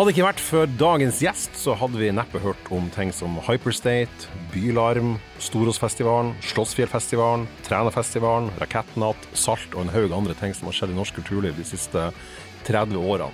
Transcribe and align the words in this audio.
Hadde 0.00 0.14
det 0.14 0.16
ikke 0.16 0.24
vært 0.30 0.40
for 0.40 0.70
dagens 0.80 1.18
gjest, 1.20 1.58
så 1.60 1.74
hadde 1.76 1.98
vi 2.00 2.06
neppe 2.16 2.40
hørt 2.40 2.70
om 2.72 2.86
ting 2.94 3.10
som 3.12 3.34
Hyperstate, 3.44 4.30
Bylarm, 4.48 5.18
Storåsfestivalen, 5.44 6.30
Slottsfjellfestivalen, 6.40 7.44
Trænafestivalen, 7.66 8.48
Rakettnatt, 8.62 9.26
Salt 9.36 9.76
og 9.76 9.82
en 9.84 9.92
haug 9.92 10.14
andre 10.16 10.32
ting 10.40 10.56
som 10.56 10.70
har 10.70 10.78
skjedd 10.78 10.94
i 10.94 10.96
norsk 10.96 11.18
kulturliv 11.20 11.52
de 11.60 11.66
siste 11.68 12.06
30 12.64 12.96
årene. 12.96 13.28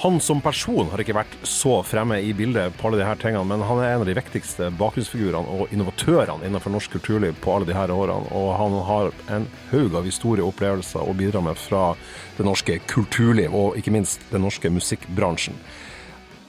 Han 0.00 0.20
som 0.20 0.38
person 0.38 0.86
har 0.92 1.00
ikke 1.02 1.16
vært 1.16 1.32
så 1.42 1.80
fremme 1.82 2.20
i 2.22 2.28
bildet 2.36 2.76
på 2.78 2.86
alle 2.86 3.00
disse 3.00 3.16
tingene, 3.18 3.42
men 3.50 3.64
han 3.66 3.80
er 3.82 3.96
en 3.96 4.04
av 4.04 4.06
de 4.06 4.14
viktigste 4.14 4.68
bakgrunnsfigurene 4.78 5.56
og 5.56 5.72
innovatørene 5.74 6.46
innenfor 6.46 6.70
norsk 6.70 6.92
kulturliv 6.94 7.34
på 7.42 7.56
alle 7.56 7.66
disse 7.66 7.96
årene. 7.96 8.30
Og 8.30 8.52
han 8.60 8.76
har 8.86 9.10
en 9.34 9.48
haug 9.72 9.96
av 9.98 10.06
historie 10.06 10.44
og 10.44 10.52
opplevelser 10.52 11.02
å 11.02 11.16
bidra 11.18 11.42
med 11.42 11.58
fra 11.58 11.82
det 12.36 12.46
norske 12.46 12.78
kulturliv, 12.86 13.50
og 13.50 13.74
ikke 13.80 13.96
minst 13.96 14.22
den 14.30 14.46
norske 14.46 14.70
musikkbransjen. 14.70 15.58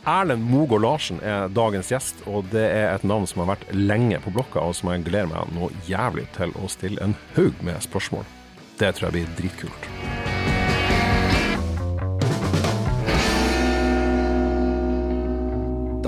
Erlend 0.06 0.46
Mogård 0.46 0.86
Larsen 0.86 1.18
er 1.26 1.50
dagens 1.50 1.90
gjest, 1.90 2.22
og 2.30 2.54
det 2.54 2.68
er 2.70 2.92
et 2.92 3.10
navn 3.10 3.26
som 3.26 3.42
har 3.42 3.56
vært 3.56 3.66
lenge 3.74 4.22
på 4.22 4.36
blokka, 4.38 4.62
og 4.62 4.78
som 4.78 4.94
jeg 4.94 5.08
gleder 5.10 5.34
meg 5.34 5.58
noe 5.58 5.74
jævlig 5.90 6.30
til 6.38 6.54
å 6.54 6.70
stille 6.70 7.02
en 7.02 7.18
haug 7.34 7.66
med 7.66 7.82
spørsmål. 7.90 8.30
Det 8.78 8.94
tror 8.94 9.10
jeg 9.10 9.18
blir 9.18 9.38
dritkult. 9.42 9.94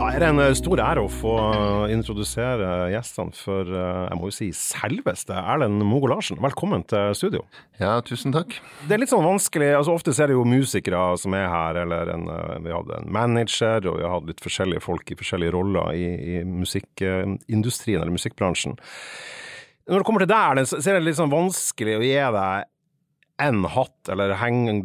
Da 0.01 0.07
er 0.09 0.23
det 0.23 0.29
en 0.31 0.41
eh, 0.41 0.55
stor 0.57 0.79
ære 0.81 1.01
å 1.05 1.09
få 1.13 1.31
introdusere 1.93 2.87
gjestene 2.89 3.35
for, 3.37 3.67
eh, 3.69 3.99
jeg 4.07 4.17
må 4.17 4.31
jo 4.31 4.33
si, 4.33 4.47
selveste 4.57 5.35
Erlend 5.37 5.83
Mogo 5.85 6.09
Larsen. 6.09 6.39
Velkommen 6.41 6.81
til 6.89 7.13
studio. 7.19 7.43
Ja, 7.77 7.99
tusen 8.01 8.33
takk. 8.33 8.55
Det 8.89 8.95
er 8.95 9.03
litt 9.03 9.11
sånn 9.13 9.27
vanskelig, 9.27 9.69
altså 9.77 9.93
ofte 9.93 10.15
er 10.17 10.31
det 10.31 10.39
jo 10.39 10.47
musikere 10.47 11.03
som 11.21 11.37
er 11.37 11.45
her, 11.53 11.83
eller 11.83 12.09
en, 12.15 12.25
eh, 12.33 12.57
vi 12.65 12.73
hadde 12.73 12.97
en 12.97 13.13
manager, 13.13 13.85
og 13.91 13.99
vi 13.99 14.07
har 14.07 14.15
hatt 14.15 14.31
litt 14.31 14.41
forskjellige 14.41 14.81
folk 14.87 15.13
i 15.13 15.19
forskjellige 15.21 15.53
roller 15.53 15.93
i, 15.93 16.09
i 16.17 16.43
musikkindustrien 16.49 18.01
eller 18.01 18.17
musikkbransjen. 18.17 18.79
Når 19.85 20.01
det 20.01 20.09
kommer 20.09 20.25
til 20.25 20.33
deg, 20.33 20.47
Erlend, 20.47 20.71
så 20.71 20.81
er 20.81 20.97
det 20.97 21.05
litt 21.11 21.21
sånn 21.21 21.29
vanskelig 21.29 21.99
å 21.99 22.05
gi 22.09 22.17
deg 22.41 22.71
en 23.41 23.65
hatt, 23.73 24.09
eller 24.11 24.33
henge 24.39 24.77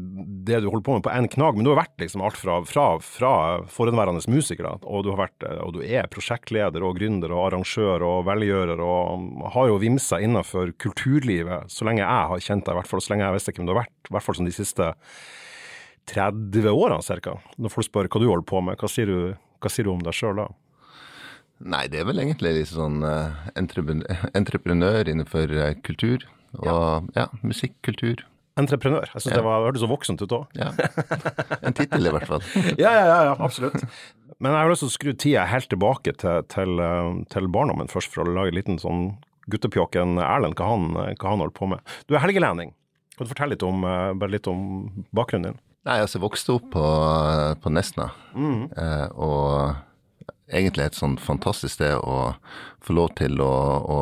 det 0.47 0.61
du 0.63 0.69
holder 0.71 0.85
på 0.87 0.97
med 0.97 1.05
på 1.07 1.13
en 1.13 1.29
knagg, 1.31 1.57
men 1.57 1.67
du 1.67 1.73
har 1.73 1.81
vært 1.83 2.03
liksom 2.03 2.25
alt 2.25 2.39
fra, 2.41 2.59
fra, 2.69 2.87
fra 3.03 3.33
forhenværende 3.73 4.25
musiker, 4.33 4.69
og 4.81 5.07
du, 5.07 5.13
har 5.13 5.27
vært, 5.27 5.47
og 5.63 5.77
du 5.77 5.81
er 5.85 6.11
prosjektleder 6.13 6.85
og 6.87 6.99
gründer 7.01 7.35
og 7.35 7.49
arrangør 7.49 8.05
og 8.07 8.27
velgjører, 8.29 8.83
og 8.83 9.49
har 9.55 9.71
jo 9.71 9.81
vimsa 9.83 10.21
innenfor 10.23 10.75
kulturlivet 10.83 11.73
så 11.73 11.89
lenge 11.89 12.05
jeg 12.05 12.31
har 12.33 12.47
kjent 12.49 12.67
deg, 12.67 12.77
i 12.77 12.81
hvert 12.81 12.93
fall 12.93 13.05
så 13.05 13.15
lenge 13.15 13.27
jeg 13.27 13.39
visste 13.39 13.57
hvem 13.57 13.69
du 13.69 13.75
har 13.75 13.83
vært, 13.85 13.97
i 14.07 14.17
hvert 14.17 14.29
fall 14.29 14.39
som 14.41 14.49
de 14.49 14.55
siste 14.57 14.93
30 16.13 16.71
årene 16.71 17.19
ca. 17.25 17.35
Når 17.59 17.75
folk 17.75 17.89
spør 17.89 18.09
hva 18.13 18.23
du 18.23 18.29
holder 18.31 18.47
på 18.47 18.63
med, 18.63 18.79
hva 18.79 18.91
sier 18.91 19.11
du, 19.11 19.19
hva 19.63 19.73
sier 19.73 19.89
du 19.89 19.93
om 19.97 20.05
deg 20.07 20.15
sjøl 20.17 20.39
da? 20.39 20.47
Nei, 21.67 21.87
det 21.89 22.03
er 22.03 22.09
vel 22.09 22.21
egentlig 22.21 22.53
litt 22.59 22.69
sånn 22.69 23.01
uh, 23.01 23.33
entreprenør 23.57 25.09
innenfor 25.09 25.53
uh, 25.57 25.71
kultur. 25.87 26.27
Og 26.61 26.69
ja, 26.69 26.81
ja 27.17 27.27
musikk, 27.43 27.79
kultur. 27.87 28.23
Entreprenør. 28.57 29.11
Jeg 29.13 29.21
syns 29.21 29.35
ja. 29.35 29.41
det 29.43 29.55
hørtes 29.67 29.83
så 29.85 29.89
voksent 29.91 30.23
ut 30.25 30.33
òg. 30.33 30.57
Ja. 30.57 30.71
En 31.61 31.77
tittel 31.77 32.09
i 32.09 32.13
hvert 32.15 32.29
fall. 32.31 32.45
ja, 32.83 32.89
ja, 32.89 33.05
ja, 33.05 33.19
ja, 33.29 33.35
absolutt. 33.37 33.85
Men 34.41 34.53
jeg 34.53 34.59
har 34.63 34.73
lyst 34.73 34.85
til 34.85 34.89
å 34.89 34.95
skru 34.95 35.13
tida 35.13 35.45
helt 35.51 35.69
tilbake 35.73 36.15
til, 36.23 36.47
til, 36.53 36.81
til 37.33 37.51
barndommen 37.53 37.93
først, 37.93 38.15
for 38.15 38.25
å 38.25 38.33
lage 38.33 38.55
en 38.55 38.59
liten 38.59 38.81
sånn 38.81 39.05
guttepjokken 39.53 40.17
Erlend, 40.25 40.57
hva 40.59 40.73
han, 40.73 40.89
hva 40.97 41.35
han 41.35 41.45
holder 41.45 41.57
på 41.57 41.71
med. 41.75 41.95
Du 42.09 42.17
er 42.17 42.25
helgelending. 42.25 42.73
Kan 43.17 43.29
du 43.29 43.33
fortelle 43.33 43.55
litt 43.55 43.65
om, 43.65 43.85
bare 43.85 44.33
litt 44.33 44.49
om 44.51 44.65
bakgrunnen 45.17 45.53
din? 45.53 45.63
Nei, 45.87 46.01
altså, 46.01 46.17
jeg 46.17 46.25
vokste 46.25 46.57
opp 46.57 46.73
på, 46.73 46.87
på 47.63 47.73
Nesna. 47.77 48.11
Mm. 48.35 48.67
Eh, 48.73 49.07
og 49.15 50.49
egentlig 50.49 50.89
et 50.89 50.99
sånn 50.99 51.21
fantastisk 51.21 51.77
sted 51.77 51.95
å 52.01 52.33
få 52.85 52.97
lov 52.97 53.13
til 53.21 53.41
å, 53.45 53.55
å, 53.87 54.01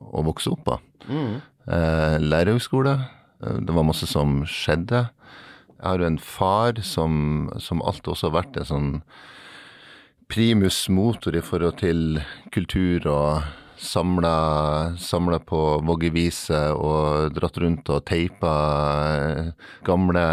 å 0.00 0.26
vokse 0.30 0.54
opp 0.54 0.64
på. 0.70 0.78
Mm. 1.10 1.40
Eh, 1.66 2.16
Lærerhøgskole 2.22 2.96
Eh, 2.96 3.19
det 3.40 3.72
var 3.72 3.86
masse 3.88 4.06
som 4.08 4.42
skjedde. 4.48 5.06
Jeg 5.80 5.86
har 5.86 6.02
jo 6.02 6.08
en 6.10 6.20
far 6.20 6.80
som, 6.84 7.48
som 7.56 7.80
alltid 7.80 8.12
også 8.12 8.28
har 8.28 8.36
vært 8.42 8.58
en 8.60 8.68
sånn 8.68 8.90
primus 10.30 10.84
motor 10.92 11.34
i 11.34 11.42
forhold 11.42 11.80
til 11.80 12.20
kultur 12.54 13.08
og 13.10 13.48
samla, 13.80 14.96
samla 15.00 15.38
på 15.44 15.60
Vågevise 15.86 16.60
og 16.76 17.32
dratt 17.36 17.56
rundt 17.62 17.88
og 17.92 18.04
teipa 18.08 18.52
gamle 19.86 20.24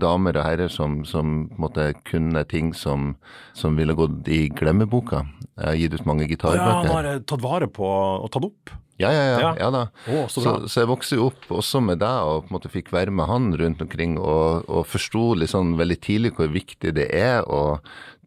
damer 0.00 0.38
og 0.38 0.46
herrer 0.46 0.72
som, 0.72 1.02
som 1.08 1.48
måtte 1.60 1.90
kunne 2.06 2.44
ting 2.50 2.72
som, 2.76 3.12
som 3.56 3.76
ville 3.78 3.96
gått 3.98 4.30
i 4.30 4.46
glemmeboka. 4.54 5.24
Jeg 5.58 5.66
har 5.66 5.80
gitt 5.82 5.98
ut 5.98 6.08
mange 6.08 6.30
gitarbøker. 6.30 6.64
Ja, 6.64 6.80
han 6.80 6.94
har 6.94 7.26
tatt 7.26 7.44
vare 7.44 7.70
på 7.70 7.90
og 7.90 8.30
tatt 8.34 8.48
opp? 8.50 8.74
Ja, 8.96 9.10
ja, 9.10 9.22
ja. 9.26 9.38
ja. 9.40 9.50
ja 9.58 9.70
da. 9.74 9.82
Oh, 10.06 10.26
så, 10.30 10.40
så, 10.40 10.54
så, 10.68 10.82
jeg 10.84 10.90
vokste 10.90 11.18
jo 11.18 11.28
opp 11.32 11.48
også 11.50 11.80
med 11.82 11.98
deg 12.02 12.28
og 12.30 12.44
på 12.44 12.52
en 12.52 12.56
måte 12.56 12.70
fikk 12.70 12.92
være 12.94 13.14
med 13.14 13.26
han 13.26 13.50
rundt 13.58 13.82
omkring 13.82 14.14
og, 14.20 14.68
og 14.70 14.86
forsto 14.86 15.32
liksom 15.40 15.74
veldig 15.80 15.98
tidlig 16.04 16.34
hvor 16.38 16.52
viktig 16.54 16.94
det 16.94 17.08
er 17.10 17.42
å 17.42 17.80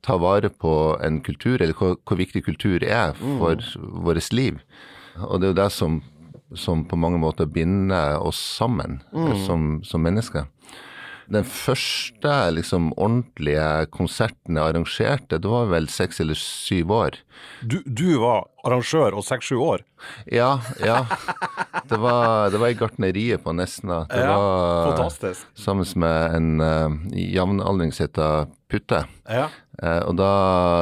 ta 0.05 0.17
vare 0.21 0.49
på 0.49 0.73
en 1.03 1.21
kultur, 1.25 1.61
eller 1.61 1.75
hvor, 1.77 1.97
hvor 2.03 2.19
viktig 2.19 2.43
kultur 2.45 2.83
er 2.83 3.15
for 3.19 3.57
mm. 3.57 4.03
vårt 4.05 4.31
liv. 4.33 4.61
Og 5.17 5.41
det 5.41 5.49
er 5.49 5.53
jo 5.53 5.61
det 5.61 5.71
som, 5.73 6.01
som 6.55 6.85
på 6.87 6.99
mange 6.99 7.19
måter 7.21 7.49
binder 7.49 8.19
oss 8.21 8.39
sammen 8.57 9.01
mm. 9.13 9.33
som, 9.47 9.69
som 9.87 10.05
mennesker. 10.05 10.47
Den 11.27 11.43
første 11.43 12.33
liksom 12.55 12.93
ordentlige 12.95 13.87
konserten 13.91 14.55
jeg 14.55 14.63
arrangerte, 14.63 15.39
det 15.43 15.49
var 15.51 15.67
vel 15.73 15.89
seks 15.91 16.21
eller 16.23 16.39
syv 16.39 16.93
år. 16.95 17.17
Du, 17.59 17.81
du 17.83 18.21
var 18.21 18.45
arrangør 18.63 19.17
og 19.19 19.25
seks-sju 19.27 19.57
år? 19.59 19.83
Ja, 20.31 20.53
ja. 20.79 21.01
Det 21.87 21.99
var, 21.99 22.47
det 22.53 22.61
var 22.61 22.71
i 22.71 22.77
gartneriet 22.79 23.43
på 23.43 23.51
Nesna. 23.55 24.05
Det 24.07 24.23
ja, 24.23 24.37
var 24.39 24.93
fantastisk. 24.93 25.43
sammen 25.59 25.91
med 25.99 26.37
en 26.37 26.63
uh, 26.63 26.95
jevnaldring 27.11 27.91
som 27.91 28.07
heter 28.07 28.47
Putte. 28.71 29.03
Ja. 29.27 29.49
Uh, 29.77 30.01
og 30.09 30.15
da, 30.17 30.29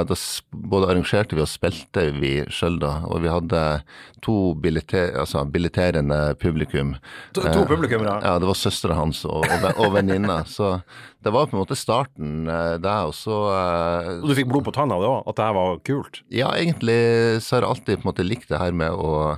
da, 0.08 0.16
både 0.56 0.88
arrangerte 0.88 1.36
vi 1.36 1.44
og 1.44 1.50
spilte 1.52 2.06
vi 2.16 2.34
sjøl, 2.54 2.78
da. 2.80 3.02
Og 3.10 3.26
vi 3.26 3.32
hadde 3.32 3.64
to 4.24 4.54
billeter, 4.62 5.12
altså 5.20 5.44
billetterende 5.52 6.20
publikum. 6.40 6.94
To, 7.36 7.42
to 7.44 7.50
publikum, 7.50 7.74
publikummere? 7.74 8.22
Ja, 8.24 8.38
det 8.40 8.48
var 8.48 8.60
søstera 8.60 8.96
hans 8.96 9.26
og, 9.28 9.44
og, 9.44 9.68
og 9.84 9.92
venninna. 9.98 10.40
så 10.56 10.78
det 11.26 11.34
var 11.36 11.50
på 11.50 11.58
en 11.58 11.64
måte 11.66 11.78
starten 11.80 12.48
uh, 12.48 12.78
der, 12.80 13.10
og 13.10 13.18
så 13.18 13.42
Og 14.22 14.30
du 14.30 14.38
fikk 14.38 14.48
blod 14.54 14.68
på 14.70 14.76
tanna 14.76 15.02
da, 15.02 15.18
at 15.26 15.36
det 15.36 15.50
her 15.50 15.60
var 15.60 15.84
kult? 15.92 16.22
Ja, 16.32 16.54
egentlig 16.56 17.02
så 17.44 17.58
har 17.58 17.66
jeg 17.66 17.74
alltid 17.74 18.00
på 18.00 18.06
en 18.06 18.12
måte 18.14 18.28
likt 18.28 18.48
det 18.54 18.64
her 18.64 18.76
med 18.76 18.96
å 18.96 19.36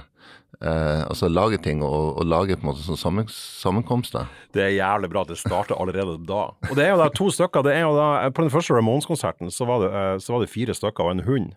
Eh, 0.58 1.02
altså 1.06 1.28
lage 1.30 1.60
ting 1.62 1.84
og, 1.86 2.18
og 2.18 2.26
lage 2.26 2.56
på 2.58 2.66
en 2.66 2.72
måte 2.72 2.82
sånn 2.82 2.98
sammen, 2.98 3.28
sammenkomster. 3.30 4.26
Det 4.56 4.64
er 4.64 4.74
jævlig 4.74 5.12
bra 5.14 5.22
at 5.22 5.30
det 5.30 5.38
starter 5.38 5.78
allerede 5.78 6.18
da. 6.26 6.48
Og 6.70 6.74
det 6.74 6.88
er 6.88 6.96
jo 6.96 7.02
da 7.04 7.10
to 7.14 7.30
stykker. 7.34 7.66
det 7.68 7.76
er 7.78 7.86
jo 7.86 7.94
da, 7.98 8.08
På 8.34 8.46
den 8.46 8.54
første 8.54 8.74
Ramones-konserten 8.74 9.54
så, 9.54 9.68
eh, 9.86 10.18
så, 10.18 10.34
var 10.34 10.42
det 10.42 10.50
fire 10.50 10.74
stykker 10.74 11.06
og 11.06 11.14
en 11.14 11.26
hund. 11.30 11.54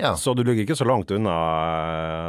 Ja. 0.00 0.16
Så 0.16 0.34
du 0.34 0.42
ligger 0.44 0.62
ikke 0.64 0.76
så 0.76 0.86
langt 0.88 1.10
unna 1.10 1.34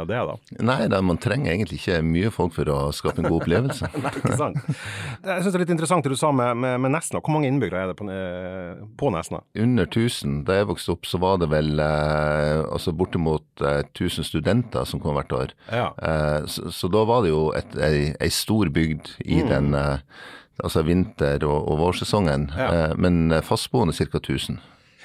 det, 0.08 0.18
da? 0.28 0.36
Nei, 0.64 0.78
da, 0.90 1.00
man 1.04 1.20
trenger 1.20 1.52
egentlig 1.52 1.80
ikke 1.80 2.00
mye 2.06 2.30
folk 2.34 2.54
for 2.56 2.70
å 2.72 2.78
skape 2.94 3.22
en 3.22 3.28
god 3.28 3.42
opplevelse. 3.42 3.90
Nei, 4.04 4.12
ikke 4.20 4.38
sant. 4.38 4.60
Jeg 4.64 5.44
syns 5.44 5.50
det 5.50 5.58
er 5.58 5.64
litt 5.64 5.74
interessant 5.74 6.06
det 6.06 6.14
du 6.14 6.18
sa 6.20 6.32
med, 6.34 6.56
med, 6.60 6.78
med, 6.84 6.94
Nesna. 6.94 7.20
Hvor 7.20 7.36
mange 7.36 7.50
innbyggere 7.50 7.84
er 7.84 7.92
det 7.92 7.98
på, 7.98 8.08
eh, 8.12 8.80
på, 9.00 9.12
Nesna? 9.14 9.42
Under 9.58 9.88
1000. 9.88 10.40
Da 10.48 10.60
jeg 10.60 10.70
vokste 10.72 10.96
opp, 10.96 11.08
så 11.08 11.20
var 11.22 11.42
det 11.42 11.50
vel 11.52 11.84
eh, 11.84 12.64
altså 12.64 12.94
bortimot 12.96 13.64
eh, 13.64 13.84
1000 13.92 14.28
studenter 14.28 14.88
som 14.88 15.02
kom 15.02 15.18
hvert 15.18 15.36
år. 15.36 15.54
Ja. 15.68 15.92
Eh, 15.96 16.40
så, 16.50 16.72
så, 16.74 16.90
da 16.92 17.04
var 17.08 17.24
det 17.26 17.34
jo 17.34 17.48
et, 17.58 17.78
ei, 17.84 18.08
ei 18.16 18.32
stor 18.32 18.72
bygd 18.74 19.14
i 19.26 19.42
mm. 19.42 19.52
den 19.52 19.78
eh, 19.78 20.24
altså 20.64 20.82
vinter- 20.86 21.44
og, 21.46 21.68
og 21.70 21.84
vårsesongen. 21.84 22.50
Ja. 22.56 22.90
men 22.98 23.30
fastboende 23.46 23.94
ca. 23.94 24.18
1000. 24.18 24.58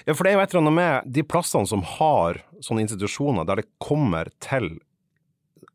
Ja, 0.06 0.16
for 0.16 0.26
det 0.26 0.34
er 0.34 0.40
jo 0.40 0.44
et 0.44 0.54
eller 0.54 0.64
annet 0.66 0.78
med 0.80 1.14
de 1.16 1.24
plassene 1.24 1.70
som 1.70 1.84
har 1.96 2.42
sånne 2.64 2.84
institusjoner 2.84 3.48
der 3.48 3.62
det 3.62 3.70
kommer 3.84 4.32
til 4.44 4.76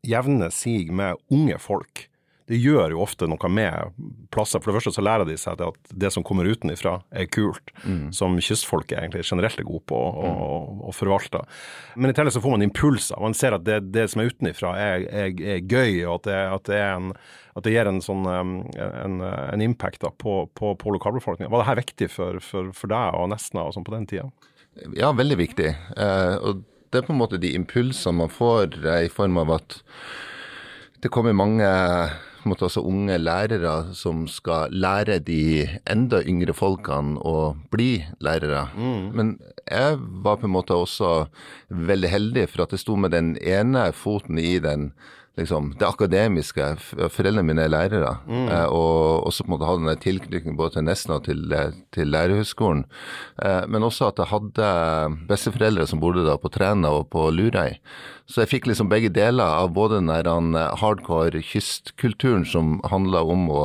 jevne 0.05 0.51
sig 0.53 0.91
med 0.95 1.17
unge 1.33 1.57
folk. 1.59 2.08
Det 2.49 2.57
gjør 2.57 2.95
jo 2.95 3.01
ofte 3.03 3.27
noe 3.29 3.49
med 3.53 3.97
plasser. 4.33 4.57
For 4.57 4.71
det 4.71 4.79
første 4.79 4.95
så 4.95 5.03
lærer 5.05 5.27
de 5.29 5.35
seg 5.37 5.61
at 5.61 5.91
det 6.01 6.09
som 6.15 6.23
kommer 6.25 6.47
utenfra 6.49 6.95
er 7.13 7.27
kult, 7.29 7.69
mm. 7.83 8.07
som 8.15 8.39
kystfolket 8.41 8.97
egentlig 8.97 9.21
generelt 9.27 9.59
er 9.61 9.67
gode 9.67 9.85
på 9.91 9.99
å, 9.99 10.31
mm. 10.31 10.79
å, 10.89 10.93
forvalte. 10.97 11.43
Men 11.93 12.09
i 12.09 12.15
tillegg 12.17 12.33
så 12.33 12.41
får 12.41 12.55
man 12.55 12.65
impulser. 12.65 13.19
Man 13.21 13.37
ser 13.37 13.53
at 13.59 13.67
det, 13.67 13.83
det 13.93 14.07
som 14.09 14.23
er 14.23 14.31
utenfra 14.33 14.73
er, 14.81 15.05
er, 15.05 15.35
er, 15.37 15.61
gøy, 15.61 16.01
og 16.07 16.15
at 16.15 16.29
det, 16.29 16.39
at 16.55 16.71
det, 16.71 16.79
en, 16.87 17.11
at 17.59 17.67
det 17.67 17.73
gir 17.75 17.89
en 17.91 18.01
sånn 18.01 18.25
en, 18.33 19.19
en 19.21 19.65
impact 19.65 20.01
da, 20.01 20.09
på, 20.09 20.39
på, 20.57 20.73
på 20.81 20.95
lokalbefolkninga. 20.97 21.51
Var 21.53 21.63
det 21.63 21.69
her 21.69 21.81
viktig 21.83 22.09
for, 22.15 22.39
for, 22.41 22.71
for 22.73 22.89
deg 22.89 23.19
og 23.19 23.29
Nesna 23.29 23.67
og 23.67 23.77
sånn 23.77 23.85
på 23.85 23.93
den 23.93 24.09
tida? 24.09 24.25
Ja, 24.97 25.11
veldig 25.13 25.37
viktig. 25.37 25.69
Eh, 25.69 26.35
og 26.41 26.65
det 26.89 27.01
er 27.03 27.05
på 27.05 27.13
en 27.13 27.21
måte 27.21 27.37
de 27.41 27.53
impulsene 27.53 28.23
man 28.23 28.33
får 28.33 28.79
eh, 28.81 29.05
i 29.05 29.13
form 29.13 29.37
av 29.41 29.53
at 29.59 29.77
det 31.03 31.11
kommer 31.13 31.37
mange 31.37 31.67
måte, 32.47 32.67
altså 32.69 32.83
unge 32.87 33.17
lærere 33.19 33.93
som 33.97 34.23
skal 34.31 34.71
lære 34.71 35.19
de 35.19 35.67
enda 35.89 36.21
yngre 36.23 36.55
folkene 36.55 37.19
å 37.19 37.53
bli 37.73 38.05
lærere. 38.23 38.67
Men 39.13 39.37
jeg 39.65 39.99
var 40.23 40.39
på 40.39 40.47
en 40.47 40.55
måte 40.55 40.77
også 40.77 41.27
veldig 41.69 42.09
heldig 42.09 42.49
for 42.49 42.63
at 42.63 42.75
jeg 42.75 42.85
sto 42.85 42.95
med 42.95 43.11
den 43.11 43.35
ene 43.37 43.89
foten 43.91 44.39
i 44.39 44.59
den 44.63 44.91
liksom, 45.39 45.73
det 45.79 45.87
akademiske. 45.87 46.67
Foreldrene 47.13 47.45
mine 47.47 47.65
er 47.65 47.73
lærere, 47.73 48.13
eh, 48.27 48.65
og 48.65 49.27
også 49.29 49.45
på 49.45 49.49
en 49.49 49.55
måte 49.55 49.69
hadde 49.69 49.93
en 49.93 50.03
tilknytning 50.03 50.57
både 50.59 50.77
til 50.77 50.87
Nesna 50.87 51.19
og 51.19 51.25
til, 51.27 51.43
eh, 51.53 51.71
til 51.95 52.11
Lærerhøgskolen. 52.11 52.85
Eh, 53.43 53.65
men 53.67 53.83
også 53.83 54.09
at 54.09 54.19
jeg 54.19 54.31
hadde 54.33 54.69
besteforeldre 55.27 55.87
som 55.87 55.99
bodde 55.99 56.25
da 56.25 56.37
på 56.37 56.51
Træna 56.51 56.89
og 56.89 57.09
på 57.09 57.29
Lurøy. 57.31 57.77
Så 58.29 58.43
jeg 58.43 58.49
fikk 58.51 58.67
liksom 58.69 58.89
begge 58.91 59.09
deler 59.09 59.41
av 59.63 59.71
både 59.73 60.03
den 60.05 60.53
eh, 60.55 60.75
hardcore 60.77 61.39
kystkulturen 61.41 62.43
som 62.45 62.75
handla 62.85 63.23
om 63.25 63.47
å 63.49 63.61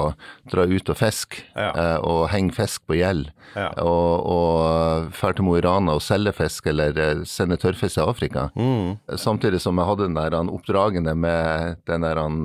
dra 0.51 0.65
ut 0.65 0.89
og 0.89 0.97
fiske, 0.97 1.43
Ja. 1.55 1.69
eh, 1.77 1.99
og 2.01 2.31
henge 2.33 2.55
fisk 2.57 2.87
på 2.89 2.97
gjeld, 2.97 3.29
Ja. 3.55 3.69
og, 3.77 4.25
og 4.25 5.13
fære 5.13 5.37
til 5.37 5.45
Mo 5.45 5.57
i 5.59 5.61
Rana 5.61 5.93
og 5.99 6.01
selge 6.03 6.33
fisk 6.33 6.67
eller 6.73 6.97
eh, 6.97 7.25
sende 7.29 7.59
tørrfisk 7.61 7.99
til 8.01 8.09
Afrika. 8.09 8.47
Samtidig 9.21 9.61
som 9.61 9.77
jeg 9.77 9.87
hadde 9.87 10.09
den 10.09 10.17
der 10.17 10.33
han, 10.39 10.49
oppdragene 10.49 11.15
med 11.15 11.77
den 11.87 12.01
der 12.09 12.17
han, 12.25 12.41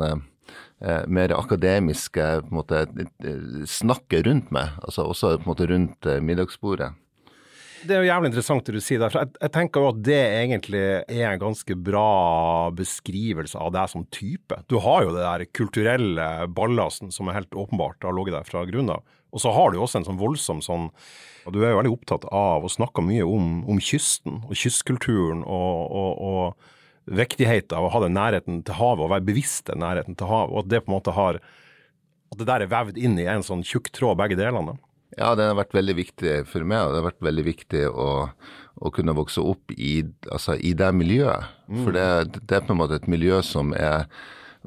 eh, 0.82 1.04
mer 1.08 1.34
akademiske 1.40 2.28
måte, 2.52 2.84
eh, 3.24 3.64
snakket 3.68 4.28
rundt 4.28 4.52
meg, 4.52 4.76
altså 4.84 5.08
også 5.08 5.38
på 5.40 5.48
en 5.48 5.54
måte 5.56 5.68
rundt 5.72 6.06
eh, 6.06 6.20
middagsbordet. 6.20 6.92
Det 7.80 7.96
er 7.96 8.04
jo 8.04 8.10
jævlig 8.10 8.30
interessant 8.32 8.68
det 8.68 8.76
du 8.76 8.84
sier 8.84 9.00
der. 9.02 9.12
for 9.14 9.24
jeg, 9.24 9.32
jeg 9.40 9.54
tenker 9.56 9.84
jo 9.84 9.92
at 9.94 10.02
det 10.04 10.20
egentlig 10.20 10.82
er 11.00 11.28
en 11.30 11.42
ganske 11.42 11.78
bra 11.80 12.10
beskrivelse 12.76 13.60
av 13.60 13.72
deg 13.76 13.92
som 13.92 14.06
type. 14.12 14.58
Du 14.72 14.80
har 14.84 15.06
jo 15.06 15.14
det 15.16 15.24
der 15.24 15.46
kulturelle 15.56 16.28
ballasten 16.56 17.14
som 17.16 17.30
er 17.30 17.40
helt 17.40 17.56
åpenbart 17.56 18.04
har 18.04 18.16
ligget 18.18 18.36
der 18.40 18.50
fra 18.50 18.66
grunnen 18.68 18.98
av. 18.98 19.16
Og 19.30 19.44
så 19.44 19.54
har 19.54 19.70
du 19.70 19.78
jo 19.78 19.86
også 19.86 20.02
en 20.02 20.10
sånn 20.10 20.20
voldsom 20.20 20.64
sånn 20.66 20.90
og 21.48 21.54
Du 21.56 21.62
er 21.64 21.72
jo 21.72 21.80
veldig 21.80 21.94
opptatt 21.96 22.26
av 22.36 22.66
og 22.68 22.74
snakker 22.74 23.06
mye 23.06 23.26
om, 23.26 23.64
om 23.70 23.80
kysten 23.82 24.42
og 24.44 24.58
kystkulturen 24.60 25.40
og, 25.48 25.96
og, 26.02 26.20
og 26.20 27.16
viktigheten 27.16 27.78
av 27.78 27.88
å 27.88 27.94
ha 27.94 28.02
den 28.04 28.14
nærheten 28.18 28.60
til 28.68 28.78
havet 28.78 29.06
og 29.06 29.14
være 29.14 29.26
bevisst 29.32 29.66
den 29.72 29.82
nærheten 29.82 30.18
til 30.20 30.30
havet, 30.30 30.54
og 30.54 30.60
at 30.62 30.70
det 30.70 30.84
på 30.84 30.92
en 30.92 30.98
måte 30.98 31.16
har 31.16 31.40
at 31.40 32.38
det 32.38 32.46
der 32.46 32.66
er 32.66 32.70
vevd 32.70 33.00
inn 33.02 33.18
i 33.18 33.26
en 33.32 33.46
sånn 33.46 33.64
tjukk 33.66 33.90
tråd, 33.96 34.20
begge 34.20 34.38
delene. 34.38 34.76
Ja, 35.18 35.34
den 35.36 35.52
har 35.52 35.58
vært 35.58 35.76
veldig 35.78 35.96
viktig 35.98 36.34
for 36.50 36.66
meg, 36.68 36.86
og 36.86 36.94
det 36.94 37.02
har 37.02 37.08
vært 37.10 37.30
veldig 37.30 37.46
viktig 37.48 37.86
å, 37.90 38.10
å 38.78 38.92
kunne 38.96 39.16
vokse 39.18 39.42
opp 39.42 39.74
i, 39.74 40.04
altså, 40.30 40.56
i 40.56 40.76
det 40.78 40.92
miljøet. 40.96 41.56
For 41.70 41.96
det, 41.96 42.44
det 42.44 42.60
er 42.60 42.68
på 42.68 42.76
en 42.76 42.82
måte 42.84 43.00
et 43.00 43.10
miljø 43.10 43.42
som 43.46 43.74
er 43.78 44.06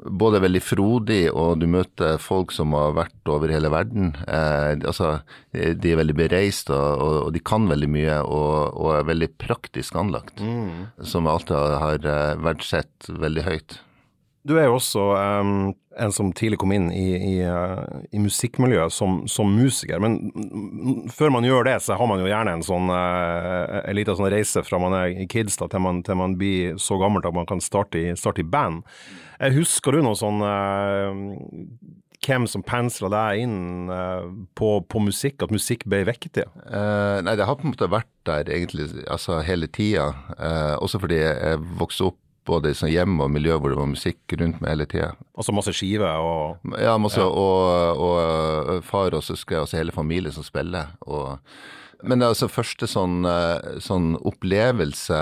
både 0.03 0.41
veldig 0.43 0.61
frodig, 0.63 1.21
og 1.31 1.61
du 1.61 1.67
møter 1.69 2.17
folk 2.21 2.51
som 2.51 2.73
har 2.75 2.95
vært 2.97 3.29
over 3.29 3.51
hele 3.53 3.69
verden. 3.71 4.11
Eh, 4.25 4.73
altså, 4.81 5.19
de 5.53 5.93
er 5.93 5.99
veldig 6.01 6.17
bereist, 6.17 6.71
og, 6.73 7.03
og, 7.05 7.31
de 7.35 7.43
kan 7.45 7.69
veldig 7.69 7.89
mye, 7.93 8.19
og, 8.25 8.73
og 8.73 8.97
er 8.97 9.09
veldig 9.11 9.31
praktisk 9.41 9.97
anlagt. 9.99 10.41
Som 11.05 11.29
jeg 11.29 11.37
alltid 11.37 11.79
har 11.85 12.11
eh, 12.15 12.43
verdsett 12.43 13.11
veldig 13.23 13.47
høyt. 13.47 13.79
Du 14.43 14.57
er 14.57 14.67
jo 14.67 14.75
også 14.75 15.05
em, 15.15 15.53
en 15.99 16.11
som 16.11 16.31
tidlig 16.33 16.59
kom 16.61 16.73
inn 16.75 16.89
i, 16.91 17.07
i, 17.15 17.33
eh, 17.45 17.81
i 18.11 18.21
musikkmiljøet 18.21 18.93
som, 18.93 19.21
som 19.29 19.51
musiker, 19.53 20.01
men 20.03 21.09
før 21.13 21.33
man 21.35 21.47
gjør 21.47 21.67
det, 21.69 21.77
så 21.85 21.97
har 21.99 22.09
man 22.09 22.23
jo 22.23 22.29
gjerne 22.29 22.57
en 22.57 22.65
sånn 22.65 22.91
uh, 22.91 23.81
en 23.83 23.97
liten 23.97 24.17
sånn 24.17 24.31
reise 24.33 24.63
fra 24.65 24.79
man 24.81 24.95
er 24.97 25.25
kids 25.31 25.57
da, 25.59 25.69
til, 25.71 25.83
man, 25.83 26.01
til 26.05 26.19
man 26.19 26.37
blir 26.39 26.79
så 26.81 26.97
gammelt 27.01 27.27
at 27.29 27.35
man 27.35 27.49
kan 27.49 27.61
starte 27.63 27.99
i, 27.99 28.13
starte 28.19 28.43
i 28.43 28.47
band. 28.47 28.83
Jeg 29.39 29.57
husker 29.57 29.95
du 29.95 30.03
noe 30.05 30.17
sånn 30.17 30.39
eh, 30.45 31.21
hvem 32.23 32.45
som 32.47 32.63
pensla 32.65 33.09
deg 33.11 33.43
inn 33.43 33.91
eh, 33.91 34.27
på, 34.57 34.69
på 34.87 35.01
musikk, 35.03 35.43
at 35.43 35.53
musikk 35.53 35.85
ble 35.89 36.03
viktig? 36.07 36.45
Uh, 36.63 37.19
nei, 37.25 37.35
det 37.39 37.47
har 37.47 37.57
på 37.59 37.67
en 37.67 37.73
måte 37.73 37.91
vært 37.91 38.11
der 38.27 38.47
egentlig 38.47 38.87
altså 39.11 39.41
hele 39.43 39.67
tida. 39.67 40.11
Uh, 40.37 40.75
også 40.83 41.01
fordi 41.03 41.19
jeg 41.19 41.63
vokste 41.79 42.11
opp 42.11 42.22
både 42.47 42.73
sånn 42.75 42.91
hjem 42.91 43.19
og 43.23 43.31
miljø 43.31 43.57
hvor 43.57 43.73
det 43.73 43.79
var 43.79 43.91
musikk 43.91 44.35
rundt 44.39 44.59
meg 44.61 44.73
hele 44.73 44.87
tida. 44.89 45.11
Altså 45.37 45.55
masse 45.55 45.73
skiver 45.75 46.19
og 46.19 46.75
Ja, 46.79 46.97
masse, 47.01 47.23
Og, 47.23 48.03
og 48.03 48.83
far 48.87 49.15
og 49.15 49.23
søsken, 49.23 49.63
altså 49.63 49.79
hele 49.79 49.95
familien 49.95 50.35
som 50.35 50.45
spiller. 50.45 50.93
Og, 51.07 51.39
men 52.03 52.19
det 52.19 52.27
er 52.27 52.35
altså 52.35 52.51
første 52.51 52.89
sånn, 52.89 53.23
eh, 53.25 53.79
sånn 53.83 54.13
opplevelse 54.19 55.19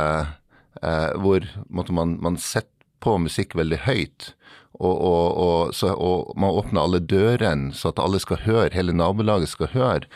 eh, 0.81 1.12
hvor 1.21 1.45
måtte 1.69 1.94
man, 1.94 2.18
man 2.21 2.39
setter 2.41 2.69
på 3.01 3.18
musikk 3.18 3.56
veldig 3.57 3.81
høyt. 3.88 4.33
Og, 4.81 5.01
og, 5.05 5.37
og, 5.37 5.73
så, 5.77 5.91
og 5.93 6.33
man 6.41 6.49
åpner 6.57 6.81
alle 6.81 6.99
dørene, 7.05 7.69
så 7.77 7.91
at 7.91 7.99
alle 8.01 8.17
skal 8.19 8.39
høre, 8.47 8.71
hele 8.73 8.95
nabolaget 8.97 9.51
skal 9.51 9.69
høre, 9.75 10.07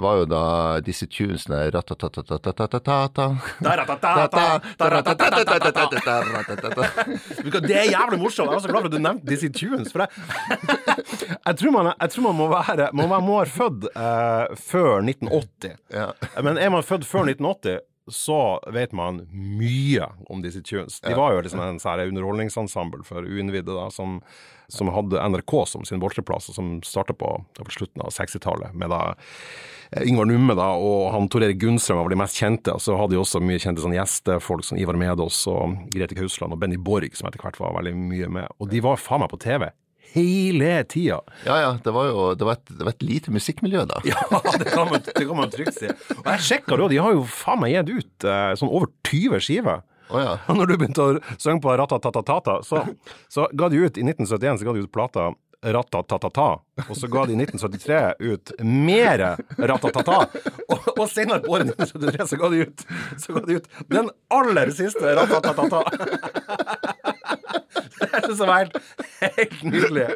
var 0.00 0.22
jo 0.22 0.24
da 0.30 0.44
disse 0.84 1.06
tunesene 1.12 1.58
Det 7.68 7.76
er 7.76 7.90
jævlig 7.92 8.18
morsomt! 8.22 8.48
Jeg 8.48 8.56
var 8.56 8.64
så 8.64 8.72
glad 8.72 8.80
for 8.80 8.88
at 8.88 8.96
du 8.96 9.02
nevnte 9.04 9.28
disse 9.28 9.52
tunes. 9.52 9.92
For 9.92 10.06
jeg, 10.08 11.56
tror 11.60 11.70
man, 11.76 11.92
jeg 11.92 12.10
tror 12.16 12.28
man 12.30 12.38
må 12.40 12.48
være, 12.54 12.90
må 12.96 13.08
være 13.12 13.50
født 13.52 13.90
eh, 13.92 14.44
før 14.56 15.04
1980. 15.04 15.76
Men 16.48 16.58
er 16.58 16.72
man 16.72 16.82
født 16.82 17.04
før 17.04 17.28
1980 17.28 17.84
så 18.10 18.60
vet 18.72 18.92
man 18.92 19.22
mye 19.32 20.06
om 20.28 20.42
disse 20.44 20.62
Tunes. 20.62 21.00
De 21.00 21.14
var 21.16 21.32
jo 21.32 21.44
liksom 21.44 21.62
en 21.64 21.80
sånn 21.80 22.02
underholdningsensemble 22.10 23.04
for 23.06 23.24
uinnvidde 23.24 23.72
da, 23.72 23.86
som, 23.92 24.18
som 24.68 24.90
hadde 24.92 25.22
NRK 25.32 25.54
som 25.70 25.86
sin 25.88 26.02
boltreplass, 26.02 26.50
og 26.52 26.58
som 26.58 26.72
starta 26.84 27.16
på, 27.16 27.30
på 27.56 27.70
slutten 27.72 28.04
av 28.04 28.12
60-tallet 28.12 28.76
med 28.76 28.92
da 28.92 29.00
eh, 29.94 30.04
Yngvar 30.04 30.28
Numme 30.28 30.56
da, 30.58 30.72
og 30.76 31.14
han 31.14 31.30
Tor 31.32 31.46
Erik 31.46 31.62
Gunnstrøm 31.62 32.02
var 32.02 32.12
de 32.12 32.20
mest 32.20 32.40
kjente. 32.40 32.74
Og 32.76 32.84
så 32.84 32.98
hadde 33.00 33.16
de 33.16 33.22
også 33.22 33.40
mye 33.44 33.62
kjente 33.62 33.84
sånn 33.84 33.96
gjestefolk 33.96 34.68
som 34.68 34.80
Ivar 34.80 35.00
Medås 35.00 35.40
og 35.50 35.78
Grete 35.94 36.18
Kausland 36.18 36.56
og 36.56 36.60
Benny 36.60 36.76
Borg, 36.76 37.16
som 37.16 37.30
etter 37.30 37.40
hvert 37.40 37.62
var 37.62 37.78
veldig 37.78 37.96
mye 37.96 38.30
med. 38.40 38.52
Og 38.60 38.68
de 38.72 38.84
var 38.84 39.00
faen 39.00 39.24
meg 39.24 39.32
på 39.32 39.40
TV 39.46 39.70
hele 40.14 40.70
tida. 40.90 41.20
Ja, 41.46 41.56
ja. 41.60 41.72
Det 41.84 41.94
var 41.94 42.08
jo 42.10 42.26
det 42.38 42.46
var 42.46 42.58
et, 42.58 42.68
det 42.70 42.86
var 42.86 42.94
et 42.94 43.06
lite 43.06 43.34
musikkmiljø 43.34 43.86
da. 43.90 44.00
Ja, 44.10 44.20
det 44.58 44.70
kan 44.70 44.90
man, 44.90 45.02
det 45.04 45.24
kan 45.24 45.38
man 45.38 45.52
trygt 45.52 45.78
si. 45.78 45.90
Og 46.18 46.28
jeg 46.30 46.46
sjekka 46.48 46.78
da, 46.80 46.88
de 46.92 47.00
har 47.02 47.16
jo 47.16 47.24
faen 47.28 47.62
meg 47.64 47.74
gitt 47.74 47.92
ut 47.94 48.28
eh, 48.30 48.52
sånn 48.60 48.70
over 48.70 48.90
20 49.10 49.42
skiver. 49.44 49.82
Oh, 50.10 50.20
ja. 50.20 50.36
Og 50.48 50.56
når 50.60 50.70
du 50.70 50.76
begynte 50.78 51.04
å 51.06 51.16
synge 51.36 51.62
på 51.64 51.74
Ratatatatata, 51.80 52.60
så, 52.66 52.84
så 53.32 53.48
ga 53.56 53.70
de 53.72 53.82
ut 53.82 53.98
i 53.98 54.04
1971 54.06 54.60
så 54.60 54.68
ga 54.68 54.76
de 54.76 54.84
ut 54.86 54.92
plata 54.94 55.32
Ratatatata, 55.64 56.48
og 56.88 56.96
så 56.98 57.08
ga 57.10 57.24
de 57.28 57.36
i 57.36 57.38
1973 57.38 58.14
ut 58.18 58.52
mere 58.66 59.34
ratatata. 59.58 60.24
Og, 60.64 60.88
og 60.96 61.04
senere 61.10 61.42
på 61.44 61.54
året 61.54 61.70
1973 61.74 62.28
så 62.32 62.40
ga 62.40 62.50
de 62.50 62.64
ut, 62.66 62.84
de 63.48 63.58
ut 63.60 63.68
den 63.92 64.10
aller 64.34 64.74
siste 64.74 65.14
ratatata. 65.20 65.84
Det 67.94 68.10
er 68.10 68.30
jeg 68.34 68.48
var 68.48 68.58
helt, 68.62 68.76
helt 69.20 69.62
nydelig. 69.66 70.06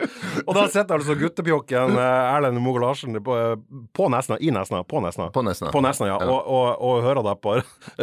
Og 0.45 0.55
da 0.57 0.65
sitter 0.71 0.97
altså 0.99 1.15
guttepjokken 1.19 1.97
eh, 1.99 2.35
Erlend 2.35 2.61
Mogo 2.63 2.83
Larsen 2.83 3.17
på, 3.25 3.37
eh, 3.37 3.55
på, 3.95 4.09
Nesna, 4.13 4.39
i 4.41 4.51
Nesna, 4.55 4.83
på 4.89 5.03
Nesna, 5.05 5.29
på 5.35 5.43
Nesna, 5.47 5.73
på 5.75 5.83
Nesna 5.85 6.09
ja. 6.11 6.19
Og, 6.25 6.39
og, 6.47 6.67
og, 6.85 7.03
hører 7.05 7.25
deg 7.27 7.41
på 7.43 7.57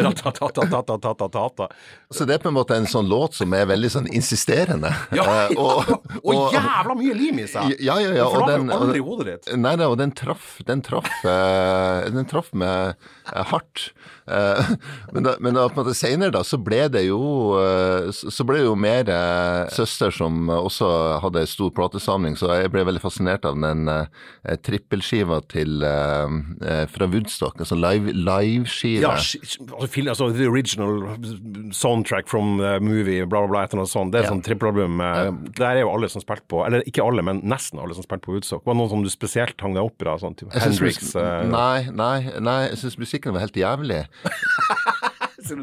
ratatatatata. 0.05 1.69
Så 2.13 2.27
det 2.27 2.37
er 2.37 2.43
på 2.43 2.51
en 2.51 2.57
måte 2.57 2.77
en 2.77 2.87
sånn 2.89 3.09
låt 3.11 3.37
som 3.37 3.53
er 3.57 3.67
veldig 3.69 3.91
sånn 3.97 4.09
insisterende. 4.11 4.91
Ja, 5.15 5.25
eh, 5.25 5.55
ja. 5.55 5.65
Og, 5.65 5.93
og, 6.23 6.55
jævla 6.55 6.97
mye 6.97 7.17
lim 7.17 7.43
i 7.43 7.47
seg! 7.49 7.75
Ja, 7.83 7.97
ja, 8.01 8.13
ja. 8.15 8.27
Og 8.29 8.44
forlater 8.45 8.61
den- 8.61 8.69
jo 8.69 8.79
aldri 8.85 8.99
hodet 9.09 9.25
ditt. 9.45 9.57
Nei, 9.57 9.75
da, 9.75 9.89
og 9.89 9.97
den 9.97 10.11
traff, 10.11 10.61
den 10.65 10.81
traff, 10.85 11.09
eh, 11.25 12.09
den 12.13 12.25
traff 12.29 12.53
meg 12.53 12.95
eh, 13.33 13.43
hardt. 13.51 13.89
Eh, 14.27 14.71
men, 15.13 15.23
da, 15.27 15.35
men 15.39 15.53
da, 15.53 15.67
på 15.69 15.79
en 15.79 15.85
måte 15.85 15.95
senere 15.97 16.31
da, 16.31 16.41
så 16.45 16.57
ble 16.61 16.87
det 16.89 17.05
jo, 17.07 17.19
så 18.13 18.45
ble 18.47 18.57
det 18.61 18.65
jo 18.65 18.75
mer 18.75 19.05
søster 19.73 20.11
som 20.13 20.47
også 20.49 20.87
hadde 21.21 21.43
en 21.43 21.49
stor 21.51 21.69
platesamling, 21.77 22.35
så 22.39 22.49
jeg 22.61 22.71
ble 22.73 22.85
veldig 22.87 23.01
fascinert 23.03 23.45
av 23.45 23.57
den 23.61 23.85
trippelskiva 24.65 25.41
til, 25.51 25.81
fra 26.91 27.07
Woodstock, 27.11 27.59
altså 27.61 27.77
live- 27.77 28.13
live-skive. 28.15 29.01
Ja, 29.05 29.13
sk- 29.21 29.43
sk- 29.45 29.73
altså, 29.77 30.09
altså 30.09 30.29
the 30.37 30.47
original 30.49 30.99
soundtrack 31.75 32.27
from 32.29 32.57
the 32.59 32.79
movie, 32.79 33.25
bla, 33.25 33.41
bla, 33.45 33.47
bla, 33.51 33.63
et 33.65 33.73
eller 33.73 33.83
annet 33.85 33.93
sånt. 33.93 34.11
Det 34.13 34.21
er 34.21 34.27
Ja. 34.27 34.31
sånn 34.33 34.43
trippelalbum. 34.45 35.01
eh, 35.01 35.31
Der 35.55 35.75
er 35.77 35.81
jo 35.81 35.91
alle 35.93 36.09
som 36.09 36.21
spilte 36.21 36.47
på, 36.49 36.65
eller 36.65 36.81
ikke 36.85 37.03
alle, 37.05 37.21
men 37.21 37.41
nesten 37.41 37.79
alle 37.81 37.93
som 37.93 38.03
spilte 38.03 38.25
på 38.25 38.34
Woodstock. 38.35 38.63
Var 38.67 38.75
det 38.75 38.79
noen 38.83 38.91
som 38.93 39.03
du 39.05 39.09
spesielt 39.13 39.59
hang 39.65 39.73
deg 39.77 39.87
opp 39.87 40.03
i? 40.05 40.11
sånn 40.21 40.35
Hendrix? 40.53 41.13
eh, 41.15 41.45
Nei, 41.49 41.87
nei, 41.91 42.17
nei, 42.43 42.59
jeg 42.69 42.81
syns 42.83 42.99
musikken 43.01 43.33
var 43.35 43.45
helt 43.47 43.57
jævlig. 43.59 44.03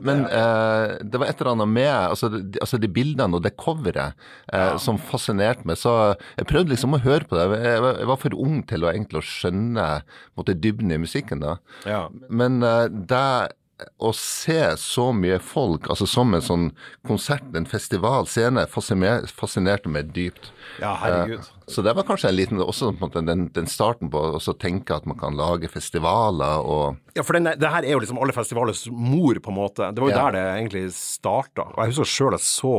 Men 0.07 0.21
eh, 0.31 0.93
det 1.03 1.19
var 1.19 1.27
et 1.27 1.41
eller 1.41 1.53
annet 1.57 1.71
med 1.73 1.89
altså, 1.91 2.29
de, 2.31 2.61
altså 2.63 2.79
de 2.79 2.87
bildene 2.93 3.35
og 3.35 3.43
det 3.43 3.55
coveret 3.59 4.15
eh, 4.53 4.77
som 4.79 4.99
fascinerte 5.11 5.67
meg. 5.67 5.79
Så 5.81 5.95
jeg 6.39 6.47
prøvde 6.47 6.71
liksom 6.75 6.95
å 6.95 7.01
høre 7.03 7.27
på 7.27 7.35
det. 7.39 7.49
Jeg, 7.65 7.81
var- 7.83 7.99
jeg 7.99 8.11
var 8.13 8.21
for 8.23 8.37
ung 8.45 8.61
til 8.71 8.87
å 8.87 8.93
egentlig 8.93 9.19
å 9.23 9.27
skjønne 9.27 9.89
måtte, 10.39 10.55
dybden 10.55 10.93
i 10.95 11.01
musikken 11.03 11.43
da. 11.43 11.57
Ja. 11.89 12.05
Men 12.31 12.61
eh, 12.63 12.87
det 12.93 13.25
å 13.99 14.13
se 14.15 14.61
så 14.79 15.09
mye 15.17 15.39
folk, 15.43 15.89
altså 15.91 16.07
som 16.07 16.35
en 16.37 16.45
sånn 16.45 16.67
konsert, 17.09 17.45
en 17.57 17.67
festivalscene, 17.67 18.67
fasciner, 18.71 19.27
fascinerte 19.27 19.91
meg 19.91 20.13
dypt. 20.15 20.51
Ja, 20.83 20.93
herregud. 21.01 21.41
Eh, 21.41 21.71
så 21.73 21.83
det 21.83 21.95
var 21.97 22.07
kanskje 22.07 22.31
en 22.31 22.37
liten, 22.37 22.61
også 22.63 22.93
den, 23.27 23.49
den 23.55 23.71
starten 23.71 24.11
på 24.13 24.23
å 24.39 24.55
tenke 24.61 24.95
at 24.95 25.07
man 25.09 25.19
kan 25.19 25.39
lage 25.39 25.71
festivaler 25.73 26.63
og 26.63 26.99
Ja, 27.17 27.25
for 27.27 27.39
den, 27.39 27.51
det 27.59 27.71
her 27.75 27.83
er 27.85 27.97
jo 27.97 28.03
liksom 28.05 28.21
alle 28.23 28.35
festivalers 28.37 28.85
mor, 28.91 29.35
på 29.43 29.51
en 29.51 29.59
måte. 29.59 29.91
Det 29.95 30.03
var 30.03 30.11
jo 30.11 30.17
Ja. 30.17 30.31
der 30.31 30.39
det 30.39 30.45
egentlig 30.61 30.85
starta. 30.95 31.67
Og 31.73 31.79
jeg 31.83 31.93
husker 31.95 32.13
sjøl 32.13 32.37
jeg 32.39 32.47
så 32.47 32.77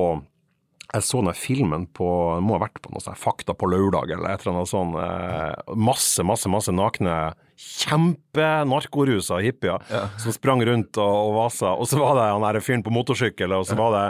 jeg 0.94 1.06
så 1.08 1.22
den 1.26 1.38
filmen 1.38 1.88
på 1.98 2.08
må 2.44 2.58
ha 2.58 2.64
vært 2.68 2.82
på 2.84 2.92
noe 2.94 3.02
sånt 3.02 3.18
Fakta 3.18 3.56
på 3.58 3.70
lørdag 3.72 4.12
eller 4.14 4.30
et 4.30 4.44
eller 4.44 4.60
annet 4.60 4.70
sånn. 4.70 4.94
Eh, 5.00 5.74
masse, 5.80 6.26
masse 6.28 6.52
masse 6.52 6.74
nakne, 6.76 7.18
kjempenarkorusa 7.64 9.40
hippier 9.44 9.84
som 10.22 10.34
sprang 10.36 10.64
rundt 10.68 10.98
og, 11.02 11.14
og 11.30 11.36
vasa. 11.38 11.74
Og 11.74 11.90
så 11.90 12.02
var 12.02 12.18
det 12.18 12.30
han 12.30 12.46
der 12.46 12.62
fyren 12.66 12.86
på 12.86 12.94
motorsykkel, 12.94 13.56
og 13.58 13.66
så 13.70 13.78
var 13.80 13.96
det 13.96 14.08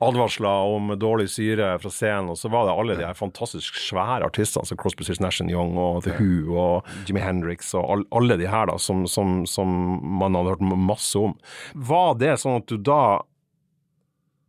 advarsler 0.00 0.70
om 0.74 0.94
dårlig 0.96 1.28
syre 1.28 1.74
fra 1.82 1.90
scenen, 1.92 2.30
og 2.32 2.38
så 2.40 2.48
var 2.52 2.66
det 2.66 2.76
alle 2.80 2.96
de 2.96 3.04
her 3.04 3.16
fantastisk 3.18 3.76
svære 3.82 4.24
artistene 4.30 4.68
som 4.68 4.78
Crosby, 4.80 5.04
Stills, 5.04 5.20
Nash 5.20 5.42
Young 5.44 5.76
og 5.80 6.04
The 6.06 6.16
Who 6.16 6.56
og 6.56 6.88
Jimmy 7.08 7.20
Hendrix 7.24 7.74
og 7.76 7.84
all, 7.84 8.06
alle 8.16 8.38
de 8.40 8.48
her 8.48 8.70
da, 8.70 8.78
som, 8.80 9.04
som, 9.10 9.42
som 9.50 9.74
man 10.22 10.38
hadde 10.38 10.54
hørt 10.54 10.64
masse 10.64 11.20
om. 11.20 11.36
Var 11.74 12.14
det 12.22 12.38
sånn 12.40 12.62
at 12.62 12.70
du 12.70 12.78
da 12.80 13.02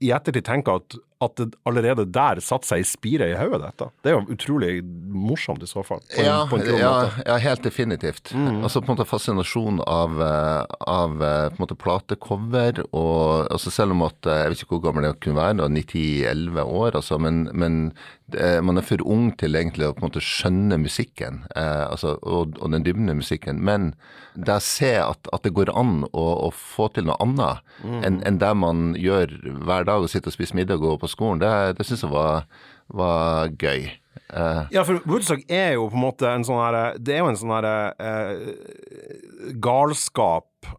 i 0.02 0.14
ettertid 0.16 0.48
tenker 0.48 0.80
at, 0.80 0.98
at 1.22 1.36
det 1.38 1.48
allerede 1.70 2.06
der 2.10 2.40
satte 2.44 2.68
seg 2.70 2.82
i 2.84 2.88
spire 2.88 3.28
i 3.32 3.36
hodet, 3.38 3.62
dette? 3.68 3.88
Det 4.02 4.12
er 4.12 4.18
jo 4.18 4.36
utrolig 4.36 4.72
morsomt 4.84 5.64
i 5.64 5.70
så 5.70 5.84
fall. 5.86 6.02
På 6.50 6.58
en, 6.58 6.66
Ja, 6.72 6.80
ja, 6.82 7.10
ja, 7.28 7.38
helt 7.44 7.64
definitivt. 7.64 8.34
Altså 8.34 8.82
på 8.82 8.90
en 8.92 8.96
måte 8.98 9.08
fascinasjon 9.10 9.82
av, 9.86 10.22
eh, 10.22 10.78
av 10.92 11.22
eh, 11.22 11.50
på 11.52 11.60
en 11.60 11.66
måte 11.66 11.78
platecover, 11.78 12.82
og 12.92 13.52
altså 13.52 13.72
selv 13.74 13.96
om 13.96 14.02
at 14.08 14.26
eh, 14.26 14.42
jeg 14.46 14.56
vet 14.56 14.64
ikke 14.66 14.78
hvor 14.80 14.86
gammel 14.90 15.10
jeg 15.10 15.20
kunne 15.22 15.42
være, 15.42 15.60
da, 15.62 15.70
9-10-11 15.70 16.66
år, 16.66 16.98
altså, 17.02 17.22
men, 17.22 17.46
men 17.54 17.78
man 18.64 18.80
er 18.80 18.86
for 18.88 19.02
ung 19.12 19.34
til 19.36 19.58
egentlig 19.60 19.90
å 19.90 19.92
på 19.92 20.06
en 20.06 20.08
måte 20.08 20.22
skjønne 20.24 20.78
musikken, 20.80 21.42
eh, 21.56 21.84
altså, 21.92 22.14
og, 22.24 22.56
og 22.64 22.72
den 22.72 22.86
dybne 22.86 23.16
musikken. 23.18 23.60
Men 23.60 23.90
det 24.36 24.56
å 24.56 24.64
se 24.64 24.94
at, 25.04 25.28
at 25.36 25.44
det 25.44 25.52
går 25.58 25.74
an 25.76 26.06
å, 26.16 26.24
å 26.48 26.50
få 26.56 26.88
til 26.96 27.10
noe 27.10 27.18
annet 27.20 27.60
enn 28.08 28.22
en 28.24 28.38
det 28.40 28.52
man 28.56 28.94
gjør 28.96 29.34
hver 29.66 29.84
dag, 29.90 30.06
å 30.06 30.08
sitte 30.12 30.32
og 30.32 30.36
spise 30.38 30.56
middag 30.56 30.80
og 30.80 30.86
gå 30.86 30.94
på 31.04 31.11
skolen, 31.12 31.42
det, 31.42 31.52
det 31.78 31.88
syns 31.88 32.06
jeg 32.06 32.14
var, 32.14 32.46
var 32.92 33.52
gøy. 33.62 33.90
Uh, 34.32 34.64
Ja, 34.72 34.86
for 34.88 35.04
Woodstock 35.08 35.44
er 35.52 35.76
jo 35.76 35.90
på 35.92 35.98
en 35.98 36.06
måte 36.06 36.30
en 36.30 36.46
sånn 36.48 36.60
her 36.60 36.98
Det 37.04 37.18
er 37.18 37.20
jo 37.20 37.32
en 37.32 37.40
sånn 37.40 37.52
her 37.52 37.68
uh, 38.00 39.52
galskap 39.60 40.72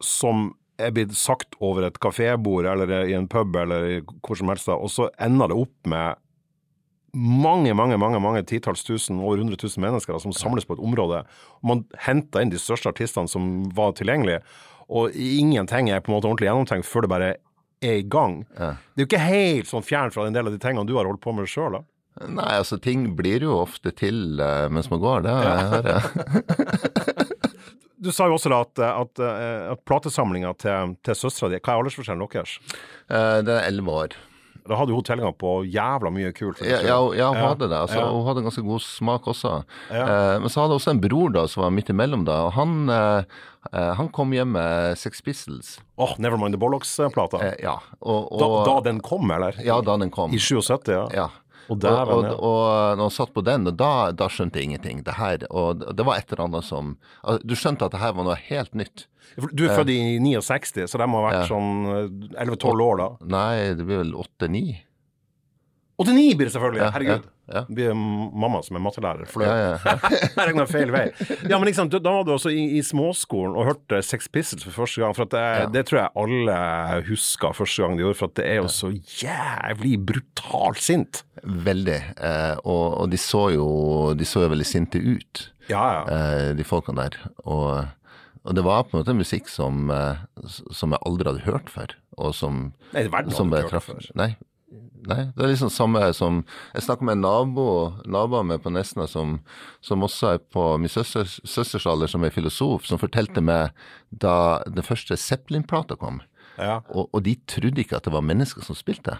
som 0.00 0.50
er 0.80 0.94
blitt 0.96 1.12
sagt 1.16 1.58
over 1.60 1.84
et 1.84 1.98
kafébord 2.00 2.64
eller 2.68 3.04
i 3.04 3.12
en 3.16 3.28
pub 3.28 3.56
eller 3.60 4.00
hvor 4.24 4.38
som 4.38 4.48
helst, 4.48 4.70
og 4.72 4.88
så 4.92 5.10
ender 5.20 5.52
det 5.52 5.58
opp 5.60 5.90
med 5.92 6.20
mange, 7.12 7.74
mange 7.74 7.98
mange, 7.98 8.20
mange 8.22 8.42
titalls 8.46 8.84
tusen, 8.86 9.20
over 9.20 9.36
100 9.36 9.58
000 9.62 9.82
mennesker 9.82 10.14
da, 10.14 10.20
som 10.22 10.32
samles 10.32 10.66
på 10.66 10.76
et 10.76 10.84
område. 10.84 11.24
og 11.60 11.66
Man 11.66 11.84
henter 11.98 12.44
inn 12.44 12.52
de 12.52 12.60
største 12.60 12.90
artistene 12.92 13.28
som 13.28 13.64
var 13.74 13.96
tilgjengelige, 13.98 14.42
og 14.90 15.14
ingenting 15.14 15.90
er 15.90 16.00
på 16.02 16.10
en 16.10 16.16
måte 16.18 16.30
ordentlig 16.30 16.48
gjennomtenkt 16.48 16.88
før 16.88 17.06
det 17.06 17.12
bare 17.12 17.32
er 17.80 18.00
i 18.00 18.04
gang. 18.06 18.42
Det 18.56 18.66
er 19.00 19.04
jo 19.04 19.08
ikke 19.08 19.22
helt 19.24 19.70
sånn 19.70 19.86
fjernt 19.86 20.14
fra 20.16 20.26
en 20.28 20.36
del 20.36 20.50
av 20.50 20.54
de 20.54 20.60
tingene 20.62 20.86
du 20.88 20.94
har 20.98 21.08
holdt 21.08 21.22
på 21.24 21.32
med 21.36 21.48
sjøl, 21.50 21.78
da. 21.78 21.82
Nei, 22.28 22.50
altså 22.58 22.76
ting 22.82 23.06
blir 23.16 23.46
jo 23.46 23.54
ofte 23.62 23.92
til 23.96 24.40
uh, 24.42 24.66
mens 24.72 24.90
man 24.92 25.00
går, 25.00 25.22
det 25.24 25.36
har 25.36 25.92
jeg. 25.94 27.26
Du 28.00 28.08
sa 28.16 28.30
jo 28.30 28.38
også 28.38 28.48
da 28.48 28.62
at, 28.64 28.80
at, 28.80 29.20
at 29.74 29.80
platesamlinga 29.84 30.54
til, 30.56 30.94
til 31.04 31.16
søstera 31.18 31.50
di 31.52 31.58
Hva 31.60 31.74
er 31.74 31.82
aldersforskjellen 31.82 32.30
deres? 32.32 32.54
Uh, 33.12 33.42
Det 33.44 33.52
er 33.52 33.66
elleve 33.68 33.92
år. 33.92 34.16
Da 34.70 34.76
hadde 34.78 34.94
hun 34.94 35.02
tilgang 35.02 35.34
på 35.34 35.52
jævla 35.66 36.12
mye 36.14 36.30
kult. 36.36 36.60
Ja, 36.62 36.78
ja, 36.86 36.96
ja, 37.18 37.28
hun 37.34 37.40
hadde 37.42 37.66
det. 37.66 37.74
Altså, 37.80 37.98
Ja. 37.98 38.06
Hun 38.14 38.22
hadde 38.28 38.44
ganske 38.46 38.62
god 38.62 38.82
smak 38.84 39.26
også. 39.32 39.64
Ja. 39.90 40.04
Eh, 40.06 40.38
men 40.44 40.48
så 40.52 40.62
hadde 40.62 40.76
hun 40.76 40.78
også 40.78 40.92
en 40.94 41.00
bror 41.02 41.32
da, 41.34 41.46
som 41.50 41.64
var 41.64 41.72
midt 41.74 41.90
imellom 41.90 42.22
da, 42.28 42.36
og 42.46 42.52
han, 42.54 42.76
eh, 42.88 43.24
eh, 43.72 43.92
han 43.98 44.08
kom 44.14 44.30
hjem 44.32 44.52
med 44.54 44.96
Sex 45.00 45.20
Pistols. 45.26 45.80
Åh, 45.98 46.14
Nevermind 46.22 46.54
the 46.54 46.60
Bollocks-plata. 46.62 47.42
Eh, 47.48 47.54
ja, 47.66 47.74
og, 48.00 48.30
da, 48.38 48.48
da 48.70 48.80
den 48.86 49.00
kom, 49.02 49.26
eller? 49.34 49.58
ja, 49.58 49.80
da 49.82 49.96
den 49.98 50.10
kom. 50.14 50.30
I 50.32 50.38
77, 50.38 50.88
ja. 50.94 51.08
Ja. 51.12 51.28
Og 51.70 51.78
Og, 51.86 52.24
og, 52.24 52.42
og 52.42 52.96
når 52.98 53.04
han 53.06 53.14
satt 53.14 53.32
på 53.36 53.44
den, 53.46 53.66
og 53.70 53.76
da, 53.78 54.10
da 54.12 54.26
skjønte 54.28 54.58
jeg 54.58 54.66
ingenting. 54.70 55.04
Det 55.06 55.14
her, 55.14 55.44
og 55.50 55.84
det 55.96 56.04
var 56.06 56.18
et 56.18 56.32
eller 56.32 56.44
annet 56.48 56.64
som 56.66 56.96
altså, 57.22 57.46
Du 57.46 57.54
skjønte 57.54 57.86
at 57.86 57.94
det 57.94 58.00
her 58.02 58.12
var 58.18 58.26
noe 58.26 58.36
helt 58.48 58.74
nytt. 58.74 59.06
Du 59.54 59.62
er 59.68 59.76
født 59.78 59.92
i 59.94 60.18
69, 60.18 60.88
så 60.90 60.98
de 60.98 61.06
må 61.06 61.20
ha 61.22 61.28
vært 61.30 61.42
Ja. 61.44 61.46
sånn 61.46 62.30
11-12 62.34 62.82
år 62.82 62.96
da. 62.98 63.08
Nei, 63.30 63.74
det 63.78 63.86
blir 63.86 64.02
vel 64.02 64.14
åtte-ni. 64.18 64.64
89 66.00 66.36
blir 66.38 66.48
det 66.48 66.52
selvfølgelig, 66.54 66.80
Ja, 66.80 66.90
herregud. 66.94 67.24
ja, 67.50 67.54
ja. 67.54 67.60
Det 67.68 67.74
blir 67.76 67.94
mamma 67.94 68.60
som 68.64 68.76
er 68.78 68.82
mattelærer. 68.84 69.26
For 69.28 69.42
Ja, 69.44 69.54
ja, 69.58 69.70
ja. 69.84 69.94
Jeg 70.36 70.46
regna 70.50 70.64
feil 70.70 70.92
vei. 70.94 71.02
Ja, 71.50 71.58
men 71.58 71.66
liksom, 71.68 71.90
da 71.92 72.00
var 72.04 72.24
du 72.24 72.32
også 72.36 72.52
i, 72.54 72.62
i 72.78 72.82
småskolen 72.86 73.56
og 73.58 73.66
hørte 73.68 74.00
Sex 74.06 74.28
Pistols 74.32 74.64
for 74.64 74.72
første 74.84 75.02
gang. 75.02 75.14
For 75.18 75.26
at 75.28 75.34
det, 75.34 75.44
Ja. 75.60 75.66
det 75.74 75.84
tror 75.90 76.00
jeg 76.00 76.10
alle 76.24 76.58
husker 77.10 77.52
første 77.58 77.82
gang 77.84 77.98
de 77.98 78.04
gjorde, 78.06 78.18
for 78.22 78.30
at 78.32 78.38
det 78.40 78.46
er 78.48 78.60
jo 78.62 78.68
så 78.72 78.92
jævlig 79.24 79.94
brutalt 80.08 80.80
sint. 80.82 81.22
Veldig. 81.44 81.98
Eh, 82.16 82.56
og, 82.64 82.86
og 83.04 83.10
de 83.12 83.18
så 83.20 83.46
jo 83.54 83.68
de 84.16 84.24
så 84.28 84.44
jo 84.46 84.52
veldig 84.54 84.66
sinte 84.68 85.00
ut, 85.02 85.46
Ja, 85.70 85.84
ja. 86.00 86.02
eh, 86.10 86.50
de 86.58 86.64
folkene 86.66 87.02
der. 87.08 87.18
Og, 87.44 87.88
og 88.44 88.54
det 88.56 88.64
var 88.66 88.84
på 88.88 88.96
en 88.96 89.02
måte 89.04 89.14
musikk 89.16 89.48
som, 89.52 89.90
eh, 89.90 90.22
som 90.72 90.94
jeg 90.96 91.02
aldri 91.06 91.28
hadde 91.32 91.44
hørt 91.46 91.68
før, 91.72 91.92
og 92.20 92.34
som, 92.36 92.70
Nei, 92.94 93.04
verden 93.12 93.32
som 93.36 93.50
hadde 93.50 93.64
jeg 93.66 93.72
traff. 93.74 93.90
Nei. 94.18 94.30
Nei, 95.08 95.22
det 95.36 95.44
er 95.44 95.52
liksom 95.52 95.70
samme 95.72 96.02
som 96.16 96.42
Jeg 96.74 96.84
snakka 96.84 97.06
med 97.06 97.18
en 97.18 97.24
nabo, 97.24 97.66
naboer 98.04 98.44
med 98.46 98.62
på 98.64 98.72
Nesna 98.74 99.06
som, 99.10 99.38
som 99.84 100.04
også 100.04 100.34
er 100.34 100.42
på 100.52 100.64
min 100.82 100.92
søsters, 100.92 101.38
søsters 101.48 101.86
alder, 101.88 102.10
som 102.10 102.24
er 102.24 102.34
filosof, 102.34 102.84
som 102.88 103.00
fortalte 103.00 103.42
meg 103.44 103.72
da 104.10 104.60
den 104.68 104.84
første 104.84 105.16
Zeppelin-plata 105.16 105.96
kom. 106.00 106.20
Ja. 106.60 106.80
Og, 106.92 107.08
og 107.14 107.24
de 107.24 107.38
trodde 107.48 107.80
ikke 107.80 108.00
at 108.00 108.08
det 108.08 108.14
var 108.14 108.26
mennesker 108.26 108.64
som 108.66 108.76
spilte. 108.78 109.16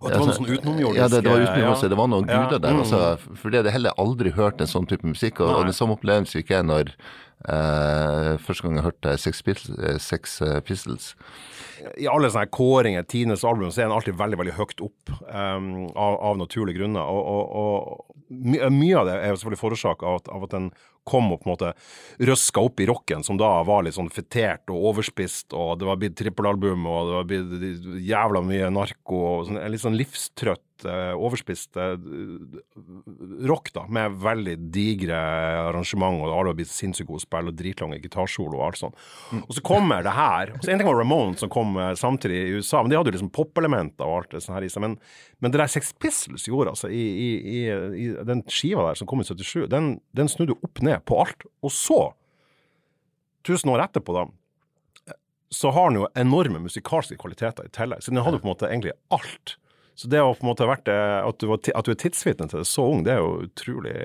Og 0.00 0.10
det 0.10 0.18
var 0.20 0.26
noe 0.28 0.36
sånn 0.36 0.50
utenomjordisk 0.50 1.00
Ja, 1.00 1.08
det, 1.08 1.20
det 1.24 1.30
var 1.32 1.40
utenomjordisk. 1.44 1.82
ja. 1.84 1.88
Det 1.94 1.98
var 2.00 2.08
noen 2.12 2.26
guder 2.28 2.58
der. 2.60 2.72
mm. 2.74 2.80
Altså, 2.84 3.02
fordi 3.40 3.54
det 3.56 3.60
hadde 3.62 3.72
heller 3.76 4.00
aldri 4.04 4.32
hørt 4.36 4.60
en 4.60 4.70
sånn 4.70 4.88
type 4.90 5.06
musikk. 5.08 5.40
Og, 5.40 5.52
og 5.58 5.68
den 5.70 5.76
samme 5.76 5.96
opplevelse 5.96 6.36
fikk 6.40 6.50
jeg 6.52 6.66
når 6.68 6.90
eh, 7.48 8.30
første 8.44 8.66
gang 8.66 8.78
jeg 8.78 8.86
hørte 8.88 9.14
Sex 9.20 9.42
Pistols. 9.46 9.78
eh, 9.78 9.98
Sex 10.02 10.40
eh, 10.44 10.60
Pistols. 10.64 11.12
I 12.00 12.06
alle 12.08 12.30
sånne 12.32 12.48
kåringer, 12.54 13.04
Tines 13.10 13.44
album, 13.44 13.70
så 13.70 13.82
er 13.82 13.88
den 13.88 13.96
alltid 13.96 14.16
veldig 14.20 14.38
veldig 14.40 14.54
høyt 14.56 14.80
opp 14.86 15.10
um, 15.28 15.70
av, 15.98 16.14
av 16.30 16.38
naturlige 16.40 16.78
grunner. 16.80 17.04
Og, 17.04 17.24
og, 17.28 17.44
og 17.60 18.24
my, 18.30 18.60
mye 18.72 19.00
av 19.02 19.08
det 19.10 19.16
er 19.20 19.34
jo 19.34 19.40
selvfølgelig 19.42 19.90
av, 19.92 20.14
at- 20.20 20.30
av 20.32 20.46
at 20.48 20.54
den 20.56 20.70
kom 21.08 21.32
og 21.34 21.42
på 21.42 21.48
en 21.48 21.52
måte 21.54 21.72
røska 22.30 22.62
opp 22.64 22.80
i 22.80 22.88
rocken, 22.88 23.24
som 23.26 23.38
da 23.40 23.50
var 23.66 23.84
litt 23.84 23.96
sånn 23.96 24.12
fetert 24.12 24.70
og 24.72 24.90
overspist, 24.90 25.52
og 25.52 25.78
det 25.80 25.88
var 25.88 26.00
blitt 26.00 26.16
trippelalbum, 26.20 26.86
og 26.88 27.10
det 27.10 27.18
var 27.18 27.28
blitt 27.30 27.88
jævla 28.08 28.44
mye 28.44 28.70
narko, 28.74 29.20
og 29.30 29.48
sånn, 29.48 29.60
en 29.60 29.74
litt 29.74 29.84
sånn 29.84 29.98
livstrøtt, 30.00 30.64
eh, 30.82 31.12
overspist 31.14 31.78
eh, 31.78 31.94
rock, 33.46 33.70
da, 33.76 33.84
med 33.92 34.16
veldig 34.22 34.54
digre 34.74 35.18
arrangement, 35.68 36.18
og 36.22 36.32
alle 36.32 36.52
har 36.52 36.58
blitt 36.58 36.72
sinnssykt 36.72 37.08
gode 37.08 37.22
spill, 37.22 37.50
og 37.50 37.58
dritlange 37.58 38.00
gitarsolo 38.02 38.58
og 38.58 38.66
alt 38.66 38.80
sånt. 38.80 39.06
Og 39.44 39.54
så 39.56 39.64
kommer 39.64 40.04
det 40.04 40.16
her. 40.16 40.54
og 40.54 40.64
så 40.64 40.72
En 40.74 40.82
ting 40.82 40.90
var 40.90 40.98
Ramones 40.98 41.44
som 41.44 41.52
kom 41.52 41.78
eh, 41.78 41.94
samtidig 42.00 42.40
i 42.42 42.58
USA, 42.58 42.82
men 42.82 42.92
de 42.92 42.98
hadde 42.98 43.12
jo 43.12 43.16
liksom 43.18 43.32
popelementer 43.34 44.08
og 44.08 44.18
alt 44.18 44.34
det 44.34 44.44
sånt 44.44 44.58
her 44.58 44.66
i 44.66 44.72
seg. 44.72 44.86
Men, 44.86 44.98
men 45.38 45.54
det 45.54 45.62
der 45.62 45.70
Sex 45.70 45.94
Pistols 46.02 46.48
gjorde, 46.50 46.74
altså, 46.74 46.90
i, 46.90 47.04
i, 47.04 47.30
i, 47.38 47.64
i 48.04 48.10
den 48.26 48.44
skiva 48.50 48.90
der 48.90 48.98
som 49.00 49.10
kom 49.10 49.22
i 49.22 49.28
77, 49.28 49.68
den, 49.72 49.98
den 50.16 50.32
snudde 50.32 50.58
opp 50.58 50.82
ned 50.84 51.06
på 51.06 51.22
alt. 51.22 51.46
Og 51.64 51.74
så, 51.74 52.00
tusen 53.46 53.70
år 53.72 53.86
etterpå, 53.86 54.16
da, 54.16 54.26
så 55.54 55.70
har 55.70 55.90
den 55.90 56.02
jo 56.02 56.08
enorme 56.18 56.58
musikalske 56.64 57.16
kvaliteter 57.20 57.68
i 57.68 57.74
tillegg. 57.74 58.02
Så 58.02 58.10
den 58.10 58.24
hadde 58.24 58.40
på 58.42 58.48
en 58.48 58.54
måte 58.54 58.70
egentlig 58.70 58.94
alt. 59.14 59.56
Så 59.94 60.10
det 60.10 60.20
å 60.22 60.34
på 60.34 60.42
en 60.42 60.50
måte 60.50 60.66
vært, 60.68 60.86
det, 60.88 60.98
at, 60.98 61.38
du 61.40 61.48
var, 61.50 61.60
at 61.62 61.86
du 61.86 61.92
er 61.94 62.00
tidsvitne 62.02 62.48
til 62.50 62.62
det 62.62 62.68
så 62.68 62.86
ung, 62.90 63.04
det 63.06 63.14
er 63.14 63.22
jo 63.22 63.46
utrolig 63.46 63.96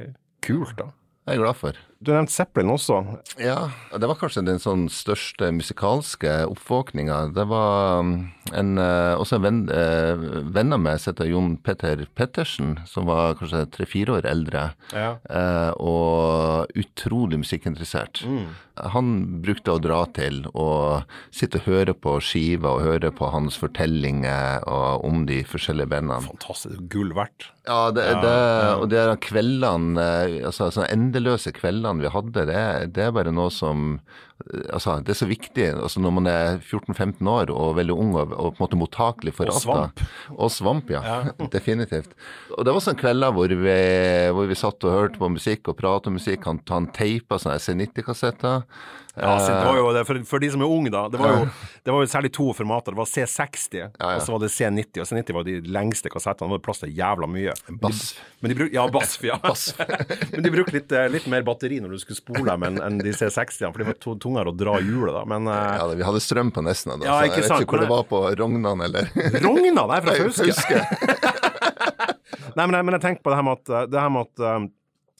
kult, 0.46 0.75
da. 0.77 0.91
Jeg 1.29 1.38
er 1.38 1.43
glad 1.43 1.58
for. 1.58 1.79
Du 2.00 2.13
nevnte 2.13 2.32
Zeppelin 2.32 2.70
også. 2.72 2.96
Ja, 3.44 3.72
det 3.91 4.08
var 4.08 4.15
kanskje 4.22 4.46
den 4.48 4.62
sånn 4.63 4.86
største 4.88 5.50
musikalske 5.51 6.32
oppvåkninga. 6.48 7.18
Det 7.36 7.44
var 7.51 8.00
um, 8.00 8.13
en, 8.56 8.70
eh, 8.79 9.20
også 9.20 9.36
en 9.36 9.44
venn, 9.44 9.60
uh, 9.68 10.24
venn 10.56 10.72
av 10.77 10.79
meg 10.79 11.01
som 11.03 11.12
heter 11.12 11.27
Jon 11.27 11.58
Petter 11.60 12.06
Pettersen, 12.15 12.77
som 12.88 13.10
var 13.12 13.36
kanskje 13.41 13.65
tre-fire 13.75 14.15
år 14.15 14.29
eldre, 14.32 14.70
Ja. 14.96 15.18
eh, 15.27 15.72
og 15.75 16.72
utrolig 16.79 17.41
musikkinteressert. 17.44 18.24
Han 18.79 19.41
brukte 19.44 19.74
å 19.75 19.82
dra 19.84 20.06
til 20.15 20.46
og 20.53 21.03
sitte 21.36 21.60
og 21.60 21.68
høre 21.68 21.94
på 21.94 22.15
skiva 22.24 22.77
og 22.77 22.86
høre 22.88 23.12
på 23.12 23.27
hans 23.34 23.58
fortellinger 23.60 24.63
om 25.03 25.25
de 25.27 25.41
forskjellige 25.44 25.91
bandene. 25.91 26.24
Fantastisk. 26.24 26.79
Gull 26.88 27.12
verdt. 27.18 27.50
Ja, 27.68 27.91
det, 27.94 28.06
det, 28.24 28.36
og 28.79 28.88
de 28.89 29.03
kveldene, 29.22 30.00
eh, 30.00 30.48
altså 30.48 30.72
endeløse 30.88 31.51
kveldene 31.89 32.05
vi 32.05 32.13
hadde, 32.13 32.46
det, 32.46 32.93
det 32.93 33.05
er 33.08 33.13
bare 33.15 33.31
noe 33.34 33.50
som 33.50 34.00
altså, 34.74 34.98
det 35.03 35.13
er 35.13 35.19
så 35.19 35.27
viktig 35.29 35.65
altså 35.75 36.01
når 36.03 36.13
man 36.15 36.29
er 36.31 36.60
14-15 36.63 37.27
år 37.29 37.51
og 37.53 37.74
veldig 37.79 37.96
ung 37.96 38.13
og, 38.15 38.31
og 38.34 38.53
på 38.55 38.60
en 38.60 38.63
måte 38.63 38.79
mottakelig 38.79 39.34
for 39.38 39.51
Og 39.51 39.60
svamp. 39.62 40.03
Og 40.36 40.53
svamp, 40.53 40.93
ja. 40.93 41.03
Definitivt. 41.55 42.15
Og 42.58 42.63
det 42.65 42.75
var 42.75 42.86
sånne 42.86 43.01
kvelder 43.01 43.36
hvor 43.36 43.55
vi, 43.65 43.75
hvor 44.36 44.50
vi 44.50 44.60
satt 44.60 44.88
og 44.88 44.96
hørte 44.96 45.22
på 45.22 45.31
musikk 45.34 45.72
og 45.72 45.77
pratet 45.81 46.12
om 46.12 46.17
musikk. 46.19 46.48
Han, 46.50 46.63
han 46.72 46.89
teipa 46.96 47.39
sånne 47.41 47.60
C90-kassetter. 47.63 48.65
Ja, 49.19 49.34
det 49.41 49.55
var 49.65 49.75
jo 49.75 49.88
det, 49.91 50.05
for, 50.08 50.19
for 50.29 50.39
de 50.39 50.48
som 50.53 50.62
er 50.63 50.72
unge, 50.72 50.91
da. 50.93 51.01
Det 51.12 51.19
var 51.19 51.34
jo, 51.34 51.48
det 51.84 51.91
var 51.91 52.03
jo 52.05 52.10
særlig 52.12 52.29
to 52.36 52.46
formater. 52.55 52.93
Det 52.96 53.00
var 53.01 53.10
C60, 53.10 53.81
og 54.00 54.22
så 54.24 54.31
var 54.36 54.43
det 54.46 54.50
C90. 54.53 55.01
Og 55.03 55.10
C90 55.10 55.36
var 55.36 55.48
de 55.48 55.55
lengste 55.75 56.12
kassettene. 56.13 56.48
Det 56.48 56.55
var 56.55 56.62
plass 56.69 56.84
til 56.86 56.93
jævla 56.96 57.27
mye. 57.27 57.55
Bass. 57.81 58.13
Men 58.39 58.53
de 58.53 58.58
bruk, 58.62 58.72
ja, 58.77 58.86
bass. 58.93 59.17
ja. 59.27 59.39
Men 60.31 60.46
de 60.46 60.53
brukte 60.53 60.77
litt, 60.77 60.96
eh, 60.96 61.10
litt 61.12 61.27
mer 61.31 61.43
batteri 61.48 61.81
når 61.84 61.98
du 61.98 62.03
skulle 62.05 62.22
spole 62.22 62.46
dem 62.48 62.67
enn 62.69 62.79
enn 62.86 63.01
de 63.03 63.12
C60-ene, 63.17 63.74
for 63.74 63.84
de 63.84 63.89
var 63.89 64.00
to- 64.00 64.15
tungere 64.29 64.53
å 64.53 64.55
dra 64.55 64.77
hjulet, 64.79 65.13
da. 65.17 65.25
Men 65.29 65.50
eh, 65.50 65.75
Ja, 65.81 65.89
vi 65.91 66.07
hadde 66.07 66.24
strøm 66.24 66.53
på 66.55 66.63
Nesna 66.65 66.95
da, 66.95 67.09
Ja, 67.09 67.19
så 67.19 67.27
jeg 67.27 67.36
vet 67.36 67.51
sant, 67.51 67.65
ikke 67.65 67.75
hvor 67.75 67.83
det 67.83 67.91
var 67.91 68.07
på 68.09 68.24
Rognan 68.39 68.88
eller 68.88 69.09
Rognan? 69.43 69.86
er 69.98 70.05
fra 70.05 70.17
Fauske. 70.39 70.83
Nei, 72.57 72.65
men 72.65 72.75
jeg, 72.75 72.86
men 72.86 72.95
jeg 72.98 73.03
tenker 73.05 73.24
på 73.24 73.31
det 73.31 73.39
her 73.39 73.45
med 73.45 73.59
at, 73.59 73.89
det 73.91 74.00
her 74.01 74.13
med 74.13 74.27
at 74.27 74.45
um, 74.45 74.69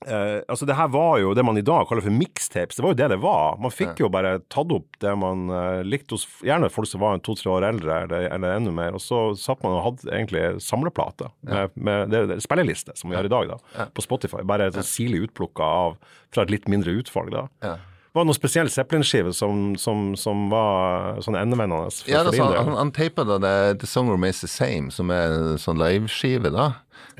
Uh, 0.08 0.40
altså 0.48 0.64
det 0.64 0.78
her 0.80 0.88
var 0.94 1.18
jo 1.20 1.34
det 1.36 1.44
man 1.44 1.58
i 1.60 1.64
dag 1.66 1.84
kaller 1.90 2.06
for 2.06 2.16
mixtapes. 2.16 2.78
Det 2.78 2.84
var 2.86 2.94
jo 2.94 3.00
det 3.02 3.10
det 3.12 3.18
var. 3.20 3.58
Man 3.60 3.74
fikk 3.74 4.00
jo 4.00 4.08
bare 4.12 4.38
tatt 4.48 4.72
opp 4.72 4.96
det 5.04 5.12
man 5.20 5.50
uh, 5.52 5.82
likte 5.84 6.16
hos 6.16 6.24
gjerne 6.46 6.70
folk 6.72 6.88
som 6.88 7.04
var 7.04 7.20
to-tre 7.26 7.52
år 7.52 7.68
eldre, 7.68 7.98
eller, 8.06 8.30
eller 8.32 8.56
enda 8.56 8.72
mer. 8.76 8.96
Og 8.96 9.04
så 9.04 9.20
satt 9.40 9.60
man 9.66 9.76
og 9.76 9.84
hadde 9.84 10.14
egentlig 10.14 10.46
samleplate 10.64 11.28
med, 11.44 11.76
med 11.76 12.16
det, 12.16 12.24
det, 12.32 12.40
spilleliste, 12.46 12.96
som 12.96 13.12
vi 13.12 13.20
har 13.20 13.28
i 13.28 13.34
dag, 13.34 13.52
da, 13.52 13.90
på 13.92 14.06
Spotify. 14.06 14.46
Bare 14.48 14.72
sånn 14.72 14.88
sirlig 14.88 15.26
utplukka 15.28 15.68
av 15.84 16.00
fra 16.32 16.48
et 16.48 16.56
litt 16.56 16.72
mindre 16.72 16.96
utvalg, 17.02 17.36
da. 17.36 17.48
Ja. 17.66 17.76
Var 18.20 18.28
det 18.28 18.36
spesiell 18.36 18.70
Zeppelin-skive 18.74 19.32
som, 19.38 19.64
som, 19.80 20.04
som 20.20 20.46
var 20.52 21.22
sånn 21.24 21.38
endevendende 21.40 21.88
for, 21.94 22.12
Ja, 22.12 22.26
altså, 22.26 22.50
han, 22.52 22.76
han 22.76 22.92
teipa 22.96 23.24
da 23.28 23.38
det 23.40 23.56
The 23.80 23.88
Song 23.88 24.12
Remains 24.12 24.42
the 24.44 24.50
Same, 24.52 24.92
som 24.92 25.12
er 25.16 25.38
en 25.40 25.60
sånn 25.62 25.80
liveskive, 25.80 26.52
da. 26.52 26.70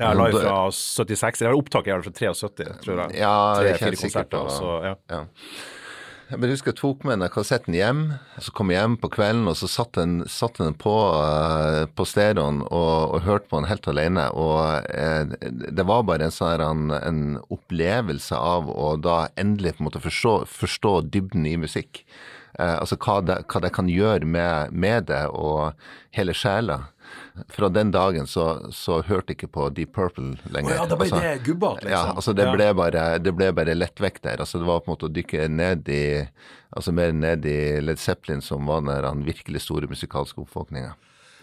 Ja, 0.00 0.12
live 0.16 0.40
fra 0.40 0.70
76. 0.72 1.42
Eller 1.44 1.56
opptaket 1.58 1.92
er 1.92 2.00
vel 2.00 2.06
fra 2.08 2.14
73, 2.16 2.78
tror 2.84 3.02
jeg. 3.04 3.18
Ja, 3.20 3.34
det 3.60 3.72
er 3.72 3.78
ikke 3.78 3.90
helt 3.90 4.02
sikkert. 4.04 4.30
konserter, 4.30 4.44
og- 4.44 4.56
så, 4.56 4.76
ja. 4.84 4.94
ja. 5.12 5.24
Jeg 6.30 6.46
husker 6.46 6.70
jeg 6.70 6.78
tok 6.78 7.00
med 7.08 7.18
den 7.18 7.30
kassetten 7.32 7.74
hjem. 7.74 8.02
Så 8.38 8.52
kom 8.54 8.68
jeg 8.70 8.78
hjem 8.78 8.92
på 9.02 9.08
kvelden, 9.10 9.48
og 9.50 9.56
så 9.58 9.66
satt 9.66 9.96
den, 9.98 10.20
satt 10.30 10.60
den 10.62 10.76
på, 10.78 10.92
uh, 11.10 11.88
på 11.90 12.06
stereoen 12.06 12.60
og, 12.68 13.16
og 13.16 13.24
hørte 13.24 13.50
på 13.50 13.58
den 13.58 13.66
helt 13.66 13.88
alene. 13.90 14.28
Og 14.38 14.86
uh, 14.86 15.34
det 15.50 15.86
var 15.90 16.06
bare 16.06 16.28
en 16.28 16.34
sånn 16.34 16.62
en, 16.62 16.94
en 16.94 17.24
opplevelse 17.50 18.38
av 18.38 18.70
å 18.70 18.92
da 19.02 19.24
endelig 19.40 19.74
på 19.74 19.82
en 19.82 19.88
måte 19.88 20.04
forstå, 20.04 20.36
forstå 20.54 20.94
dybden 21.10 21.50
i 21.50 21.56
musikk. 21.58 22.04
Uh, 22.54 22.78
altså 22.78 23.00
hva 23.02 23.18
det, 23.26 23.40
hva 23.50 23.64
det 23.66 23.74
kan 23.74 23.90
gjøre 23.90 24.30
med, 24.38 24.70
med 24.70 25.10
det 25.10 25.24
og 25.34 25.74
hele 26.14 26.36
sjela. 26.36 26.84
Fra 27.48 27.68
den 27.72 27.90
dagen 27.94 28.26
så, 28.26 28.46
så 28.74 29.00
hørte 29.06 29.32
jeg 29.32 29.38
ikke 29.40 29.52
på 29.56 29.68
Deep 29.74 29.92
Purple 29.96 30.36
lenger. 30.52 30.72
Oh, 30.74 30.76
ja, 30.76 30.86
det 30.86 30.98
ble 31.00 31.08
Altså, 31.10 31.20
det 31.24 31.44
gubbete, 31.46 31.84
liksom. 31.86 31.90
Ja, 31.92 32.14
altså 32.14 32.34
det 32.36 32.46
Ja. 32.46 32.54
ble 32.54 32.70
bare, 32.74 33.04
det 33.18 33.34
ble 33.36 33.52
bare 33.56 33.74
lettvekt 33.76 34.22
der. 34.22 34.40
Altså 34.44 34.58
det 34.60 34.66
var 34.68 34.80
på 34.80 34.90
en 34.90 34.96
måte 34.96 35.08
å 35.10 35.14
dykke 35.14 35.48
ned 35.48 35.88
i 35.88 36.02
altså 36.76 36.92
mer 36.94 37.12
ned 37.12 37.46
i 37.46 37.80
Led 37.82 37.98
Zeppelin, 37.98 38.42
som 38.42 38.66
var 38.66 38.80
den 38.84 39.02
den 39.02 39.24
virkelig 39.26 39.62
store 39.66 39.88
musikalske 39.90 40.38
oppvåkninga. 40.44 40.94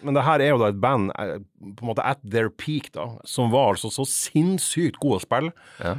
Men 0.06 0.14
det 0.14 0.22
her 0.28 0.40
er 0.46 0.52
jo 0.52 0.60
da 0.62 0.68
et 0.70 0.78
band 0.80 1.10
eh, 1.18 1.40
på 1.74 1.82
en 1.82 1.90
måte 1.90 2.04
at 2.06 2.20
their 2.22 2.52
peak, 2.54 2.92
da, 2.94 3.08
som 3.26 3.50
var 3.50 3.74
altså 3.74 3.90
så 3.90 4.06
sinnssykt 4.06 5.00
gode 5.02 5.18
å 5.18 5.24
spille, 5.24 5.52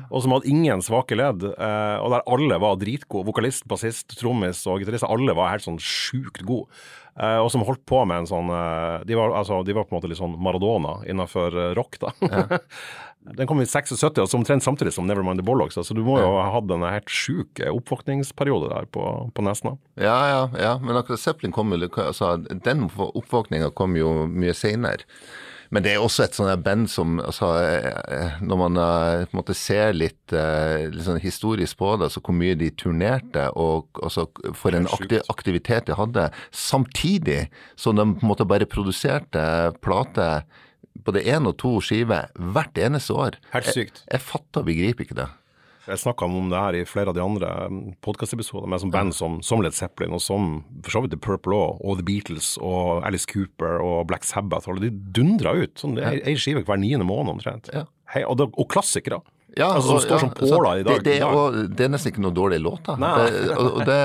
og 0.06 0.22
som 0.22 0.30
hadde 0.36 0.46
ingen 0.46 0.84
svake 0.86 1.18
ledd, 1.18 1.42
eh, 1.42 1.96
og 1.98 2.12
der 2.14 2.22
alle 2.30 2.60
var 2.62 2.78
dritgode. 2.78 3.26
Vokalist, 3.26 3.66
bassist, 3.66 4.14
trommis 4.20 4.62
og 4.70 4.84
gitarist, 4.84 5.02
alle 5.08 5.34
var 5.34 5.50
helt 5.50 5.66
sånn 5.66 5.80
sjukt 5.82 6.44
gode. 6.46 6.70
Eh, 7.18 7.38
og 7.42 7.50
som 7.50 7.64
holdt 7.66 7.82
på 7.88 8.04
med 8.06 8.22
en 8.22 8.30
sånn 8.30 8.50
uh, 8.52 9.02
de, 9.06 9.16
var, 9.18 9.32
altså, 9.34 9.58
de 9.66 9.74
var 9.74 9.88
på 9.88 9.94
en 9.94 9.98
måte 9.98 10.10
litt 10.10 10.20
sånn 10.20 10.36
Maradona 10.38 11.00
innenfor 11.10 11.54
uh, 11.56 11.70
rock, 11.78 11.98
da. 12.02 12.14
Den 13.38 13.48
kom 13.50 13.58
i 13.60 13.66
76, 13.66 13.98
altså 14.22 14.38
omtrent 14.38 14.64
samtidig 14.64 14.94
som 14.94 15.08
Nevermind 15.08 15.42
the 15.42 15.44
Bollocks, 15.44 15.76
så 15.76 15.94
du 15.96 16.00
må 16.06 16.20
jo 16.22 16.30
ha 16.38 16.46
hatt 16.54 16.70
en 16.72 16.86
helt 16.86 17.10
sjuk 17.12 17.60
oppvåkningsperiode 17.60 18.70
der 18.70 18.86
på, 18.94 19.02
på 19.34 19.44
Nesna. 19.44 19.74
Ja, 20.00 20.16
ja, 20.30 20.38
ja, 20.56 20.70
men 20.80 20.96
akkurat 20.96 21.20
Zeppelin 21.20 21.52
kom 21.52 21.74
jo 21.74 21.90
altså, 22.00 22.36
Den 22.38 22.86
oppvåkninga 22.86 23.74
kom 23.76 23.98
jo 23.98 24.14
mye 24.30 24.54
seinere. 24.56 25.04
Men 25.74 25.84
det 25.84 25.92
er 25.92 26.02
også 26.02 26.24
et 26.24 26.36
sånt 26.36 26.64
band 26.64 26.86
som 26.88 27.18
altså, 27.20 27.50
eh, 27.60 28.38
Når 28.40 28.60
man 28.62 28.80
eh, 28.80 29.24
på 29.28 29.36
en 29.36 29.40
måte 29.40 29.56
ser 29.56 29.92
litt, 29.96 30.32
eh, 30.32 30.88
litt 30.92 31.04
sånn 31.04 31.20
historisk 31.20 31.80
på 31.80 31.94
det, 32.00 32.10
så 32.14 32.22
hvor 32.24 32.36
mye 32.36 32.56
de 32.58 32.70
turnerte, 32.72 33.48
og 33.58 34.00
altså, 34.02 34.28
for 34.56 34.76
en 34.76 34.88
aktiv, 34.88 35.20
aktivitet 35.32 35.90
de 35.90 35.98
hadde, 35.98 36.28
samtidig 36.54 37.48
som 37.76 37.98
de 37.98 38.06
på 38.14 38.24
en 38.24 38.32
måte 38.32 38.48
bare 38.48 38.68
produserte 38.68 39.44
plater 39.84 40.46
både 41.06 41.22
én 41.30 41.46
og 41.46 41.56
to 41.60 41.76
skiver 41.84 42.32
hvert 42.34 42.78
eneste 42.80 43.14
år. 43.14 43.38
Helt 43.52 43.68
sykt. 43.68 44.02
Jeg, 44.06 44.16
jeg 44.16 44.24
fatter 44.24 44.64
og 44.64 44.70
begriper 44.70 45.06
ikke 45.06 45.20
det. 45.20 45.28
Jeg 45.88 46.02
snakka 46.02 46.26
om 46.28 46.50
det 46.52 46.58
her 46.60 46.76
i 46.76 46.84
flere 46.88 47.12
av 47.12 47.16
de 47.16 47.22
andre 47.24 47.48
podkastepisodene 48.04 48.68
med 48.74 48.82
som 48.82 48.92
band 48.92 49.14
som, 49.16 49.38
som 49.44 49.62
Led 49.64 49.76
Zeppelin, 49.76 50.12
og 50.12 50.20
som 50.20 50.50
for 50.84 50.92
så 50.94 51.02
vidt 51.04 51.14
The 51.14 51.20
Purple 51.24 51.54
Law, 51.54 51.78
og 51.80 52.00
The 52.00 52.04
Beatles 52.04 52.56
og 52.60 53.06
Alice 53.08 53.28
Cooper 53.30 53.80
og 53.80 54.06
Black 54.10 54.28
Sabbath. 54.28 54.68
Og 54.68 54.82
de 54.84 54.92
dundra 54.92 55.56
ut. 55.56 55.72
sånn, 55.80 55.96
Det 55.96 56.10
ei 56.28 56.36
skive 56.36 56.64
hver 56.68 56.80
niende 56.82 57.08
måned 57.08 57.38
omtrent. 57.38 57.72
Ja. 57.72 57.86
Hei, 58.12 58.24
og, 58.28 58.44
og 58.52 58.68
klassikere. 58.72 59.22
Ja, 59.56 59.70
altså, 59.74 59.96
som 59.96 60.02
står 60.04 60.20
som 60.22 60.34
påler 60.36 60.82
i 60.82 60.84
dag. 60.86 61.00
Det, 61.02 61.16
det, 61.18 61.24
og 61.24 61.56
det 61.74 61.86
er 61.86 61.90
nesten 61.90 62.12
ikke 62.12 62.22
noen 62.22 62.36
dårlige 62.36 62.62
låter. 62.62 63.00
Nei. 63.00 63.14
Det, 63.88 64.02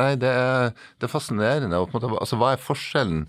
nei, 0.00 0.08
det 0.20 0.32
er, 0.32 0.72
det 0.96 1.06
er 1.06 1.12
fascinerende. 1.12 1.82
Og 1.82 1.92
på 1.92 2.00
en 2.00 2.06
måte, 2.06 2.22
altså, 2.24 2.38
hva 2.40 2.54
er 2.54 2.64
forskjellen 2.64 3.26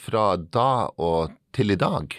fra 0.00 0.24
da 0.40 0.70
og 0.96 1.36
til 1.56 1.74
i 1.74 1.78
dag? 1.78 2.16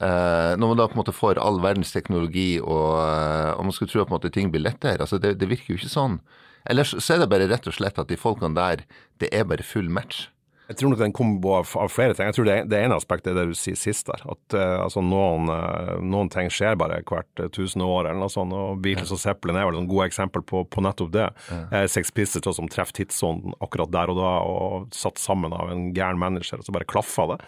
Eh, 0.00 0.52
når 0.56 0.70
man 0.70 0.78
da 0.80 0.86
på 0.88 0.96
en 0.96 1.02
måte 1.02 1.12
får 1.12 1.38
all 1.42 1.60
verdens 1.60 1.92
teknologi, 1.92 2.54
og, 2.60 2.96
uh, 2.96 3.52
og 3.58 3.66
man 3.68 3.74
skulle 3.76 3.92
tro 3.92 4.00
at 4.00 4.12
måte, 4.12 4.30
ting 4.32 4.48
blir 4.52 4.64
lettere. 4.64 4.96
altså 5.04 5.20
Det, 5.20 5.34
det 5.40 5.48
virker 5.50 5.74
jo 5.74 5.80
ikke 5.80 5.92
sånn. 5.92 6.20
Eller 6.64 6.88
så 6.88 7.00
så 7.00 7.14
er 7.14 7.22
det 7.22 7.30
bare 7.32 7.48
rett 7.50 7.68
og 7.68 7.76
slett 7.76 7.98
at 8.00 8.08
de 8.08 8.16
folkene 8.20 8.56
der, 8.56 8.84
det 9.20 9.28
er 9.32 9.44
bare 9.44 9.64
full 9.64 9.92
match. 9.92 10.28
Jeg 10.70 10.78
tror 10.78 10.92
nok 10.92 11.00
den 11.00 11.14
kommer 11.14 11.56
av, 11.58 11.70
av 11.82 11.90
flere 11.90 12.14
ting. 12.14 12.28
Jeg 12.28 12.36
tror 12.36 12.46
det, 12.46 12.56
det 12.70 12.78
ene 12.78 12.94
aspektet 12.94 13.32
er 13.32 13.40
det 13.40 13.50
du 13.50 13.58
sier 13.58 13.78
sist 13.78 14.06
der. 14.06 14.22
At 14.30 14.54
uh, 14.54 14.84
altså 14.84 15.02
noen, 15.02 15.50
uh, 15.50 15.96
noen 15.98 16.30
ting 16.30 16.46
skjer 16.52 16.78
bare 16.78 17.00
hvert 17.08 17.42
uh, 17.42 17.48
tusen 17.50 17.82
år 17.82 18.06
eller 18.06 18.20
noe 18.22 18.30
sånt. 18.30 18.54
Og 18.54 18.78
Beatles 18.84 19.10
og 19.10 19.18
Zeppelin 19.18 19.58
er 19.58 19.66
vel 19.66 19.80
et 19.80 19.90
godt 19.90 20.12
eksempel 20.12 20.44
på, 20.46 20.62
på 20.70 20.84
nettopp 20.86 21.10
det. 21.16 21.26
Eh, 21.74 21.86
Sex 21.90 22.14
Pistols 22.14 22.60
som 22.60 22.70
treffer 22.70 23.00
tidsånden 23.00 23.56
akkurat 23.58 23.90
der 23.90 24.12
og 24.12 24.20
da, 24.20 24.30
og 24.46 24.94
satt 24.94 25.18
sammen 25.18 25.54
av 25.56 25.72
en 25.72 25.88
gæren 25.96 26.20
manager, 26.20 26.62
og 26.62 26.68
så 26.68 26.74
bare 26.76 26.88
klaffa 26.88 27.26
det. 27.32 27.40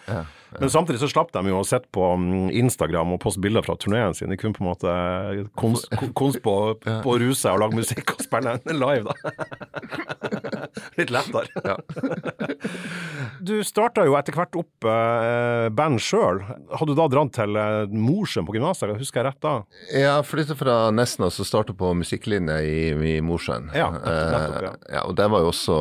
Men 0.59 0.73
samtidig 0.73 1.01
så 1.01 1.09
slapp 1.09 1.31
de 1.33 1.47
jo 1.49 1.63
å 1.63 1.67
sitte 1.67 1.89
på 1.95 2.11
mm, 2.19 2.51
Instagram 2.65 3.15
og 3.15 3.23
poste 3.23 3.41
bilder 3.43 3.65
fra 3.65 3.79
turneen 3.81 4.19
sin. 4.19 4.35
De 4.35 4.37
kunne 4.41 4.57
på 4.57 4.65
en 4.65 4.73
måte 4.73 4.97
konst, 5.59 5.89
kons 6.19 6.37
på, 6.43 6.57
på 6.83 7.15
å 7.15 7.21
ruse 7.23 7.55
og 7.55 7.63
lage 7.63 7.79
musikk 7.79 8.17
og 8.17 8.27
spille 8.27 8.59
live, 8.83 9.15
da. 9.15 10.51
Litt 10.99 11.11
lettere. 11.15 11.49
Du 13.43 13.57
starta 13.67 14.05
jo 14.07 14.15
etter 14.19 14.35
hvert 14.37 14.55
opp 14.59 14.87
eh, 14.87 15.67
band 15.75 15.99
sjøl. 16.03 16.43
Hadde 16.79 16.93
du 16.93 16.99
da 16.99 17.07
dratt 17.11 17.33
til 17.35 17.57
eh, 17.59 17.91
Mosjøen 17.91 18.47
på 18.47 18.55
gymnaset, 18.55 18.93
husker 19.01 19.23
jeg 19.23 19.27
rett 19.33 19.41
da? 19.43 19.55
Jeg 19.91 20.27
flyttet 20.29 20.59
fra 20.61 20.77
Nesna 20.95 21.27
og 21.27 21.49
startet 21.49 21.79
på 21.81 21.91
musikklinje 21.99 22.59
i, 22.63 22.77
i 22.93 23.15
Mosjøen. 23.25 23.71
Ja, 23.75 23.89
nettopp, 23.97 24.59
ja. 24.63 24.73
Eh, 24.77 24.95
ja, 24.95 25.03
og 25.09 25.17
det 25.19 25.27
var 25.33 25.43
jo 25.43 25.51
også, 25.51 25.79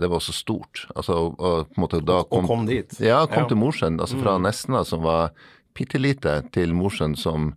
det 0.00 0.08
var 0.08 0.20
også 0.22 0.36
stort. 0.36 0.86
Altså, 0.94 1.18
og, 1.26 1.36
og 1.36 1.68
på 1.68 1.76
en 1.80 1.84
måte 1.84 2.00
da 2.06 2.20
Og 2.24 2.48
kom 2.48 2.64
dit. 2.70 2.96
Ja, 3.02 3.24
kom 3.26 3.42
Ja. 3.42 3.44
Mm. 3.44 3.50
til 3.52 3.60
Mosjøen. 3.60 4.00
Altså 4.00 4.20
fra 4.20 4.38
Nesna, 4.40 4.84
som 4.88 5.04
var 5.04 5.34
bitte 5.76 6.00
lite, 6.00 6.38
til 6.54 6.72
Mosjøen, 6.76 7.14
som, 7.16 7.52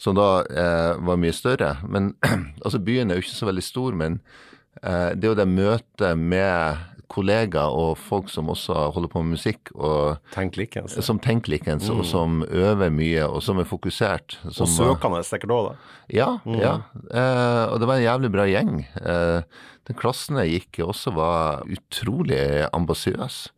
som 0.00 0.16
da 0.16 0.30
eh, 0.48 0.94
var 1.04 1.20
mye 1.20 1.34
større. 1.36 1.74
Men 1.88 2.14
altså, 2.64 2.80
byen 2.80 3.10
er 3.12 3.20
jo 3.20 3.26
ikke 3.26 3.36
så 3.36 3.48
veldig 3.52 3.64
stor, 3.68 3.96
men 3.96 4.20
eh, 4.22 4.48
det 4.80 5.24
er 5.24 5.28
jo 5.28 5.34
det 5.38 5.48
møtet 5.48 6.18
med 6.18 6.78
kollegaer 7.12 7.74
og 7.76 7.98
folk 8.00 8.30
som 8.32 8.48
også 8.48 8.72
holder 8.94 9.10
på 9.12 9.20
med 9.20 9.34
musikk, 9.36 9.68
og 9.76 10.16
Tenk 10.32 10.56
likens. 10.56 10.94
som 11.04 11.18
tenker 11.20 11.52
likens, 11.52 11.90
og 11.92 12.06
som 12.08 12.38
øver 12.48 12.88
mye, 12.90 13.26
og 13.28 13.42
som 13.44 13.60
er 13.60 13.68
fokusert. 13.68 14.38
Som, 14.48 14.64
Og 14.64 14.72
søkende 14.72 15.20
sikkert 15.28 15.52
òg, 15.52 15.66
da. 15.68 15.74
ja, 16.08 16.30
ja. 16.56 16.72
Eh, 17.12 17.64
og 17.68 17.78
det 17.82 17.88
var 17.90 18.00
en 18.00 18.06
jævlig 18.06 18.32
bra 18.32 18.46
gjeng. 18.48 18.80
Eh, 18.96 19.42
den 19.90 19.98
klassen 20.00 20.40
jeg 20.40 20.54
gikk 20.56 20.80
i 20.80 20.86
også 20.88 21.12
var 21.12 21.62
utrolig 21.68 22.40
ambisiøs. 22.72 23.50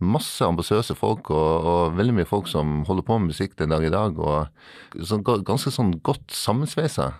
Masse 0.00 0.46
ambisiøse 0.46 0.94
folk, 0.96 1.28
og, 1.34 1.66
og 1.66 1.98
veldig 1.98 2.14
mye 2.20 2.28
folk 2.30 2.46
som 2.48 2.84
holder 2.86 3.02
på 3.10 3.18
med 3.18 3.34
musikk 3.34 3.58
den 3.58 3.74
dag 3.74 3.82
i 3.84 3.90
dag. 3.92 4.16
Og 4.22 5.02
så, 5.02 5.18
ganske 5.20 5.74
sånn 5.74 5.96
godt 6.06 6.30
sammensveisa. 6.30 7.10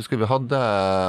Husker 0.00 0.16
vi 0.18 0.26
hadde 0.32 0.58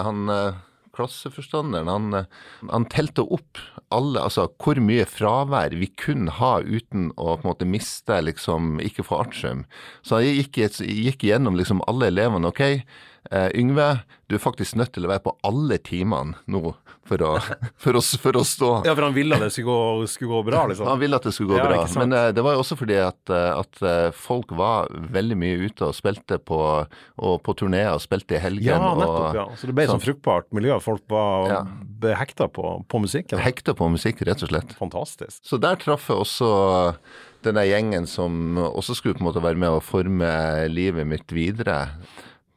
han 0.05 0.27
eh, 0.29 0.59
klasseforstanderen, 0.95 1.89
han, 1.91 2.27
han 2.71 2.87
telte 2.91 3.25
opp 3.27 3.61
alle, 3.93 4.21
altså 4.23 4.47
hvor 4.61 4.79
mye 4.81 5.05
fravær 5.09 5.75
vi 5.77 5.89
kunne 5.99 6.33
ha 6.39 6.57
uten 6.63 7.11
å 7.15 7.35
på 7.35 7.45
en 7.45 7.51
måte 7.51 7.69
miste, 7.69 8.17
liksom, 8.25 8.79
ikke 8.83 9.05
få 9.05 9.21
artium. 9.25 9.65
Så 10.05 10.19
han 10.19 10.27
gikk, 10.27 10.61
gikk 10.81 11.27
gjennom 11.27 11.59
liksom 11.59 11.83
alle 11.89 12.09
elevene. 12.11 12.49
Ok, 12.49 12.63
eh, 12.65 13.49
Yngve, 13.57 13.89
du 14.29 14.37
er 14.37 14.43
faktisk 14.43 14.79
nødt 14.79 14.95
til 14.95 15.05
å 15.05 15.13
være 15.13 15.27
på 15.27 15.35
alle 15.45 15.79
timene 15.83 16.39
nå 16.49 16.73
for 17.05 17.21
å, 17.21 17.31
for 17.77 17.97
å, 17.99 18.01
for 18.01 18.39
å 18.39 18.43
stå. 18.47 18.69
Ja, 18.87 18.95
for 18.97 19.05
han 19.05 19.13
ville 19.15 19.37
at 19.37 19.43
det 19.45 19.51
skulle 19.53 19.69
gå, 19.69 20.07
skulle 20.09 20.31
gå 20.31 20.39
bra, 20.47 20.63
liksom? 20.71 20.87
Han 20.89 21.01
ville 21.01 21.19
at 21.19 21.27
det 21.27 21.33
skulle 21.35 21.53
gå 21.53 21.59
Ja, 21.59 21.67
bra. 21.69 21.83
Men 22.01 22.15
uh, 22.17 22.29
det 22.33 22.43
var 22.45 22.55
jo 22.57 22.63
også 22.63 22.77
fordi 22.79 22.97
at, 23.01 23.19
eh, 23.29 23.49
at 23.59 23.81
eh, 23.85 24.07
folk 24.17 24.53
var 24.57 24.89
veldig 25.13 25.37
mye 25.37 25.67
ute 25.67 25.85
og 25.89 25.93
spilte 25.97 26.39
på, 26.41 26.59
og 27.21 27.35
på 27.45 27.55
turneer 27.61 27.91
og 27.93 28.01
spilte 28.03 28.37
i 28.39 28.41
helgen. 28.41 28.71
Ja, 28.73 28.79
nettopp. 28.97 29.21
og 29.29 29.39
ja. 29.39 29.45
Så 29.59 29.69
det 29.69 29.77
ble 29.77 29.87
sånn 29.91 30.03
fruktbart 30.03 30.49
miljø. 30.55 30.79
Folk 30.83 31.05
var 31.11 31.51
Ja. 31.53 31.61
behekta 32.05 32.49
på, 32.51 32.65
på 32.89 33.03
musikken. 33.05 33.39
Hekta 33.41 33.77
på 33.77 33.87
musikk, 33.93 34.25
rett 34.27 34.41
og 34.45 34.49
slett. 34.51 34.73
Fantastisk. 34.79 35.39
Så 35.45 35.61
der 35.61 35.77
traff 35.81 36.09
jeg 36.09 36.17
også 36.25 36.49
denne 37.45 37.61
gjengen 37.69 38.07
som 38.09 38.57
også 38.57 38.95
skulle 38.97 39.17
på 39.17 39.21
en 39.21 39.29
måte 39.29 39.43
være 39.43 39.59
med 39.61 39.77
å 39.77 39.81
forme 39.83 40.29
livet 40.73 41.05
mitt 41.07 41.29
videre. 41.35 41.83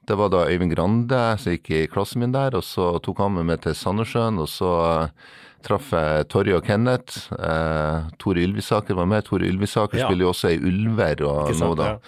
Det 0.08 0.16
var 0.16 0.30
da 0.32 0.46
Øyvind 0.48 0.72
Grande 0.72 1.18
som 1.38 1.52
gikk 1.52 1.68
i 1.76 1.82
klassen 1.92 2.22
min 2.22 2.32
der, 2.32 2.54
og 2.56 2.64
så 2.64 2.94
tok 3.04 3.18
han 3.20 3.34
meg 3.36 3.44
med 3.50 3.60
til 3.66 3.74
Sandnessjøen. 3.76 4.38
Og 4.40 4.48
så 4.48 4.70
traff 5.66 5.90
jeg 5.92 6.24
Torje 6.32 6.56
og 6.56 6.64
Kenneth. 6.64 7.26
Eh, 7.36 8.08
Tore 8.22 8.40
Ylvisaker 8.46 8.96
var 8.96 9.08
med. 9.10 9.26
Tore 9.28 9.44
Ylvisaker 9.50 9.98
Ja. 10.00 10.06
spiller 10.08 10.24
jo 10.24 10.32
også 10.32 10.54
i 10.54 10.58
Ulver 10.64 11.24
og 11.28 11.52
sant, 11.54 11.60
nå, 11.60 11.76
da. 11.76 11.84
ja. 11.92 11.98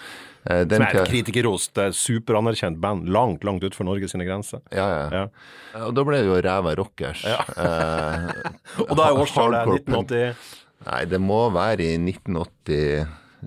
Eh, 0.49 0.65
den 0.65 0.81
Som 0.81 0.87
er 0.87 1.03
et 1.03 1.11
kritikerrost, 1.11 1.77
eh, 1.77 1.91
superanerkjent 1.93 2.81
band 2.81 3.09
langt, 3.13 3.45
langt 3.45 3.61
utenfor 3.63 3.85
Norges 3.85 4.13
sine 4.13 4.25
grenser. 4.25 4.63
ja, 4.73 4.89
ja. 4.89 5.09
Ja. 5.75 5.85
Og 5.85 5.95
da 5.95 6.03
ble 6.05 6.23
det 6.23 6.27
jo 6.31 6.41
Ræva 6.41 6.75
Rockers. 6.79 7.25
Eh, 7.27 8.33
Og 8.89 8.97
da 8.97 9.11
er 9.11 9.21
årstallet 9.21 9.61
hardcore 9.61 9.85
punk. 9.85 10.09
1980. 10.09 10.35
Nei, 10.87 11.05
det 11.05 11.21
må 11.21 11.51
være 11.53 11.81
i 11.85 11.99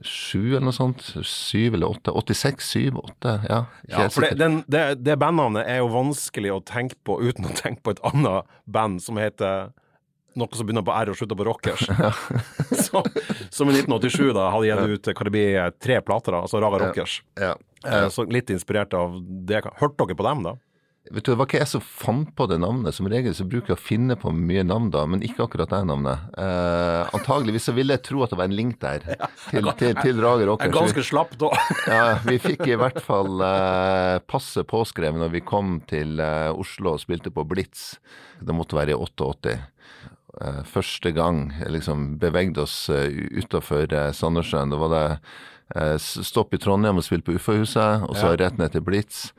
1987 0.02 0.50
eller 0.56 0.66
noe 0.68 0.76
sånt. 0.76 1.04
7 1.22 1.74
eller 1.78 1.88
8. 1.90 2.12
86, 2.12 2.68
7, 2.74 2.92
8, 3.04 3.36
ja. 3.50 3.60
Ja, 3.92 4.08
for 4.10 4.26
det, 4.26 4.34
den, 4.40 4.60
det, 4.68 4.84
det 5.06 5.16
bandnavnet 5.22 5.68
er 5.70 5.82
jo 5.84 5.92
vanskelig 5.94 6.52
å 6.56 6.60
tenke 6.66 6.98
på 7.06 7.20
uten 7.22 7.46
å 7.50 7.54
tenke 7.58 7.82
på 7.86 7.94
et 7.96 8.02
annet 8.10 8.50
band 8.66 9.02
som 9.04 9.20
heter 9.22 9.72
noe 10.34 10.50
som 10.58 10.66
begynner 10.66 10.82
på 10.86 10.94
R 10.98 11.12
og 11.14 11.18
slutter 11.20 11.38
på 11.38 11.46
Rockers. 11.46 11.84
som, 12.88 13.06
som 13.54 13.70
i 13.70 13.76
1987 13.78 14.32
da 14.34 14.48
hadde 14.54 14.72
gitt 14.72 15.08
ut 15.08 15.14
hva 15.14 15.28
det 15.30 15.34
blir, 15.36 15.72
tre 15.84 16.00
plater, 16.02 16.34
da, 16.34 16.44
altså 16.48 16.62
Raga 16.64 16.82
Rockers. 16.88 17.20
ja. 17.38 17.54
Eh, 17.86 18.08
Så 18.10 18.24
litt 18.32 18.48
inspirert 18.50 18.94
av 18.96 19.18
det. 19.22 19.60
Hørte 19.82 20.06
dere 20.08 20.16
på 20.16 20.24
dem, 20.24 20.44
da? 20.46 20.54
Vet 21.12 21.26
du, 21.26 21.34
Det 21.34 21.36
var 21.36 21.50
ikke 21.50 21.60
jeg 21.60 21.68
som 21.68 21.82
fant 21.84 22.30
på 22.38 22.46
det 22.48 22.58
navnet. 22.64 22.96
Som 22.96 23.10
regel 23.12 23.34
så 23.36 23.44
bruker 23.44 23.74
jeg 23.74 23.80
å 23.80 23.84
finne 23.84 24.16
på 24.20 24.32
mye 24.32 24.64
navn 24.64 24.88
da, 24.94 25.02
men 25.10 25.24
ikke 25.26 25.44
akkurat 25.44 25.72
det 25.74 25.82
navnet. 25.90 26.30
Eh, 26.40 27.12
antageligvis 27.18 27.68
så 27.68 27.76
ville 27.76 27.98
jeg 27.98 28.06
tro 28.08 28.24
at 28.24 28.32
det 28.32 28.40
var 28.40 28.48
en 28.48 28.56
link 28.56 28.80
der 28.80 29.04
til, 29.50 29.68
til, 29.82 29.98
til 30.00 30.24
Rager 30.24 30.54
er 30.56 30.74
ganske 30.74 31.04
slapp 31.04 31.36
da. 31.42 31.52
Ja, 31.92 32.06
vi 32.24 32.40
fikk 32.40 32.64
i 32.72 32.80
hvert 32.80 33.02
fall 33.04 33.44
eh, 33.44 34.22
passe 34.32 34.64
påskrevet 34.64 35.20
når 35.20 35.36
vi 35.36 35.44
kom 35.44 35.82
til 35.92 36.24
eh, 36.24 36.50
Oslo 36.56 36.96
og 36.96 37.04
spilte 37.04 37.34
på 37.36 37.44
Blitz. 37.52 37.98
Det 38.40 38.56
måtte 38.56 38.80
være 38.80 38.96
i 38.96 39.00
88. 39.00 39.60
Eh, 40.42 40.62
første 40.66 41.12
gang 41.14 41.50
jeg 41.60 41.76
liksom 41.76 42.14
bevegde 42.22 42.64
oss 42.64 42.88
uh, 42.90 43.06
utafor 43.38 43.92
uh, 43.92 44.10
Sandnessjøen. 44.16 44.72
Da 44.72 44.80
var 44.82 44.94
det 44.94 45.06
eh, 45.76 45.98
stopp 46.00 46.54
i 46.54 46.62
Trondheim 46.62 46.98
og 46.98 47.06
spille 47.06 47.26
på 47.26 47.36
Uffa-huset, 47.38 48.08
og 48.08 48.16
så 48.18 48.34
Ja. 48.34 48.38
rett 48.46 48.58
ned 48.58 48.72
til 48.74 48.82
Blitz. 48.82 49.32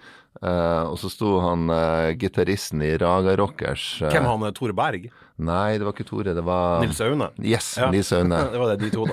Eh, 0.42 0.82
og 0.90 0.98
så 0.98 1.06
sto 1.12 1.36
han 1.44 1.68
uh, 1.70 2.10
gitaristen 2.18 2.82
i 2.82 2.96
Raga 2.98 3.36
Rockers 3.38 4.00
uh, 4.02 4.08
Hvem 4.10 4.24
han 4.26 4.54
Tore 4.56 4.74
Berg? 4.74 5.06
Nei, 5.38 5.78
det 5.78 5.84
var 5.86 5.92
ikke 5.94 6.06
Tore, 6.08 6.34
det 6.34 6.42
var 6.46 6.80
Nils 6.82 7.00
Aune? 7.06 7.28
Yes, 7.38 7.76
Ja. 7.78 7.90
Nils 7.94 8.10
Aune. 8.12 8.38
Det 8.52 8.58
var 8.60 8.68
det 8.74 8.80
de 8.82 8.90
to, 8.94 9.06
da. 9.06 9.12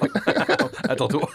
Jeg 0.90 0.98
tar 0.98 1.08
to. 1.14 1.22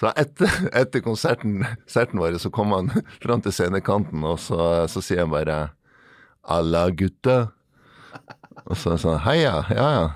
Så 0.00 0.10
etter, 0.12 0.50
etter 0.76 1.00
konserten, 1.00 1.62
konserten 1.86 2.20
vår 2.20 2.36
så 2.42 2.50
kom 2.52 2.72
han 2.76 2.90
fram 3.22 3.40
til 3.42 3.52
scenekanten, 3.54 4.24
og 4.28 4.38
så, 4.42 4.58
så 4.92 5.00
sier 5.00 5.20
han 5.24 5.32
bare 5.32 5.70
'Alla 6.44 6.90
gutta'. 6.92 7.48
Og 8.66 8.76
så 8.76 8.96
sa 9.00 9.08
han 9.16 9.24
'Heia, 9.24 9.54
ja 9.72 9.88
ja'. 9.96 10.10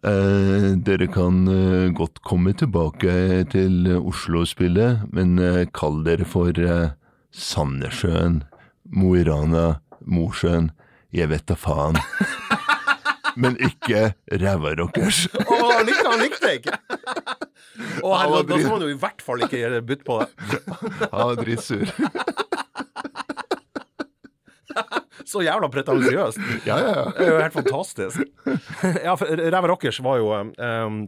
Eh, 0.00 0.70
dere 0.80 1.06
kan 1.12 1.42
eh, 1.48 1.90
godt 1.92 2.22
komme 2.24 2.54
tilbake 2.56 3.44
til 3.52 3.84
Oslo 3.98 4.46
og 4.46 4.48
men 5.12 5.34
eh, 5.38 5.66
kall 5.76 6.00
dere 6.06 6.24
for 6.24 6.56
eh, 6.56 6.94
Sandnessjøen, 7.36 8.40
Mo 8.96 9.12
i 9.18 9.26
Rana, 9.28 9.82
Mosjøen, 10.08 10.70
jeg 11.12 11.28
vet 11.28 11.44
da 11.50 11.58
faen. 11.58 12.00
men 13.42 13.58
ikke 13.60 14.14
Rævarockers. 14.32 15.26
Rockers. 15.34 15.52
Å, 15.52 15.68
han 15.68 15.86
likte, 15.90 16.08
han 16.08 16.24
likte 16.24 16.46
det 16.46 16.54
ikke! 16.62 16.78
Å, 18.00 18.14
Han 18.14 18.24
herregud, 18.24 18.48
da 18.48 18.60
må 18.64 18.72
han 18.72 18.86
jo 18.86 18.94
i 18.94 19.00
hvert 19.04 19.24
fall 19.24 19.44
ikke 19.44 19.60
bytte 19.84 20.08
på 20.08 20.22
det. 20.22 20.62
Han 21.12 21.34
var 21.34 21.42
dritsur. 21.44 21.92
Så 25.30 25.44
jævla 25.46 25.70
pretensiøst. 25.70 26.42
Ja, 26.68 26.76
ja, 26.80 26.90
ja. 26.90 27.06
Det 27.14 27.24
er 27.28 27.32
jo 27.34 27.40
helt 27.44 27.56
fantastisk. 27.60 28.20
Ja, 29.06 29.14
for 29.14 29.30
Ræva 29.30 29.70
Rockers 29.70 30.00
var 30.02 30.18
jo 30.20 30.30
um, 30.34 31.00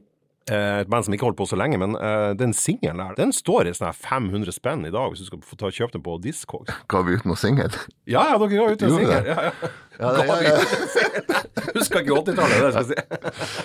et 0.50 0.88
band 0.90 1.06
som 1.06 1.14
ikke 1.14 1.26
holdt 1.28 1.38
på 1.38 1.46
så 1.46 1.56
lenge, 1.58 1.78
men 1.78 1.94
uh, 1.98 2.32
den 2.38 2.50
singelen 2.56 2.98
der, 3.02 3.12
den 3.18 3.30
står 3.34 3.68
i 3.70 3.74
sånn 3.76 3.88
her 3.90 3.98
500 3.98 4.54
spenn 4.56 4.86
i 4.88 4.90
dag, 4.94 5.12
hvis 5.12 5.22
du 5.22 5.28
skal 5.28 5.42
få 5.46 5.58
ta 5.58 5.68
og 5.70 5.76
kjøpe 5.76 5.94
den 5.96 6.04
på 6.06 6.16
Discord. 6.24 6.70
Ga 6.90 7.02
vi 7.06 7.14
ut 7.18 7.26
noe 7.28 7.38
singel? 7.38 7.70
Ja, 8.10 8.24
ja, 8.32 8.38
dere 8.42 8.50
ga 8.50 8.66
ut 8.74 8.82
en 8.86 8.94
singel. 8.96 9.12
det? 9.12 9.22
Ja, 9.30 9.48
ja. 9.48 9.72
Ja, 10.02 10.10
Ga 10.18 10.36
ja, 10.42 10.56
ja. 10.56 11.40
Husker 11.76 12.02
ikke 12.02 12.18
80-tallet, 12.22 12.58
det 12.58 12.72
skal 12.74 12.82
jeg 12.82 12.90
si. 12.90 12.96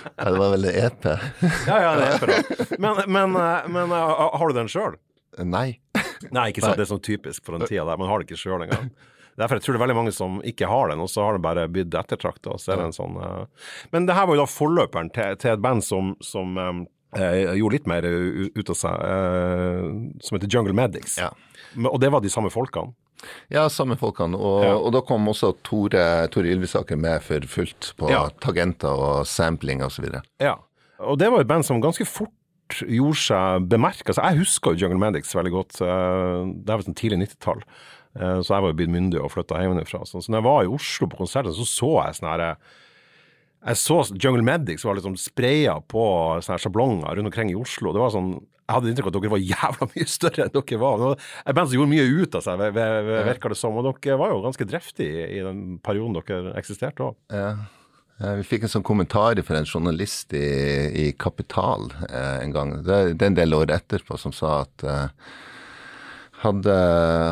Ja, 0.05 0.29
det 0.29 0.37
var 0.43 0.53
vel 0.53 0.69
EP. 0.73 1.07
Ja, 1.65 1.77
ja, 1.81 1.91
det 1.97 2.07
er 2.11 2.23
bra. 2.23 2.39
Men, 2.77 3.03
men, 3.15 3.37
eh, 3.41 3.69
men 3.73 3.93
har 3.97 4.51
du 4.51 4.57
den 4.57 4.69
sjøl? 4.71 4.97
Nei. 5.45 5.79
Nei, 6.33 6.49
ikke 6.51 6.63
sant. 6.65 6.77
Det 6.77 6.85
er 6.85 6.91
sånn 6.91 7.03
typisk 7.05 7.45
for 7.45 7.57
den 7.57 7.69
tida 7.69 7.85
der. 7.87 7.97
Man 7.99 8.09
har 8.09 8.21
det 8.21 8.27
ikke 8.29 8.39
sjøl 8.41 8.65
engang. 8.65 8.89
Derfor 9.37 9.59
jeg 9.59 9.63
tror 9.67 9.75
det 9.75 9.79
er 9.81 9.85
veldig 9.85 9.95
mange 9.99 10.13
som 10.15 10.39
ikke 10.41 10.67
har 10.69 10.89
den, 10.89 10.99
og 11.03 11.09
så 11.13 11.21
har 11.27 11.37
det 11.37 11.43
bare 11.45 11.67
blitt 11.69 11.93
ettertrakta. 11.93 12.55
Er 12.57 12.91
sånn 12.95 13.17
eh, 13.21 13.43
Men 13.93 14.07
det 14.09 14.15
her 14.17 14.25
var 14.25 14.35
jo 14.35 14.41
da 14.41 14.49
forløperen 14.49 15.11
til, 15.13 15.35
til 15.37 15.51
et 15.53 15.61
band 15.61 15.83
som, 15.85 16.15
som 16.25 16.57
eh, 16.57 16.79
eh, 17.21 17.53
gjorde 17.59 17.77
litt 17.77 17.87
mer 17.91 18.07
ut 18.07 18.71
av 18.73 18.79
seg, 18.79 19.03
eh, 19.11 19.91
som 20.25 20.37
heter 20.39 20.49
Jungle 20.49 20.73
Medics. 20.73 21.19
Ja. 21.21 21.29
Og 21.85 21.99
det 22.01 22.09
var 22.13 22.21
de 22.25 22.31
samme 22.33 22.49
folkene. 22.53 22.95
Ja, 23.53 23.67
samme 23.73 23.95
folkene. 23.97 24.37
Og, 24.37 24.63
Ja. 24.65 24.73
og 24.77 24.91
da 24.93 25.01
kom 25.01 25.25
også 25.29 25.51
Tore, 25.65 26.27
Tore 26.33 26.51
Ylvisaker 26.53 26.97
med 27.01 27.21
for 27.25 27.41
fullt 27.49 27.93
på 27.97 28.09
Ja. 28.11 28.27
tagenter 28.41 28.89
og 28.93 29.25
sampling 29.29 29.81
osv. 29.85 30.05
Ja. 30.41 30.55
Og 30.99 31.17
det 31.21 31.29
var 31.31 31.41
et 31.41 31.47
band 31.49 31.65
som 31.65 31.81
ganske 31.81 32.05
fort 32.05 32.33
gjorde 32.83 33.17
seg 33.21 33.67
bemerka. 33.69 34.09
Altså, 34.11 34.21
jeg 34.29 34.39
husker 34.41 34.75
Jungle 34.77 34.99
Medics 34.99 35.33
veldig 35.33 35.51
godt. 35.53 35.77
Det 35.79 36.69
er 36.69 36.77
vel 36.77 36.83
sånn 36.89 36.97
tidlig 36.97 37.19
90-tall. 37.29 37.61
Eh, 38.19 38.41
Så 38.41 38.53
jeg 38.55 38.63
var 38.65 38.71
jo 38.73 38.77
blitt 38.81 38.93
myndig 38.93 39.21
og 39.21 39.31
flytta 39.31 39.61
hjemmefra. 39.63 40.03
Så 40.09 40.19
når 40.27 40.39
jeg 40.41 40.47
var 40.49 40.63
i 40.65 40.73
Oslo 40.79 41.07
på 41.11 41.19
konserten, 41.23 41.53
så 41.55 41.65
så 41.69 41.91
jeg 42.05 42.17
sånn 42.19 42.29
her 42.33 42.45
eh, 42.49 42.55
Jeg 43.67 43.79
så 43.81 43.97
Jungle 44.21 44.43
Medics 44.45 44.85
var 44.85 44.95
liksom 44.99 45.15
spraya 45.19 45.79
på 45.89 46.03
sånne 46.45 46.59
sjablonger 46.61 47.15
rundt 47.17 47.31
omkring 47.31 47.49
i 47.51 47.57
Oslo. 47.57 47.91
Det 47.93 47.99
var 48.03 48.13
sånn 48.13 48.35
Jeg 48.67 48.75
hadde 48.75 48.89
inntrykk 48.91 49.07
av 49.07 49.15
at 49.15 49.21
dere 49.21 49.31
var 49.31 49.45
jævla 49.53 49.87
mye 49.95 50.07
større 50.11 50.43
enn 50.45 50.53
dere 50.57 50.79
var. 50.81 50.97
Det 50.99 51.07
var 51.07 51.25
et 51.47 51.55
band 51.55 51.69
som 51.71 51.77
gjorde 51.79 51.93
mye 51.93 52.07
ut 52.21 52.35
av 52.35 52.43
seg, 52.45 52.63
virka 53.31 53.49
det 53.53 53.57
som. 53.57 53.77
Og 53.79 53.87
dere 54.03 54.17
var 54.19 54.33
jo 54.33 54.41
ganske 54.43 54.67
driftige 54.67 55.23
i, 55.25 55.39
i 55.39 55.43
den 55.45 55.61
perioden 55.79 56.17
dere 56.19 56.53
eksisterte 56.59 57.05
òg. 57.07 57.15
Ja. 57.31 57.49
Eh, 58.19 58.35
Vi 58.41 58.43
fikk 58.49 58.63
en 58.67 58.73
sånn 58.75 58.83
kommentar 58.87 59.39
fra 59.45 59.59
en 59.61 59.69
journalist 59.69 60.33
i, 60.33 60.43
i 61.07 61.11
Kapital 61.17 61.87
eh, 62.09 62.39
en 62.43 62.51
gang. 62.55 62.73
Det, 62.83 62.97
det 63.17 63.23
er 63.27 63.31
en 63.31 63.39
del 63.39 63.53
år 63.55 63.71
etterpå 63.77 64.17
som 64.19 64.33
sa 64.35 64.61
at 64.65 64.83
eh, 64.83 65.07
hadde, 66.43 66.77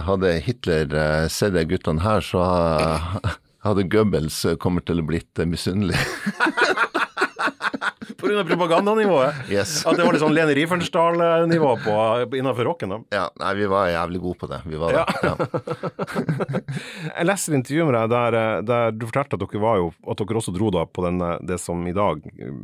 hadde 0.08 0.34
Hitler 0.46 0.96
eh, 0.96 1.28
sett 1.32 1.56
de 1.56 1.66
guttene 1.70 2.04
her, 2.06 2.24
så 2.26 2.44
eh, 2.46 3.36
hadde 3.66 3.88
Goebbels 3.92 4.42
kommet 4.62 4.88
til 4.90 5.02
å 5.02 5.08
blitt 5.08 5.42
eh, 5.42 5.50
misunnelig. 5.50 6.00
Av 8.26 8.44
propagandanivået. 8.48 9.34
Yes. 9.52 9.84
At 9.86 9.98
det 10.00 10.06
var 10.06 10.16
litt 10.16 10.24
sånn 10.24 10.34
Lene 10.34 10.54
Riefenstahl-nivå 10.58 11.72
på 11.84 11.94
innenfor 12.38 12.66
rocken. 12.68 12.90
da. 12.90 12.98
Ja, 13.14 13.26
nei, 13.42 13.52
vi 13.60 13.68
var 13.70 13.90
jævlig 13.92 14.22
gode 14.24 14.40
på 14.42 14.50
det. 14.50 14.60
Vi 14.66 14.80
var 14.82 14.96
det. 14.96 15.04
Ja. 15.24 15.36
Jeg 17.20 17.28
leser 17.30 17.58
intervjuet 17.60 17.90
med 17.90 17.96
deg 17.98 18.10
der, 18.16 18.38
eh, 18.40 18.62
der 18.66 18.96
du 18.98 19.06
fortalte 19.08 19.38
at 19.38 19.46
dere 19.46 19.62
var 19.64 19.80
jo, 19.82 19.92
at 20.10 20.22
dere 20.22 20.42
også 20.42 20.56
dro 20.56 20.72
da 20.74 20.86
på 20.90 21.06
den, 21.06 21.22
eh, 21.22 21.36
det 21.54 21.60
som 21.62 21.86
i 21.88 21.96
dag 21.96 22.26
eh, 22.34 22.56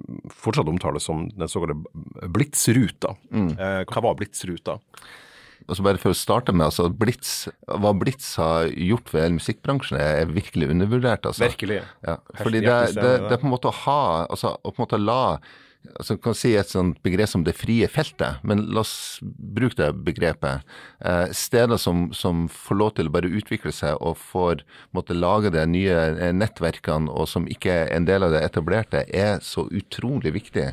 fortsatt 0.43 0.71
omtales 0.71 1.05
som 1.07 1.27
den 1.29 1.51
såkalte 1.51 1.77
Blitzruta. 2.33 3.15
Eh, 3.31 3.83
hva 3.85 4.05
var 4.07 4.17
Blitzruta? 4.19 4.79
Og 5.67 5.77
så 5.77 5.85
bare 5.85 6.01
for 6.01 6.13
å 6.13 6.17
starte 6.17 6.53
med, 6.55 6.67
altså 6.67 6.89
Blitz, 6.89 7.47
hva 7.67 7.93
Blitz 7.97 8.33
har 8.41 8.69
gjort 8.73 9.11
ved 9.13 9.25
hele 9.25 9.39
musikkbransjen 9.39 9.99
er 10.01 10.31
virkelig 10.31 10.71
undervurdert. 10.73 11.25
altså. 11.25 11.45
Virkelig. 11.45 11.81
Ja, 12.05 12.19
fordi 12.41 12.63
det, 12.65 12.77
det, 12.97 13.17
det. 13.29 13.41
på 13.41 13.47
en 13.47 13.53
måte 13.53 13.71
å 13.71 13.79
ha, 13.83 14.01
altså 14.27 14.55
å 14.57 14.71
på 14.71 14.81
en 14.81 14.85
måte 14.87 15.01
la 15.01 15.21
altså 15.97 16.15
kan 16.21 16.35
si 16.37 16.51
et 16.57 16.69
sånt 16.69 16.99
begrep 17.05 17.29
som 17.29 17.43
det 17.45 17.55
frie 17.57 17.87
feltet, 17.91 18.41
men 18.47 18.63
la 18.73 18.83
oss 18.83 19.19
bruke 19.21 19.77
det 19.79 19.89
begrepet. 20.05 20.65
Eh, 21.03 21.33
steder 21.35 21.79
som, 21.81 22.09
som 22.15 22.45
får 22.51 22.79
lov 22.79 22.93
til 22.97 23.09
å 23.09 23.13
bare 23.15 23.31
utvikle 23.31 23.73
seg 23.75 23.97
og 23.99 24.19
får 24.21 24.63
måtte 24.95 25.17
lage 25.17 25.53
de 25.53 25.65
nye 25.69 25.97
eh, 26.11 26.33
nettverkene, 26.37 27.11
og 27.11 27.29
som 27.29 27.49
ikke 27.49 27.73
er 27.83 27.95
en 27.95 28.07
del 28.09 28.27
av 28.27 28.35
det 28.35 28.43
etablerte, 28.45 29.05
er 29.09 29.41
så 29.45 29.67
utrolig 29.67 30.35
viktig. 30.37 30.69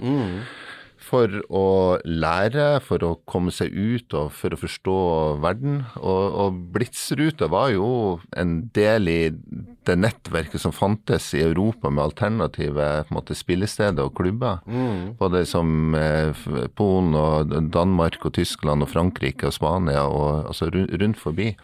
For 1.09 1.41
å 1.49 1.67
lære, 2.05 2.67
for 2.85 3.05
å 3.07 3.15
komme 3.29 3.53
seg 3.55 3.73
ut 3.73 4.15
og 4.19 4.31
for 4.37 4.55
å 4.55 4.61
forstå 4.61 4.99
verden. 5.45 5.83
Og, 5.97 6.39
og 6.45 6.61
Blitzruta 6.75 7.49
var 7.53 7.73
jo 7.73 7.89
en 8.37 8.61
del 8.77 9.11
i 9.11 9.21
det 9.89 9.97
nettverket 9.97 10.61
som 10.61 10.75
fantes 10.77 11.31
i 11.37 11.43
Europa 11.47 11.91
med 11.91 12.05
alternative 12.05 12.89
måte, 13.15 13.37
spillesteder 13.39 14.11
og 14.11 14.17
klubber. 14.19 14.61
Mm. 14.69 15.17
Både 15.21 15.45
som 15.49 15.97
eh, 15.97 16.47
Polen 16.77 17.17
og 17.19 17.57
Danmark 17.73 18.21
og 18.29 18.37
Tyskland 18.37 18.85
og 18.85 18.93
Frankrike 18.93 19.49
og 19.49 19.57
Spania 19.57 20.05
og 20.05 20.51
altså 20.53 20.69
rundt 20.73 21.21
forbi. 21.21 21.55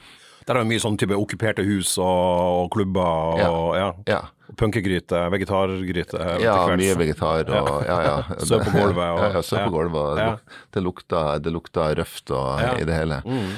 Der 0.44 0.58
er 0.58 0.64
det 0.64 0.72
mye 0.74 0.82
sånn 0.82 0.98
type 1.00 1.16
okkuperte 1.16 1.64
hus 1.64 1.94
og, 1.96 2.64
og 2.64 2.72
klubber 2.74 3.44
og 3.48 3.68
ja. 3.78 3.92
ja. 4.10 4.20
Punkegryte, 4.56 5.20
vegetargryte. 5.32 6.18
Ja, 6.42 6.56
mye 6.76 6.96
vegetar 7.00 7.48
og 7.48 7.86
ja, 7.88 7.96
ja. 8.04 8.16
Søv 8.48 8.66
på 8.66 8.74
gulvet. 8.76 9.06
Og, 9.06 9.22
ja, 9.22 9.30
ja, 9.38 9.42
søv 9.42 9.64
på 9.64 9.72
gulvet. 9.78 10.20
Det, 10.74 10.82
lukta, 10.84 11.22
det 11.40 11.54
lukta 11.54 11.88
røft 11.96 12.34
og, 12.34 12.60
i 12.76 12.84
det 12.84 12.98
hele. 12.98 13.22
Mm. 13.24 13.54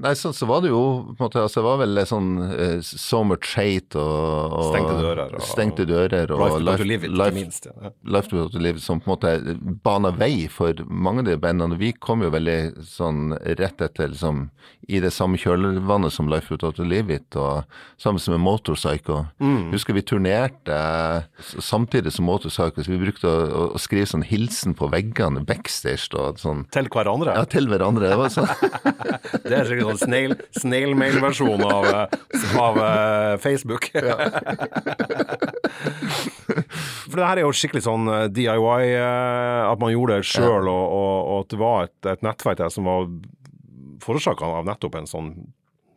Nei, 0.00 0.14
så, 0.16 0.32
så 0.32 0.46
var 0.48 0.62
det 0.64 0.70
jo 0.72 0.82
på 1.12 1.18
en 1.18 1.26
måte, 1.26 1.42
altså 1.42 1.60
Det 1.60 1.66
var 1.66 1.80
vel 1.82 2.02
sånn 2.08 2.30
uh, 2.40 2.78
so 2.82 3.22
much 3.26 3.52
hate 3.58 3.98
og, 4.00 4.56
og 4.56 4.70
Stengte 4.70 4.96
dører. 5.00 5.36
Og, 5.36 5.46
stengte 5.46 5.88
dører 5.88 6.34
og, 6.36 6.44
Life 6.62 6.80
to 6.80 6.88
live, 6.88 7.10
life, 7.12 7.36
minst. 7.36 7.68
Ja. 7.68 7.92
Life 8.16 8.32
to 8.32 8.62
live 8.62 8.82
som 8.82 9.02
på 9.02 9.10
en 9.10 9.14
måte 9.16 9.56
bana 9.84 10.12
vei 10.16 10.48
for 10.52 10.84
mange 10.88 11.24
av 11.24 11.30
de 11.30 11.38
bandene. 11.42 11.80
Vi 11.80 11.92
kom 11.92 12.24
jo 12.24 12.32
veldig 12.32 12.86
sånn 12.88 13.34
rett 13.58 13.84
etter 13.84 14.12
liksom 14.14 14.46
i 14.90 14.98
det 15.02 15.12
samme 15.14 15.38
kjølvannet 15.38 16.12
som 16.12 16.30
Life 16.30 16.56
to 16.58 16.84
live 16.84 17.12
it, 17.14 17.36
og 17.38 17.62
sammen 18.00 18.22
med 18.34 18.42
Motorpsycho. 18.42 19.22
Mm. 19.42 19.70
Husker 19.72 19.94
vi 19.94 20.02
turnerte 20.02 20.78
samtidig 21.38 22.12
som 22.12 22.26
Motorpsycho, 22.26 22.82
så 22.82 22.90
vi 22.90 22.98
brukte 23.02 23.28
å, 23.28 23.36
å, 23.46 23.66
å, 23.76 23.82
skrive 23.82 24.08
sånn 24.10 24.24
hilsen 24.26 24.74
på 24.78 24.88
veggene 24.92 25.44
backstage. 25.46 26.08
Da, 26.12 26.32
sånn, 26.40 26.64
til 26.74 26.90
hverandre? 26.92 27.36
Ja, 27.38 27.46
til 27.48 27.70
hverandre. 27.70 28.10
Det 28.10 28.18
var 28.18 28.32
sånn. 28.34 28.50
det 29.46 29.54
er 29.54 29.70
sikkert 29.70 29.81
sånn 29.84 30.00
snail, 30.00 30.34
snail-mail-versjon 30.58 31.62
av, 31.66 31.84
eh, 31.90 32.06
av 32.60 32.78
uh, 32.78 33.34
Facebook. 33.42 33.90
For 37.12 37.16
det 37.18 37.28
her 37.28 37.38
er 37.40 37.44
jo 37.44 37.52
skikkelig 37.56 37.84
sånn 37.84 38.08
eh, 38.12 38.28
DIY, 38.32 38.92
at 38.96 39.78
man 39.82 39.92
gjorde 39.94 40.20
det 40.20 40.28
sjøl, 40.28 40.66
og, 40.68 40.84
og, 40.86 41.16
og, 41.22 41.36
at 41.42 41.48
det 41.52 41.60
var 41.60 41.88
et, 41.88 41.98
et 42.14 42.24
nettverk 42.26 42.58
der 42.62 42.72
som 42.72 42.88
var 42.88 43.08
forårsaka 44.02 44.44
av 44.60 44.66
nettopp 44.66 44.94
en 44.98 45.10
sånn 45.10 45.28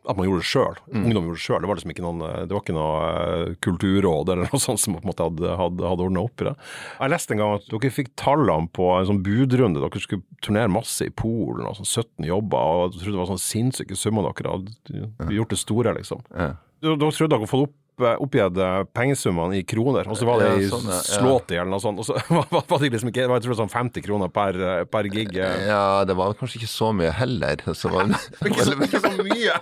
at 0.06 0.18
man 0.18 0.28
gjorde 0.28 0.42
det 0.42 0.48
sjøl. 0.48 0.80
Mm. 0.86 1.04
Ungdom 1.04 1.28
gjorde 1.28 1.38
det 1.38 1.44
sjøl. 1.44 1.60
Det 1.62 1.70
var 1.70 1.78
liksom 1.80 1.92
ikke 1.94 2.04
noen, 2.04 2.24
det 2.46 2.54
var 2.54 2.62
ikke 2.62 2.76
noe 2.76 2.98
uh, 3.06 3.54
kulturråd 3.66 4.32
eller 4.34 4.48
noe 4.52 4.62
sånt 4.62 4.82
som 4.82 4.96
på 4.96 5.02
en 5.02 5.10
måte 5.10 5.26
hadde, 5.26 5.54
hadde, 5.60 5.88
hadde 5.90 6.06
ordna 6.06 6.26
opp 6.26 6.44
i 6.44 6.48
det. 6.50 6.54
Jeg 7.00 7.14
leste 7.14 7.34
en 7.36 7.42
gang 7.42 7.56
at 7.58 7.70
dere 7.72 7.94
fikk 7.96 8.12
tallene 8.20 8.70
på 8.76 8.90
en 8.96 9.08
sånn 9.10 9.22
budrunde. 9.26 9.82
Dere 9.82 10.04
skulle 10.04 10.44
turnere 10.44 10.72
masse 10.72 11.08
i 11.08 11.14
Polen, 11.14 11.66
og 11.66 11.80
sånn 11.80 11.90
17 11.90 12.28
jobber. 12.28 12.58
og 12.60 12.84
Jeg 12.86 13.02
trodde 13.02 13.16
det 13.16 13.24
var 13.24 13.32
sånn 13.34 13.46
sinnssyke 13.46 13.98
summer 13.98 14.30
dere 14.30 14.54
hadde 14.58 15.34
gjort 15.34 15.54
det 15.54 15.60
store, 15.62 15.96
liksom. 15.98 16.22
Ja. 16.34 16.54
Dere 16.84 16.98
trodde 17.10 17.32
dere 17.34 17.50
fått 17.50 17.68
opp 17.68 17.76
oppgitt 18.00 18.58
pengesummene 18.96 19.60
i 19.60 19.64
kroner, 19.68 20.08
og 20.10 20.18
så 20.18 20.28
var 20.28 20.42
det 20.42 20.50
i 20.60 20.68
sånn, 20.70 20.88
ja, 20.90 20.98
slåti 21.04 21.56
eller 21.56 21.70
noe 21.72 21.82
sånt. 21.82 22.00
Og 22.02 22.08
så 22.08 22.16
var 22.52 22.82
det 22.82 22.92
liksom 22.92 23.10
ikke 23.12 23.24
Jeg 23.24 23.30
tror 23.30 23.42
det 23.42 23.52
var 23.54 23.60
sånn 23.62 23.72
50 23.72 24.06
kroner 24.06 24.32
per, 24.32 24.60
per 24.92 25.08
gig. 25.12 25.32
Ja, 25.36 26.04
det 26.08 26.16
var 26.18 26.36
kanskje 26.38 26.60
ikke 26.60 26.72
så 26.72 26.92
mye 26.96 27.12
heller. 27.16 27.64
Så 27.72 27.92
var 27.92 28.10
det, 28.10 28.20
ikke, 28.50 28.68
så, 28.68 28.76
ikke 28.86 29.02
så 29.02 29.12
mye! 29.20 29.58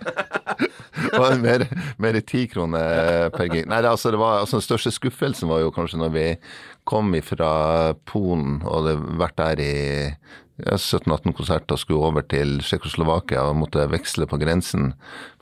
det 1.14 1.22
var 1.22 1.36
mer, 1.42 1.66
mer 2.02 2.20
10 2.20 2.46
kroner 2.54 3.28
per 3.34 3.50
gig. 3.52 3.68
Nei, 3.70 3.82
det, 3.84 3.92
altså, 3.92 4.14
det 4.14 4.22
var, 4.22 4.42
altså, 4.42 4.58
den 4.58 4.68
største 4.68 4.94
skuffelsen 4.94 5.50
var 5.50 5.62
jo 5.64 5.74
kanskje 5.74 6.00
når 6.02 6.14
vi 6.14 6.28
kom 6.88 7.14
ifra 7.16 7.94
Polen 8.08 8.58
og 8.64 8.74
hadde 8.82 8.96
vært 9.20 9.38
der 9.40 9.62
i 9.64 9.74
17-18 10.62 11.34
konserter 11.34 11.78
skulle 11.80 12.06
over 12.06 12.22
til 12.30 12.60
Tsjekkoslovakia 12.62 13.42
og 13.48 13.56
måtte 13.58 13.88
veksle 13.90 14.26
på 14.30 14.38
grensen. 14.38 14.92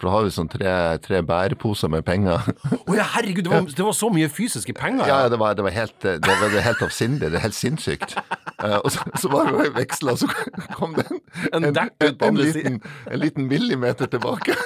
For 0.01 0.09
da 0.09 0.12
har 0.14 0.25
vi 0.25 0.33
sånn 0.33 0.48
tre, 0.48 0.72
tre 1.05 1.20
bæreposer 1.29 1.90
med 1.92 2.07
penger. 2.07 2.40
Å 2.72 2.79
oh, 2.79 2.94
ja, 2.96 3.05
herregud, 3.18 3.44
det 3.44 3.53
var, 3.53 3.66
det 3.68 3.85
var, 3.85 3.96
så 3.98 4.09
mye 4.14 4.31
fysiske 4.33 4.72
penger? 4.79 5.05
Ja, 5.11 5.18
ja 5.27 5.33
det, 5.33 5.37
var, 5.42 5.53
det, 5.59 5.66
var, 5.66 5.77
helt, 5.77 5.98
det 6.01 6.38
var 6.40 6.57
helt 6.64 6.85
avsindig. 6.87 7.29
Det 7.29 7.40
er 7.42 7.44
helt 7.44 7.59
sinnssykt. 7.59 8.16
Uh, 8.62 8.79
og 8.79 8.88
så, 8.94 9.05
så 9.20 9.33
var 9.33 9.53
vi 9.53 9.68
veksla, 9.77 10.16
og 10.16 10.22
så 10.22 10.31
kom 10.79 10.96
det 10.96 11.05
en, 11.11 11.66
en, 11.68 11.77
en, 11.77 12.16
en, 12.16 12.40
liten, 12.40 12.81
en 13.11 13.20
liten 13.20 13.51
millimeter 13.51 14.09
tilbake. 14.09 14.57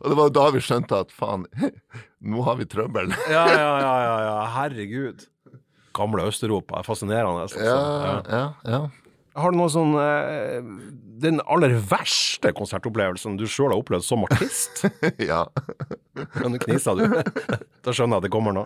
og 0.00 0.06
det 0.10 0.16
var 0.18 0.32
da 0.34 0.48
vi 0.56 0.64
skjønte 0.66 1.04
at 1.04 1.14
faen, 1.14 1.46
nå 2.18 2.42
har 2.48 2.58
vi 2.58 2.66
trøbbel. 2.66 3.14
ja, 3.30 3.44
ja, 3.54 3.74
ja, 3.84 3.94
ja, 4.02 4.16
ja, 4.26 4.38
herregud. 4.56 5.28
Gamle 5.94 6.26
Øst-Europa 6.26 6.80
er 6.80 6.86
fascinerende. 6.86 7.46
Altså. 7.46 7.62
Ja, 7.62 8.18
ja, 8.26 8.48
ja. 8.66 8.82
Har 9.38 9.52
du 9.52 9.60
noen 9.60 9.70
sånn 9.70 9.92
eh, 10.00 10.58
Den 11.22 11.38
aller 11.46 11.76
verste 11.90 12.50
konsertopplevelsen 12.56 13.36
du 13.38 13.46
sjøl 13.46 13.70
har 13.70 13.78
opplevd 13.78 14.06
som 14.06 14.24
artist? 14.26 14.82
ja. 15.30 15.44
Men 16.40 16.56
nå 16.56 16.62
kniser 16.64 16.98
du. 16.98 17.20
da 17.84 17.94
skjønner 17.94 18.18
jeg 18.18 18.22
at 18.22 18.26
det 18.26 18.32
kommer 18.34 18.56
nå. 18.56 18.64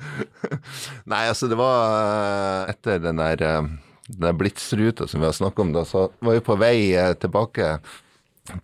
Nei, 1.11 1.27
altså 1.29 1.51
det 1.51 1.59
var 1.61 1.83
eh, 1.89 2.73
etter 2.73 3.03
den 3.05 3.21
der, 3.21 3.45
eh, 3.45 3.99
den 4.09 4.29
der 4.29 4.39
Blitzruta 4.39 5.09
som 5.11 5.21
vi 5.21 5.29
har 5.29 5.37
snakket 5.37 5.67
om, 5.67 5.75
da 5.77 5.85
så 5.89 6.09
var 6.25 6.39
vi 6.39 6.47
på 6.47 6.57
vei 6.61 6.79
tilbake 7.21 7.77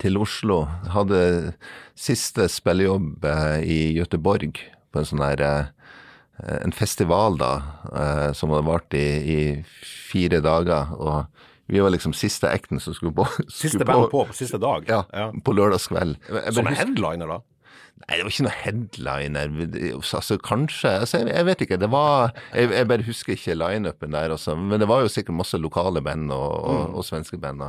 til 0.01 0.17
Oslo. 0.21 0.63
Hadde 0.93 1.53
siste 1.99 2.49
spillejobb 2.53 3.25
i 3.65 3.93
Göteborg 3.97 4.57
på 4.93 5.01
en 5.01 5.09
sånn 5.09 5.23
der 5.25 5.73
en 6.41 6.73
festival 6.73 7.37
da, 7.41 7.53
som 8.37 8.53
hadde 8.53 8.69
vart 8.69 8.97
i, 8.97 9.07
i 9.21 9.41
fire 9.85 10.41
dager. 10.45 10.93
og 10.97 11.49
vi 11.71 11.81
var 11.81 11.93
liksom 11.95 12.15
siste 12.17 12.51
acten 12.51 12.81
som 12.83 12.95
skulle 12.97 13.15
på. 13.15 13.25
Skulle 13.31 13.71
siste 13.71 13.87
band 13.87 14.11
på 14.11 14.25
på 14.27 14.37
siste 14.37 14.59
dag? 14.59 14.89
Ja, 14.91 15.05
ja. 15.15 15.31
på 15.45 15.55
lørdagskveld. 15.55 16.19
Som 16.55 16.67
headliner, 16.67 17.31
da? 17.31 17.41
Nei, 18.01 18.17
det 18.17 18.25
var 18.25 18.33
ikke 18.33 18.47
noe 18.47 18.59
headliner. 18.63 19.51
Altså, 19.95 20.39
kanskje 20.43 20.95
altså, 21.05 21.21
jeg, 21.29 21.47
vet 21.47 21.65
ikke. 21.67 21.79
Det 21.81 21.91
var 21.93 22.33
Jeg, 22.55 22.71
jeg 22.73 22.89
bare 22.89 23.07
husker 23.07 23.37
ikke 23.37 23.59
lineupen 23.59 24.17
der, 24.17 24.35
også, 24.35 24.57
Men 24.57 24.81
det 24.81 24.89
var 24.89 25.05
jo 25.05 25.13
sikkert 25.13 25.37
masse 25.43 25.61
lokale 25.61 26.03
band 26.03 26.33
og, 26.33 26.49
og, 26.65 26.81
mm. 26.81 26.95
og 26.95 27.07
svenske 27.07 27.39
band. 27.39 27.63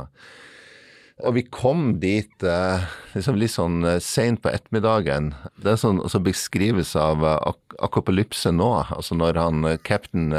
Og 1.22 1.36
vi 1.36 1.42
kom 1.46 2.00
dit 2.02 2.44
eh, 2.46 2.86
liksom 3.14 3.36
litt 3.38 3.54
sånn 3.54 3.84
eh, 3.86 4.00
seint 4.02 4.42
på 4.42 4.50
ettermiddagen. 4.50 5.30
Det 5.62 5.74
er 5.74 5.78
sånn 5.78 6.00
også 6.02 6.18
beskrives 6.26 6.96
av 6.98 7.22
uh, 7.22 7.36
ak 7.52 7.76
akopalypse 7.82 8.50
nå. 8.52 8.68
Altså 8.94 9.16
når 9.16 9.38
han 9.40 9.64
cap'n 9.86 10.34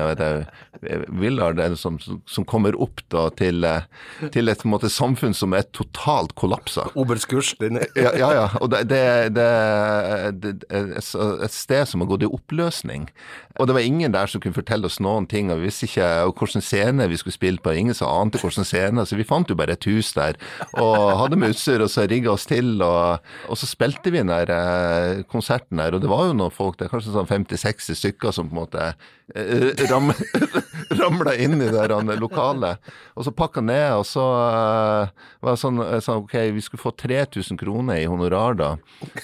Willard 1.10 1.60
som, 1.80 1.98
som, 2.00 2.46
kommer 2.48 2.76
opp 2.80 3.02
da 3.12 3.26
til, 3.36 3.66
til 4.36 4.52
et 4.52 4.64
måte, 4.70 4.92
samfunn 4.92 5.34
som 5.36 5.56
er 5.58 5.66
totalt 5.76 6.36
kollapsa. 6.40 6.86
Oberskurs. 7.00 7.56
ja, 7.64 8.14
ja, 8.20 8.30
ja. 8.38 8.46
Og 8.62 8.70
det, 8.72 8.84
det, 8.92 9.04
det, 9.36 9.50
det 10.46 10.54
er 10.70 10.94
et 11.00 11.56
sted 11.56 11.90
som 11.90 12.06
har 12.06 12.12
gått 12.14 12.28
i 12.28 12.32
oppløsning. 12.32 13.10
Og 13.62 13.68
det 13.70 13.76
var 13.76 13.86
ingen 13.86 14.14
der 14.14 14.30
som 14.30 14.42
kunne 14.42 14.56
fortelle 14.56 14.90
oss 14.90 14.98
noen 15.04 15.28
ting. 15.30 15.52
og 15.52 15.60
Vi 15.62 15.68
visste 15.70 15.86
ikke 15.86 16.08
hvilken 16.32 16.64
scene 16.66 17.06
vi 17.10 17.20
skulle 17.22 17.36
spille 17.36 17.62
på. 17.62 17.76
Ingen 17.78 17.94
som 17.94 18.10
ante 18.10 18.42
hvilken 18.42 18.66
scene. 18.66 19.06
Så 19.06 19.18
vi 19.20 19.28
fant 19.28 19.50
jo 19.50 19.58
bare 19.60 19.76
et 19.78 19.86
hus 19.86 20.14
der 20.18 20.40
og 20.82 21.20
hadde 21.20 21.38
med 21.38 21.54
utstyr 21.54 21.84
og 21.86 21.92
så 21.94 22.08
rigga 22.10 22.34
oss 22.34 22.48
til. 22.50 22.82
Og, 22.82 23.22
og, 23.48 23.58
så 23.60 23.70
spilte 23.70 24.10
vi 24.10 24.24
den 24.24 24.34
der 24.34 24.50
eh, 24.50 25.24
konserten 25.30 25.78
der, 25.78 25.94
og 25.94 26.02
det 26.02 26.10
var 26.10 26.28
jo 26.28 26.38
noen 26.38 26.54
folk 26.54 26.80
der, 26.80 26.90
kanskje 26.90 27.14
sånn 27.14 27.30
50-60 27.30 28.00
stykker 28.02 28.34
som 28.34 28.50
på 28.50 28.58
en 28.58 28.64
måte 28.64 28.90
ram, 29.90 30.14
ramla 30.90 31.36
inn 31.36 31.62
i 31.62 31.70
det 31.72 31.88
lokale. 32.20 32.78
Og 33.16 33.26
så 33.26 33.32
pakka 33.34 33.62
ned, 33.62 33.94
og 33.98 34.06
så 34.06 34.22
uh, 34.22 35.08
var 35.42 35.56
det 35.56 35.62
sånn, 35.62 35.82
sånn, 36.06 36.24
ok, 36.24 36.36
vi 36.54 36.62
skulle 36.62 36.82
få 36.84 36.92
3000 37.02 37.58
kroner 37.58 38.02
i 38.02 38.10
honorar 38.10 38.58
da. 38.60 38.70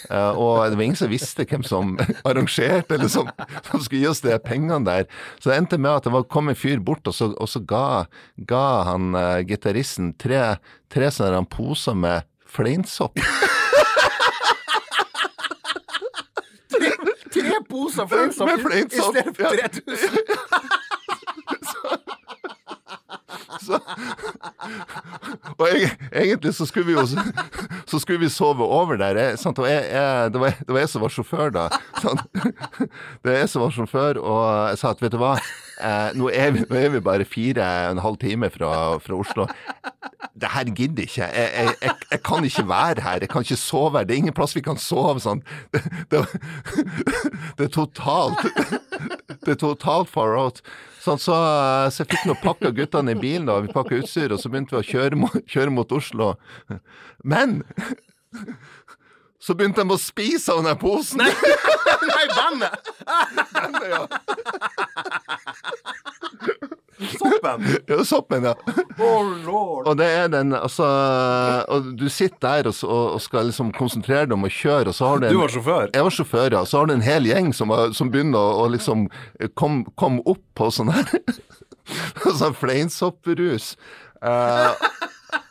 Uh, 0.09 0.31
og 0.33 0.69
det 0.69 0.77
var 0.79 0.85
ingen 0.85 0.99
som 0.99 1.11
visste 1.11 1.45
hvem 1.45 1.63
som 1.67 1.97
arrangerte, 2.29 2.95
eller 2.97 3.11
som, 3.11 3.29
som 3.69 3.79
skulle 3.81 4.01
gi 4.01 4.09
oss 4.09 4.23
de 4.25 4.37
pengene 4.41 4.81
der. 4.87 5.05
Så 5.39 5.51
det 5.51 5.59
endte 5.59 5.81
med 5.81 5.99
at 5.99 6.03
det 6.07 6.15
var, 6.15 6.27
kom 6.31 6.49
en 6.49 6.57
fyr 6.57 6.79
bort, 6.81 7.07
og 7.09 7.15
så, 7.15 7.31
og 7.37 7.49
så 7.49 7.61
ga, 7.61 8.05
ga, 8.49 8.65
han 8.89 9.13
uh, 9.17 9.39
gitaristen 9.45 10.13
tre, 10.19 10.57
tre 10.89 11.13
sånne 11.13 11.45
poser 11.51 11.97
med 11.97 12.25
fleinsopp. 12.49 13.19
tre, 16.73 16.89
tre 17.29 17.58
poser 17.69 18.07
fleinsopp 18.07 18.49
med 18.49 18.65
fleinsopp 18.65 19.15
i 19.15 19.19
stedet 19.19 19.35
for 19.37 19.43
3000? 19.55 20.77
Så, 23.69 23.77
og 25.59 25.65
jeg, 25.69 25.91
egentlig 26.09 26.53
så 26.57 26.65
skulle 26.65 26.87
vi 26.87 26.95
jo 26.97 27.05
så 27.89 27.99
skulle 28.01 28.19
vi 28.23 28.29
sove 28.33 28.65
over 28.65 28.97
der. 28.97 29.17
Jeg, 29.17 29.37
og 29.45 29.69
jeg, 29.69 29.83
jeg, 29.91 30.33
det, 30.33 30.41
var, 30.41 30.55
det, 30.59 30.73
var, 30.73 30.79
jeg 30.79 30.89
som 30.89 31.03
var 31.05 31.13
sjåfør 31.13 31.53
da. 31.53 31.65
Sant? 32.01 32.21
Det 32.33 33.31
var 33.31 33.37
jeg 33.37 33.49
som 33.51 33.65
var 33.65 33.75
sjåfør, 33.75 34.21
og 34.21 34.43
jeg 34.71 34.81
sa 34.81 34.93
at 34.93 35.03
vet 35.03 35.13
du 35.13 35.19
hva, 35.21 35.35
eh, 35.85 36.17
nå, 36.17 36.29
er 36.33 36.53
vi, 36.55 36.65
nå, 36.69 36.79
er 36.79 36.93
vi, 36.95 37.03
bare 37.05 37.27
fire 37.27 37.65
og 37.65 37.97
en 37.97 38.03
halv 38.05 38.19
time 38.21 38.49
fra, 38.53 38.71
fra 39.03 39.19
Oslo. 39.19 39.47
Det 40.39 40.51
her 40.53 40.69
gidder 40.71 41.03
ikke. 41.03 41.29
Jeg, 41.35 41.73
jeg, 42.11 42.21
kan 42.25 42.45
ikke 42.45 42.67
være 42.69 43.03
her. 43.03 43.23
Jeg 43.25 43.29
kan 43.29 43.43
ikke 43.43 43.59
sove 43.59 43.97
her. 43.97 44.05
Det 44.07 44.15
er 44.15 44.21
ingen 44.23 44.35
plass 44.35 44.55
vi 44.55 44.63
kan 44.63 44.79
sove 44.79 45.19
sånn. 45.23 45.41
Det, 45.73 45.81
det, 46.11 46.23
det 47.59 47.67
er 47.67 47.73
totalt 47.73 48.45
Det 49.43 49.55
er 49.55 49.59
totalt 49.59 50.09
far 50.11 50.37
out. 50.39 50.61
Sånn, 50.99 51.19
så, 51.21 51.35
så 51.93 52.03
jeg 52.03 52.09
fikk 52.11 52.25
nå 52.27 52.35
pakka 52.41 52.73
guttene 52.75 53.13
i 53.15 53.19
bilen, 53.19 53.47
da. 53.47 53.59
Vi 53.63 53.71
pakka 53.71 54.01
utstyr, 54.01 54.33
og 54.35 54.41
så 54.41 54.51
begynte 54.51 54.75
vi 54.75 54.81
å 54.81 54.87
kjøre, 54.89 55.19
mot, 55.19 55.37
kjøre 55.47 55.71
mot 55.71 55.95
Oslo. 55.95 56.33
Men 57.23 57.61
så 59.39 59.55
begynte 59.55 59.85
de 59.85 59.95
å 59.95 59.99
spise 60.01 60.51
av 60.51 60.65
den 60.67 60.77
posen. 60.81 61.23
Nei, 61.23 61.31
Nei 62.11 62.25
bandet! 62.35 62.91
bandet 63.55 63.87
ja. 63.93 64.03
Soppen! 66.99 67.65
Ja, 67.89 68.03
soppen, 68.05 68.43
ja. 68.43 68.53
Oh, 68.99 69.29
lord. 69.45 69.87
Og 69.87 69.97
det 69.97 70.07
er 70.11 70.27
den, 70.31 70.53
altså 70.53 70.85
Og 71.71 71.93
du 71.99 72.07
sitter 72.11 72.63
der 72.63 72.69
og, 72.71 72.83
og 73.15 73.21
skal 73.23 73.49
liksom 73.49 73.71
konsentrere 73.77 74.27
deg 74.27 74.35
om 74.35 74.47
å 74.47 74.51
kjøre, 74.51 74.91
og 74.91 74.97
så 74.97 75.11
har 75.11 75.21
du 75.21 75.29
en 75.29 75.35
Du 75.35 75.41
var 75.41 75.53
sjåfør? 75.53 75.93
Jeg 75.95 76.07
var 76.07 76.15
sjåfør, 76.17 76.57
ja. 76.57 76.63
Så 76.67 76.81
har 76.81 76.89
du 76.89 76.95
en 76.97 77.05
hel 77.05 77.29
gjeng 77.29 77.53
som, 77.55 77.73
som 77.95 78.11
begynner 78.11 78.39
å, 78.39 78.65
å 78.65 78.69
liksom 78.75 79.07
komme 79.59 79.87
kom 79.99 80.19
opp 80.27 80.43
på 80.57 80.69
sånn 80.73 80.91
her 80.93 81.07
Sånn 82.39 82.53
fleinsoppbrus. 82.53 83.71
Uh, 84.21 84.75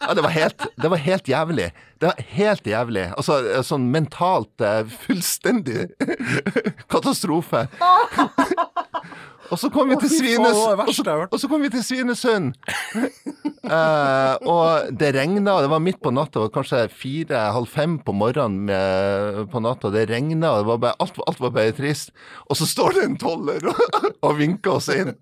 ja, 0.00 0.14
det 0.14 0.22
var, 0.22 0.30
helt, 0.30 0.66
det 0.76 0.90
var 0.92 1.00
helt 1.02 1.28
jævlig. 1.28 1.72
Det 1.98 2.10
var 2.10 2.20
helt 2.36 2.66
jævlig. 2.66 3.06
Altså 3.18 3.62
sånn 3.66 3.88
mentalt 3.90 4.62
fullstendig 5.02 5.88
katastrofe. 6.92 7.66
Og 9.48 9.60
så 9.60 9.70
kom 9.72 9.88
vi 9.90 9.96
til 10.02 10.10
Svinesund. 10.12 10.82
Og 11.32 11.40
så, 11.40 11.48
kom 11.48 11.62
vi 11.64 11.70
til 11.72 11.84
Svinesund. 11.84 12.56
uh, 13.64 14.34
og 14.44 14.90
det 15.00 15.12
regna, 15.16 15.56
det 15.64 15.70
var 15.72 15.82
midt 15.82 16.00
på 16.04 16.12
natta, 16.14 16.38
det 16.38 16.44
var 16.46 16.54
kanskje 16.58 16.82
fire-halv 16.92 17.68
fem 17.70 17.96
på 18.04 18.14
morgenen 18.16 18.66
med, 18.68 19.40
på 19.52 19.62
natta. 19.64 19.92
Det 19.94 20.06
regna, 20.10 20.54
det 20.60 20.68
var 20.68 20.82
bare, 20.84 20.96
alt, 21.00 21.20
alt, 21.26 21.40
var 21.40 21.54
bare 21.56 21.76
trist. 21.76 22.12
Og 22.48 22.60
så 22.60 22.68
står 22.68 22.98
det 22.98 23.06
en 23.08 23.18
toller 23.20 23.70
og, 23.72 23.82
og 24.26 24.36
vinker 24.40 24.76
oss 24.76 24.90
inn. 24.92 25.14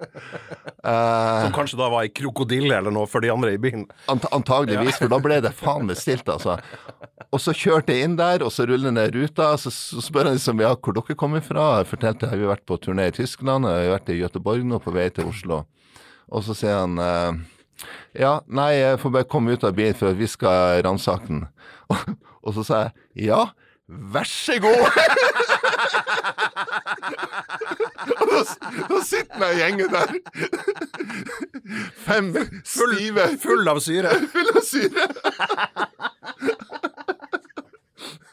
Uh, 0.83 1.47
Som 1.47 1.55
kanskje 1.57 1.81
da 1.81 1.91
var 1.93 2.07
ei 2.07 2.13
krokodille 2.15 2.81
eller 2.81 2.95
noe 2.95 3.09
for 3.11 3.25
de 3.25 3.33
andre 3.33 3.55
i 3.57 3.63
byen? 3.63 3.87
Ant 4.13 4.27
antageligvis, 4.35 4.99
for 5.01 5.13
da 5.13 5.23
ble 5.23 5.41
det 5.45 5.55
faen 5.57 5.87
meg 5.89 6.01
stilt, 6.01 6.29
altså. 6.31 6.59
Og 7.35 7.41
så 7.43 7.53
kjørte 7.57 7.95
jeg 7.95 8.07
inn 8.07 8.19
der, 8.19 8.43
og 8.45 8.53
så 8.55 8.67
ruller 8.69 8.93
ned 8.95 9.15
ruta. 9.17 9.53
Så, 9.61 9.73
så 9.75 10.03
spør 10.05 10.31
han 10.31 10.37
liksom 10.39 10.61
ja, 10.63 10.75
hvor 10.75 10.95
dere 10.97 11.17
kommer 11.19 11.43
fra. 11.45 11.67
Jeg 11.81 11.91
fortalte 11.91 12.29
at 12.29 12.39
vi 12.39 12.47
har 12.47 12.55
vært 12.55 12.67
på 12.69 12.79
turné 12.83 13.09
i 13.11 13.15
Tyskland. 13.17 13.67
Jeg 13.69 13.89
har 13.89 13.97
vært 13.97 14.13
i 14.13 14.16
Göteborg 14.21 14.65
nå 14.67 14.81
på 14.83 14.95
vei 14.95 15.09
til 15.15 15.29
Oslo. 15.31 15.65
Og 16.33 16.43
så 16.47 16.57
sier 16.59 16.81
han 16.83 16.99
eh, 17.03 17.33
ja, 18.17 18.41
nei, 18.49 18.73
jeg 18.79 19.01
får 19.03 19.13
bare 19.19 19.29
komme 19.29 19.53
ut 19.55 19.65
av 19.67 19.77
bilen 19.77 19.97
for 19.99 20.17
vi 20.17 20.29
skal 20.31 20.83
ransake 20.87 21.29
den. 21.29 21.45
Og, 21.93 21.97
og, 22.45 22.55
så 22.57 22.63
sa 22.67 22.81
jeg 22.83 23.29
ja, 23.29 23.43
vær 23.87 24.29
så 24.29 24.59
god! 24.63 24.83
og 28.17 28.25
da, 28.33 29.01
sitter 29.05 29.47
i 29.51 29.61
gjengen 29.61 29.93
der. 29.93 30.09
Fem 32.07 32.33
stive 32.65 33.29
Full 33.43 33.69
av 33.69 33.79
syre. 33.85 34.11
Full 34.33 34.51
av 34.55 34.63
syre. 34.67 35.09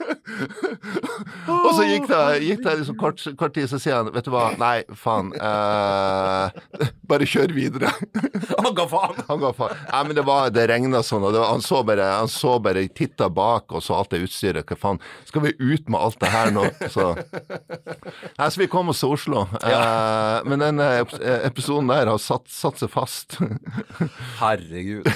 og 1.66 1.70
så 1.76 1.86
gikk 1.88 2.08
det, 2.10 2.22
gikk 2.44 2.64
det 2.66 2.76
liksom 2.80 2.98
kort, 3.00 3.22
kort, 3.40 3.54
tid, 3.56 3.70
så 3.72 3.80
sier 3.82 4.00
han 4.00 4.12
vet 4.14 4.28
du 4.28 4.32
hva, 4.34 4.46
nei, 4.60 4.84
faen. 4.98 5.32
Eh, 5.36 6.88
bare 7.12 7.28
kjør 7.30 7.54
videre. 7.56 7.92
han 8.64 8.72
ga 8.78 8.88
faen. 8.90 9.22
Han 9.30 9.42
ga 9.44 9.54
faen. 9.58 9.84
Nei, 9.90 10.04
men 10.10 10.20
det 10.20 10.26
var, 10.28 10.52
det 10.54 10.68
regna 10.72 11.04
sånn, 11.06 11.26
og 11.28 11.36
var, 11.36 11.50
han 11.52 11.64
så 11.66 11.84
bare, 11.88 12.10
han 12.20 12.32
så 12.32 12.56
bare 12.64 12.86
titta 12.96 13.30
bak 13.34 13.74
og 13.74 13.86
så 13.86 13.98
alt 14.00 14.14
det 14.16 14.24
utstyret. 14.28 14.68
Hva 14.70 14.80
faen, 14.80 15.02
skal 15.30 15.48
vi 15.48 15.56
ut 15.60 15.90
med 15.90 16.00
alt 16.00 16.20
det 16.24 16.34
her 16.34 16.54
nå? 16.56 16.68
Så, 16.94 17.10
nei, 18.38 18.48
så 18.48 18.64
vi 18.64 18.70
kom 18.72 18.94
oss 18.94 19.04
til 19.04 19.16
Oslo. 19.18 19.48
Ja. 19.64 19.82
Eh, 19.82 20.38
men 20.50 20.64
den 20.64 20.84
episoden 20.84 21.92
der 21.92 22.12
har 22.12 22.22
satt, 22.22 22.48
satt 22.52 22.82
seg 22.82 22.92
fast. 22.94 23.40
Herregud. 24.40 25.10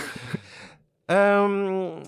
Um, 1.07 2.03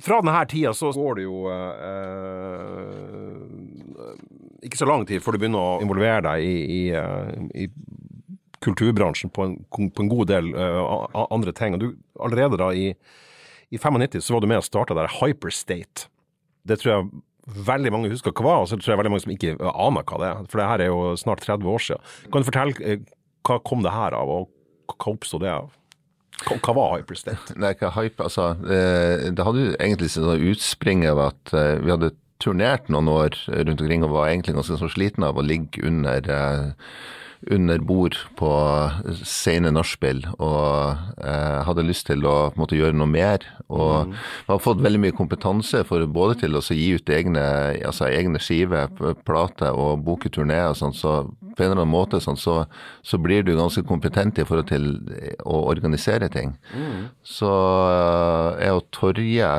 fra 0.00 0.20
denne 0.20 0.44
tida 0.48 0.72
så 0.76 0.92
går 0.96 1.18
det 1.18 1.24
jo 1.26 1.36
eh, 1.52 2.20
ikke 4.66 4.80
så 4.80 4.88
lang 4.88 5.06
tid 5.08 5.22
før 5.24 5.36
du 5.36 5.42
begynner 5.42 5.60
å 5.60 5.80
involvere 5.84 6.22
deg 6.28 6.44
i, 6.44 6.54
i, 6.76 6.80
uh, 6.92 7.30
i 7.56 7.68
kulturbransjen 8.64 9.32
på 9.32 9.46
en, 9.46 9.56
på 9.70 10.04
en, 10.04 10.10
god 10.10 10.26
del 10.28 10.52
uh, 10.52 11.08
andre 11.32 11.52
ting. 11.56 11.76
Og 11.76 11.80
du, 11.82 11.88
allerede 12.20 12.60
da 12.60 12.68
i, 12.76 12.90
i 13.72 13.80
95 13.80 14.20
så 14.20 14.36
var 14.36 14.44
du 14.44 14.50
med 14.50 14.60
og 14.60 14.68
starta 14.68 14.96
der 14.98 15.12
Hyperstate. 15.20 16.10
Det 16.68 16.76
tror 16.80 16.92
jeg 16.92 17.08
veldig 17.70 17.92
mange 17.94 18.12
husker 18.12 18.34
hva 18.36 18.46
var, 18.46 18.62
og 18.62 18.68
så 18.70 18.76
tror 18.78 18.92
jeg 18.92 19.00
veldig 19.00 19.14
mange 19.14 19.24
som 19.24 19.34
ikke 19.34 19.56
aner 19.70 20.06
hva 20.06 20.20
det 20.20 20.28
er. 20.28 20.46
For 20.52 20.60
det 20.60 20.70
her 20.70 20.84
er 20.84 20.92
jo 20.92 21.00
snart 21.20 21.44
30 21.46 21.72
år 21.72 21.84
siden. 21.86 22.14
Kan 22.28 22.44
du 22.44 22.50
fortelle 22.50 23.00
hva 23.48 23.56
kom 23.64 23.84
det 23.84 23.96
her 23.96 24.16
av, 24.16 24.28
og 24.28 24.96
hva 24.96 25.14
oppsto 25.14 25.40
det 25.40 25.52
av? 25.52 25.72
Hva 26.48 26.74
var 26.76 26.96
Hyperstate? 26.96 27.54
Nei, 27.62 27.74
hva 27.80 27.92
hype, 27.98 28.24
altså, 28.24 28.54
det, 28.64 29.34
det 29.36 29.46
hadde 29.46 29.64
jo 29.66 29.76
egentlig 29.76 30.10
sitt 30.14 30.48
utspring 30.52 31.04
av 31.10 31.22
at 31.28 31.54
uh, 31.54 31.78
vi 31.82 31.92
hadde 31.92 32.14
turnert 32.40 32.88
noen 32.88 33.10
år 33.12 33.36
rundt 33.50 33.82
omkring 33.82 34.04
og 34.06 34.14
var 34.14 34.30
egentlig 34.30 34.56
ganske 34.56 34.78
så 34.80 34.88
sliten 34.88 35.26
av 35.26 35.36
å 35.36 35.44
ligge 35.44 35.84
under 35.84 36.30
uh, 36.32 36.92
under 37.48 37.78
bord 37.78 38.16
på 38.36 38.50
sene 39.24 39.70
nachspiel 39.72 40.20
og 40.36 41.24
eh, 41.24 41.60
hadde 41.64 41.86
lyst 41.88 42.06
til 42.10 42.26
å 42.28 42.50
måte, 42.60 42.76
gjøre 42.76 42.96
noe 42.96 43.08
mer. 43.08 43.46
Og 43.70 44.10
mm. 44.10 44.14
har 44.50 44.60
fått 44.60 44.82
veldig 44.84 45.00
mye 45.06 45.16
kompetanse 45.16 45.82
for 45.88 46.04
både 46.10 46.40
til 46.42 46.58
å 46.58 46.62
gi 46.62 46.90
ut 46.98 47.12
egne, 47.14 47.44
altså, 47.86 48.10
egne 48.10 48.42
skiver, 48.42 48.90
plater 49.24 49.72
og 49.72 50.04
boke 50.04 50.28
turneer. 50.32 50.74
sånn. 50.76 50.92
Så 50.96 51.14
på 51.56 51.64
en 51.64 51.72
eller 51.72 51.80
annen 51.80 51.92
måte 51.92 52.20
sånn, 52.22 52.38
så, 52.40 52.64
så, 53.02 53.18
blir 53.20 53.44
du 53.46 53.54
ganske 53.56 53.82
kompetent 53.88 54.38
i 54.38 54.46
forhold 54.46 54.68
til 54.70 54.90
å 55.44 55.64
organisere 55.70 56.28
ting. 56.32 56.54
Mm. 56.76 57.10
Så 57.26 57.50
eh, 57.50 58.64
jeg 58.66 58.76
og 58.76 58.86
Torje, 58.96 59.50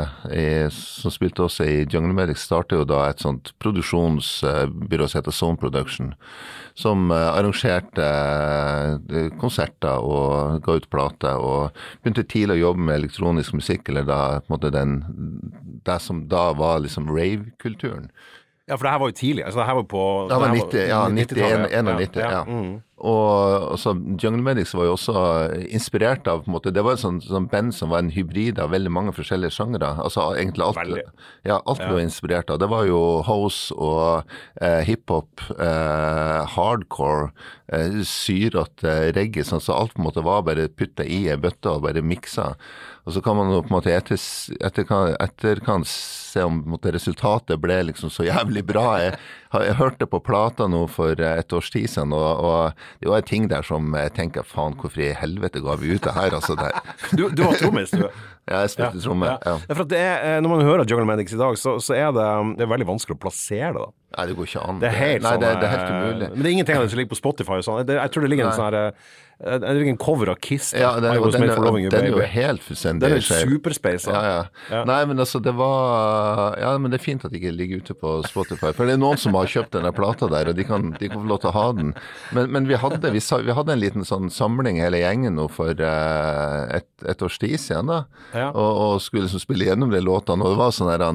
som 0.75 1.13
spilte 1.13 1.47
også 1.47 1.65
i 1.65 1.83
Jungle 1.89 2.13
Medic, 2.17 2.41
startet 2.41 2.77
jo 2.77 2.87
da 2.87 3.07
et 3.09 3.21
sånt 3.23 3.55
produksjonsbyrå 3.63 5.09
som 5.09 5.21
heter 5.21 5.35
Zone 5.35 5.61
Production, 5.61 6.13
som 6.77 7.11
eh, 7.13 7.29
arrangerte 7.71 9.15
eh, 9.17 9.29
konserter 9.39 10.03
og 10.03 10.61
ga 10.63 10.75
ut 10.77 10.89
plater. 10.89 11.39
Og 11.39 11.71
begynte 12.03 12.23
tidlig 12.23 12.59
å 12.59 12.67
jobbe 12.67 12.85
med 12.87 12.99
elektronisk 12.99 13.53
musikk, 13.57 13.89
eller 13.89 14.05
da 14.07 14.21
på 14.39 14.51
en 14.51 14.55
måte 14.55 14.73
den, 14.73 14.99
det 15.85 15.99
som 16.01 16.27
da 16.27 16.51
var 16.53 16.81
liksom 16.83 17.09
rave-kulturen. 17.09 18.11
Ja, 18.67 18.77
for 18.77 18.85
det 18.85 18.91
her 18.93 19.01
var 19.01 19.11
jo 19.11 19.17
tidlig. 19.17 19.43
Altså, 19.45 19.59
det 19.59 19.67
her 19.67 19.75
var 19.75 19.87
på 19.89 20.03
Det 20.29 20.39
var 20.39 20.53
90, 20.55 20.87
ja, 20.87 21.01
91, 21.09 22.15
ja. 22.15 22.31
ja. 22.31 22.43
Mm. 22.47 22.81
Og 23.01 23.71
altså, 23.73 23.95
Jungle 24.21 24.43
Medics 24.45 24.75
var 24.77 24.85
jo 24.85 24.93
også 24.93 25.15
inspirert 25.73 26.27
av 26.29 26.43
på 26.43 26.51
en 26.51 26.55
måte, 26.55 26.73
Det 26.73 26.83
var 26.85 26.97
en 26.97 27.01
sånn, 27.01 27.21
sånt 27.25 27.51
band 27.51 27.73
som 27.73 27.89
var 27.93 28.03
en 28.03 28.11
hybrid 28.13 28.59
av 28.61 28.69
veldig 28.75 28.91
mange 28.93 29.13
forskjellige 29.17 29.55
sjangere. 29.55 29.95
Altså 30.03 30.27
egentlig 30.37 30.65
alt, 30.67 30.77
veldig. 30.77 31.05
ja, 31.49 31.57
alt 31.65 31.81
ble 31.81 32.05
inspirert 32.05 32.53
av. 32.53 32.61
Det 32.61 32.69
var 32.69 32.85
jo 32.89 33.01
house 33.25 33.73
og 33.73 34.29
eh, 34.61 34.81
hiphop, 34.85 35.41
eh, 35.57 36.39
hardcore, 36.53 37.31
eh, 37.73 38.01
syrete 38.05 38.95
reggae. 39.17 39.47
Sånn, 39.47 39.63
så 39.63 39.77
alt 39.79 39.95
på 39.97 40.03
en 40.03 40.09
måte 40.11 40.25
var 40.25 40.45
bare 40.45 40.69
putta 40.69 41.05
i 41.05 41.23
ei 41.31 41.39
bøtte 41.41 41.73
og 41.73 41.87
bare 41.87 42.05
miksa. 42.05 42.51
Og 43.07 43.15
så 43.15 43.21
kan 43.25 43.37
man 43.37 43.49
jo 43.49 43.63
på 43.65 43.71
en 43.71 43.79
måte 43.79 43.93
etter, 43.95 44.19
etterkant, 44.61 45.15
etterkant 45.23 45.89
se 45.89 46.43
om 46.45 46.61
måte, 46.69 46.93
resultatet 46.93 47.59
ble 47.61 47.79
liksom 47.89 48.11
så 48.13 48.27
jævlig 48.27 48.63
bra. 48.67 48.85
Jeg, 49.01 49.17
jeg 49.51 49.75
hørte 49.75 50.07
på 50.07 50.21
plata 50.23 50.67
nå 50.71 50.85
for 50.91 51.19
et 51.19 51.53
års 51.53 51.69
tid 51.73 51.89
siden, 51.91 52.13
og, 52.15 52.43
og 52.45 53.01
det 53.03 53.09
var 53.11 53.25
ting 53.27 53.49
der 53.51 53.65
som 53.67 53.91
jeg 53.97 54.13
tenker 54.15 54.47
faen, 54.47 54.77
hvorfor 54.79 55.03
i 55.03 55.11
helvete 55.17 55.59
ga 55.63 55.75
vi 55.81 55.91
ut 55.95 56.05
det 56.05 56.13
her? 56.15 56.37
Altså, 56.37 56.55
det. 56.59 56.71
Du, 57.17 57.27
du 57.27 57.43
var 57.43 57.57
trommis, 57.59 57.91
du? 57.91 58.07
Ja, 58.49 58.63
jeg 58.63 58.71
spilte 58.73 58.97
ja, 58.97 59.03
tromme. 59.03 59.27
Ja. 59.29 59.51
ja. 59.69 59.85
eh, 60.01 60.37
når 60.41 60.49
man 60.49 60.63
hører 60.65 60.87
Jungle 60.89 61.05
Medics 61.05 61.35
i 61.35 61.37
dag, 61.39 61.53
så, 61.61 61.75
så 61.79 61.93
er 61.93 62.09
det, 62.15 62.25
det 62.57 62.65
er 62.65 62.71
veldig 62.71 62.87
vanskelig 62.89 63.15
å 63.15 63.21
plassere 63.21 63.69
det. 63.75 63.83
da. 63.83 63.91
Nei, 64.17 64.25
det 64.27 64.37
går 64.39 64.49
ikke 64.49 64.63
an. 64.65 64.79
Det 64.81 64.89
er 64.89 64.97
helt, 64.97 65.23
Nei, 65.23 65.33
sånn, 65.35 65.43
det, 65.43 65.51
det 65.61 65.67
er 65.67 65.75
helt 65.75 65.91
umulig. 65.91 66.29
Men 66.33 66.41
det 66.41 66.49
er 66.49 66.55
ingenting 66.57 66.79
av 66.79 66.83
det 66.83 66.91
som 66.91 66.99
ligger 66.99 67.13
på 67.13 67.19
Spotify 67.19 67.59
og 67.61 67.67
sånn. 67.67 67.93
Jeg 67.93 68.13
tror 68.15 68.25
det 68.25 68.31
ligger 68.33 68.49
en 68.49 68.57
sånn 68.57 68.67
her 68.71 68.79
det 69.41 69.57
drikker 69.59 69.89
en 69.89 69.97
cover 69.97 70.29
av 70.29 70.35
Kiss. 70.35 70.73
Ja, 70.77 70.91
den, 71.01 71.15
den, 71.17 71.41
den, 71.41 71.89
den 71.89 72.05
er 72.05 72.09
jo 72.11 72.19
helt 72.21 72.61
fullstendig 72.61 73.09
Den 73.09 73.17
er 73.17 73.23
superspace. 73.25 74.11
Ja, 74.13 74.21
ja. 74.21 74.41
ja. 74.69 74.81
Nei, 74.85 74.99
men 75.09 75.21
altså, 75.23 75.41
det 75.41 75.55
var 75.57 76.57
Ja, 76.61 76.75
men 76.77 76.93
det 76.93 76.99
er 76.99 77.05
fint 77.05 77.25
at 77.25 77.33
det 77.33 77.41
ikke 77.41 77.53
ligger 77.55 77.81
ute 77.81 77.95
på 77.97 78.13
Spotify. 78.29 78.69
For 78.77 78.85
det 78.85 78.97
er 78.97 79.01
noen 79.01 79.17
som 79.21 79.33
har 79.39 79.49
kjøpt 79.49 79.73
denne 79.79 79.93
plata 79.97 80.29
der, 80.29 80.51
og 80.51 80.59
de 80.59 80.65
kan, 80.67 80.91
de 80.99 81.09
kan 81.09 81.23
få 81.23 81.31
lov 81.31 81.41
til 81.41 81.49
å 81.49 81.55
ha 81.57 81.65
den. 81.79 81.93
Men, 82.37 82.51
men 82.53 82.69
vi, 82.69 82.77
hadde, 82.83 83.01
vi, 83.15 83.21
vi, 83.21 83.55
hadde, 83.57 83.73
en 83.73 83.81
liten 83.81 84.05
sånn 84.07 84.29
samling 84.33 84.77
hele 84.83 85.01
gjengen 85.01 85.39
nå 85.39 85.47
for 85.51 85.73
uh, 85.73 86.69
et, 86.77 86.89
et, 87.01 87.25
års 87.25 87.39
tid 87.41 87.57
siden, 87.61 87.89
da. 87.89 88.03
Ja. 88.35 88.51
Og, 88.51 88.69
og, 88.69 88.93
skulle 89.01 89.25
liksom 89.25 89.41
spille 89.41 89.71
gjennom 89.71 89.93
de 89.93 90.03
låtene, 90.05 90.45
og 90.45 90.53
det 90.53 90.61
var 90.61 90.75
sånn 90.75 90.91
her 90.93 91.07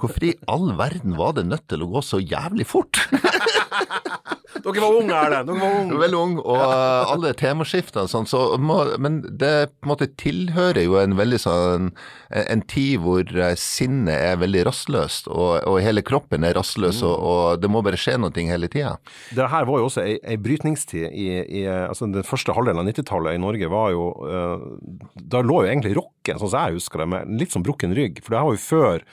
hvorfor 0.00 0.28
i 0.28 0.34
all 0.50 0.72
verden 0.78 1.16
var 1.18 1.36
det 1.38 1.46
nødt 1.48 1.66
til 1.70 1.84
å 1.84 1.90
gå 1.96 2.04
så 2.04 2.22
jævlig 2.22 2.68
fort? 2.68 3.02
Dere 4.66 4.82
var 4.82 4.96
unge, 4.98 5.14
Erlend. 5.14 5.48
Dere 5.48 5.60
var 5.60 5.74
unge. 5.80 5.98
Veldig 6.00 6.18
unge, 6.18 6.42
og 6.42 6.58
uh, 6.58 7.12
alle 7.12 7.32
temaskiftene 7.38 8.10
sånn, 8.10 8.26
så 8.26 8.40
må, 8.58 8.80
men 9.02 9.20
det 9.22 9.52
på 9.70 9.86
en 9.86 9.92
måte 9.92 10.08
tilhører 10.18 10.82
jo 10.82 10.96
en 10.98 11.16
veldig 11.18 11.38
sånn 11.42 11.90
en 12.30 12.62
tid 12.66 12.98
hvor 13.04 13.30
uh, 13.36 13.52
sinnet 13.60 14.16
er 14.16 14.40
veldig 14.40 14.64
rastløst, 14.66 15.30
og, 15.30 15.60
og, 15.62 15.78
hele 15.84 16.02
kroppen 16.06 16.46
er 16.46 16.56
rastløs, 16.58 17.02
mm. 17.02 17.06
og, 17.06 17.16
og, 17.30 17.62
det 17.62 17.70
må 17.70 17.84
bare 17.86 18.00
skje 18.00 18.16
noe 18.18 18.46
hele 18.50 18.70
tida. 18.72 18.96
Det 19.36 19.48
her 19.52 19.68
var 19.68 19.82
jo 19.82 19.88
også 19.90 20.02
ei, 20.02 20.18
ei 20.26 20.38
brytningstid 20.40 21.08
i, 21.12 21.28
i, 21.60 21.64
altså 21.66 22.08
Den 22.10 22.26
første 22.26 22.54
halvdelen 22.56 22.82
av 22.82 22.90
90-tallet 22.90 23.36
i 23.36 23.42
Norge 23.42 23.70
var 23.70 23.92
jo 23.94 24.10
uh, 24.26 24.66
Da 25.14 25.42
lå 25.44 25.62
jo 25.62 25.70
egentlig 25.70 25.96
rocken, 25.98 26.40
sånn 26.40 26.50
som 26.50 26.66
jeg 26.66 26.80
husker 26.80 27.04
det, 27.04 27.10
med 27.14 27.36
litt 27.40 27.54
sånn 27.54 27.64
brukken 27.66 27.94
rygg. 27.96 28.22
For 28.22 28.34
det 28.34 28.40
her 28.40 28.48
var 28.50 28.56
jo 28.56 28.66
før 28.66 29.06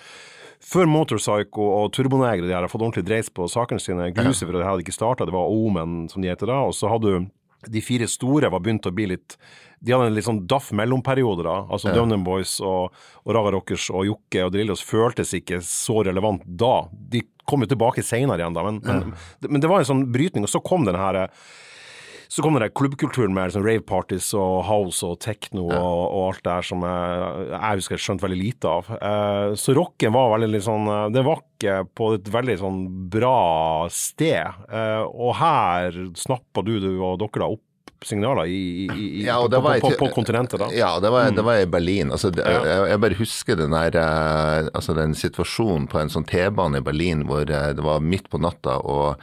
før 0.63 0.89
Motorpsycho 0.89 1.67
og 1.67 1.91
Turbonegre 1.95 2.47
de 2.47 2.55
har 2.55 2.67
fått 2.71 2.81
ordentlig 2.81 3.05
dreis 3.07 3.29
på 3.33 3.47
sakene 3.51 3.81
sine. 3.83 4.11
Glucifer 4.15 4.55
det 4.55 4.65
hadde 4.67 4.85
ikke 4.85 4.95
starta, 4.95 5.27
det 5.27 5.35
var 5.35 5.51
Omen 5.51 6.07
som 6.11 6.23
de 6.23 6.31
heter 6.31 6.49
da. 6.49 6.63
Og 6.67 6.75
så 6.77 6.91
hadde 6.91 7.11
du 7.11 7.31
de 7.67 7.81
fire 7.83 8.07
store 8.11 8.49
var 8.51 8.63
begynt 8.63 8.87
å 8.89 8.91
bli 8.91 9.05
litt 9.13 9.37
De 9.79 9.93
hadde 9.93 10.09
en 10.09 10.15
litt 10.17 10.27
sånn 10.27 10.41
daff 10.47 10.71
mellomperiode, 10.75 11.45
da. 11.47 11.57
Altså 11.71 11.91
ja. 11.91 11.97
Dunham 11.97 12.23
Boys 12.23 12.57
og, 12.63 12.95
og 13.23 13.35
Raga 13.35 13.53
Rockers 13.55 13.89
og 13.91 14.05
Jokke 14.07 14.45
og 14.45 14.53
Drillos 14.55 14.83
føltes 14.83 15.33
ikke 15.35 15.59
så 15.63 16.01
relevant 16.07 16.43
da. 16.47 16.87
De 16.91 17.23
kom 17.47 17.65
jo 17.65 17.71
tilbake 17.73 18.03
seinere 18.05 18.39
igjen, 18.39 18.55
da, 18.55 18.63
men, 18.63 18.79
ja. 18.79 19.01
men, 19.01 19.49
men, 19.49 19.63
det 19.63 19.71
var 19.71 19.83
en 19.83 19.89
sånn 19.89 20.05
brytning. 20.13 20.47
Og 20.47 20.53
så 20.53 20.63
kom 20.63 20.87
den 20.87 20.99
her 20.99 21.25
så 22.33 22.41
kom 22.41 22.55
den 22.55 22.63
der 22.63 22.73
klubbkulturen 22.73 23.33
med 23.35 23.51
liksom 23.51 23.65
rave-parties 23.67 24.31
og 24.33 24.63
house 24.65 25.05
og 25.05 25.19
ja. 25.21 25.77
og, 25.77 25.99
og, 26.07 26.21
alt 26.31 26.41
det 26.41 26.55
her 26.55 26.65
som 26.65 26.85
jeg, 26.87 27.43
jeg 27.51 27.81
husker 27.81 27.95
jeg 27.95 28.03
skjønte 28.07 28.25
veldig 28.25 28.39
lite 28.39 28.71
av. 28.71 28.89
Uh, 28.89 29.53
så 29.59 29.75
rocken 29.77 30.15
var 30.15 30.31
veldig 30.33 30.49
litt 30.49 30.65
sånn 30.65 30.89
Den 30.89 31.13
Det 31.13 31.23
var 31.27 31.43
ikke 31.43 31.75
på 31.93 32.07
et 32.17 32.31
veldig 32.33 32.55
sånn 32.63 32.79
bra 33.13 33.37
sted. 33.93 34.65
Uh, 34.65 35.05
og 35.13 35.37
her 35.43 35.99
snappa 36.17 36.65
du, 36.65 36.79
du 36.81 36.89
og 36.95 37.21
dere 37.21 37.43
da 37.43 37.51
opp 37.53 37.67
signaler 38.05 38.45
i, 38.45 38.85
i, 38.85 39.25
ja, 39.25 39.37
på, 39.41 39.49
på, 39.49 39.73
på, 39.81 39.91
på, 39.99 40.07
kontinentet, 40.15 40.59
da? 40.59 40.69
Ja, 40.75 40.99
det 40.99 41.09
var, 41.13 41.31
det 41.31 41.45
var 41.45 41.59
i 41.61 41.67
Berlin. 41.69 42.11
Altså, 42.11 42.29
det, 42.33 42.45
ja. 42.45 42.61
jeg, 42.67 42.85
jeg, 42.91 43.01
bare 43.05 43.19
husker 43.19 43.59
den, 43.59 43.75
der, 43.75 43.97
eh, 43.99 44.69
altså, 44.73 44.95
den 44.97 45.15
situasjonen 45.17 45.87
på 45.91 46.01
en 46.01 46.13
sånn 46.13 46.27
T-bane 46.29 46.81
i 46.81 46.85
Berlin 46.85 47.25
hvor 47.29 47.47
eh, 47.47 47.71
det 47.75 47.85
var 47.85 48.03
midt 48.03 48.29
på 48.31 48.41
natta, 48.43 48.77
og 48.79 49.15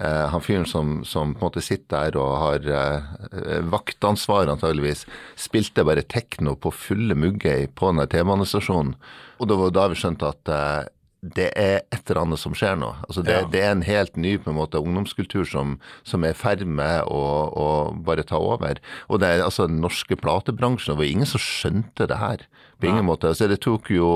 uh, 0.00 0.26
han 0.32 0.44
fyren 0.44 0.66
som, 0.68 0.98
som, 1.08 1.34
på 1.34 1.44
en 1.44 1.48
måte 1.48 1.64
sitter 1.64 2.10
der 2.10 2.18
og 2.20 2.32
har 2.42 2.66
uh, 2.72 3.60
vaktansvar, 3.72 4.50
antageligvis, 4.52 5.06
spilte 5.38 5.86
bare 5.86 6.04
tekno 6.04 6.56
på 6.60 6.74
fulle 6.74 7.16
mugger 7.18 7.66
på 7.74 7.92
den 7.92 8.04
T-banestasjonen. 8.12 8.96
Og 9.36 9.48
det 9.50 9.56
var 9.60 9.72
da 9.76 9.88
vi 9.92 9.98
skjønte 10.00 10.32
at 10.32 10.52
uh, 10.52 10.92
det 11.24 11.48
er 11.58 11.80
et 11.94 12.10
eller 12.10 12.22
annet 12.22 12.40
som 12.40 12.54
skjer 12.56 12.76
nå. 12.78 12.90
Altså 13.08 13.22
det, 13.24 13.34
ja. 13.34 13.46
det, 13.50 13.62
er 13.62 13.72
en 13.74 13.86
helt 13.86 14.18
ny 14.20 14.36
på 14.42 14.52
en 14.52 14.58
måte 14.58 14.80
ungdomskultur 14.82 15.46
som, 15.48 15.76
som 16.06 16.26
er 16.26 16.34
i 16.34 16.38
ferd 16.38 16.66
med 16.68 17.08
å, 17.08 17.22
å, 17.50 17.68
bare 18.06 18.26
ta 18.26 18.38
over. 18.38 18.80
Og 19.08 19.22
det 19.22 19.32
er 19.32 19.46
altså 19.46 19.66
den 19.70 19.80
norske 19.84 20.18
platebransjen, 20.20 20.94
det 20.94 21.00
var 21.00 21.10
ingen 21.10 21.30
som 21.30 21.42
skjønte 21.42 22.08
det 22.10 22.20
her. 22.20 22.46
På 22.76 22.90
ingen 22.90 23.04
ja. 23.04 23.08
måte. 23.08 23.32
Altså 23.32 23.48
det 23.50 23.62
tok 23.64 23.90
jo 23.94 24.10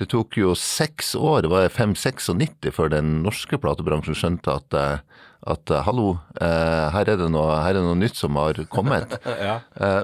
det 0.00 0.08
tok 0.10 0.38
jo 0.40 0.56
seks 0.58 1.14
år, 1.14 1.44
det 1.44 1.52
var 1.52 1.68
5-96 1.70 2.72
før 2.74 2.90
den 2.90 3.20
norske 3.22 3.60
platebransjen 3.62 4.18
skjønte 4.18 4.58
at 4.58 4.80
at 5.44 5.70
uh, 5.74 5.82
hallo, 5.84 6.06
uh, 6.40 6.86
her, 6.94 7.10
er 7.12 7.20
noe, 7.28 7.50
her, 7.60 7.74
er 7.74 7.76
det 7.76 7.84
noe, 7.84 7.98
nytt 8.00 8.16
som 8.16 8.36
har 8.40 8.56
kommet. 8.72 9.12
ja. 9.48 9.58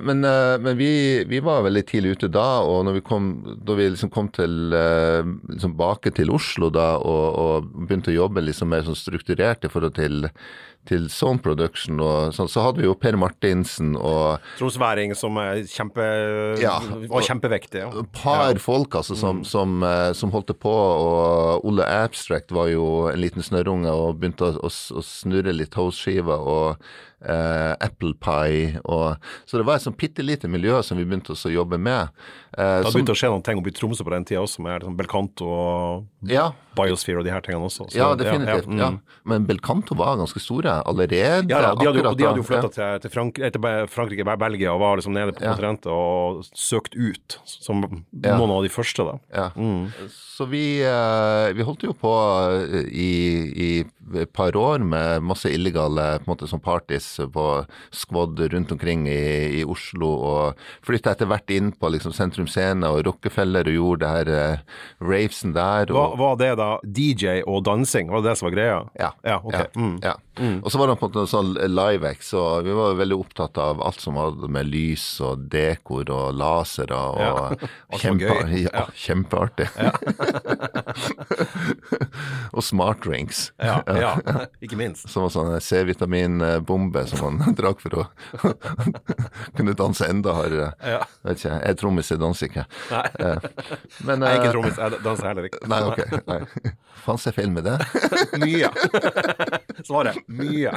men, 0.05 0.21
men 0.61 0.77
vi, 0.77 0.91
vi, 1.29 1.41
var 1.45 1.65
veldig 1.65 1.83
tidlig 1.89 2.19
ute 2.19 2.29
da, 2.33 2.61
og 2.61 2.83
når 2.85 2.99
vi 2.99 3.05
kom, 3.07 3.31
da 3.65 3.77
vi 3.79 3.89
liksom 3.89 4.13
kom 4.13 4.29
til, 4.37 4.75
liksom 5.49 5.79
til 6.13 6.35
Oslo 6.37 6.69
da, 6.75 6.91
og, 7.01 7.25
og 7.41 7.71
begynte 7.87 8.13
å 8.13 8.19
jobbe 8.19 8.45
liksom 8.45 8.69
mer 8.75 8.85
sånn 8.85 8.99
strukturert 8.99 9.65
i 9.65 9.73
forhold 9.73 9.97
til 9.97 10.29
til 10.89 11.09
Zone 11.13 11.43
Production 11.45 12.01
og 12.03 12.33
sånn, 12.35 12.49
så 12.51 12.65
hadde 12.65 12.83
vi 12.83 12.87
jo 12.89 12.97
Per 12.99 13.19
Martinsen 13.21 13.93
og 13.99 14.41
Trosværing 14.59 15.13
som 15.19 15.37
er 15.43 15.63
kjempe, 15.69 16.07
ja, 16.63 16.79
var 17.11 17.27
kjempevektig. 17.27 17.85
Ja. 17.85 18.05
par 18.17 18.55
ja. 18.55 18.63
folk 18.63 18.97
altså 19.03 19.19
som, 19.19 19.43
mm. 19.43 19.49
som, 19.51 19.77
eh, 19.87 20.09
som, 20.17 20.33
holdt 20.35 20.55
på, 20.61 20.73
og 20.73 21.69
Ole 21.69 21.85
Abstract 21.85 22.55
var 22.57 22.73
jo 22.73 23.11
en 23.11 23.21
liten 23.21 23.45
snørrunge 23.45 23.93
og 23.93 24.19
begynte 24.23 24.49
å, 24.49 24.57
å, 24.67 24.73
å 24.73 25.05
snurre 25.05 25.55
litt 25.55 25.77
hoseskiver. 25.79 26.41
og 26.41 26.91
Uh, 27.21 27.77
Apple 27.85 28.15
Pie 28.17 28.81
og 28.89 29.21
Så 29.45 29.59
det 29.61 29.67
var 29.69 29.77
et 29.77 29.85
sånn 29.85 29.97
bitte 30.01 30.25
lite 30.25 30.49
miljø 30.49 30.79
som 30.81 30.97
vi 30.97 31.05
begynte 31.05 31.35
å 31.37 31.53
jobbe 31.53 31.77
med. 31.77 32.09
Eh, 32.59 32.81
det 32.83 32.91
begynte 32.91 33.15
å 33.15 33.19
skje 33.19 33.29
noen 33.31 33.45
ting 33.47 33.59
oppe 33.61 33.71
i 33.71 33.75
Tromsø 33.77 34.03
på 34.07 34.11
den 34.11 34.25
tida 34.27 34.41
også, 34.43 34.63
med 34.65 34.81
liksom 34.81 34.97
Belcanto 34.99 35.47
og 35.47 36.31
ja. 36.33 36.49
Biosphere 36.75 37.21
og 37.21 37.27
de 37.27 37.31
her 37.31 37.45
tingene 37.47 37.69
også. 37.69 37.87
Så, 37.87 37.99
ja, 37.99 38.09
definitivt. 38.19 38.67
Ja, 38.73 38.79
ja. 38.81 38.89
Mm. 38.91 39.21
Men 39.31 39.47
Belcanto 39.47 39.95
var 39.99 40.19
ganske 40.19 40.43
store 40.43 40.81
allerede. 40.81 41.21
Ja, 41.51 41.61
de, 41.79 41.87
hadde, 41.87 42.03
de 42.19 42.27
hadde 42.27 42.43
jo 42.43 42.47
flytta 42.47 42.73
til, 42.75 42.99
til 43.05 43.15
Frank 43.15 43.39
til 43.39 43.69
Frankrike, 43.93 44.27
Belgia, 44.43 44.75
og 44.75 44.83
var 44.83 44.99
liksom 44.99 45.15
nede 45.15 45.37
på 45.37 45.45
kontinentet 45.45 45.91
og 45.95 46.43
søkt 46.51 46.99
ut, 46.99 47.39
som 47.47 47.85
noen 47.85 48.57
av 48.57 48.67
de 48.67 48.73
første, 48.73 49.07
da. 49.07 49.47
Mm. 49.55 49.87
Så 50.11 50.49
vi, 50.51 50.65
eh, 50.83 51.53
vi, 51.55 51.67
holdt 51.67 51.87
jo 51.87 51.95
på 51.95 52.15
i, 52.91 53.13
i 53.55 53.71
et 54.19 54.33
par 54.33 54.57
år 54.57 54.83
med 54.85 55.25
masse 55.27 55.51
illegale 55.51 56.07
på 56.21 56.29
en 56.29 56.33
måte, 56.33 56.49
som 56.51 56.63
parties 56.63 57.07
på 57.33 57.47
squad 57.95 58.41
rundt 58.53 58.73
omkring 58.73 59.07
i, 59.09 59.61
i, 59.61 59.65
Oslo, 59.65 60.11
og 60.11 60.61
flytta 60.87 61.15
etter 61.15 61.31
hvert 61.31 61.51
inn 61.55 61.73
på 61.73 61.93
liksom, 61.95 62.15
Sentrum 62.17 62.49
Scene 62.51 62.89
og 62.89 63.05
Rockefeller 63.07 63.69
og 63.71 63.77
gjorde 63.77 64.01
det 64.01 64.11
her 64.15 64.31
uh, 64.31 64.59
ravesen 65.11 65.55
der. 65.57 65.93
Og... 65.93 66.01
Hva 66.01 66.21
var 66.21 66.35
det 66.41 66.53
da? 66.61 66.71
DJ 66.85 67.45
og 67.45 67.65
dansing, 67.69 68.11
var 68.11 68.25
det 68.25 68.33
det 68.33 68.39
som 68.41 68.51
var 68.51 68.57
greia? 68.57 68.81
Ja. 68.99 69.11
ja, 69.27 69.39
okay. 69.45 69.69
ja, 69.69 69.81
mm. 69.81 69.97
ja. 70.05 70.17
Mm. 70.41 70.63
Og 70.65 70.73
så 70.73 70.79
var 70.81 70.89
det 70.89 70.97
på 70.97 71.07
en 71.07 71.13
måte 71.13 71.27
sånn 71.29 71.51
live-X, 71.69 72.33
og 72.39 72.65
vi 72.65 72.73
var 72.77 72.95
veldig 72.97 73.17
opptatt 73.21 73.59
av 73.61 73.83
alt 73.85 74.01
som 74.01 74.17
hadde 74.17 74.49
med 74.53 74.71
lys 74.71 75.21
og 75.25 75.39
dekor 75.53 76.11
og 76.15 76.35
lasere 76.41 76.97
og 76.97 77.21
ja. 77.21 77.69
kjempe, 78.01 78.47
ja, 78.63 78.87
kjempeartig. 78.97 79.69
og 82.57 82.65
smartdrinks. 82.65 83.53
Ja, 83.61 83.83
ja, 83.87 84.00
ikke 84.65 84.79
minst. 84.81 85.09
Som 85.11 85.27
var 85.27 85.33
sånn 85.35 85.53
C-vitaminbombe 85.65 87.05
som 87.11 87.23
man 87.39 87.55
drakk 87.59 87.83
for 87.85 88.03
å 88.03 88.07
kunne 89.57 89.75
danse 89.79 90.09
enda 90.11 90.35
hardere. 90.37 90.71
Ja. 90.85 91.03
Vet 91.27 91.43
ikke, 91.43 91.55
jeg 91.55 91.73
er 91.73 91.79
trommis, 91.81 92.13
jeg 92.13 92.23
danser 92.23 92.51
ikke. 92.51 92.67
Nei. 92.91 93.05
Eh, 93.21 93.49
men, 94.09 94.27
jeg 94.27 94.31
er 94.31 94.39
ikke 94.39 94.51
eh, 94.51 94.55
trommis, 94.57 94.81
jeg 94.81 95.03
danser 95.07 95.31
heller 95.31 95.51
ikke. 95.51 95.63
Nei, 95.71 95.81
ok. 95.89 96.05
Nei. 96.31 96.75
Fantes 97.05 97.29
det 97.29 97.35
feil 97.39 97.53
med 97.55 97.69
det? 97.69 97.77
Mye. 98.41 98.71
Svaret 99.87 100.21
mye. 100.29 100.75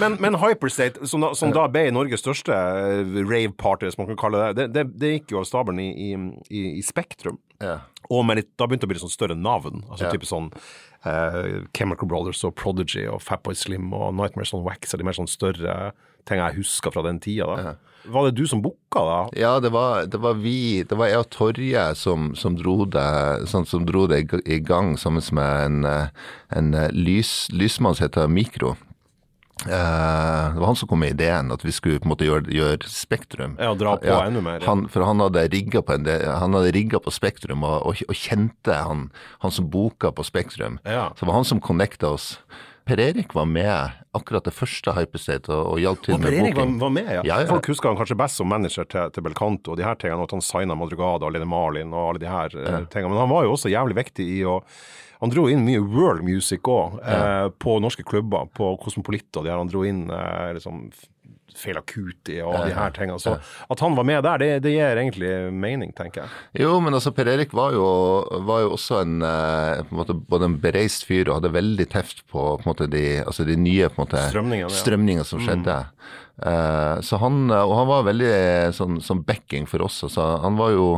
Men, 0.00 0.18
men 0.22 0.38
Hyperstate, 0.42 1.06
som, 1.10 1.22
da, 1.24 1.32
som 1.38 1.52
da 1.54 1.66
ble 1.70 1.86
Norges 1.94 2.24
største 2.24 2.54
eh, 2.54 3.18
rave-party, 3.22 3.92
som 3.94 4.04
man 4.04 4.12
kan 4.12 4.22
kalle 4.26 4.44
det, 4.44 4.54
det, 4.58 4.70
det, 4.74 4.86
det 5.00 5.12
gikk 5.18 5.34
jo 5.34 5.42
av 5.42 5.48
stabelen 5.48 5.82
i, 5.84 6.14
i, 6.50 6.64
i 6.78 6.84
Spektrum. 6.84 7.38
Ja. 7.62 7.80
Og 8.12 8.26
litt, 8.36 8.50
da 8.58 8.66
begynte 8.68 8.84
det 8.84 8.90
å 8.90 8.92
bli 8.92 9.02
sånn 9.04 9.12
større 9.12 9.36
navn. 9.38 9.84
Altså 9.88 10.08
ja. 10.08 10.12
type 10.12 10.28
sånn 10.28 10.50
uh, 11.04 11.64
Chemical 11.76 12.08
Brothers 12.10 12.42
og 12.44 12.56
Prodigy 12.60 13.06
og 13.10 13.22
Fatboy 13.22 13.56
Slim 13.58 13.92
og 13.96 14.14
Nightmares 14.16 14.54
on 14.56 14.64
Wax 14.66 14.94
og 14.94 15.00
de 15.00 15.08
mer 15.08 15.16
sånn 15.16 15.30
større 15.30 15.92
ting 16.28 16.40
jeg 16.40 16.58
husker 16.58 16.94
fra 16.94 17.04
den 17.06 17.20
tida. 17.20 17.48
da. 17.50 17.64
Ja. 17.68 17.94
Var 18.04 18.26
det 18.28 18.36
du 18.36 18.44
som 18.48 18.60
booka, 18.60 19.00
da? 19.00 19.18
Ja, 19.38 19.52
det 19.64 19.70
var, 19.72 20.04
det 20.06 20.20
var, 20.20 20.36
vi, 20.36 20.84
det 20.84 20.96
var 21.00 21.08
jeg 21.08 21.22
og 21.22 21.30
Torje 21.32 21.84
som, 21.96 22.32
som, 22.36 22.56
dro 22.58 22.84
det, 22.84 23.04
sånn, 23.48 23.64
som 23.68 23.86
dro 23.88 24.04
det 24.10 24.26
i 24.44 24.58
gang 24.60 24.94
sammen 25.00 25.24
med 25.32 25.68
en, 25.68 25.78
eh, 25.88 26.26
en 26.52 26.74
eh, 26.76 26.90
lys, 26.92 27.48
lysmann 27.52 27.96
som 27.96 28.08
heter 28.08 28.28
Mikro. 28.28 28.74
Uh, 29.62 30.50
det 30.52 30.58
var 30.60 30.66
han 30.66 30.76
som 30.76 30.88
kom 30.90 30.98
med 31.00 31.14
ideen 31.14 31.52
at 31.54 31.62
vi 31.64 31.72
skulle 31.72 32.00
på 32.02 32.08
en 32.08 32.12
måte 32.12 32.26
gjøre, 32.26 32.50
gjøre 32.52 32.90
Spektrum. 32.90 33.54
Ja, 33.62 33.70
dra 33.78 33.94
på 34.02 34.10
ja, 34.10 34.18
enda 34.26 34.42
mer. 34.44 34.58
Ja. 34.58 34.66
Han, 34.72 34.88
for 34.92 35.06
han 35.06 35.22
hadde 35.22 35.46
rigga 35.54 35.80
på, 35.86 35.96
på 37.06 37.14
Spektrum, 37.14 37.62
og, 37.64 37.76
og, 37.86 38.02
og 38.10 38.18
kjente 38.18 38.74
han, 38.74 39.08
han, 39.44 39.54
som 39.54 39.70
boka 39.70 40.10
på 40.12 40.26
Spektrum. 40.26 40.80
Ja. 40.82 41.12
Så 41.14 41.24
det 41.24 41.30
var 41.30 41.38
han 41.38 41.48
som 41.48 41.62
connecta 41.64 42.10
oss. 42.16 42.34
Per 42.84 43.00
Erik 43.00 43.32
var 43.34 43.46
med 43.48 43.94
akkurat 44.12 44.44
det 44.44 44.52
første 44.52 44.92
Hyperstate 44.92 45.48
og, 45.52 45.70
og 45.72 45.78
hjalp 45.80 46.02
til 46.04 46.14
og 46.14 46.20
med 46.20 46.26
boking. 46.28 46.40
Per 46.52 46.64
Erik 46.64 46.80
var, 46.82 46.90
med, 46.92 47.06
ja. 47.08 47.22
ja, 47.24 47.38
ja. 47.40 47.48
Folk 47.48 47.70
husker 47.72 47.88
han 47.88 47.96
kanskje 47.96 48.18
best 48.20 48.40
som 48.40 48.50
manager 48.52 48.84
til, 48.84 49.14
til 49.14 49.24
Belcanto 49.24 49.72
og 49.72 49.80
de 49.80 49.86
her 49.86 49.96
tingene, 50.00 50.20
og 50.20 50.28
at 50.28 50.36
han 50.36 50.44
signa 50.44 50.76
Madrugada 50.76 51.24
og 51.24 51.32
Lene 51.32 51.48
Marlin 51.48 51.94
og 51.96 52.10
alle 52.10 52.22
de 52.26 52.28
her 52.28 52.58
eh, 52.60 52.68
ja. 52.68 52.82
tingene. 52.92 53.14
Men 53.14 53.24
han 53.24 53.32
var 53.32 53.48
jo 53.48 53.56
også 53.56 53.72
jævlig 53.72 53.96
viktig 54.02 54.28
i 54.36 54.44
å 54.48 54.60
han 55.22 55.32
dro 55.32 55.46
inn 55.48 55.62
mye 55.64 55.80
world 55.80 56.20
music 56.26 56.68
òg, 56.68 56.98
eh, 57.00 57.46
på 57.62 57.78
norske 57.80 58.04
klubber, 58.04 58.50
på 58.52 58.74
Cosmopolita. 58.82 59.40
og 59.40 59.46
de 59.46 59.52
her. 59.52 59.60
Han 59.62 59.70
dro 59.72 59.84
inn 59.88 60.02
eh, 60.12 60.50
liksom 60.58 60.90
Fela 61.54 61.80
i 61.86 62.40
og 62.42 62.56
de 62.66 62.72
her 62.74 62.90
tingene. 62.96 63.18
Så 63.22 63.36
at 63.70 63.82
han 63.84 63.94
var 63.94 64.06
med 64.08 64.24
der, 64.26 64.40
det, 64.42 64.48
det, 64.64 64.72
gir 64.74 64.98
egentlig 64.98 65.30
mening, 65.52 65.92
tenker 65.94 66.24
jeg. 66.24 66.64
Jo, 66.64 66.80
men 66.82 66.96
altså 66.96 67.12
Per 67.14 67.30
Erik 67.30 67.54
var 67.54 67.76
jo, 67.76 67.86
var 68.48 68.64
jo 68.64 68.72
også 68.74 68.98
en, 69.04 69.20
på 69.22 69.94
en 69.94 70.00
måte, 70.00 70.16
både 70.18 70.50
en 70.50 70.58
bereist 70.62 71.06
fyr 71.06 71.28
og 71.28 71.38
hadde 71.38 71.54
veldig 71.54 71.86
teft 71.92 72.24
på, 72.26 72.56
på 72.58 72.68
måte, 72.68 72.90
de, 72.90 73.22
altså 73.22 73.46
de, 73.46 73.56
nye 73.60 73.86
strømningene, 73.92 74.66
ja. 74.66 74.74
strømninger 74.82 75.28
som 75.28 75.42
skjedde. 75.44 75.78
Mm. 75.84 76.12
Uh, 76.34 76.98
så 77.06 77.22
han, 77.22 77.44
og 77.54 77.74
han 77.78 77.90
var 77.92 78.06
veldig 78.08 78.36
sånn, 78.74 78.98
sånn 79.04 79.22
backing 79.26 79.68
for 79.70 79.84
oss. 79.86 80.02
Altså, 80.08 80.26
han 80.42 80.58
var 80.58 80.74
jo 80.74 80.88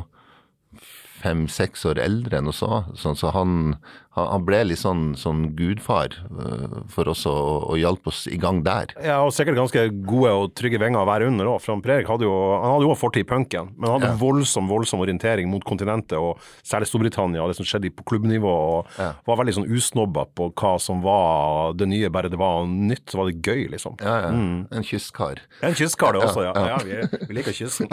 fem-seks 1.27 1.85
år 1.91 2.01
eldre 2.03 2.41
enn 2.41 2.51
oss 2.51 2.63
òg, 2.65 2.93
sånn, 2.99 3.17
så 3.19 3.33
han, 3.35 3.77
han 4.17 4.45
ble 4.49 4.63
litt 4.71 4.81
sånn, 4.81 5.11
sånn 5.19 5.51
gudfar 5.59 6.15
uh, 6.33 6.81
for 6.93 7.11
oss 7.13 7.27
og, 7.29 7.69
og 7.69 7.81
hjalp 7.81 8.09
oss 8.09 8.25
i 8.33 8.39
gang 8.41 8.63
der. 8.65 8.95
Ja, 9.05 9.19
og 9.25 9.35
sikkert 9.37 9.59
ganske 9.59 9.87
gode 10.09 10.33
og 10.33 10.55
trygge 10.57 10.81
vinger 10.81 11.03
å 11.03 11.09
være 11.09 11.29
under 11.29 11.51
òg. 11.53 11.61
For 11.65 11.75
han 11.77 11.85
hadde 11.85 12.25
jo 12.25 12.35
han 12.57 12.73
hadde 12.73 12.89
jo 12.89 12.97
fortid 12.97 13.27
i 13.27 13.29
punken, 13.29 13.73
men 13.77 13.91
han 13.91 13.99
hadde 13.99 14.13
ja. 14.15 14.21
voldsom 14.21 14.71
voldsom 14.71 15.03
orientering 15.05 15.51
mot 15.53 15.65
kontinentet, 15.67 16.17
og 16.17 16.41
særlig 16.67 16.89
Storbritannia 16.91 17.45
og 17.45 17.53
det 17.53 17.59
som 17.59 17.69
skjedde 17.69 17.93
på 17.97 18.07
klubbnivå. 18.09 18.53
og 18.53 18.99
ja. 18.99 19.13
Var 19.27 19.41
veldig 19.43 19.57
sånn 19.59 19.69
usnobba 19.77 20.27
på 20.37 20.49
hva 20.57 20.77
som 20.83 21.03
var 21.05 21.77
det 21.77 21.89
nye, 21.91 22.11
bare 22.13 22.33
det 22.33 22.41
var 22.41 22.65
nytt, 22.71 23.05
så 23.11 23.21
var 23.21 23.31
det 23.31 23.45
gøy, 23.45 23.67
liksom. 23.75 23.99
Ja, 24.01 24.17
ja. 24.27 24.33
Mm. 24.33 24.67
En 24.73 24.87
kystkar. 24.87 25.43
En 25.67 25.77
kystkar 25.77 26.17
det 26.17 26.25
også, 26.25 26.47
ja. 26.47 26.55
ja. 26.73 26.81
vi, 26.85 27.03
vi, 27.27 27.39
liker 27.39 27.57
kysten. 27.57 27.91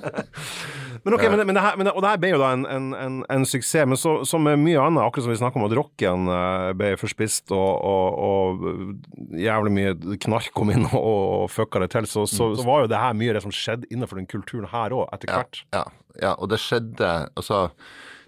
men 1.04 1.16
ok, 1.16 1.26
men, 1.28 1.44
men, 1.46 1.54
det 1.56 1.64
her, 1.64 1.78
men 1.78 1.88
det, 1.88 1.94
og 1.94 2.04
det 2.04 2.12
her 2.12 2.22
ble 2.22 2.34
jo 2.34 2.42
da 2.42 2.52
en, 2.56 2.66
en, 2.66 2.90
en, 2.98 3.20
en 3.30 3.46
suksess. 3.48 3.88
Men 3.88 4.00
så, 4.00 4.20
som 4.28 4.44
mye 4.44 4.80
annet, 4.80 5.02
akkurat 5.04 5.28
som 5.28 5.34
vi 5.34 5.40
snakker 5.40 5.59
om 5.59 5.59
at 5.66 5.76
rocken 5.76 6.28
eh, 6.32 6.70
ble 6.78 6.92
forspist 7.00 7.54
og, 7.56 7.70
og, 7.86 8.20
og, 8.26 9.32
jævlig 9.38 9.72
mye 9.76 10.18
knark 10.26 10.52
kom 10.56 10.72
inn 10.74 10.86
og, 10.96 11.48
fucka 11.52 11.84
det 11.84 11.92
til, 11.96 12.10
så, 12.10 12.26
så, 12.30 12.52
så, 12.58 12.66
var 12.66 12.84
jo 12.84 12.92
det 12.92 13.00
her 13.02 13.16
mye 13.16 13.34
det 13.36 13.44
som 13.46 13.54
skjedde 13.54 13.90
innenfor 13.90 14.20
den 14.20 14.30
kulturen 14.30 14.70
her 14.72 14.94
òg, 14.96 15.08
etter 15.16 15.32
hvert. 15.32 15.64
Ja, 15.74 15.84
ja, 15.84 16.14
ja, 16.20 16.36
og 16.36 16.52
det 16.52 16.60
skjedde 16.62 17.10
altså 17.38 17.68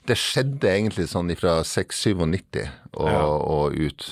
det 0.08 0.16
skjedde 0.18 0.66
egentlig 0.66 1.06
sånn 1.12 1.30
fra 1.38 1.60
697 1.66 2.64
og, 2.98 3.06
ja. 3.06 3.22
og, 3.22 3.76
ut. 3.78 4.06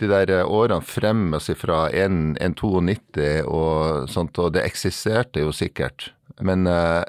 De 0.00 0.08
der 0.08 0.32
eh, 0.32 0.48
årene 0.48 0.80
frem 0.84 1.26
altså 1.36 1.56
fra 1.58 1.84
192 1.92 3.44
og 3.44 4.08
sånt, 4.10 4.40
og 4.40 4.54
det 4.56 4.64
eksisterte 4.64 5.44
jo 5.44 5.52
sikkert. 5.54 6.14
Men 6.42 6.66
uh, 6.66 7.04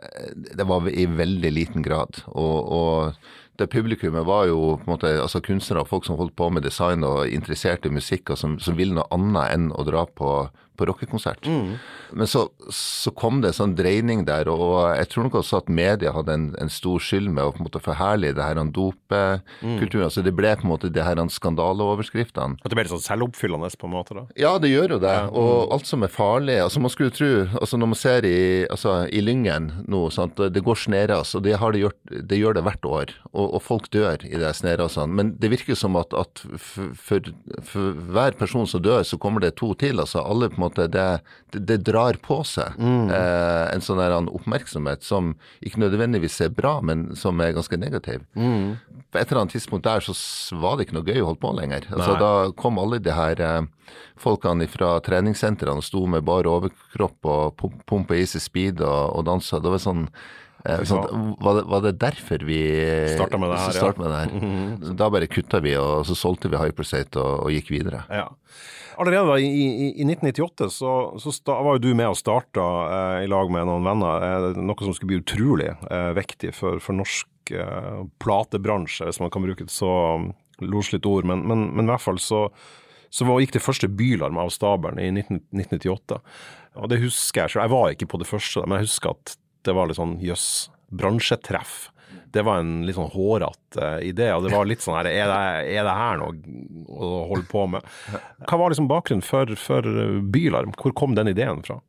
det 0.53 0.67
var 0.69 0.85
i 0.91 1.07
veldig 1.09 1.49
liten 1.49 1.85
grad. 1.85 2.19
Og, 2.29 2.57
og 2.75 3.15
det 3.59 3.69
publikummet 3.71 4.25
var 4.27 4.49
jo 4.49 4.75
på 4.75 4.85
en 4.85 4.93
måte, 4.95 5.11
altså 5.21 5.41
kunstnere 5.43 5.85
og 5.85 5.89
folk 5.89 6.07
som 6.07 6.17
holdt 6.19 6.35
på 6.35 6.49
med 6.51 6.65
design 6.65 7.05
og 7.07 7.29
interesserte 7.31 7.89
i 7.89 7.95
musikk, 7.95 8.33
og 8.33 8.39
som, 8.39 8.57
som 8.59 8.77
ville 8.77 8.97
noe 8.97 9.07
annet 9.15 9.53
enn 9.53 9.69
å 9.71 9.85
dra 9.87 10.05
på, 10.05 10.31
på 10.77 10.87
rockekonsert. 10.89 11.47
Mm. 11.47 11.75
Men 12.15 12.29
så, 12.29 12.45
så, 12.69 13.11
kom 13.15 13.41
det 13.41 13.53
en 13.53 13.59
sånn 13.59 13.75
dreining 13.77 14.25
der, 14.27 14.49
og 14.51 14.95
jeg 14.97 15.09
tror 15.11 15.27
nok 15.27 15.39
også 15.41 15.61
at 15.63 15.71
media 15.71 16.13
hadde 16.15 16.35
en, 16.35 16.47
en 16.61 16.71
stor 16.71 17.01
skyld 17.01 17.31
med 17.31 17.43
å 17.43 17.53
på 17.55 17.63
en 17.63 17.67
måte 17.69 17.81
forherlige 17.83 18.35
det 18.37 18.45
her 18.45 18.59
dopekulturen. 18.75 20.03
Mm. 20.03 20.07
Altså 20.07 20.23
det 20.25 20.35
ble 20.35 20.53
på 20.59 20.67
en 20.67 20.73
måte 20.73 20.91
det 20.93 21.05
her 21.05 21.19
skandaleoverskriftene. 21.35 22.59
At 22.61 22.71
det 22.71 22.77
ble 22.77 22.85
litt 22.85 22.93
sånn 22.93 23.05
selvoppfyllende 23.05 23.71
på 23.79 23.89
en 23.89 23.95
måte? 23.95 24.17
da? 24.17 24.25
Ja, 24.39 24.55
det 24.61 24.71
gjør 24.71 24.95
jo 24.95 24.99
det. 25.03 25.13
Ja. 25.15 25.29
Og 25.31 25.73
alt 25.75 25.89
som 25.89 26.05
er 26.05 26.11
farlig 26.11 26.57
altså 26.61 26.81
Man 26.83 26.91
skulle 26.93 27.13
tro, 27.13 27.29
altså 27.59 27.79
når 27.79 27.89
man 27.91 27.99
ser 27.99 28.27
i, 28.27 28.37
altså, 28.71 28.95
i 29.09 29.21
Lyngen 29.23 29.71
nå, 29.89 30.05
sant? 30.13 30.37
det 30.37 30.63
går 30.65 30.79
sneras, 30.79 31.33
og 31.37 31.45
det, 31.45 31.55
det, 31.57 31.81
gjort, 31.81 31.99
det, 32.11 32.39
gjør 32.39 32.57
det 32.57 32.65
hvert 32.67 32.89
år. 32.89 33.13
Og, 33.31 33.45
og 33.57 33.63
folk 33.63 33.89
dør 33.93 34.25
i 34.27 34.35
det 34.41 34.51
snerasene. 34.57 35.15
Men 35.15 35.33
det 35.41 35.51
virker 35.53 35.77
som 35.79 35.97
at, 35.99 36.13
at 36.17 36.43
for, 36.61 36.91
for, 36.99 37.31
for, 37.65 38.03
hver 38.15 38.37
person 38.39 38.67
som 38.69 38.83
dør, 38.83 39.03
så 39.07 39.19
kommer 39.21 39.43
det 39.43 39.55
to 39.59 39.73
til. 39.79 39.99
altså 40.03 40.23
alle 40.23 40.49
på 40.51 40.59
en 40.59 40.64
måte, 40.64 40.64
det, 40.73 41.05
det 41.51 41.77
drar 41.87 42.17
på 42.23 42.39
seg 42.47 42.75
mm. 42.79 43.09
eh, 43.13 43.63
en 43.73 43.83
sånn 43.83 44.01
der 44.01 44.15
oppmerksomhet 44.23 45.05
som 45.05 45.33
ikke 45.65 45.83
nødvendigvis 45.83 46.39
er 46.45 46.53
bra, 46.55 46.77
men 46.81 47.11
som 47.19 47.39
er 47.43 47.55
ganske 47.55 47.79
negativ. 47.79 48.25
Mm. 48.33 48.75
På 49.11 49.19
et 49.19 49.29
eller 49.29 49.43
annet 49.45 49.55
tidspunkt 49.55 49.87
der 49.87 50.03
så 50.03 50.15
var 50.61 50.77
det 50.77 50.87
ikke 50.87 50.97
noe 50.99 51.07
gøy 51.07 51.21
å 51.21 51.29
holde 51.31 51.43
på 51.43 51.53
lenger. 51.59 51.89
Altså, 51.91 52.15
da 52.19 52.31
kom 52.57 52.79
alle 52.81 52.99
de 53.03 53.13
her 53.15 53.41
eh, 53.43 53.91
folkene 54.21 54.67
fra 54.71 54.95
treningssentrene 55.05 55.83
og 55.83 55.87
sto 55.87 56.05
med 56.09 56.25
bare 56.27 56.51
overkropp 56.51 57.31
og 57.31 57.67
pumpa 57.87 58.17
i 58.17 58.25
seg 58.29 58.43
speed 58.43 58.83
og, 58.83 59.19
og 59.19 59.29
dansa. 59.29 59.61
Det 59.63 59.75
var 59.75 59.83
sånn 59.83 60.09
sånn, 60.89 61.35
var, 61.39 61.59
det, 61.59 61.65
var, 61.69 61.83
det, 61.85 61.91
derfor 62.01 62.45
vi 62.47 62.61
starta 63.13 63.39
med 63.41 63.53
det 63.53 63.59
her? 63.61 63.79
Ja. 63.79 63.91
Med 63.97 64.09
det 64.09 64.21
her. 64.21 64.31
Mm 64.31 64.41
-hmm. 64.45 64.95
Da 64.97 65.09
bare 65.09 65.27
kutta 65.27 65.59
vi, 65.59 65.75
og 65.77 66.05
så 66.05 66.15
solgte 66.15 66.49
vi 66.49 66.57
Hyperstate 66.57 67.19
og, 67.19 67.45
og 67.45 67.51
gikk 67.51 67.71
videre. 67.71 68.03
Ja. 68.09 68.31
Allerede 68.97 69.41
i, 69.41 69.45
i, 69.45 69.87
i, 70.01 70.05
1998 70.07 70.69
så, 70.71 70.91
så 71.19 71.31
sta, 71.31 71.57
var 71.63 71.75
jo 71.75 71.83
du 71.83 71.91
med 71.97 72.07
og 72.07 72.17
starta 72.19 72.63
eh, 72.85 73.25
i 73.25 73.27
lag 73.31 73.51
med 73.51 73.67
noen 73.67 73.83
venner 73.83 74.23
eh, 74.23 74.59
noe 74.61 74.87
som 74.87 74.95
skulle 74.95 75.11
bli 75.11 75.21
utrolig 75.23 75.71
eh, 75.91 76.11
viktig 76.15 76.53
for, 76.55 76.79
for 76.83 76.95
norsk 76.95 77.51
eh, 77.51 78.05
platebransje, 78.23 79.09
hvis 79.09 79.19
man 79.23 79.33
kan 79.33 79.43
bruke 79.43 79.67
et 79.67 79.73
så 79.73 79.91
um, 80.15 80.31
loslitt 80.63 81.07
ord. 81.09 81.27
Men, 81.27 81.43
men, 81.47 81.67
men, 81.75 81.89
i 81.89 81.91
hvert 81.91 82.05
fall 82.05 82.21
så, 82.23 82.45
så 83.11 83.27
var, 83.27 83.41
gikk 83.43 83.57
det 83.57 83.65
første 83.65 83.91
Bylarm 83.91 84.39
av 84.39 84.53
stabelen 84.55 85.01
i 85.01 85.11
19, 85.11 85.43
1998. 85.51 86.21
Og 86.75 86.91
det 86.91 87.01
husker 87.03 87.43
jeg 87.43 87.55
selv. 87.55 87.65
Jeg 87.65 87.75
var 87.75 87.91
ikke 87.91 88.11
på 88.11 88.21
det 88.21 88.29
første, 88.29 88.63
men 88.63 88.79
jeg 88.79 88.89
husker 88.89 89.15
at 89.15 89.35
det 89.65 89.75
var 89.75 89.89
litt 89.89 89.99
sånn 89.99 90.17
jøss, 90.23 90.69
bransjetreff. 90.95 91.89
Det 92.35 92.43
var 92.45 92.61
en 92.61 92.83
litt 92.87 92.97
sånn 92.97 93.11
hårete 93.13 93.81
uh, 93.81 93.99
idé, 94.03 94.29
og 94.35 94.45
det 94.45 94.51
var 94.53 94.67
litt 94.67 94.83
sånn 94.83 94.97
her 94.97 95.07
er 95.09 95.29
det, 95.31 95.39
er 95.75 95.87
det 95.87 95.95
her 95.95 96.19
noe 96.19 96.35
å 96.91 97.11
holde 97.31 97.47
på 97.49 97.63
med? 97.71 97.87
Hva 98.43 98.59
var 98.59 98.73
liksom 98.73 98.89
bakgrunnen 98.91 99.25
for, 99.25 99.51
for 99.59 99.87
Bylarm? 100.33 100.75
Hvor 100.79 100.93
kom 100.97 101.15
den 101.17 101.31
ideen 101.31 101.63
fra? 101.65 101.79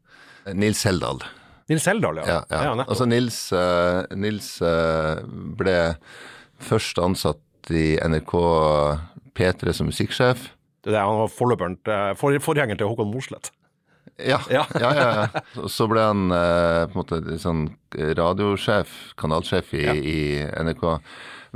Nils 0.55 0.85
Heldal. 0.87 1.25
Nils 1.71 1.87
Heldal, 1.91 2.23
ja. 2.23 2.27
ja, 2.31 2.41
ja. 2.51 2.63
ja 2.69 2.87
altså 2.87 3.09
Nils, 3.11 3.41
uh, 3.55 4.07
Nils 4.15 4.55
uh, 4.63 5.19
ble 5.59 5.77
først 6.63 7.03
ansatt 7.03 7.75
i 7.75 7.97
NRK 7.99 8.35
P3 9.37 9.75
som 9.75 9.91
musikksjef. 9.91 10.53
Det 10.87 10.95
er 10.95 11.03
Han 11.03 11.25
var 11.25 11.33
forløperen, 11.35 11.81
for, 12.19 12.37
forgjengeren 12.43 12.79
til 12.79 12.93
Håkon 12.93 13.11
Mosleth. 13.11 13.51
Ja, 14.33 14.41
ja, 14.51 14.65
ja. 14.81 14.91
ja, 14.97 15.69
Så 15.69 15.87
ble 15.93 16.01
han 16.09 16.31
eh, 16.33 16.87
på 16.89 16.97
en 16.97 17.01
måte 17.03 17.39
sånn 17.41 17.67
radiosjef, 18.17 18.93
kanalsjef 19.21 19.75
i, 19.77 19.85
i 19.93 20.21
NRK. 20.41 20.87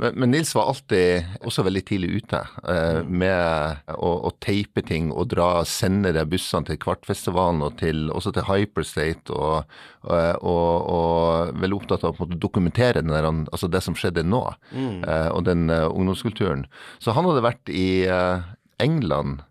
Men, 0.01 0.13
men, 0.15 0.31
Nils 0.31 0.55
var 0.55 0.69
alltid 0.71 1.27
også 1.45 1.65
veldig 1.67 1.81
tidlig 1.85 2.21
ute 2.21 2.39
eh, 2.69 3.01
med 3.05 3.91
å, 3.93 4.11
å, 4.25 4.31
teipe 4.41 4.81
ting 4.87 5.11
og 5.13 5.29
dra, 5.33 5.49
sendere 5.67 6.23
bussene 6.29 6.65
til 6.71 6.79
Kvartfestivalen 6.81 7.61
og 7.65 7.75
til, 7.81 8.07
også 8.09 8.33
til 8.33 8.47
Hyperstate. 8.47 9.35
Og, 9.35 9.75
og, 10.07 10.41
og, 10.41 10.89
og 10.95 11.61
veldig 11.61 11.77
opptatt 11.77 12.07
av 12.07 12.17
å 12.17 12.29
dokumentere 12.33 13.03
der, 13.05 13.29
altså 13.29 13.69
det 13.69 13.83
som 13.85 13.97
skjedde 13.97 14.25
nå, 14.25 14.41
mm. 14.71 15.03
eh, 15.05 15.29
og 15.29 15.45
den 15.45 15.69
uh, 15.69 15.85
ungdomskulturen. 15.91 16.65
Så 17.01 17.13
han 17.13 17.27
hadde 17.29 17.45
vært 17.45 17.69
i 17.69 18.07
uh, 18.09 18.41
England 18.81 19.45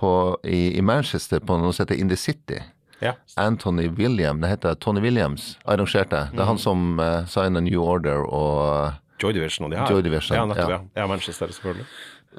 på, 0.00 0.12
i, 0.44 0.78
i, 0.78 0.82
Manchester 0.82 1.42
på 1.44 1.58
noe 1.60 1.74
som 1.76 1.84
heter 1.84 2.00
In 2.00 2.12
the 2.12 2.18
City. 2.18 2.60
Ja. 3.00 3.14
Anthony 3.40 3.88
William, 3.88 4.40
det 4.40 4.48
heter 4.48 4.74
Tony 4.80 5.00
Williams, 5.00 5.54
arrangerte. 5.64 6.26
Det 6.32 6.40
er 6.40 6.48
han 6.48 6.60
mm. 6.60 6.64
som 6.64 7.00
uh, 7.00 7.24
signa 7.28 7.62
New 7.64 7.80
Order 7.80 8.26
og 8.28 9.20
Joy 9.20 9.36
Division 9.36 9.68
og 9.68 9.72
de 9.72 9.80
her. 9.80 9.92
Joy 9.92 10.04
Division, 10.04 10.36
ja, 10.36 10.46
nettopp, 10.48 10.72
ja. 10.72 10.80
ja. 11.00 11.06
Manchester, 11.08 11.52
selvfølgelig. 11.52 11.86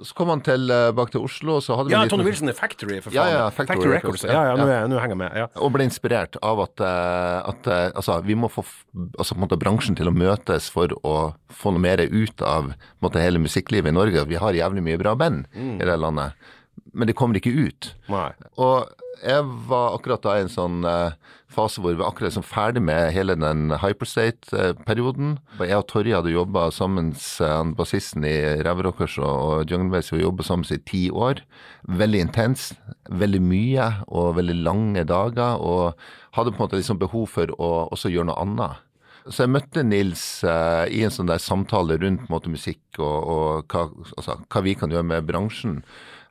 Så 0.08 0.16
kom 0.16 0.30
han 0.32 0.40
til, 0.46 0.70
uh, 0.72 0.92
bak 0.96 1.10
til 1.12 1.26
Oslo, 1.26 1.58
så 1.66 1.76
hadde 1.76 1.90
vi 1.90 1.96
Ja, 1.98 2.06
Tony 2.10 2.24
Wilson 2.24 2.54
er 2.54 2.56
Factory, 2.58 3.02
for 3.02 3.10
faen. 3.10 3.18
Ja, 3.18 3.26
ja, 3.28 3.50
Factory, 3.50 3.74
Factory 3.74 3.96
Records. 3.98 4.24
Ja, 4.24 4.46
ja, 4.52 4.54
nå, 4.56 4.70
ja. 4.70 4.86
nå 4.88 5.02
henger 5.02 5.18
jeg 5.18 5.22
med. 5.24 5.42
Ja. 5.42 5.50
Og 5.66 5.74
ble 5.74 5.90
inspirert 5.90 6.38
av 6.46 6.62
at, 6.64 6.86
at 6.86 7.74
altså, 7.74 8.22
vi 8.26 8.38
må 8.38 8.50
få 8.54 8.64
altså, 9.18 9.36
måte, 9.42 9.60
bransjen 9.60 9.98
til 10.00 10.10
å 10.10 10.16
møtes 10.16 10.70
for 10.72 10.94
å 11.02 11.18
få 11.52 11.74
noe 11.76 11.84
mer 11.90 12.06
ut 12.06 12.46
av 12.46 12.72
måte, 13.04 13.22
hele 13.22 13.42
musikklivet 13.42 13.92
i 13.92 13.98
Norge. 13.98 14.30
Vi 14.30 14.40
har 14.40 14.56
jævlig 14.56 14.86
mye 14.86 15.02
bra 15.02 15.18
band 15.20 15.50
mm. 15.52 15.78
i 15.82 15.90
det 15.90 16.00
landet 16.00 16.50
men 16.92 17.10
det 17.10 17.16
kommer 17.18 17.40
ikke 17.40 17.54
ut. 17.54 17.94
Nei. 18.12 18.30
Og 18.60 18.90
jeg 19.22 19.46
var 19.70 19.96
akkurat 19.96 20.24
da 20.24 20.34
i 20.38 20.44
en 20.46 20.52
sånn 20.52 20.86
uh, 20.88 21.14
fase 21.52 21.82
hvor 21.82 21.94
vi 21.94 22.00
var 22.00 22.10
akkurat 22.10 22.34
sånn 22.34 22.48
ferdig 22.48 22.82
med 22.86 23.12
hele 23.14 23.36
den 23.38 23.74
Hyperstate-perioden. 23.82 25.36
Jeg 25.60 25.78
og 25.78 25.88
Torje 25.92 26.18
hadde 26.18 26.34
jobba 26.34 26.70
sammen, 26.74 27.12
uh, 27.44 27.62
bassisten 27.78 28.26
i 28.28 28.36
Ræverockers 28.66 29.20
og, 29.22 29.70
Jungle 29.70 29.92
Base, 29.94 30.16
vi 30.16 30.24
jobba 30.24 30.46
sammen 30.48 30.66
i 30.74 30.82
ti 30.90 31.04
år. 31.14 31.44
Veldig 32.02 32.24
intens, 32.28 32.72
veldig 33.10 33.44
mye 33.46 33.90
og 34.08 34.38
veldig 34.40 34.58
lange 34.66 35.06
dager. 35.08 35.62
Og 35.62 35.94
hadde 36.38 36.56
på 36.56 36.62
en 36.62 36.66
måte 36.66 36.80
liksom 36.80 37.02
behov 37.02 37.30
for 37.36 37.54
å 37.60 37.74
også 37.92 38.12
gjøre 38.14 38.32
noe 38.32 38.42
annet. 38.42 38.88
Så 39.30 39.44
jeg 39.44 39.54
møtte 39.54 39.84
Nils 39.86 40.24
uh, 40.48 40.88
i 40.90 41.04
en 41.06 41.14
sånn 41.14 41.30
der 41.30 41.42
samtale 41.42 42.00
rundt 42.02 42.26
måte, 42.34 42.50
musikk 42.50 42.98
og, 42.98 43.18
og 43.36 43.70
hva, 43.70 43.86
altså, 44.18 44.40
hva 44.50 44.64
vi 44.66 44.74
kan 44.80 44.90
gjøre 44.90 45.06
med 45.12 45.28
bransjen 45.30 45.84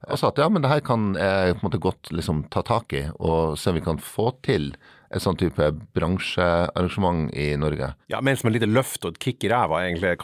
og 0.08 0.16
sa 0.18 0.30
at 0.30 0.40
ja, 0.40 0.48
men 0.48 0.64
det 0.64 0.70
her 0.70 0.80
kan 0.84 1.12
jeg 1.18 1.56
på 1.56 1.60
en 1.60 1.66
måte 1.68 1.82
godt 1.82 2.10
liksom 2.14 2.44
ta 2.52 2.62
tak 2.66 2.94
i 2.96 3.04
og 3.18 3.58
se 3.60 3.70
om 3.70 3.76
vi 3.76 3.84
kan 3.84 4.00
få 4.00 4.30
til 4.46 4.72
et 5.10 5.22
sånn 5.22 5.38
type 5.38 5.66
bransjearrangement 5.96 7.32
i 7.34 7.48
Norge. 7.58 7.90
Ja, 8.12 8.20
Men 8.22 8.36
som 8.38 8.50
et 8.50 8.60
lite 8.60 8.70
løft 8.70 9.04
og 9.04 9.16
et 9.16 9.22
kick 9.24 9.44
i 9.44 9.50
ræva 9.50 9.82
egentlig 9.82 10.14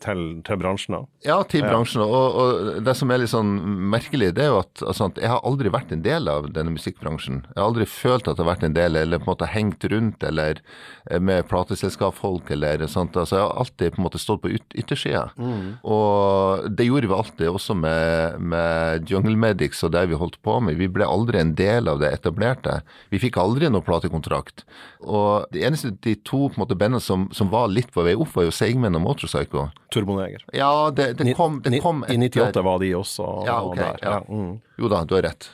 til, 0.00 0.22
til 0.46 0.60
bransjen? 0.60 0.96
da? 0.96 1.02
Ja, 1.26 1.38
til 1.44 1.66
bransjen. 1.66 2.00
Og, 2.04 2.38
og, 2.40 2.70
det 2.86 2.94
som 2.96 3.12
er 3.12 3.20
litt 3.20 3.32
sånn 3.32 3.52
merkelig, 3.92 4.32
det 4.36 4.46
er 4.46 4.52
jo 4.54 4.62
at 4.62 4.84
altså, 4.88 5.10
jeg 5.20 5.28
har 5.28 5.44
aldri 5.44 5.72
vært 5.72 5.92
en 5.92 6.04
del 6.04 6.30
av 6.32 6.48
denne 6.56 6.72
musikkbransjen. 6.72 7.42
Jeg 7.50 7.60
har 7.60 7.68
aldri 7.68 7.88
følt 7.88 8.24
at 8.24 8.38
jeg 8.38 8.46
har 8.46 8.50
vært 8.54 8.66
en 8.70 8.78
del, 8.78 8.96
eller 9.02 9.20
på 9.20 9.28
en 9.28 9.32
måte 9.34 9.50
hengt 9.52 9.84
rundt, 9.92 10.24
eller 10.24 10.62
eh, 11.10 11.20
med 11.20 11.44
plateselskapsfolk, 11.52 12.48
eller 12.56 12.86
sånt. 12.88 13.18
Altså, 13.20 13.36
jeg 13.36 13.44
har 13.44 13.60
alltid 13.66 13.92
på 13.92 14.00
en 14.00 14.06
måte 14.08 14.22
stått 14.22 14.44
på 14.46 14.54
yt 14.56 14.78
yttersida. 14.80 15.26
Mm. 15.36 15.84
Og 15.84 16.72
det 16.72 16.88
gjorde 16.88 17.12
vi 17.12 17.18
alltid, 17.18 17.46
også 17.52 17.76
med, 17.76 18.40
med 18.40 19.12
Jungle 19.12 19.36
Medics 19.36 19.84
og 19.84 19.92
det 19.92 20.06
vi 20.08 20.16
holdt 20.16 20.40
på 20.40 20.56
med. 20.64 20.80
Vi 20.80 20.88
ble 20.88 21.04
aldri 21.04 21.42
en 21.42 21.52
del 21.58 21.92
av 21.92 22.00
det 22.00 22.14
etablerte. 22.16 22.80
Vi 23.12 23.20
fikk 23.20 23.36
aldri 23.42 23.68
noe 23.68 23.84
platekontrakt 23.84 24.21
kontrakt. 24.22 24.64
Og 25.02 25.46
det 25.52 25.64
eneste 25.66 25.92
de 26.02 26.14
to 26.22 26.46
på 26.48 26.56
en 26.56 26.62
måte 26.64 26.78
bandene 26.78 27.02
som, 27.02 27.28
som 27.34 27.50
var 27.52 27.68
litt 27.72 27.90
på 27.92 28.04
vei 28.06 28.14
opp, 28.14 28.30
var 28.36 28.46
jo 28.46 28.54
Seigmen 28.54 28.94
og 28.98 29.02
Motorpsycho. 29.02 29.68
Turboneger. 29.92 30.44
Ja, 30.56 30.90
det, 30.94 31.14
det 31.18 31.34
kom, 31.36 31.60
det 31.64 31.82
kom 31.82 32.04
I 32.08 32.16
98 32.16 32.62
var 32.62 32.78
de 32.82 32.94
også 32.96 33.26
Ja, 33.46 33.62
okay, 33.66 33.82
der. 33.82 33.98
ja. 34.02 34.22
Mm. 34.28 34.60
Jo 34.78 34.92
da, 34.92 35.04
du 35.04 35.18
har 35.18 35.26
rett. 35.28 35.50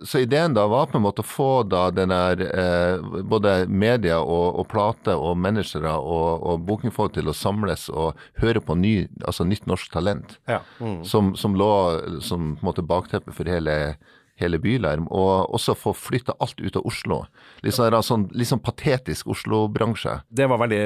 Så 0.00 0.18
ideen 0.18 0.54
da 0.56 0.64
var 0.66 0.86
på 0.88 0.96
en 0.96 1.04
måte 1.04 1.20
å 1.20 1.26
få 1.28 1.62
da 1.68 1.90
den 1.92 2.08
der 2.08 2.40
eh, 2.40 3.02
både 3.28 3.66
media 3.68 4.20
og, 4.22 4.62
og 4.62 4.68
plate 4.70 5.12
og 5.12 5.36
managere 5.36 5.92
og, 5.92 6.40
og 6.40 6.62
bookingfolk 6.64 7.18
til 7.18 7.28
å 7.28 7.36
samles 7.36 7.90
og 7.92 8.16
høre 8.40 8.62
på 8.64 8.78
ny, 8.80 8.94
altså 9.20 9.44
nytt 9.44 9.68
norsk 9.68 9.92
talent. 9.92 10.38
Ja. 10.48 10.62
Mm. 10.80 11.02
Som, 11.04 11.34
som 11.36 11.58
lå 11.58 11.68
som 12.24 12.54
på 12.56 12.64
en 12.64 12.70
måte 12.70 12.86
bakteppet 12.86 13.36
for 13.36 13.52
hele, 13.52 13.76
hele 14.40 14.60
Bylarm. 14.62 15.06
Og 15.12 15.54
også 15.54 15.76
få 15.78 15.94
flytta 15.96 16.36
alt 16.40 16.60
ut 16.60 16.78
av 16.78 16.86
Oslo. 16.88 17.20
Litt 17.64 17.76
sånn, 17.76 17.96
sånn, 18.06 18.26
litt 18.36 18.50
sånn 18.50 18.62
patetisk 18.64 19.30
Oslo-bransje. 19.34 20.20
Det 20.28 20.48
var 20.50 20.62
veldig 20.62 20.82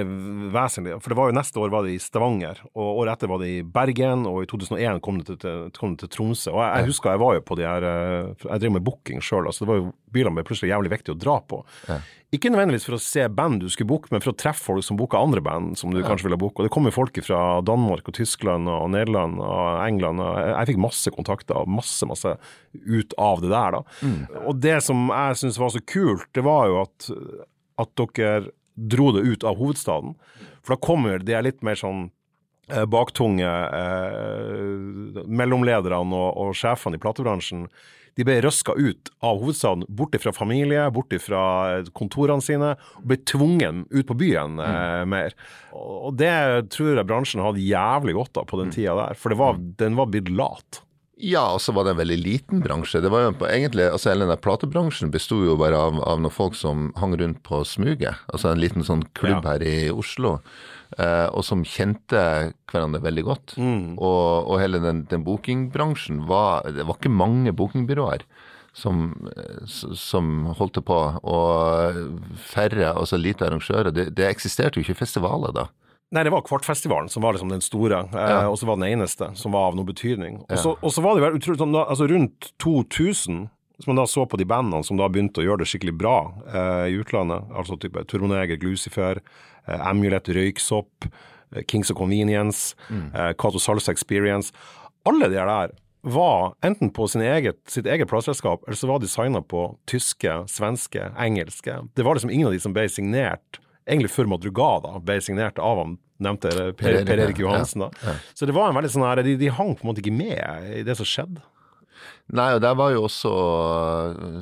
vesentlig. 0.54 0.98
For 1.02 1.14
det 1.14 1.20
var 1.20 1.30
jo 1.30 1.38
neste 1.38 1.62
år 1.62 1.74
var 1.74 1.86
det 1.86 1.96
i 1.96 2.02
Stavanger, 2.02 2.62
og 2.74 3.02
året 3.02 3.16
etter 3.16 3.30
var 3.30 3.42
det 3.42 3.50
i 3.52 3.62
Bergen, 3.76 4.26
og 4.30 4.42
i 4.44 4.50
2001 4.50 5.02
kom 5.04 5.20
det 5.20 5.38
til, 5.44 5.68
kom 5.78 5.94
det 5.94 6.04
til 6.04 6.14
Tromsø. 6.16 6.52
Og 6.54 6.62
jeg, 6.62 6.82
jeg 6.82 6.90
husker 6.92 7.14
jeg 7.14 7.24
var 7.24 7.38
jo 7.38 7.46
på 7.46 7.58
de 7.60 7.68
her 7.68 7.88
eh, 7.88 8.48
Jeg 8.48 8.62
drev 8.62 8.76
med 8.76 8.86
booking 8.86 9.22
sjøl, 9.24 9.48
altså 9.48 9.64
det 9.64 9.72
var 9.72 9.80
jo 9.82 9.92
byene 10.14 10.34
ble 10.36 10.46
plutselig 10.46 10.72
jævlig 10.72 10.92
viktig 10.94 11.14
å 11.14 11.18
dra 11.18 11.38
på. 11.42 11.62
Ja. 11.88 11.98
Ikke 12.34 12.50
nødvendigvis 12.50 12.86
for 12.88 12.96
å 12.96 13.02
se 13.02 13.26
band 13.30 13.60
du 13.62 13.68
skulle 13.70 13.90
booke, 13.92 14.10
men 14.10 14.22
for 14.24 14.32
å 14.32 14.38
treffe 14.38 14.64
folk 14.64 14.84
som 14.86 14.98
booka 14.98 15.20
andre 15.20 15.42
band 15.44 15.78
som 15.78 15.92
du 15.94 16.00
kanskje 16.02 16.26
ville 16.26 16.38
booke. 16.40 16.58
Og 16.58 16.66
det 16.66 16.72
kom 16.74 16.88
jo 16.88 16.94
folk 16.94 17.18
fra 17.22 17.60
Danmark 17.66 18.08
og 18.10 18.16
Tyskland 18.16 18.70
og 18.70 18.88
Nederland 18.94 19.38
og 19.44 19.84
England. 19.84 20.22
Og 20.24 20.40
jeg, 20.40 20.50
jeg 20.54 20.70
fikk 20.72 20.82
masse 20.82 21.14
kontakter 21.14 21.60
og 21.60 21.70
masse, 21.70 22.08
masse 22.10 22.34
ut 22.74 23.16
av 23.20 23.44
det 23.44 23.52
der, 23.52 23.78
da. 23.78 23.84
Og 24.48 24.58
det 24.64 24.80
som 24.86 25.06
jeg 25.12 25.40
syns 25.44 25.60
var 25.62 25.74
så 25.76 25.84
kult, 25.94 26.26
det 26.34 26.44
var 26.46 26.68
jo 26.72 26.82
at, 26.82 27.08
at 27.84 27.94
dere 28.02 28.50
dro 28.74 29.12
det 29.14 29.22
ut 29.22 29.46
av 29.46 29.58
hovedstaden. 29.60 30.14
For 30.64 30.74
da 30.74 30.82
kommer 30.82 31.22
de 31.22 31.40
litt 31.44 31.62
mer 31.66 31.78
sånn 31.78 32.08
eh, 32.72 32.86
baktunge 32.90 33.46
eh, 33.46 35.22
mellomlederne 35.28 36.18
og, 36.18 36.30
og 36.40 36.56
sjefene 36.58 36.98
i 36.98 37.02
platebransjen. 37.02 37.68
De 38.14 38.24
ble 38.26 38.36
røska 38.44 38.76
ut 38.78 39.10
av 39.26 39.40
hovedstaden, 39.42 39.84
bort 39.88 40.14
fra 40.22 40.32
familie, 40.36 40.86
bort 40.94 41.14
fra 41.22 41.42
kontorene 41.98 42.44
sine, 42.44 42.74
og 43.00 43.08
ble 43.10 43.18
tvungen 43.26 43.84
ut 43.90 44.06
på 44.06 44.16
byen 44.20 44.60
eh, 44.62 45.02
mer. 45.10 45.34
Og 45.74 46.14
det 46.20 46.32
tror 46.74 46.94
jeg 46.94 47.08
bransjen 47.10 47.42
hadde 47.42 47.64
jævlig 47.64 48.14
godt 48.20 48.38
av 48.42 48.46
på 48.50 48.60
den 48.62 48.70
tida 48.74 48.94
der, 49.00 49.18
for 49.18 49.34
det 49.34 49.40
var, 49.42 49.58
den 49.82 49.98
var 49.98 50.10
blitt 50.12 50.30
lat. 50.30 50.84
Ja, 51.24 51.44
og 51.54 51.60
så 51.62 51.70
var 51.72 51.86
det 51.86 51.92
en 51.94 52.00
veldig 52.00 52.16
liten 52.18 52.62
bransje. 52.62 52.98
Det 53.00 53.10
var 53.12 53.22
jo 53.28 53.34
egentlig, 53.46 53.84
altså 53.86 54.10
Hele 54.10 54.26
den 54.26 54.32
der 54.34 54.40
platebransjen 54.42 55.12
besto 55.14 55.38
jo 55.46 55.54
bare 55.60 55.78
av, 55.78 56.00
av 56.02 56.18
noen 56.22 56.34
folk 56.34 56.56
som 56.58 56.88
hang 56.98 57.14
rundt 57.20 57.38
på 57.46 57.60
smuget. 57.68 58.18
Altså 58.34 58.50
en 58.50 58.58
liten 58.62 58.82
sånn 58.86 59.04
klubb 59.14 59.44
Ja. 59.46 59.52
her 59.54 59.62
i 59.62 59.76
Oslo. 59.94 60.40
Eh, 60.98 61.26
og 61.34 61.42
som 61.46 61.64
kjente 61.66 62.20
hverandre 62.70 63.02
veldig 63.02 63.24
godt. 63.26 63.54
Mm. 63.58 63.94
Og, 63.98 64.50
og 64.50 64.60
hele 64.62 64.78
den, 64.82 65.04
den 65.10 65.24
bookingbransjen 65.26 66.24
var 66.28 66.62
Det 66.70 66.86
var 66.86 66.98
ikke 67.00 67.10
mange 67.10 67.54
bookingbyråer 67.56 68.22
som, 68.74 69.28
eh, 69.36 69.64
som 69.66 70.34
holdt 70.58 70.82
på. 70.86 70.98
Og 71.22 72.36
færre, 72.50 72.92
altså 72.94 73.18
lite 73.18 73.46
arrangører. 73.48 73.90
Det, 73.94 74.10
det 74.14 74.28
eksisterte 74.30 74.78
jo 74.78 74.86
ikke 74.86 75.02
festivaler 75.02 75.54
da. 75.54 75.66
Nei, 76.14 76.22
det 76.22 76.30
var 76.30 76.44
Kvartfestivalen 76.46 77.08
som 77.10 77.24
var 77.24 77.34
liksom 77.34 77.50
den 77.50 77.64
store, 77.64 78.04
eh, 78.12 78.30
Ja. 78.30 78.48
og 78.48 78.58
så 78.60 78.68
var 78.68 78.76
den 78.78 78.86
eneste 78.92 79.32
som 79.38 79.54
var 79.56 79.70
av 79.72 79.78
noe 79.78 79.88
betydning. 79.88 80.44
Og 80.46 80.58
så, 80.60 80.76
og 80.78 80.92
så 80.94 81.02
var 81.02 81.16
det 81.16 81.24
vel 81.24 81.38
utrolig 81.40 81.58
sånn, 81.58 81.74
altså 81.74 82.06
rundt 82.10 82.52
2000, 82.62 83.48
hvis 83.76 83.88
man 83.90 83.98
da 83.98 84.06
så 84.06 84.22
på 84.30 84.38
de 84.38 84.46
bandene 84.46 84.84
som 84.86 84.98
da 84.98 85.08
begynte 85.10 85.42
å 85.42 85.46
gjøre 85.46 85.64
det 85.64 85.70
skikkelig 85.70 85.96
bra 85.98 86.16
eh, 86.46 86.84
i 86.92 86.98
utlandet, 87.00 87.48
altså 87.50 87.78
type 87.82 88.04
Turboneger, 88.10 88.58
Glucifer, 88.62 89.18
eh, 89.66 89.86
Amulet, 89.88 90.30
Røyksopp, 90.30 91.08
eh, 91.08 91.64
Kings 91.70 91.90
of 91.90 91.98
Convenience, 91.98 92.76
eh, 92.90 93.32
Cato 93.38 93.58
Salsa 93.62 93.90
Experience, 93.94 94.54
alle 95.08 95.28
de 95.28 95.40
der 95.40 95.74
var 96.04 96.54
enten 96.62 96.92
på 96.92 97.08
sin 97.08 97.24
eget, 97.24 97.58
sitt 97.72 97.86
eget 97.88 98.10
plateselskap, 98.10 98.62
eller 98.66 98.76
så 98.76 98.88
var 98.90 99.00
de 99.00 99.08
signa 99.08 99.40
på 99.40 99.66
tyske, 99.88 100.36
svenske, 100.52 101.08
engelske. 101.16 101.78
Det 101.96 102.04
var 102.04 102.14
liksom 102.18 102.30
ingen 102.30 102.50
av 102.50 102.52
de 102.52 102.60
som 102.60 102.74
ble 102.76 102.84
signert, 102.92 103.58
egentlig 103.88 104.12
før 104.12 104.28
Madrugada 104.34 104.98
ble 105.00 105.16
signert 105.24 105.58
av 105.58 105.80
han 105.80 105.96
nevnte 106.24 106.52
Per, 106.78 107.00
Per 107.08 107.22
Erik. 107.24 107.40
Johansen. 107.42 107.86
da. 107.86 108.14
Så 108.36 108.46
det 108.46 108.54
var 108.54 108.68
en 108.70 108.76
veldig 108.78 108.92
sånn 108.92 109.04
her, 109.04 109.24
de, 109.24 109.34
de 109.40 109.50
hang 109.52 109.74
på 109.74 109.84
en 109.84 109.90
måte 109.90 110.04
ikke 110.04 110.14
med 110.14 110.70
i 110.78 110.84
det 110.86 110.94
som 111.00 111.08
skjedde. 111.08 111.42
Nei, 112.32 112.50
og 112.56 112.60
der 112.64 112.74
var 112.78 112.92
jo 112.94 113.02
også 113.06 113.32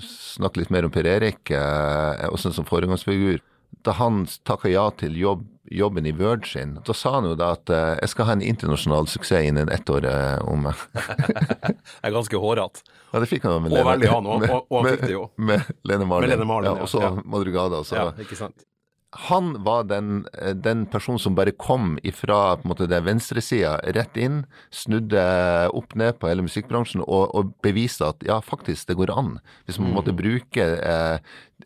Snakk 0.02 0.56
litt 0.60 0.70
mer 0.70 0.86
om 0.86 0.92
Per 0.94 1.06
Erik, 1.08 1.50
eh, 1.50 2.26
også 2.30 2.52
som 2.54 2.64
foregangsfigur. 2.68 3.40
Da 3.82 3.94
han 3.98 4.26
takka 4.46 4.70
ja 4.70 4.84
til 4.94 5.16
jobb, 5.18 5.42
jobben 5.72 6.06
i 6.06 6.12
Virgin, 6.12 6.74
da 6.84 6.92
sa 6.94 7.14
han 7.16 7.24
jo 7.30 7.34
da 7.38 7.52
at 7.56 7.70
eh, 7.72 7.94
jeg 8.02 8.12
skal 8.12 8.28
ha 8.28 8.34
en 8.36 8.42
internasjonal 8.44 9.08
suksess 9.10 9.46
innen 9.48 9.70
ett 9.72 9.88
år 9.90 10.04
eh, 10.06 10.38
om 10.46 10.66
meg. 10.68 10.74
Det 10.92 12.06
er 12.06 12.14
ganske 12.14 12.38
hårete. 12.42 12.82
Ja, 13.12 13.20
det 13.22 13.28
fikk 13.30 13.44
han 13.48 13.62
med 13.64 13.72
Og 13.76 13.86
veldig 13.86 14.08
han, 14.10 14.26
og- 14.26 14.44
og- 14.48 14.66
og 14.70 14.76
han 14.84 14.92
fikk 14.94 15.06
det 15.08 15.14
jo. 15.16 15.24
Med, 15.36 15.62
med 15.64 15.88
Lene 15.90 16.06
Marlin. 16.08 16.28
Med 16.28 16.36
Lene 16.38 16.46
Marlin, 16.48 16.70
ja, 16.76 16.82
og 16.86 16.88
så 16.90 17.02
ja. 17.02 17.10
Madrugada. 17.24 17.82
Så. 17.84 17.96
Ja, 17.98 18.06
ikke 18.24 18.36
sant. 18.38 18.64
Han 19.12 19.64
var 19.64 19.84
den, 19.84 20.26
eh, 20.40 20.54
den 20.54 20.86
personen 20.86 21.18
som 21.18 21.34
bare 21.34 21.52
kom 21.52 21.98
ifra 22.02 22.56
på 22.56 22.64
en 22.64 22.72
måte, 22.72 22.88
det 22.88 23.02
venstresida 23.04 23.76
rett 23.92 24.16
inn, 24.16 24.46
snudde 24.70 25.68
opp 25.76 25.94
ned 25.94 26.18
på 26.18 26.30
hele 26.30 26.46
musikkbransjen 26.46 27.04
og, 27.04 27.34
og 27.36 27.52
beviste 27.62 28.08
at 28.08 28.24
ja, 28.24 28.40
faktisk, 28.40 28.88
det 28.88 28.96
går 28.96 29.12
an. 29.12 29.34
Hvis 29.66 29.78
man 29.78 29.92
måtte 29.92 30.16
bruke 30.16 30.64
eh, 30.64 31.18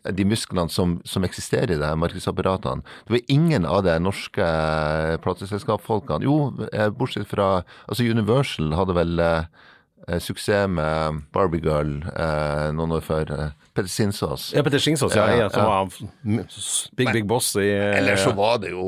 de 0.03 0.25
musklene 0.27 0.69
som, 0.69 0.97
som 1.07 1.23
eksisterer 1.23 1.71
i 1.71 1.79
de 1.79 1.87
her 1.87 1.99
markedsapparatene. 1.99 2.83
Det 3.07 3.15
var 3.15 3.31
ingen 3.31 3.65
av 3.65 3.85
de 3.87 3.95
norske 3.99 4.43
eh, 4.43 5.15
plateselskapsfolkene 5.23 6.27
Jo, 6.27 6.51
eh, 6.71 6.89
bortsett 6.91 7.27
fra 7.31 7.63
Altså 7.87 8.03
Universal 8.03 8.75
hadde 8.77 8.95
vel 8.97 9.23
eh, 9.23 10.19
suksess 10.19 10.67
med 10.71 11.23
Barbie 11.35 11.63
Girl 11.63 12.01
eh, 12.11 12.69
noen 12.75 12.97
år 12.97 13.03
før. 13.07 13.31
Eh, 13.33 13.66
Petter 13.77 13.91
Sinsås. 13.93 14.49
Ja, 14.57 14.63
Petter 14.65 14.81
Sinsås, 14.81 15.13
ja, 15.15 15.27
Ja, 15.37 15.49
som 15.53 15.65
var 15.69 15.89
big, 16.97 17.11
big 17.13 17.25
boss 17.29 17.51
i 17.61 17.67
Ellers 17.69 18.23
så 18.25 18.31
var 18.33 18.57
det 18.63 18.71
jo 18.73 18.85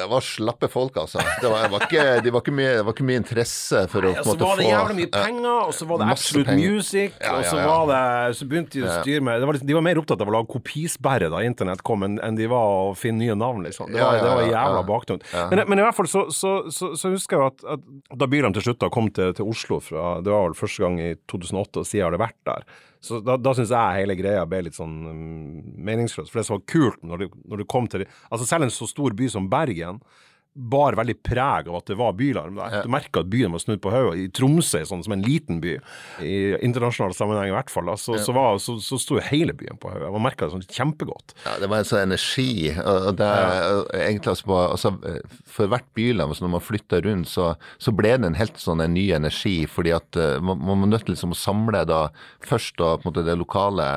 Det 0.00 0.06
var 0.08 0.24
slappe 0.24 0.70
folk, 0.72 0.96
altså. 1.02 1.20
Det 1.42 1.50
var, 1.52 1.68
var 1.72 1.84
ikke, 1.84 2.04
de 2.24 2.32
var 2.32 2.44
ikke 2.44 2.54
mye, 2.56 2.70
det 2.78 2.86
var 2.86 2.96
ikke 2.96 3.06
mye 3.10 3.20
interesse 3.20 3.82
for 3.92 4.08
å 4.08 4.14
på 4.16 4.24
en 4.24 4.30
så 4.30 4.36
var 4.40 4.62
det 4.62 4.68
jævlig 4.70 4.96
mye 5.02 5.10
penger, 5.12 5.50
og 5.66 5.74
så 5.76 5.88
var 5.90 6.00
det 6.00 6.08
Absolute. 6.16 6.56
Music, 6.56 7.18
og 7.20 7.44
så 7.44 7.60
var 7.60 7.90
det 7.90 8.02
Så 8.40 8.48
begynte 8.48 8.78
de 8.78 8.86
å 8.86 8.94
styre 9.02 9.24
med 9.26 9.42
det 9.42 9.50
var 9.50 9.60
De 9.68 9.76
var 9.76 9.84
mer 9.84 10.00
opptatt 10.00 10.24
av 10.24 10.32
å 10.32 10.36
lage 10.38 10.50
kopisperre 10.56 11.30
da 11.32 11.42
internett 11.44 11.84
kom, 11.86 12.06
enn 12.06 12.16
en 12.24 12.38
de 12.38 12.48
var 12.50 12.72
å 12.88 12.94
finne 12.98 13.20
nye 13.24 13.36
navn, 13.38 13.66
liksom. 13.68 13.92
Det 13.92 14.00
var, 14.00 14.16
det 14.22 14.32
var 14.32 14.48
jævla 14.48 14.82
baktungt. 14.88 15.28
Men, 15.52 15.64
men 15.68 15.82
i 15.82 15.86
hvert 15.86 15.98
fall 15.98 16.08
så, 16.10 16.26
så, 16.32 16.56
så, 16.72 16.94
så 16.98 17.12
husker 17.12 17.36
jeg 17.38 17.52
at, 17.52 17.68
at 17.76 18.16
da 18.16 18.30
Byram 18.30 18.56
til 18.56 18.64
slutt 18.70 18.80
da 18.82 18.90
kom 18.92 19.12
til, 19.12 19.32
til 19.36 19.48
Oslo 19.48 19.78
fra 19.84 20.16
Det 20.24 20.32
var 20.32 20.48
vel 20.48 20.56
første 20.58 20.84
gang 20.86 21.00
i 21.02 21.12
2008, 21.28 21.82
og 21.82 21.88
siden 21.88 22.06
har 22.06 22.16
det 22.16 22.22
vært 22.24 22.40
der. 22.48 22.66
Så 23.04 23.20
da, 23.24 23.36
da 23.40 23.52
syns 23.56 23.72
jeg 23.74 24.00
hele 24.00 24.16
greia 24.18 24.46
ble 24.48 24.64
litt 24.66 24.78
sånn 24.78 24.94
um, 25.06 25.58
meningsløs. 25.88 26.30
For 26.30 26.40
det 26.40 26.46
som 26.48 26.58
var 26.58 26.64
kult 26.70 27.02
når 27.06 27.24
du, 27.24 27.36
når 27.50 27.62
du 27.62 27.68
kom 27.70 27.88
til 27.90 28.04
det. 28.04 28.10
Altså 28.30 28.48
selv 28.48 28.66
en 28.66 28.74
så 28.74 28.88
stor 28.90 29.16
by 29.16 29.28
som 29.32 29.50
Bergen 29.52 30.00
bar 30.56 30.96
veldig 30.96 31.16
preg 31.24 31.68
av 31.68 31.78
at 31.78 31.90
det 31.90 31.96
var 32.00 32.14
bylarm 32.16 32.56
der. 32.56 32.80
Du 32.86 32.92
merka 32.92 33.20
at 33.22 33.30
byen 33.32 33.52
var 33.54 33.62
snudd 33.62 33.82
på 33.84 33.92
hodet. 33.92 34.16
I 34.24 34.30
Tromsø, 34.34 34.80
sånn 34.88 35.04
som 35.04 35.14
en 35.16 35.24
liten 35.24 35.60
by, 35.62 35.76
i 36.24 36.36
internasjonal 36.64 37.14
sammenheng 37.16 37.52
i 37.52 37.54
hvert 37.54 37.72
fall, 37.72 37.90
da, 37.90 37.96
så, 38.00 38.16
så, 38.22 38.34
var, 38.36 38.56
så, 38.62 38.78
så 38.82 38.98
sto 39.00 39.20
hele 39.22 39.54
byen 39.56 39.80
på 39.82 39.92
hodet. 39.92 40.10
Man 40.14 40.24
merka 40.24 40.48
det 40.48 40.56
sånn 40.56 40.64
kjempegodt. 40.64 41.36
Ja, 41.44 41.56
det 41.62 41.70
var 41.72 41.82
en 41.82 41.88
sånn 41.88 42.06
energi. 42.06 42.72
og 42.80 43.12
det, 43.20 43.28
ja. 43.28 43.76
egentlig 44.00 44.32
altså, 44.32 44.60
altså, 44.64 44.94
For 45.58 45.72
hvert 45.72 45.88
bylarm, 45.98 46.32
altså 46.32 46.46
når 46.46 46.54
man 46.56 46.66
flytta 46.66 47.02
rundt, 47.04 47.30
så, 47.30 47.52
så 47.82 47.94
ble 47.96 48.16
det 48.16 48.30
en 48.30 48.40
helt 48.40 48.60
sånn 48.62 48.84
en 48.84 48.96
ny 48.96 49.10
energi. 49.16 49.58
fordi 49.70 49.92
at 49.96 50.16
eh, 50.20 50.38
man, 50.40 50.60
man 50.62 50.86
var 50.86 50.94
nødt 50.94 51.06
til 51.06 51.16
liksom 51.16 51.36
å 51.36 51.38
samle 51.38 51.84
da 51.88 52.06
først 52.46 52.78
da 52.80 52.96
på 52.96 53.06
en 53.06 53.12
måte 53.12 53.26
det 53.26 53.36
lokale 53.38 53.88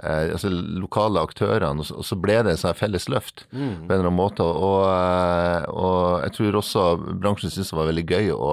altså 0.00 0.50
lokale 0.50 1.22
aktørene, 1.22 1.84
og 1.84 2.04
så, 2.06 2.16
ble 2.20 2.38
det 2.46 2.56
sånn 2.60 2.76
felles 2.78 3.08
løft 3.12 3.44
på 3.50 3.60
en 3.60 3.86
eller 3.86 4.06
annen 4.06 4.18
måte. 4.18 4.44
Og, 4.44 4.84
eh, 4.88 5.64
og 5.70 6.26
jeg 6.26 6.36
tror 6.36 6.60
også 6.62 6.84
bransjen 7.20 7.52
syntes 7.52 7.72
det 7.72 7.80
var 7.80 7.90
veldig 7.90 8.06
gøy 8.08 8.30
å, 8.36 8.52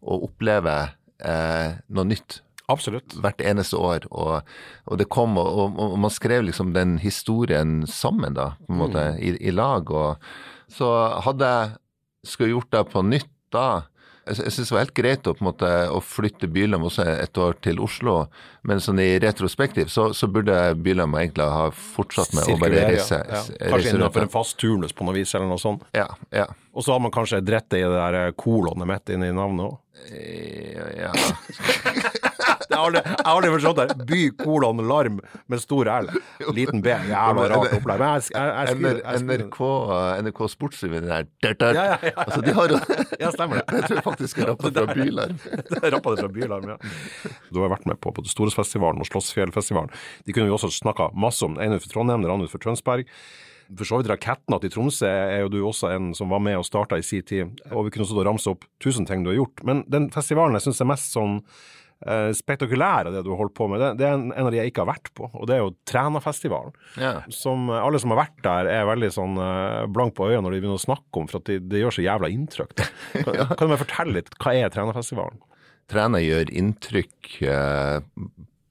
å 0.00 0.20
oppleve 0.26 0.76
eh, 1.22 1.76
noe 1.88 2.08
nytt 2.10 2.40
Absolutt. 2.70 3.16
hvert 3.18 3.42
eneste 3.42 3.78
år. 3.78 4.06
Og, 4.14 4.46
og 4.86 5.00
det 5.00 5.08
kom, 5.10 5.38
og, 5.40 5.74
og, 5.74 5.96
man 5.98 6.12
skrev 6.14 6.44
liksom 6.46 6.74
den 6.76 6.98
historien 7.02 7.80
sammen, 7.90 8.36
da, 8.38 8.52
på 8.66 8.74
en 8.74 8.82
måte, 8.84 9.06
i, 9.18 9.34
i 9.42 9.54
lag. 9.54 9.90
Og 9.90 10.70
så 10.70 10.90
hadde 11.26 11.50
jeg 11.50 11.76
skulle 12.30 12.54
gjort 12.54 12.72
det 12.74 12.84
på 12.92 13.02
nytt 13.06 13.30
da 13.50 13.66
jeg, 14.30 14.38
jeg 14.46 14.54
syns 14.54 14.70
det 14.70 14.76
var 14.76 14.84
helt 14.84 14.96
greit 14.96 15.28
å, 15.30 15.34
måte, 15.44 15.68
å 15.90 16.00
flytte 16.04 16.48
Bylam 16.50 16.86
også 16.88 17.06
et 17.10 17.40
år 17.40 17.58
til 17.64 17.82
Oslo, 17.82 18.16
men 18.66 18.82
sånn 18.82 19.02
i 19.02 19.10
retrospektiv 19.22 19.90
så, 19.92 20.10
så 20.16 20.28
burde 20.30 20.56
Bylam 20.80 21.16
egentlig 21.18 21.48
ha 21.50 21.68
fortsatt 21.74 22.34
med 22.38 22.48
å 22.54 22.56
bare 22.60 22.86
reise, 22.86 23.20
ja. 23.20 23.42
ja. 23.42 23.70
Kanskje 23.74 23.94
innenfor 23.96 24.26
en 24.26 24.32
fast 24.32 24.58
turnus 24.62 24.96
på 24.96 25.06
noe 25.08 25.18
vis, 25.18 25.34
eller 25.34 25.50
noe 25.50 25.60
sånt. 25.60 25.86
Ja, 25.96 26.08
ja. 26.34 26.48
Og 26.70 26.86
så 26.86 26.94
har 26.94 27.02
man 27.02 27.14
kanskje 27.14 27.42
dritt 27.42 27.74
i 27.74 27.82
det 27.82 27.94
der 27.98 28.34
kolonet 28.38 28.88
mitt 28.88 29.14
inni 29.14 29.32
i 29.32 29.36
navnet 29.36 29.72
òg. 29.72 29.78
Ja. 30.96 31.10
ja. 31.10 32.26
Aldri, 32.80 33.02
jeg 33.04 33.16
har 33.20 33.32
aldri 33.36 33.50
forstått 33.54 33.80
det. 33.80 34.06
By, 34.10 34.20
kolon, 34.40 34.82
larm 34.88 35.18
med 35.50 35.62
stor 35.62 35.90
L. 35.94 36.10
Liten 36.56 36.82
B. 36.84 36.92
Jævla 37.10 37.48
rart 37.52 37.74
opplegg. 37.76 38.00
Men 38.00 38.14
jeg, 38.14 38.30
jeg, 38.34 38.52
jeg, 38.54 38.74
skriver, 38.74 39.00
jeg 39.04 39.22
skriver. 39.24 39.44
NRK, 39.46 39.60
NRK 40.26 40.40
Sportsrevyen 40.54 41.08
der 41.10 41.28
der, 41.44 41.58
der. 41.60 41.78
Ja, 41.78 41.84
ja, 41.92 41.98
ja. 42.10 42.14
Altså, 42.24 42.40
de 42.46 42.56
har 42.56 42.76
Ja, 43.20 43.32
stemmer 43.34 43.60
det. 43.60 43.66
Jeg 43.80 43.88
tror 43.90 44.00
faktisk 44.12 44.38
jeg 44.40 44.48
rappa 44.48 44.70
fra 44.72 44.86
Bylarm. 44.94 45.36
Rappa 45.94 46.12
det 46.14 46.22
fra 46.24 46.30
Bylarm, 46.32 46.68
ja. 46.72 46.76
Du 47.52 47.60
har 47.62 47.72
vært 47.72 47.86
med 47.88 48.00
på 48.00 48.12
både 48.16 48.30
Storesfestivalen 48.30 49.02
og 49.02 49.08
Slottsfjellfestivalen. 49.08 49.92
De 50.26 50.34
kunne 50.34 50.48
vi 50.48 50.54
også 50.54 50.70
snakka 50.74 51.10
masse 51.18 51.44
om. 51.46 51.58
En 51.60 51.76
utenfor 51.76 51.94
Trondheim, 51.94 52.24
den 52.24 52.32
andre 52.32 52.48
utenfor 52.48 52.64
Tønsberg. 52.64 53.08
For 53.78 53.86
så 53.86 54.00
vidt 54.00 54.10
Rakettnatt 54.10 54.64
i 54.66 54.70
Tromsø 54.72 55.06
er 55.06 55.44
jo 55.44 55.50
du 55.52 55.60
også 55.62 55.92
en 55.94 56.10
som 56.18 56.32
var 56.32 56.42
med 56.42 56.58
og 56.58 56.66
starta 56.66 56.98
i 56.98 57.04
sin 57.06 57.22
tid. 57.26 57.60
Og 57.70 57.86
vi 57.86 57.92
kunne 57.94 58.06
også 58.06 58.18
da 58.18 58.26
ramse 58.26 58.50
opp 58.50 58.66
tusen 58.82 59.06
ting 59.06 59.22
du 59.22 59.30
har 59.30 59.38
gjort. 59.38 59.62
Men 59.66 59.84
den 59.90 60.08
festivalen 60.14 60.58
jeg 60.58 60.66
syns 60.66 60.82
er 60.82 60.90
mest 60.90 61.14
sånn 61.14 61.38
eh, 62.06 62.30
spektakulær 62.36 63.10
det 63.12 63.22
du 63.26 63.32
holdt 63.36 63.54
på 63.58 63.68
med, 63.70 63.80
det, 63.82 63.90
det 64.00 64.06
er 64.08 64.14
en, 64.16 64.28
en 64.32 64.46
av 64.48 64.50
de 64.54 64.60
jeg 64.60 64.72
ikke 64.72 64.84
har 64.84 64.90
vært 64.92 65.10
på. 65.16 65.28
Og 65.34 65.46
det 65.50 65.56
er 65.56 65.62
jo 65.64 65.72
Trænafestivalen. 65.90 66.72
Ja. 67.00 67.12
Som 67.34 67.68
eh, 67.70 67.80
alle 67.82 68.00
som 68.02 68.14
har 68.14 68.22
vært 68.24 68.40
der, 68.46 68.70
er 68.72 68.88
veldig 68.90 69.10
sånn 69.14 69.38
eh, 69.40 69.86
blank 69.92 70.16
på 70.18 70.28
øynene 70.30 70.44
når 70.48 70.56
de 70.56 70.62
begynner 70.64 70.80
å 70.80 70.84
snakke 70.86 71.22
om, 71.22 71.28
for 71.30 71.40
at 71.42 71.48
det 71.52 71.60
de 71.70 71.82
gjør 71.84 71.96
så 71.98 72.06
jævla 72.06 72.32
inntrykk. 72.34 72.76
Kan, 73.20 73.30
Kan, 73.34 73.54
kan 73.56 73.66
du 73.66 73.72
meg 73.74 73.82
fortelle 73.84 74.16
litt, 74.20 74.30
hva 74.40 74.54
er 74.56 74.70
Trænafestivalen? 74.74 75.40
Træna 75.90 76.20
gjør 76.22 76.52
inntrykk 76.54 77.40
eh, 77.50 77.96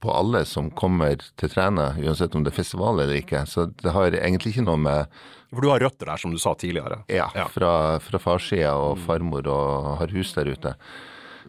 på 0.00 0.08
alle 0.16 0.40
som 0.48 0.70
kommer 0.72 1.20
til 1.36 1.50
Træna, 1.52 1.90
uansett 2.00 2.32
om 2.38 2.40
det 2.46 2.54
er 2.54 2.56
festival 2.62 3.02
eller 3.02 3.18
ikke. 3.20 3.42
Så 3.44 3.66
det 3.82 3.92
har 3.92 4.14
egentlig 4.16 4.54
ikke 4.54 4.64
noe 4.64 4.80
med 4.80 5.18
For 5.50 5.60
du 5.60 5.68
har 5.68 5.82
røtter 5.84 6.08
der, 6.08 6.16
som 6.22 6.32
du 6.32 6.38
sa 6.40 6.54
tidligere. 6.56 7.02
Ja, 7.12 7.26
Ja. 7.36 7.44
fra, 7.52 7.72
fra 8.00 8.20
farssida 8.22 8.70
og 8.80 8.96
farmor 9.04 9.44
og 9.52 9.90
har 10.00 10.14
hus 10.16 10.32
der 10.38 10.48
ute. 10.48 10.72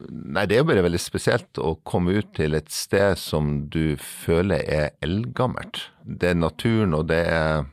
Nei, 0.10 0.46
det 0.50 0.56
er 0.58 0.64
jo 0.64 0.70
bare 0.72 0.84
veldig 0.88 1.00
spesielt 1.02 1.60
å 1.62 1.76
komme 1.88 2.16
ut 2.18 2.32
til 2.38 2.56
et 2.58 2.70
sted 2.74 3.18
som 3.22 3.68
du 3.74 3.96
føler 4.02 4.64
er 4.66 4.90
eldgammelt. 5.06 5.84
Det 6.06 6.32
er 6.32 6.40
naturen, 6.40 6.94
og 6.98 7.08
det 7.12 7.22
er 7.28 7.66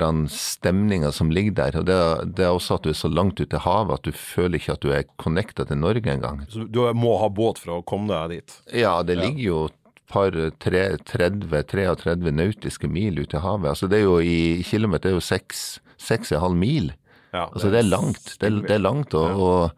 den 0.00 0.22
stemninga 0.32 1.10
som 1.12 1.30
ligger 1.30 1.52
der. 1.58 1.76
Og 1.80 1.84
det, 1.88 1.94
er- 1.94 2.24
det 2.24 2.44
er 2.46 2.54
også 2.54 2.78
at 2.78 2.82
du 2.86 2.90
er 2.90 2.98
så 3.00 3.10
langt 3.12 3.40
ute 3.40 3.56
i 3.58 3.64
havet 3.64 3.98
at 3.98 4.06
du 4.08 4.12
føler 4.16 4.58
ikke 4.58 4.72
at 4.78 4.80
du 4.84 4.90
er 4.94 5.04
connecta 5.20 5.66
til 5.68 5.76
Norge 5.82 6.06
engang. 6.10 6.44
Så 6.48 6.64
du 6.70 6.80
må 6.96 7.18
ha 7.20 7.28
båt 7.28 7.58
for 7.60 7.78
å 7.78 7.82
komme 7.84 8.08
deg 8.14 8.38
dit. 8.38 8.56
Ja, 8.82 9.02
det 9.02 9.18
ligger 9.20 9.42
jo 9.44 9.58
et 9.68 9.76
par 10.10 10.32
tre, 10.58 10.80
30-33 11.06 12.32
nautiske 12.34 12.88
mil 12.90 13.20
ute 13.20 13.36
i 13.38 13.40
havet. 13.44 13.68
Altså 13.74 13.86
det 13.90 14.00
er 14.00 14.06
jo 14.08 14.16
i, 14.24 14.62
kilometer 14.66 15.10
det 15.10 15.12
er 15.12 15.18
jo 15.20 15.26
seks, 15.28 15.80
seks 16.00 16.32
og 16.32 16.38
en 16.40 16.44
halv 16.48 16.58
mil. 16.64 16.92
Ja, 17.34 17.44
Altså 17.52 17.70
det 17.70 17.78
er 17.84 17.90
langt. 17.90 18.24
Det 18.40 18.48
er, 18.48 18.56
det 18.66 18.74
er 18.74 18.82
langt, 18.82 19.14
og, 19.14 19.38
og 19.38 19.70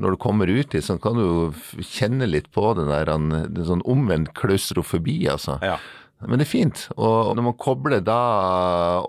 når 0.00 0.14
du 0.14 0.20
kommer 0.20 0.48
ut 0.48 0.70
dit, 0.72 0.84
så 0.84 0.96
kan 1.00 1.18
du 1.18 1.82
kjenne 1.84 2.28
litt 2.28 2.48
på 2.54 2.70
den 2.78 2.88
der 2.88 3.10
den 3.10 3.66
sånn 3.68 3.84
omvendt 3.88 4.32
klaustrofobi, 4.38 5.18
altså. 5.28 5.58
Ja. 5.64 5.76
Men 6.22 6.38
det 6.38 6.46
er 6.46 6.52
fint. 6.52 6.84
Og 6.94 7.32
når 7.34 7.46
man 7.48 7.58
kobler 7.58 8.02
da 8.04 8.18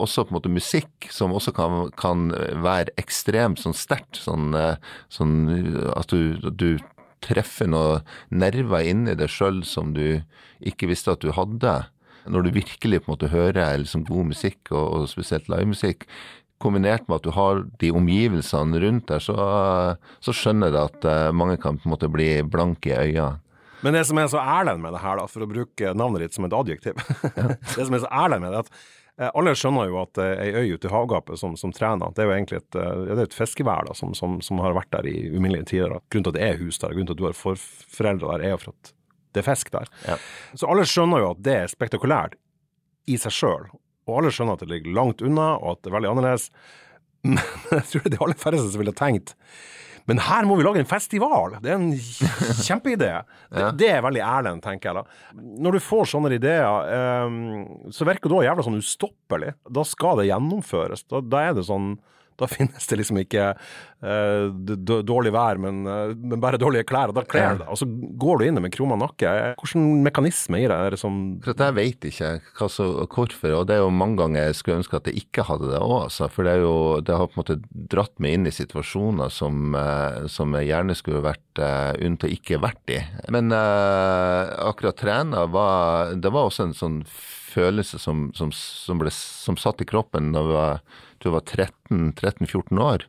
også 0.02 0.26
på 0.26 0.34
en 0.34 0.38
måte 0.40 0.52
musikk, 0.54 1.10
som 1.14 1.36
også 1.36 1.54
kan, 1.56 1.92
kan 2.00 2.32
være 2.66 2.96
ekstremt 3.02 3.62
sånn 3.62 3.78
sterkt, 3.78 4.18
sånn, 4.24 4.54
eh, 4.58 4.82
sånn 5.14 5.36
at 5.94 6.10
du, 6.10 6.50
du 6.50 6.82
treffer 7.24 7.70
noen 7.70 8.04
nerver 8.34 8.90
inni 8.90 9.16
deg 9.20 9.32
sjøl 9.32 9.62
som 9.68 9.94
du 9.96 10.24
ikke 10.66 10.90
visste 10.90 11.14
at 11.14 11.24
du 11.24 11.32
hadde. 11.38 11.84
Når 12.26 12.48
du 12.48 12.56
virkelig 12.56 13.04
på 13.04 13.12
en 13.12 13.14
måte 13.14 13.34
hører 13.34 13.78
liksom 13.84 14.08
god 14.08 14.32
musikk, 14.34 14.62
og, 14.72 14.84
og 14.84 15.10
spesielt 15.12 15.52
livemusikk, 15.52 16.08
kombinert 16.64 17.06
med 17.08 17.20
at 17.20 17.28
du 17.28 17.34
har 17.36 17.64
de 17.82 17.92
omgivelsene 17.94 18.82
rundt 18.84 19.08
deg, 19.12 19.24
så, 19.24 19.36
så 20.24 20.36
skjønner 20.36 20.72
jeg 20.72 20.92
at 20.92 21.08
eh, 21.10 21.30
mange 21.36 21.60
kan 21.62 21.80
på 21.80 21.88
en 21.88 21.96
måte 21.96 22.12
bli 22.12 22.36
blanke 22.48 22.94
i 22.94 23.14
øynene. 23.14 23.40
Men 23.84 23.98
det 23.98 24.06
som 24.08 24.20
er 24.20 24.30
så 24.32 24.40
ærlig 24.40 24.78
med 24.80 24.96
det 24.96 25.04
her, 25.04 25.20
da, 25.20 25.28
for 25.28 25.44
å 25.44 25.50
bruke 25.50 25.92
navnet 26.00 26.24
ditt 26.24 26.38
som 26.38 26.46
et 26.48 26.54
adjektiv 26.56 27.00
Det 27.76 27.84
som 27.84 27.98
er 27.98 28.04
så 28.06 28.12
ærlig 28.16 28.40
med 28.40 28.54
det, 28.56 28.62
at 28.64 28.70
eh, 29.20 29.30
alle 29.34 29.56
skjønner 29.60 29.92
jo 29.92 30.00
at 30.06 30.24
eh, 30.24 30.44
ei 30.46 30.54
øy 30.56 30.78
ute 30.78 30.88
i 30.88 30.94
havgapet 30.94 31.42
som, 31.42 31.58
som 31.60 31.76
trener, 31.76 32.16
det 32.16 32.24
er 32.24 32.32
jo 32.32 32.36
egentlig 32.38 32.62
et, 32.62 32.72
det 32.80 33.18
er 33.18 33.26
et 33.28 33.38
fiskevær 33.38 33.90
da, 33.90 33.98
som, 34.00 34.16
som, 34.16 34.40
som 34.46 34.64
har 34.64 34.78
vært 34.80 34.94
der 34.96 35.12
i 35.12 35.18
uminnelige 35.36 35.74
tider. 35.76 35.98
Da. 35.98 36.04
Grunnen 36.08 36.30
til 36.30 36.36
at 36.36 36.40
det 36.40 36.48
er 36.48 36.62
hus 36.64 36.80
der, 36.80 36.96
grunnen 36.96 37.12
til 37.12 37.20
at 37.20 37.24
du 37.24 37.28
har 37.28 37.40
forforeldre 37.42 38.32
der, 38.32 38.48
er 38.48 38.56
jo 38.56 38.64
for 38.64 38.76
at 38.78 38.96
det 39.34 39.42
er 39.42 39.50
fisk 39.50 39.72
der. 39.74 39.90
Ja. 40.08 40.18
Så 40.56 40.70
alle 40.70 40.86
skjønner 40.88 41.24
jo 41.24 41.32
at 41.34 41.44
det 41.44 41.56
er 41.60 41.72
spektakulært 41.72 42.38
i 43.10 43.18
seg 43.20 43.36
sjøl, 43.36 43.68
og 44.08 44.18
alle 44.20 44.34
skjønner 44.36 44.58
at 44.58 44.66
det 44.66 44.72
ligger 44.72 44.98
langt 44.98 45.24
unna, 45.24 45.54
og 45.60 45.76
at 45.76 45.84
det 45.84 45.92
er 45.92 45.98
veldig 45.98 46.12
annerledes. 46.12 46.50
Men 47.24 47.40
jeg 47.40 47.88
tror 47.90 48.04
det 48.04 48.10
er 48.10 48.18
de 48.18 48.24
aller 48.26 48.42
færreste 48.42 48.74
som 48.74 48.84
ville 48.84 48.98
tenkt 48.98 49.36
men 50.10 50.20
her 50.20 50.48
må 50.48 50.58
vi 50.60 50.66
lage 50.66 50.82
en 50.84 50.90
festival! 50.90 51.58
Det 51.64 51.72
er 51.72 51.78
en 51.80 51.94
kjempeidé. 52.68 53.12
Det, 53.54 53.68
det 53.80 53.90
er 53.94 54.04
veldig 54.04 54.24
Erlend, 54.26 54.64
tenker 54.66 54.90
jeg 54.90 55.00
da. 55.00 55.44
Når 55.64 55.78
du 55.78 55.84
får 55.84 56.10
sånne 56.12 56.34
ideer, 56.36 56.90
eh, 56.92 57.38
så 57.96 58.08
virker 58.08 58.32
det 58.32 58.40
òg 58.40 58.48
jævla 58.50 58.66
sånn 58.68 58.82
ustoppelig. 58.82 59.54
Da 59.80 59.86
skal 59.88 60.20
det 60.20 60.28
gjennomføres. 60.28 61.06
Da, 61.08 61.24
da 61.24 61.46
er 61.48 61.56
det 61.56 61.64
sånn 61.70 61.94
da 62.40 62.50
finnes 62.50 62.88
det 62.90 63.00
liksom 63.00 63.20
ikke 63.24 63.54
d- 64.04 65.02
dårlig 65.08 65.32
vær, 65.34 65.60
men, 65.62 65.84
uh, 65.88 66.12
men 66.12 66.42
bare 66.44 66.60
dårlige 66.60 66.88
klær. 66.90 67.12
Og 67.12 67.18
da 67.18 67.24
kler 67.28 67.60
det. 67.62 67.68
Og 67.72 67.80
så 67.80 67.88
går 67.88 68.40
du 68.40 68.46
inn 68.48 68.60
med 68.62 68.74
krumma 68.76 68.98
nakke. 69.00 69.32
Hvilken 69.62 70.04
mekanisme 70.04 70.60
i 70.60 70.68
det 70.68 70.76
er 70.76 70.96
det 70.96 71.00
som 71.00 71.20
For 71.44 71.56
jeg 71.56 71.78
vet 71.78 72.08
ikke 72.10 72.32
hva 72.60 72.70
så, 72.72 72.88
hvorfor, 73.08 73.56
og 73.60 73.68
det 73.70 73.78
er 73.78 73.84
jo 73.84 73.94
mange 73.94 74.20
ganger 74.20 74.50
jeg 74.50 74.60
skulle 74.60 74.82
ønske 74.82 75.00
at 75.00 75.10
jeg 75.10 75.24
ikke 75.24 75.48
hadde 75.48 75.72
det 75.72 75.82
òg, 75.82 75.96
altså. 76.08 76.30
For 76.34 76.48
det 76.48 76.58
jo 76.64 76.76
Det 77.04 77.16
har 77.18 77.30
på 77.30 77.38
en 77.38 77.44
måte 77.44 77.60
dratt 77.94 78.14
meg 78.24 78.38
inn 78.38 78.50
i 78.50 78.54
situasjoner 78.56 79.32
som, 79.34 79.76
eh, 79.78 80.26
som 80.32 80.54
jeg 80.58 80.70
gjerne 80.72 80.96
skulle 80.98 81.24
vært 81.24 81.62
uh, 81.64 81.94
unnt 82.04 82.26
å 82.26 82.32
ikke 82.32 82.62
vært 82.64 82.94
i. 82.94 83.00
Men 83.34 83.52
akkurat 83.54 84.98
trena 85.00 85.46
var 85.52 86.14
Det 86.20 86.32
var 86.34 86.50
også 86.50 86.68
en 86.68 86.76
sånn 86.78 87.00
følelse 87.54 88.00
som, 88.02 88.28
som, 88.38 88.52
som, 88.54 89.00
ble, 89.02 89.12
som 89.14 89.58
satt 89.60 89.82
i 89.84 89.88
kroppen 89.90 90.32
da 90.34 90.42
vi 90.46 90.56
var, 90.56 90.82
jeg 91.30 91.36
var 91.36 91.46
13-14 91.48 92.84
år. 92.84 93.08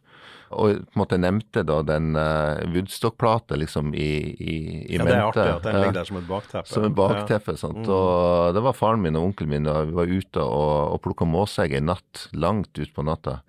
Og 0.55 0.77
på 0.77 0.95
en 0.95 1.01
måte 1.01 1.19
nevnte 1.19 1.65
da 1.67 1.81
den 1.87 2.15
uh, 2.15 2.62
Woodstock-plata 2.71 3.59
liksom 3.59 3.95
i, 3.97 4.11
i, 4.39 4.57
i 4.87 4.99
Ja, 4.99 5.07
det 5.07 5.15
er 5.15 5.23
artig 5.25 5.47
at 5.51 5.67
den 5.67 5.79
ligger 5.81 5.97
der 5.99 6.11
som 6.11 6.19
et 6.21 6.29
bakteppe. 6.29 6.71
Som 6.71 6.89
et 6.89 6.99
bakteppe. 6.99 7.57
sant? 7.59 7.89
Og 7.89 8.55
det 8.55 8.65
var 8.67 8.77
faren 8.79 9.03
min 9.05 9.19
og 9.19 9.31
onkelen 9.31 9.55
min, 9.57 9.71
og 9.71 9.91
vi 9.91 9.97
var 9.99 10.12
ute 10.12 10.45
og, 10.45 10.75
og 10.95 11.01
plukka 11.07 11.29
måsegg 11.29 11.75
en 11.79 11.91
natt, 11.91 12.29
langt 12.37 12.79
utpå 12.79 13.07
natta. 13.07 13.41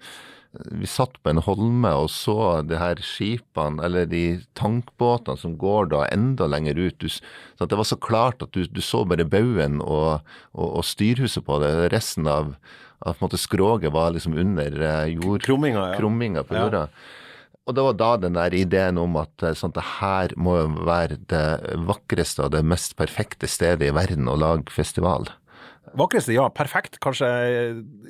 Vi 0.56 0.88
satt 0.88 1.18
på 1.20 1.32
en 1.32 1.42
holme 1.44 1.92
og 2.00 2.08
så 2.14 2.62
de 2.64 2.78
her 2.80 3.02
skipene, 3.04 3.82
eller 3.84 4.08
de 4.08 4.40
tankbåtene 4.58 5.40
som 5.42 5.58
går 5.60 5.92
da 5.92 6.06
enda 6.14 6.48
lenger 6.48 6.80
ut. 6.80 6.98
Du, 7.02 7.10
så? 7.12 7.68
Det 7.68 7.76
var 7.76 7.88
så 7.88 8.00
klart 8.00 8.46
at 8.46 8.56
du, 8.56 8.64
du 8.64 8.82
så 8.84 9.04
bare 9.08 9.28
baugen 9.28 9.82
og, 9.84 10.24
og, 10.56 10.68
og 10.80 10.88
styrhuset 10.88 11.46
på 11.46 11.60
det. 11.64 11.74
Resten 11.94 12.30
av, 12.32 12.56
av 13.02 13.14
på 13.14 13.24
en 13.24 13.28
måte 13.28 13.42
skroget 13.42 13.92
var 13.94 14.12
liksom 14.16 14.38
under 14.38 14.80
eh, 14.82 15.14
jord 15.18 15.44
Krumminga, 15.44 15.92
ja. 15.92 15.98
krumminga 16.00 16.44
på 16.44 16.56
Ja. 16.56 16.66
jorda. 16.66 16.88
Og 17.66 17.74
det 17.74 17.82
var 17.82 17.94
da 17.98 18.10
den 18.22 18.34
der 18.38 18.54
ideen 18.54 18.98
om 19.02 19.16
at 19.18 19.42
eh, 19.44 19.56
sånn, 19.58 19.74
det 19.74 19.84
her 20.00 20.34
må 20.38 20.58
være 20.86 21.18
det 21.32 21.76
vakreste 21.88 22.46
og 22.46 22.52
det 22.54 22.64
mest 22.64 22.96
perfekte 22.96 23.50
stedet 23.50 23.88
i 23.90 23.96
verden 23.96 24.30
å 24.30 24.38
lage 24.38 24.70
festival. 24.70 25.28
Vakreste, 25.94 26.34
ja. 26.34 26.48
Perfekt. 26.54 26.98
Kanskje 27.04 27.28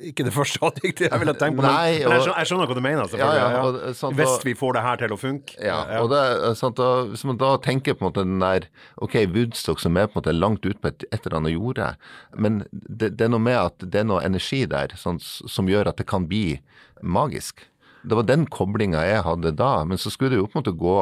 ikke 0.08 0.24
det 0.26 0.32
første 0.34 0.60
adjektivet 0.64 1.10
jeg 1.10 1.22
ville 1.22 1.34
tenkt 1.36 1.58
på, 1.58 1.64
men, 1.64 1.68
Nei, 1.68 1.98
men 2.00 2.14
jeg, 2.16 2.22
skjønner, 2.24 2.38
jeg 2.40 2.50
skjønner 2.50 2.70
hva 2.70 2.76
du 2.78 2.82
mener. 2.84 3.16
Ja, 3.20 3.28
ja, 3.36 3.60
og, 3.60 3.78
sant, 3.98 4.16
Hvis 4.18 4.46
vi 4.46 4.56
får 4.58 4.78
det 4.78 4.84
her 4.86 5.02
til 5.02 5.14
å 5.14 5.20
funke. 5.20 5.58
Ja, 5.62 5.78
og 6.00 6.10
det, 6.14 6.22
er 6.48 6.56
sant, 6.58 6.80
og, 6.82 7.12
Hvis 7.12 7.26
man 7.28 7.40
da 7.42 7.52
tenker 7.62 7.96
på 7.98 8.04
en 8.06 8.10
måte 8.10 8.24
den 8.26 8.42
der 8.42 8.68
Ok, 9.02 9.18
Woodstock 9.34 9.82
som 9.82 9.98
er 10.00 10.08
på 10.08 10.16
en 10.16 10.22
måte 10.22 10.36
langt 10.36 10.66
ut 10.66 10.80
på 10.80 10.92
et, 10.92 11.06
et 11.12 11.20
eller 11.20 11.40
annet 11.40 11.56
jorde, 11.56 11.92
men 12.36 12.62
det, 12.72 13.12
det 13.18 13.28
er 13.28 13.32
noe 13.32 13.42
med 13.42 13.58
at 13.60 13.84
det 13.84 14.02
er 14.02 14.08
noe 14.08 14.24
energi 14.24 14.64
der 14.70 14.94
sånn, 14.98 15.20
som 15.20 15.68
gjør 15.70 15.92
at 15.92 16.00
det 16.00 16.08
kan 16.08 16.26
bli 16.30 16.58
magisk. 17.04 17.66
Det 18.06 18.16
var 18.16 18.26
den 18.28 18.46
koblinga 18.52 19.02
jeg 19.04 19.24
hadde 19.26 19.52
da, 19.58 19.80
men 19.88 19.98
så 19.98 20.12
skulle 20.12 20.36
det 20.36 20.40
jo 20.40 20.48
på 20.48 20.56
en 20.56 20.62
måte 20.62 20.76
gå 20.78 20.98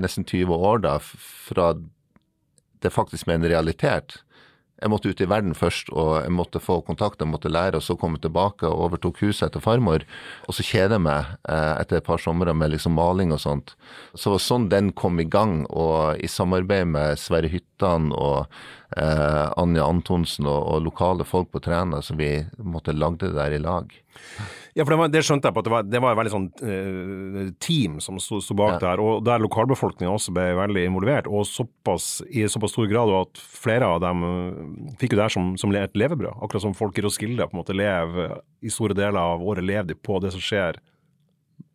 nesten 0.00 0.24
20 0.24 0.66
år 0.70 0.82
da 0.86 0.96
fra 1.04 1.74
det 2.80 2.92
faktisk 2.94 3.28
med 3.28 3.40
en 3.40 3.50
realitet. 3.52 4.20
Jeg 4.80 4.90
måtte 4.92 5.10
ut 5.12 5.20
i 5.20 5.28
verden 5.28 5.56
først, 5.56 5.90
og 5.92 6.22
jeg 6.22 6.32
måtte 6.32 6.62
få 6.62 6.78
kontakt, 6.86 7.20
jeg 7.20 7.28
måtte 7.30 7.52
lære, 7.52 7.78
og 7.78 7.84
så 7.84 7.96
komme 8.00 8.20
tilbake 8.22 8.68
og 8.68 8.86
overtok 8.86 9.20
huset 9.24 9.48
etter 9.50 9.64
farmor. 9.64 10.06
Og 10.48 10.56
så 10.56 10.64
kjeder 10.66 10.96
jeg 10.96 11.04
meg 11.04 11.34
eh, 11.52 11.74
etter 11.82 12.00
et 12.00 12.06
par 12.06 12.22
somre 12.22 12.54
med 12.56 12.72
liksom 12.72 12.96
maling 12.96 13.34
og 13.36 13.42
sånt. 13.44 13.74
Så 14.14 14.30
det 14.30 14.36
var 14.36 14.44
sånn 14.46 14.68
den 14.72 14.92
kom 14.96 15.20
i 15.20 15.28
gang, 15.28 15.64
og 15.68 16.20
i 16.20 16.30
samarbeid 16.30 16.88
med 16.94 17.20
Sverre 17.20 17.50
Hyttan 17.52 18.10
og 18.16 18.46
eh, 18.96 19.46
Anja 19.60 19.84
Antonsen 19.88 20.48
og, 20.48 20.62
og 20.74 20.88
lokale 20.88 21.28
folk 21.28 21.52
på 21.52 21.62
Træna, 21.64 22.00
så 22.02 22.16
vi 22.18 22.32
måtte 22.58 22.96
lagde 22.96 23.28
det 23.28 23.36
der 23.36 23.58
i 23.58 23.62
lag. 23.62 23.92
Ja, 24.74 24.84
for 24.84 24.94
det, 24.94 24.98
var, 25.00 25.10
det 25.10 25.22
skjønte 25.26 25.50
jeg 25.50 25.56
på 25.56 25.62
at 25.62 25.66
det 25.66 25.72
var, 25.74 25.86
det 25.86 26.00
var 26.02 26.14
et 26.14 26.20
veldig 26.20 26.32
sånn 26.34 26.48
uh, 26.62 27.40
team 27.62 27.98
som 28.04 28.20
sto, 28.22 28.40
bak 28.58 28.76
Ja. 28.76 28.80
der, 28.84 29.02
og 29.02 29.24
der 29.26 29.42
lokalbefolkninga 29.42 30.12
også 30.12 30.34
ble 30.36 30.46
veldig 30.58 30.84
involvert, 30.86 31.30
og 31.30 31.46
såpass, 31.48 32.20
i 32.30 32.46
såpass 32.50 32.74
stor 32.76 32.86
grad 32.90 33.10
at 33.20 33.40
flere 33.40 33.88
av 33.88 34.00
dem 34.04 34.22
eh, 34.26 34.94
fikk 35.00 35.14
jo 35.14 35.20
det 35.20 35.26
her 35.26 35.34
som, 35.34 35.50
som 35.60 35.74
et 35.74 35.98
levebrød. 35.98 36.38
Akkurat 36.44 36.62
som 36.62 36.76
folk 36.76 36.98
i 36.98 37.04
Roskilde 37.04 37.48
på 37.50 37.56
en 37.56 37.62
måte 37.62 37.76
lever 37.76 38.38
i 38.62 38.70
store 38.72 38.94
deler 38.94 39.18
av 39.18 39.42
året 39.42 39.66
lever 39.66 39.90
de 39.90 39.98
på 39.98 40.20
det 40.22 40.32
som 40.34 40.42
skjer 40.44 40.78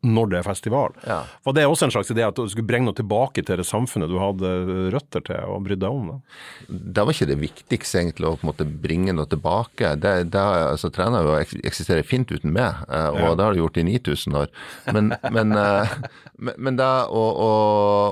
når 0.05 0.29
det 0.31 0.37
er 0.39 0.45
festival. 0.47 0.93
Ja. 1.07 1.19
Var 1.47 1.55
det 1.57 1.65
også 1.67 1.87
en 1.87 1.93
slags 1.95 2.11
idé 2.13 2.23
at 2.27 2.37
du 2.37 2.45
skulle 2.51 2.67
bringe 2.69 2.87
noe 2.89 2.97
tilbake 2.97 3.43
til 3.45 3.59
det 3.59 3.65
samfunnet 3.67 4.11
du 4.11 4.17
hadde 4.21 4.51
røtter 4.93 5.25
til 5.25 5.41
og 5.49 5.65
brydde 5.65 5.83
deg 5.85 5.97
om? 5.97 6.11
Da? 6.13 6.77
Det 6.95 7.05
var 7.05 7.15
ikke 7.15 7.29
det 7.31 7.39
viktigste 7.41 8.01
egentlig 8.03 8.29
å 8.29 8.35
på 8.37 8.45
en 8.45 8.51
måte 8.51 8.67
bringe 8.85 9.15
noe 9.17 9.29
tilbake. 9.31 9.95
Det, 10.01 10.13
det, 10.33 10.45
altså, 10.45 10.91
å 10.93 11.35
eksisterer 11.41 12.05
fint 12.07 12.31
uten 12.31 12.53
meg, 12.55 12.85
eh, 12.89 13.09
og 13.11 13.19
Ja. 13.19 13.35
det 13.35 13.45
har 13.45 13.53
det 13.53 13.63
gjort 13.63 13.81
i 13.81 13.87
9000 13.89 14.39
år. 14.43 14.47
Men, 14.93 15.13
men, 15.31 15.51
eh, 15.57 15.97
men, 16.45 16.55
men 16.57 16.79
det 16.79 16.91
å, 17.09 17.25
å, 17.49 17.51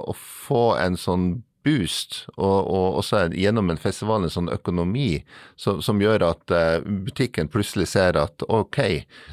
å 0.09 0.17
få 0.17 0.65
en 0.81 0.97
sånn 0.99 1.43
boost, 1.63 2.23
og, 2.35 2.67
og 2.67 2.99
også 2.99 3.23
gjennom 3.31 3.71
en 3.71 3.79
festival 3.79 4.25
en 4.25 4.33
sånn 4.33 4.51
økonomi 4.51 5.23
som, 5.59 5.81
som 5.85 6.01
gjør 6.01 6.25
at 6.27 6.53
eh, 6.53 6.83
butikken 6.83 7.49
plutselig 7.51 7.89
ser 7.93 8.19
at 8.19 8.43
ok, 8.47 8.79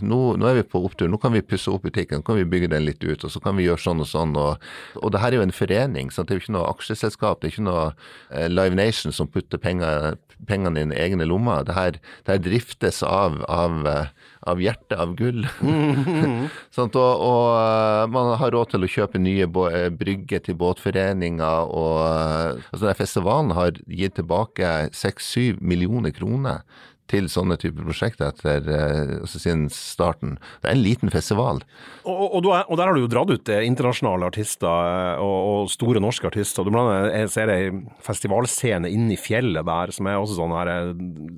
nå, 0.07 0.21
nå 0.39 0.51
er 0.51 0.61
vi 0.61 0.67
på 0.71 0.83
opptur, 0.87 1.11
nå 1.11 1.19
kan 1.23 1.35
vi 1.35 1.43
pusse 1.45 1.73
opp 1.73 1.85
butikken, 1.89 2.23
nå 2.23 2.27
kan 2.27 2.39
vi 2.39 2.47
bygge 2.49 2.71
den 2.75 2.87
litt 2.87 3.03
ut, 3.05 3.25
og 3.27 3.35
så 3.35 3.43
kan 3.43 3.59
vi 3.59 3.67
gjøre 3.67 3.83
sånn 3.83 4.05
og 4.05 4.11
sånn. 4.11 4.37
Og, 4.39 4.71
og 5.03 5.15
det 5.15 5.23
her 5.25 5.35
er 5.35 5.41
jo 5.41 5.47
en 5.49 5.57
forening, 5.57 6.15
sant? 6.15 6.31
det 6.31 6.37
er 6.37 6.41
jo 6.41 6.47
ikke 6.47 6.57
noe 6.59 6.71
aksjeselskap, 6.71 7.41
det 7.41 7.51
er 7.51 7.55
ikke 7.57 7.69
noe 7.69 7.87
eh, 7.91 8.49
Live 8.51 8.79
Nation 8.79 9.15
som 9.15 9.31
putter 9.31 9.61
penger, 9.61 10.15
pengene 10.49 10.87
i 10.89 11.01
egne 11.03 11.27
lommer. 11.29 11.67
Det 11.67 11.77
her, 11.77 11.99
det 12.27 12.37
her 12.37 12.45
driftes 12.47 13.03
av, 13.07 13.41
av, 13.51 13.83
eh, 13.91 14.13
av 14.49 14.61
hjertet 14.63 14.97
av 14.99 15.15
gull. 15.19 15.45
sånn, 16.75 16.93
og, 16.95 17.25
og 17.31 17.49
eh, 17.61 18.05
man 18.15 18.35
har 18.41 18.55
råd 18.57 18.75
til 18.75 18.87
å 18.87 18.93
kjøpe 18.97 19.21
nye 19.23 19.49
eh, 19.49 19.89
brygger 19.93 20.45
til 20.47 20.59
båtforeninger, 20.61 21.73
og 21.73 21.99
eh, 22.05 22.69
altså 22.73 22.95
festivalen 22.99 23.57
har 23.59 23.77
gitt 23.87 24.17
tilbake 24.21 24.91
6-7 24.97 25.61
millioner 25.61 26.15
kroner 26.17 26.65
til 27.11 27.27
sånne 27.27 27.57
typer 27.59 27.83
prosjekter 27.89 28.29
etter 28.31 28.69
altså 29.17 29.41
siden 29.43 29.65
starten. 29.75 30.37
Det 30.63 30.69
er 30.71 30.77
en 30.77 30.85
liten 30.85 31.11
festival. 31.11 31.59
Og, 32.07 32.37
og, 32.39 32.47
er- 32.55 32.69
og 32.71 32.79
der 32.79 32.87
har 32.87 32.95
du 32.95 33.01
jo 33.03 33.09
dratt 33.11 33.33
ut 33.35 33.51
internasjonale 33.51 34.29
artister 34.31 35.19
og, 35.19 35.39
og 35.65 35.73
store 35.75 35.99
norske 35.99 36.29
artister. 36.31 36.63
Du 36.63 36.71
blant 36.71 36.93
annet 36.93 37.17
jeg 37.25 37.33
ser 37.35 37.51
ei 37.51 37.65
festivalscene 38.07 38.93
inne 38.95 39.17
i 39.17 39.19
fjellet 39.19 39.67
der 39.67 39.91
som 39.97 40.07
er 40.07 40.21
også 40.23 40.39
sånn 40.39 40.55
her 40.55 40.71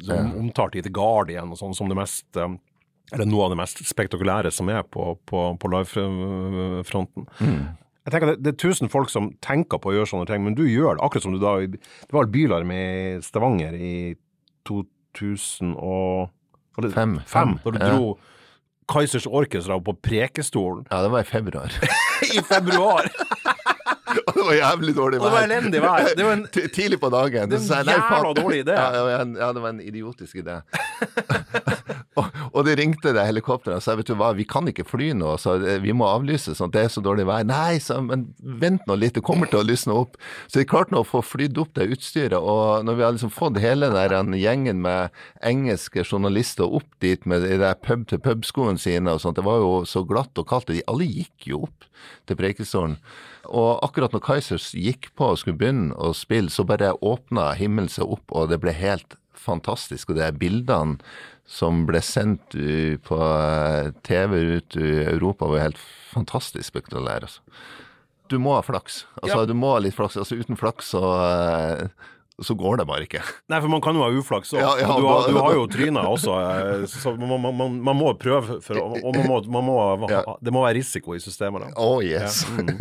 som 0.05 0.13
som 0.13 0.37
omtalt 0.43 0.77
i 0.77 0.85
The 0.85 0.93
Guardian 0.93 1.57
og 1.57 1.63
sånn 1.63 1.73
som 1.79 1.89
det 1.89 1.97
mest 1.97 2.29
eller 3.13 3.29
noe 3.29 3.45
av 3.47 3.53
det 3.53 3.59
mest 3.61 3.83
spektakulære 3.89 4.51
som 4.55 4.69
er 4.73 4.83
på, 4.89 5.13
på, 5.29 5.45
på 5.61 5.71
livefronten. 5.73 7.27
Jeg 8.03 8.11
tenker 8.11 8.33
det, 8.33 8.37
det 8.43 8.53
er 8.55 8.59
tusen 8.65 8.91
folk 8.91 9.11
som 9.13 9.31
tenker 9.45 9.79
på 9.79 9.93
å 9.93 9.95
gjøre 9.95 10.11
sånne 10.11 10.27
ting, 10.27 10.43
men 10.43 10.57
du 10.59 10.65
gjør 10.67 10.97
det. 10.99 11.05
Akkurat 11.07 11.23
som 11.23 11.35
du 11.37 11.39
da 11.43 11.53
Det 11.63 12.11
var 12.11 12.27
Bylarm 12.33 12.73
i 12.75 12.85
Stavanger 13.23 13.77
i 13.79 14.17
2005. 14.67 16.29
det 16.83 16.93
Fem. 16.97 17.19
Fem, 17.27 17.59
da 17.65 17.71
du 17.71 17.79
Ja. 17.79 17.91
dro 17.93 18.19
Kaizers 18.89 19.27
Orkestra 19.27 19.79
på 19.81 19.95
Prekestolen 20.03 20.87
Ja, 20.91 21.03
det 21.03 21.11
var 21.13 21.21
i 21.21 21.25
februar. 21.29 21.71
i 22.35 22.41
februar! 22.43 23.07
Og 24.27 24.33
det 24.37 24.45
var 24.49 24.57
jævlig 24.59 24.95
dårlig 24.97 25.21
Og 25.21 25.27
det 25.27 25.33
var 25.35 25.47
elendig 25.49 25.83
vær. 25.85 26.09
Det 26.17 26.27
var 26.27 26.37
en- 26.39 26.47
Tidlig 26.53 26.99
på 27.03 27.11
dagen. 27.13 27.51
Det 27.53 27.61
var 27.69 27.83
en 27.83 27.93
jævla 27.93 28.33
dårlig 28.39 28.61
idé. 28.65 28.77
Ja, 28.77 28.89
det 28.95 29.03
var 29.07 29.25
en, 29.27 29.35
ja, 29.41 29.49
det 29.57 29.63
var 29.65 29.73
en 29.75 29.81
idiotisk 29.85 30.41
idé. 30.43 30.59
og, 32.21 32.27
og 32.53 32.65
det 32.67 32.75
ringte 32.81 33.13
det 33.17 33.25
helikopteret 33.27 33.79
og 33.79 33.85
sa 33.85 33.95
vet 33.99 34.09
du 34.11 34.15
hva, 34.19 34.31
vi 34.37 34.45
kan 34.49 34.69
ikke 34.69 34.85
fly 34.89 35.13
nå, 35.17 35.35
så 35.41 35.55
eh, 35.61 35.79
vi 35.83 35.95
må 35.97 36.07
avlyse 36.11 36.55
sånn, 36.59 36.73
det 36.75 36.85
er 36.87 36.91
så 36.93 37.03
dårlig 37.05 37.27
vær. 37.29 37.45
Nei, 37.49 37.79
så, 37.83 37.99
men 38.05 38.27
vent 38.63 38.85
nå 38.89 38.97
litt, 39.01 39.15
det 39.17 39.25
kommer 39.27 39.51
til 39.51 39.63
å 39.63 39.67
lysne 39.67 39.97
opp. 39.97 40.19
Så 40.47 40.61
de 40.61 40.67
klarte 40.69 40.95
nå 40.95 41.03
å 41.05 41.09
få 41.09 41.23
flydd 41.25 41.61
opp 41.63 41.73
det 41.79 41.89
utstyret, 41.97 42.37
og 42.39 42.85
når 42.87 42.99
vi 43.01 43.07
har 43.07 43.17
liksom 43.17 43.33
fått 43.35 43.61
hele 43.63 43.91
den 43.93 44.37
gjengen 44.39 44.83
med 44.85 45.13
engelske 45.47 46.05
journalister 46.05 46.69
opp 46.69 46.89
dit 47.03 47.25
med 47.29 47.45
de 47.49 47.73
pub-til-pub-skoene 47.87 48.81
sine 48.83 49.17
og 49.17 49.23
sånt, 49.25 49.39
det 49.41 49.47
var 49.47 49.63
jo 49.63 49.73
så 49.89 50.05
glatt 50.09 50.37
og 50.41 50.49
kaldt, 50.51 50.71
og 50.73 50.79
de 50.79 50.85
alle 50.91 51.09
gikk 51.09 51.49
jo 51.53 51.65
opp 51.69 51.89
til 52.29 52.39
Preikestolen. 52.39 52.99
Og 53.51 53.81
akkurat 53.83 54.13
når 54.15 54.23
Kaizers 54.25 54.71
gikk 54.77 55.11
på 55.19 55.33
og 55.33 55.41
skulle 55.41 55.59
begynne 55.59 55.97
å 55.99 56.13
spille, 56.17 56.53
så 56.53 56.67
bare 56.69 56.93
åpna 57.03 57.53
himmelen 57.59 57.91
seg 57.91 58.11
opp, 58.15 58.25
og 58.31 58.53
det 58.53 58.61
ble 58.63 58.75
helt 58.77 59.17
fantastisk. 59.39 60.11
Og 60.11 60.19
det 60.19 60.29
er 60.29 60.39
bildene 60.39 61.01
som 61.49 61.83
ble 61.89 62.01
sendt 62.05 62.55
uh, 62.55 62.95
på 63.03 63.19
uh, 63.19 63.91
TV 64.07 64.39
ut 64.59 64.79
i 64.79 64.93
Europa, 65.11 65.51
var 65.51 65.67
helt 65.67 65.83
fantastisk 66.13 66.71
spektakulære. 66.71 67.29
Altså. 67.29 67.43
Du 68.31 68.39
må 68.41 68.55
ha 68.57 68.63
flaks. 68.65 69.05
Altså, 69.21 69.43
Ja. 69.43 69.47
Du 69.51 69.55
må 69.59 69.75
ha 69.75 69.83
litt 69.83 69.97
flaks. 69.99 70.17
Altså, 70.17 70.39
uten 70.39 70.57
flaks 70.57 70.95
så, 70.95 71.03
uh, 71.03 72.11
så 72.47 72.57
går 72.59 72.81
det 72.83 72.87
bare 72.89 73.07
ikke. 73.07 73.23
Nei, 73.53 73.61
for 73.61 73.73
man 73.73 73.83
kan 73.85 73.97
jo 73.99 74.05
ha 74.05 74.11
uflaks. 74.13 74.53
Ja, 74.57 74.75
ja, 74.81 74.89
du, 74.99 75.07
har, 75.07 75.29
du 75.31 75.39
har 75.39 75.57
jo 75.57 75.67
tryna 75.71 76.05
også, 76.11 76.37
eh, 76.43 76.87
så 76.91 77.15
man, 77.19 77.37
man, 77.43 77.79
man, 77.83 77.99
må 77.99 78.13
prøve, 78.21 78.59
for, 78.65 78.81
og 78.83 79.17
man 79.17 79.29
må, 79.29 79.41
man 79.59 79.69
må, 79.69 80.11
Ja. 80.13 80.23
det 80.43 80.55
må 80.55 80.65
være 80.65 80.79
risiko 80.81 81.17
i 81.17 81.21
systemet. 81.23 81.67
Da. 81.67 81.73
Oh 81.81 82.03
yes. 82.05 82.43
Mm. 82.53 82.79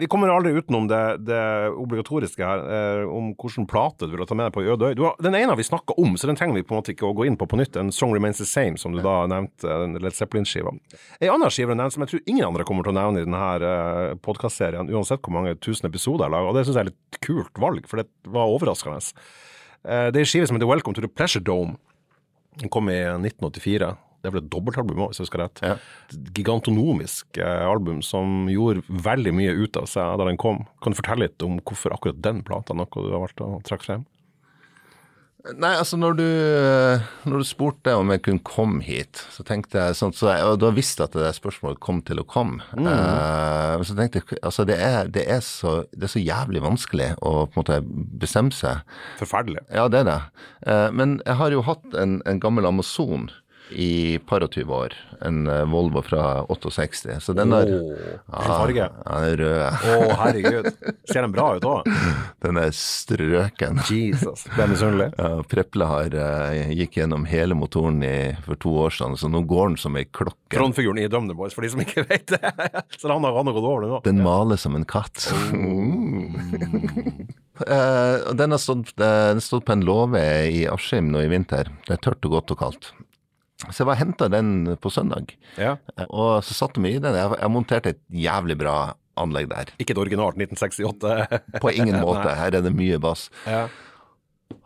Vi 0.00 0.06
kommer 0.10 0.30
aldri 0.32 0.52
utenom 0.56 0.86
det, 0.88 1.00
det 1.26 1.40
obligatoriske 1.74 2.44
her, 2.46 2.62
eh, 2.76 3.04
om 3.10 3.32
hvilken 3.34 3.66
plate 3.70 4.08
du 4.08 4.16
vil 4.16 4.26
ta 4.28 4.36
med 4.38 4.48
deg 4.48 4.54
på 4.56 4.64
Øde 4.64 4.92
øy. 4.92 4.98
Den 5.22 5.34
ene 5.36 5.52
har 5.52 5.58
vi 5.58 5.66
snakka 5.66 5.96
om, 6.00 6.16
så 6.16 6.30
den 6.30 6.38
trenger 6.38 6.56
vi 6.56 6.64
på 6.66 6.74
en 6.74 6.80
måte 6.80 6.94
ikke 6.94 7.08
å 7.08 7.14
gå 7.16 7.26
inn 7.28 7.38
på 7.40 7.48
på 7.50 7.58
nytt. 7.60 7.76
En 7.80 7.92
Song 7.94 8.14
Remains 8.14 8.38
the 8.38 8.46
Same, 8.48 8.78
som 8.80 8.94
du 8.94 9.02
da 9.04 9.24
nevnte, 9.30 9.66
den 9.66 9.98
Led 10.00 10.16
Zeppelin-skiva. 10.16 10.72
En 11.20 11.34
annen 11.34 11.52
skive 11.52 11.76
som 11.90 12.04
jeg 12.04 12.12
tror 12.12 12.24
ingen 12.30 12.46
andre 12.46 12.66
kommer 12.68 12.86
til 12.86 12.94
å 12.94 12.98
nevne 13.00 13.22
i 13.22 13.26
denne 13.26 14.16
podkastserien, 14.24 14.90
uansett 14.94 15.22
hvor 15.24 15.34
mange 15.36 15.56
tusen 15.62 15.88
episoder 15.90 16.26
jeg 16.28 16.34
lager, 16.36 16.50
og 16.50 16.56
det 16.56 16.64
syns 16.66 16.78
jeg 16.78 16.86
er 16.86 16.90
litt 16.92 17.20
kult 17.24 17.60
valg, 17.60 17.86
for 17.90 18.02
det 18.02 18.08
var 18.30 18.50
overraskende. 18.50 18.69
Eh, 19.84 20.10
Det 20.12 20.20
er 20.20 20.24
en 20.24 20.30
skive 20.32 20.46
som 20.46 20.56
heter 20.58 20.68
Welcome 20.70 20.94
to 20.94 21.00
the 21.04 21.08
Pleasure 21.08 21.42
Dome. 21.42 21.76
Den 22.60 22.68
kom 22.68 22.88
i 22.92 22.98
1984. 23.00 23.96
Det 24.20 24.28
er 24.28 24.34
vel 24.34 24.42
et 24.42 24.50
dobbeltalbum 24.52 24.98
òg, 25.00 25.10
hvis 25.12 25.20
jeg 25.22 25.26
husker 25.28 25.40
rett. 25.40 25.60
Ja. 25.64 25.76
Et 26.12 26.32
gigantonomisk 26.36 27.38
eh, 27.40 27.62
album 27.64 28.02
som 28.04 28.48
gjorde 28.52 28.82
veldig 28.90 29.32
mye 29.32 29.54
ut 29.56 29.78
av 29.80 29.86
seg 29.88 30.18
da 30.20 30.26
den 30.28 30.36
kom. 30.40 30.66
Kan 30.84 30.92
du 30.92 30.98
fortelle 31.00 31.24
litt 31.28 31.42
om 31.46 31.56
hvorfor 31.64 31.94
akkurat 31.96 32.20
den 32.20 32.42
plata 32.44 32.76
noe 32.76 32.90
du 32.92 33.08
har 33.14 33.22
valgt 33.24 33.40
å 33.40 33.62
trekke 33.64 33.86
frem? 33.88 34.04
Nei, 35.40 35.72
altså 35.72 35.96
når 35.96 36.16
du, 36.18 36.26
når 37.30 37.40
du 37.40 37.46
spurte 37.48 37.94
om 37.96 38.10
jeg 38.12 38.22
kunne 38.26 38.42
komme 38.44 38.82
hit, 38.84 39.22
så 39.32 39.44
tenkte 39.46 39.80
jeg 39.80 39.96
sånn, 39.96 40.12
så 40.16 40.28
jeg, 40.34 40.44
og 40.44 40.58
da 40.60 40.70
visste 40.76 41.04
jeg 41.04 41.10
at 41.10 41.16
det 41.16 41.30
spørsmålet 41.38 41.80
kom 41.80 42.02
til 42.04 42.20
å 42.20 42.26
komme. 42.28 42.60
Mm. 42.76 42.88
Uh, 42.88 43.84
så 43.86 43.96
tenkte 43.96 44.20
jeg, 44.20 44.40
altså 44.44 44.66
det 44.68 44.76
er, 44.84 45.08
det, 45.12 45.24
er 45.32 45.40
så, 45.44 45.80
det 45.94 46.10
er 46.10 46.12
så 46.12 46.22
jævlig 46.22 46.64
vanskelig 46.64 47.12
å 47.24 47.46
på 47.46 47.56
en 47.56 47.60
måte 47.62 47.80
bestemme 48.20 48.52
seg. 48.54 48.84
Forferdelig. 49.20 49.64
Ja, 49.72 49.88
det 49.92 50.02
er 50.02 50.10
det. 50.10 50.18
Uh, 50.66 50.88
men 50.92 51.18
jeg 51.24 51.40
har 51.40 51.56
jo 51.56 51.64
hatt 51.70 51.96
en, 51.96 52.18
en 52.28 52.42
gammel 52.42 52.68
Amazon 52.68 53.30
i 53.72 54.18
par 54.26 54.44
og 54.44 54.52
20 54.54 54.74
år. 54.74 54.94
En 55.26 55.46
eh, 55.50 55.64
Volvo 55.70 56.02
fra 56.02 56.42
68. 56.48 57.18
Så 57.20 57.34
den 57.36 57.52
der 57.52 57.70
oh, 57.74 57.90
ja, 58.26 58.40
farge. 58.44 58.86
Ja, 58.86 58.88
den 59.04 59.26
er 59.28 59.36
rød. 59.40 59.60
Å, 59.90 60.16
herregud. 60.20 60.68
Ser 61.10 61.26
den 61.26 61.34
bra 61.34 61.46
ut 61.56 61.66
òg? 61.68 61.88
Den 62.44 62.56
er 62.56 62.70
strøken. 62.74 63.82
Jesus. 63.84 64.46
den 64.48 64.62
er 64.64 64.70
misunnelig? 64.70 65.08
Ja, 65.20 65.42
Preple 65.50 65.86
har 65.86 66.14
uh, 66.16 66.70
gikk 66.72 66.96
gjennom 66.96 67.26
hele 67.28 67.54
motoren 67.58 67.98
i, 68.06 68.32
for 68.46 68.58
to 68.60 68.72
år 68.86 68.94
siden, 68.94 69.18
så 69.20 69.28
nå 69.28 69.42
går 69.48 69.72
den 69.72 69.76
som 69.80 69.98
ei 70.00 70.06
klokke. 70.08 70.54
Frontfiguren 70.56 71.02
i 71.02 71.08
Dum 71.12 71.28
Boys, 71.36 71.52
for 71.54 71.66
de 71.66 71.70
som 71.74 71.82
ikke 71.82 72.06
vet 72.10 72.32
det. 72.32 72.40
Så 72.96 73.10
han 73.10 73.26
har, 73.26 73.36
han 73.36 73.52
gått 73.52 73.60
over 73.60 73.84
det 73.84 73.90
nå. 73.92 74.00
Den 74.06 74.22
maler 74.24 74.60
som 74.60 74.78
en 74.78 74.86
katt. 74.88 75.28
Og 77.60 78.32
den 78.40 78.56
har 78.56 78.62
stått, 78.62 78.94
har 78.96 79.44
stått 79.44 79.68
på 79.68 79.76
en 79.76 79.84
låve 79.84 80.24
i 80.48 80.64
Askim 80.70 81.12
nå 81.12 81.26
i 81.26 81.30
vinter. 81.30 81.68
Det 81.86 81.98
er 81.98 82.04
tørt 82.08 82.24
og 82.30 82.38
godt 82.38 82.56
og 82.56 82.64
kaldt. 82.64 82.92
Så 83.68 83.82
jeg 83.82 83.88
var 83.90 83.98
henta 84.00 84.28
den 84.32 84.76
på 84.80 84.88
søndag, 84.90 85.34
Ja. 85.60 85.74
eh, 85.96 86.06
og 86.08 86.40
så 86.46 86.54
satte 86.56 86.80
vi 86.80 86.94
i 86.96 86.98
den. 87.02 87.14
Jeg, 87.14 87.34
jeg 87.40 87.50
monterte 87.52 87.92
et 87.92 88.00
jævlig 88.08 88.56
bra 88.58 88.94
anlegg 89.20 89.50
der. 89.50 89.72
Ikke 89.78 89.92
et 89.92 90.00
originalt 90.00 90.38
1968. 90.40 91.60
På 91.60 91.68
ingen 91.74 92.00
måte. 92.06 92.32
Her 92.38 92.56
er 92.56 92.62
det 92.64 92.72
mye 92.72 92.96
bass. 92.98 93.28
Ja. 93.46 93.66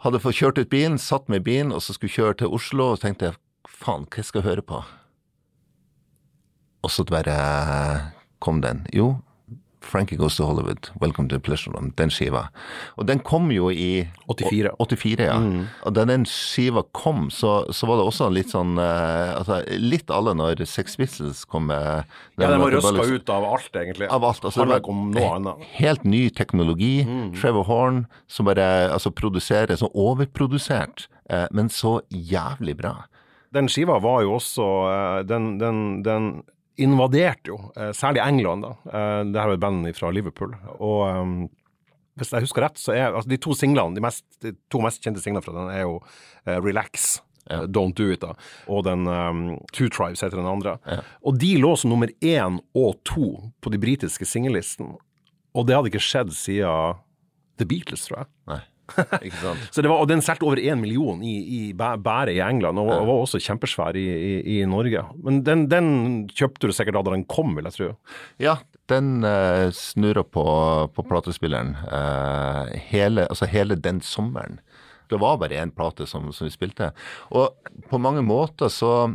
Hadde 0.05 0.21
fått 0.23 0.39
kjørt 0.39 0.59
ut 0.63 0.71
bilen, 0.71 0.99
satt 1.03 1.27
meg 1.29 1.43
i 1.43 1.47
bilen, 1.51 1.73
og 1.75 1.83
så 1.83 1.93
skulle 1.97 2.15
kjøre 2.15 2.39
til 2.45 2.55
Oslo, 2.55 2.93
og 2.95 3.01
tenkte 3.03 3.33
jeg 3.33 3.41
faen, 3.69 4.07
hva 4.07 4.23
skal 4.25 4.41
jeg 4.45 4.49
høre 4.53 4.63
på? 4.65 4.79
Og 6.85 6.91
så 6.93 7.05
bare 7.09 8.13
kom 8.45 8.61
den. 8.65 8.85
Jo, 8.93 9.17
Frankie 9.85 10.17
Goes 10.17 10.37
to 10.37 10.47
Hollywood, 10.47 10.89
Welcome 11.01 11.29
to 11.29 11.37
the 11.37 11.41
Pleasure 11.41 11.73
Room, 11.75 11.93
den 11.99 12.11
skiva. 12.13 12.49
Og 12.99 13.07
den 13.09 13.21
kom 13.25 13.51
jo 13.55 13.71
i 13.71 14.07
84. 14.27 14.73
84, 14.81 15.27
ja. 15.29 15.37
Og 15.85 15.95
da 15.97 16.07
den 16.09 16.27
skiva 16.29 16.85
kom, 16.97 17.29
så, 17.35 17.55
så 17.75 17.89
var 17.91 18.01
det 18.01 18.09
også 18.09 18.31
litt 18.35 18.53
sånn 18.55 18.79
uh, 18.81 19.37
altså, 19.39 19.61
Litt 19.81 20.11
alle 20.15 20.35
når 20.39 20.65
Sex 20.69 20.99
Pistols 21.01 21.45
kom 21.49 21.69
med 21.71 22.05
Ja, 22.41 22.49
den 22.49 22.63
var 22.63 22.75
røska 22.75 23.07
ut 23.07 23.33
av 23.33 23.49
alt, 23.53 23.71
egentlig. 23.77 24.11
Av 24.11 24.25
alt. 24.25 24.45
Altså, 24.45 24.65
det 24.65 24.81
var 24.81 25.01
noe 25.15 25.33
annet. 25.39 25.65
Helt 25.79 26.05
ny 26.09 26.27
teknologi. 26.35 26.95
Trevor 27.39 27.69
Horn 27.69 28.05
som 28.31 28.49
bare 28.49 28.91
altså, 28.93 29.13
produserer, 29.15 29.77
så 29.79 29.91
overprodusert, 29.93 31.09
uh, 31.33 31.47
men 31.55 31.71
så 31.73 31.99
jævlig 32.11 32.79
bra. 32.81 32.97
Den 33.55 33.69
skiva 33.71 34.01
var 34.03 34.25
jo 34.25 34.35
også 34.39 34.65
eh, 34.91 35.21
Den, 35.31 35.55
den, 35.61 35.79
den 36.07 36.31
invaderte 36.81 37.53
jo, 37.53 37.59
eh, 37.77 37.93
særlig 37.97 38.23
England, 38.25 38.63
da. 38.63 38.73
Eh, 38.87 39.25
Det 39.33 39.41
her 39.41 39.49
er 39.51 39.55
et 39.55 39.61
band 39.61 39.95
fra 39.97 40.11
Liverpool. 40.11 40.55
Og 40.79 41.09
eh, 41.09 41.49
hvis 42.19 42.31
jeg 42.33 42.47
husker 42.47 42.63
rett, 42.63 42.79
så 42.79 42.95
er 42.95 43.13
altså, 43.13 43.29
de 43.31 43.37
to 43.37 43.55
singlene, 43.55 43.95
de, 43.95 44.01
mest, 44.01 44.25
de 44.43 44.55
to 44.71 44.81
mest 44.81 45.03
kjente 45.03 45.23
singlene 45.23 45.43
fra 45.45 45.55
den, 45.55 45.71
er 45.75 45.83
jo 45.83 46.01
eh, 46.47 46.59
Relax 46.61 47.21
Don't 47.45 47.93
Do 47.93 48.07
It, 48.09 48.23
da. 48.23 48.33
Og 48.73 48.85
den 48.87 49.07
um, 49.07 49.59
Two 49.77 49.91
Tribes 49.93 50.23
heter 50.25 50.39
den 50.41 50.49
andre. 50.49 50.79
Og 51.21 51.37
de 51.37 51.51
lå 51.61 51.75
som 51.77 51.91
nummer 51.93 52.09
én 52.25 52.57
og 52.73 52.95
to 53.05 53.51
på 53.61 53.71
de 53.71 53.77
britiske 53.83 54.25
singellistene. 54.25 54.97
Og 55.53 55.67
det 55.69 55.77
hadde 55.77 55.91
ikke 55.93 56.01
skjedd 56.01 56.33
siden 56.33 57.03
The 57.61 57.67
Beatles, 57.69 58.07
tror 58.09 58.23
jeg. 58.23 58.31
Nei, 58.49 58.61
ikke 58.93 59.41
sant. 59.41 59.65
Så 59.75 59.83
det 59.85 59.91
var, 59.91 60.03
og 60.03 60.11
den 60.11 60.23
solgte 60.25 60.47
over 60.47 60.61
én 60.61 60.81
million 60.81 61.23
i, 61.25 61.35
i, 61.41 61.61
bare 61.75 62.35
i 62.35 62.41
England, 62.45 62.81
og, 62.81 62.91
og 62.93 63.09
var 63.09 63.23
også 63.25 63.41
kjempesvær 63.43 63.99
i, 63.99 64.05
i, 64.13 64.35
i 64.57 64.59
Norge. 64.69 65.05
Men 65.25 65.43
den, 65.47 65.67
den 65.73 65.89
kjøpte 66.33 66.71
du 66.71 66.77
sikkert 66.77 67.01
da 67.01 67.15
den 67.15 67.27
kom, 67.31 67.55
vil 67.57 67.69
jeg 67.71 67.79
tro. 67.79 67.91
Ja, 68.43 68.59
den 68.93 69.25
uh, 69.25 69.71
snurra 69.75 70.25
på, 70.27 70.47
på 70.95 71.07
platespilleren 71.09 71.75
uh, 71.89 72.73
hele, 72.91 73.29
altså 73.31 73.49
hele 73.51 73.79
den 73.81 74.03
sommeren. 74.05 74.61
Det 75.09 75.21
var 75.21 75.39
bare 75.41 75.61
én 75.61 75.73
plate 75.75 76.07
som, 76.09 76.31
som 76.33 76.49
vi 76.49 76.53
spilte. 76.53 76.91
Og 77.33 77.71
på 77.91 78.01
mange 78.01 78.25
måter 78.25 78.73
så, 78.73 79.15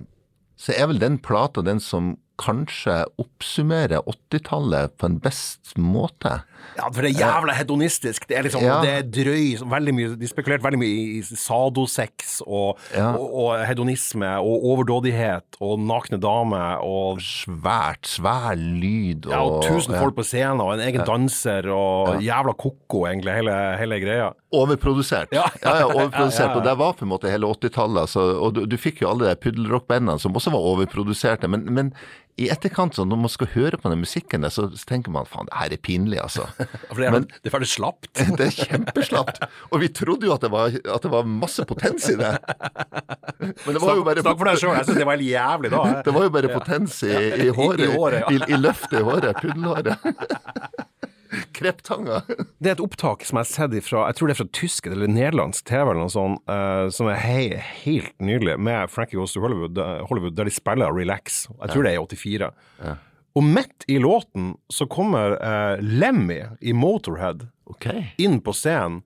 så 0.57 0.73
er 0.75 0.89
vel 0.91 1.01
den 1.01 1.17
plata 1.21 1.65
den 1.65 1.81
som 1.83 2.15
kanskje 2.39 3.01
oppsummerer 3.21 4.01
80-tallet 4.07 4.95
på 4.99 5.09
en 5.09 5.19
best 5.23 5.73
måte. 5.77 6.39
Ja, 6.77 6.87
for 6.91 7.03
det 7.03 7.13
er 7.13 7.21
jævla 7.21 7.53
hedonistisk. 7.55 8.25
Det 8.29 8.37
er 8.37 8.43
liksom, 8.45 8.63
Ja. 8.63 8.79
det 8.83 8.91
er 8.91 9.03
drøy, 9.15 9.59
veldig 9.71 9.93
mye, 9.95 10.09
de 10.19 10.27
spekulerte 10.27 10.63
veldig 10.65 10.79
mye 10.79 10.97
i 11.17 11.21
sadosex 11.23 12.41
og, 12.45 12.77
Ja. 12.95 13.11
og, 13.15 13.33
og 13.43 13.65
hedonisme 13.67 14.27
og 14.39 14.65
overdådighet 14.71 15.59
og 15.61 15.79
nakne 15.79 16.19
damer 16.19 16.83
og 16.83 17.19
Svært, 17.23 18.07
svær 18.07 18.55
lyd. 18.55 19.25
Og, 19.27 19.31
ja, 19.33 19.39
og 19.43 19.63
tusen 19.63 19.95
folk 19.95 20.15
på 20.15 20.23
scenen 20.27 20.61
og 20.63 20.73
en 20.75 20.83
egen 20.87 21.03
danser 21.07 21.67
og 21.73 22.19
jævla 22.23 22.53
ko-ko, 22.59 23.05
egentlig, 23.09 23.33
hele, 23.39 23.55
hele 23.79 23.99
greia. 24.03 24.29
Overprodusert. 24.55 25.31
Ja. 25.35 25.45
ja, 25.63 25.85
overprodusert. 25.85 26.55
Og 26.57 26.63
det 26.65 26.73
var 26.79 26.95
på 26.97 27.05
en 27.05 27.11
måte 27.11 27.29
hele 27.29 27.45
80-tallet. 27.45 28.07
Altså, 28.07 28.23
og 28.41 28.55
du, 28.55 28.63
du 28.65 28.77
fikk 28.81 29.03
jo 29.03 29.11
alle 29.11 29.29
de 29.29 29.37
puddelrockbandene 29.43 30.17
som 30.19 30.33
også 30.33 30.49
var 30.55 30.65
overproduserte. 30.71 31.47
Men, 31.53 31.67
men 31.69 31.91
i 32.39 32.47
etterkant, 32.53 32.95
så 32.95 33.05
når 33.07 33.19
man 33.25 33.31
skal 33.31 33.49
høre 33.53 33.79
på 33.79 33.91
den 33.91 34.01
musikken, 34.03 34.45
der, 34.45 34.53
så, 34.53 34.67
tenker 34.87 35.13
man 35.13 35.27
faen, 35.29 35.49
det 35.49 35.57
her 35.59 35.75
er 35.75 35.81
pinlig, 35.83 36.19
altså. 36.23 36.47
For 36.89 37.01
det 37.01 37.09
er, 37.09 37.25
det 37.27 37.51
er 37.51 37.55
ferdig 37.55 37.71
slapt. 37.71 38.11
Det 38.39 38.45
er 38.45 38.55
kjempeslapt. 38.55 39.41
Og 39.73 39.81
vi 39.81 39.89
trodde 39.91 40.27
jo 40.29 40.33
at 40.35 40.43
det 40.45 40.51
var, 40.53 40.71
at 40.71 41.03
det 41.03 41.11
var 41.11 41.27
masse 41.27 41.65
potens 41.67 42.05
i 42.11 42.15
det. 42.19 42.31
Men 43.39 43.75
det 43.75 43.81
var 43.83 43.97
jo 43.99 44.05
bare, 44.07 44.23
Snakk 44.23 44.39
for 44.39 44.49
deg 44.49 44.61
sjøl, 44.61 44.75
jeg 44.77 44.87
syns 44.87 44.99
det 45.01 45.07
var 45.09 45.23
jævlig 45.23 45.71
da. 45.73 45.81
det 46.05 46.13
var 46.15 46.27
jo 46.27 46.33
bare 46.37 46.53
potens 46.53 47.01
i, 47.07 47.15
i 47.47 47.49
håret. 47.55 47.83
I 47.87 47.91
håret, 47.95 48.21
ja. 48.21 48.31
I, 48.35 48.53
i 48.55 48.61
løftet 48.61 48.99
i 49.01 49.03
håret. 49.09 49.41
Puddelhåret. 49.43 50.87
Kreptanga. 51.57 52.21
Det 52.57 52.71
er 52.71 52.75
et 52.75 52.83
opptak 52.83 53.25
som 53.27 53.39
jeg 53.39 53.47
har 53.47 53.51
sett 53.51 53.75
ifra, 53.79 54.05
jeg 54.09 54.17
tror 54.17 54.29
det 54.29 54.35
er 54.35 54.39
fra 54.41 54.53
tysk 54.59 54.89
eller 54.89 55.11
nederlandsk 55.11 55.67
TV 55.69 55.83
eller 55.83 56.01
noe 56.01 56.13
sånt, 56.13 56.41
uh, 56.49 56.87
som 56.93 57.09
er 57.11 57.21
hei, 57.21 57.43
helt 57.83 58.15
nydelig, 58.23 58.57
med 58.61 58.89
Frankie 58.93 59.19
Goes 59.19 59.35
to 59.35 59.43
Hollywood, 59.43 59.77
eh, 59.77 59.99
Hollywood, 60.09 60.35
der 60.37 60.49
de 60.49 60.53
spiller 60.55 60.95
Relax. 60.95 61.45
Jeg 61.51 61.73
tror 61.73 61.85
det 61.85 61.93
er 61.93 61.99
i 61.99 62.05
84. 62.05 62.49
Og 63.37 63.45
midt 63.45 63.85
i 63.87 63.99
låten 64.01 64.55
så 64.73 64.87
kommer 64.89 65.37
uh, 65.37 65.77
Lemmy 65.81 66.41
i 66.61 66.73
Motorhead 66.73 67.45
okay. 67.69 68.09
inn 68.17 68.41
på 68.41 68.55
scenen, 68.57 69.03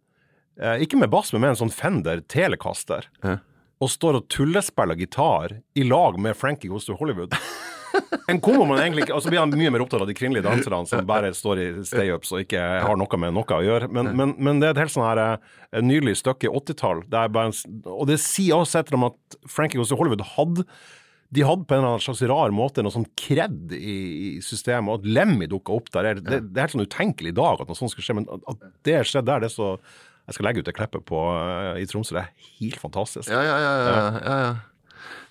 Uh, 0.62 0.78
ikke 0.78 1.00
med 1.02 1.10
bass, 1.10 1.32
men 1.34 1.42
med 1.42 1.56
en 1.56 1.64
sånn 1.64 1.72
Fender 1.74 2.20
Telecaster, 2.30 3.08
Ja. 3.26 3.40
og 3.82 3.90
står 3.90 4.20
og 4.20 4.28
tullespiller 4.30 5.00
gitar 5.00 5.56
i 5.74 5.82
lag 5.82 6.20
med 6.22 6.38
Frankie 6.38 6.70
Goes 6.70 6.86
to 6.86 6.94
Hollywood. 6.94 7.34
En 8.32 8.40
kommer 8.42 8.66
man 8.70 8.80
egentlig 8.80 9.04
ikke, 9.06 9.16
og 9.18 9.22
så 9.26 9.30
blir 9.30 9.42
han 9.44 9.52
mye 9.54 9.70
mer 9.74 9.84
opptatt 9.84 10.02
av 10.02 10.08
de 10.10 10.16
kvinnelige 10.18 10.46
danserne 10.48 10.88
som 10.90 11.06
bare 11.06 11.34
står 11.36 11.60
i 11.60 11.68
stay-ups 11.86 12.32
og 12.34 12.42
ikke 12.46 12.62
har 12.86 12.98
noe 12.98 13.20
med 13.20 13.34
noe 13.36 13.58
å 13.58 13.62
gjøre. 13.66 13.90
Men, 13.92 14.14
men, 14.18 14.34
men 14.40 14.62
det 14.62 14.70
er 14.70 14.76
et 14.78 14.82
helt 14.86 14.94
sånn 14.96 15.06
her 15.06 15.22
eh, 15.26 15.82
nydelig 15.84 16.16
stykke 16.22 16.50
80-tall. 16.50 17.04
det 17.12 17.20
er 17.20 17.34
bare 17.36 17.52
en 17.52 17.56
s- 17.58 17.66
Og 17.86 18.08
det 18.10 18.18
sier 18.24 18.56
også 18.58 18.80
etter 18.82 18.96
om 18.98 19.10
at 19.12 19.38
Frankie 19.52 19.78
Goes 19.82 19.92
to 19.92 20.00
Hollywood 20.00 20.24
hadde 20.38 20.66
de 21.34 21.42
hadde 21.42 21.66
på 21.66 21.74
en 21.74 21.80
eller 21.82 21.96
annen 21.96 22.04
slags 22.06 22.20
rar 22.30 22.52
måte 22.54 22.84
noe 22.86 22.94
sånn 22.94 23.08
kred 23.18 23.72
i, 23.74 24.36
systemet, 24.46 24.86
og 24.94 25.00
at 25.02 25.08
Lemmy 25.18 25.48
dukka 25.50 25.74
opp 25.74 25.88
der. 25.96 26.12
Det, 26.22 26.42
det 26.54 26.60
er 26.62 26.68
helt 26.68 26.76
sånn 26.76 26.86
utenkelig 26.86 27.32
i 27.34 27.38
dag 27.40 27.64
at 27.64 27.72
noe 27.72 27.80
sånt 27.80 27.90
skal 27.96 28.06
skje, 28.06 28.16
men 28.20 28.28
at- 28.30 28.68
det 28.86 29.00
skjedde 29.10 29.26
der, 29.32 29.42
det 29.42 29.50
er 29.50 29.56
så 29.56 29.72
Jeg 30.30 30.36
skal 30.38 30.46
legge 30.46 30.62
ut 30.62 30.68
det 30.70 30.76
klippet 30.78 31.10
eh, 31.12 31.82
i 31.82 31.88
Tromsø, 31.90 32.14
det 32.16 32.22
er 32.22 32.52
helt 32.62 32.78
fantastisk. 32.80 33.28
Ja, 33.34 33.42
ja. 33.44 33.58
ja, 33.60 33.74
ja, 33.90 34.38
ja. 34.46 34.54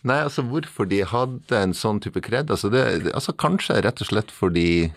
Nei, 0.08 0.18
altså 0.26 0.42
hvorfor 0.46 0.88
de 0.90 1.02
hadde 1.06 1.58
en 1.58 1.74
sånn 1.76 2.00
type 2.02 2.20
kred? 2.24 2.50
Altså, 2.50 2.70
det, 2.72 2.82
altså 3.14 3.34
kanskje 3.38 3.80
rett 3.84 4.02
og 4.02 4.08
slett 4.10 4.32
fordi 4.34 4.92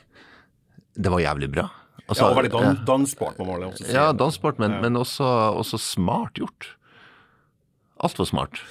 det 0.95 1.11
var 1.11 1.21
jævlig 1.21 1.51
bra. 1.53 1.67
Altså, 2.05 2.23
Ja, 2.23 2.31
og 2.31 2.39
veldig 2.39 2.51
dan 2.53 2.79
dansbart, 2.87 3.37
må 3.41 3.47
man 3.49 3.67
også 3.69 3.83
si. 3.83 3.93
Ja, 3.93 4.09
dansbart, 4.13 4.59
men, 4.61 4.79
men 4.83 4.97
også, 4.99 5.25
også 5.57 5.79
smart 5.81 6.37
gjort. 6.41 6.71
Altfor 8.05 8.27
smart. 8.29 8.61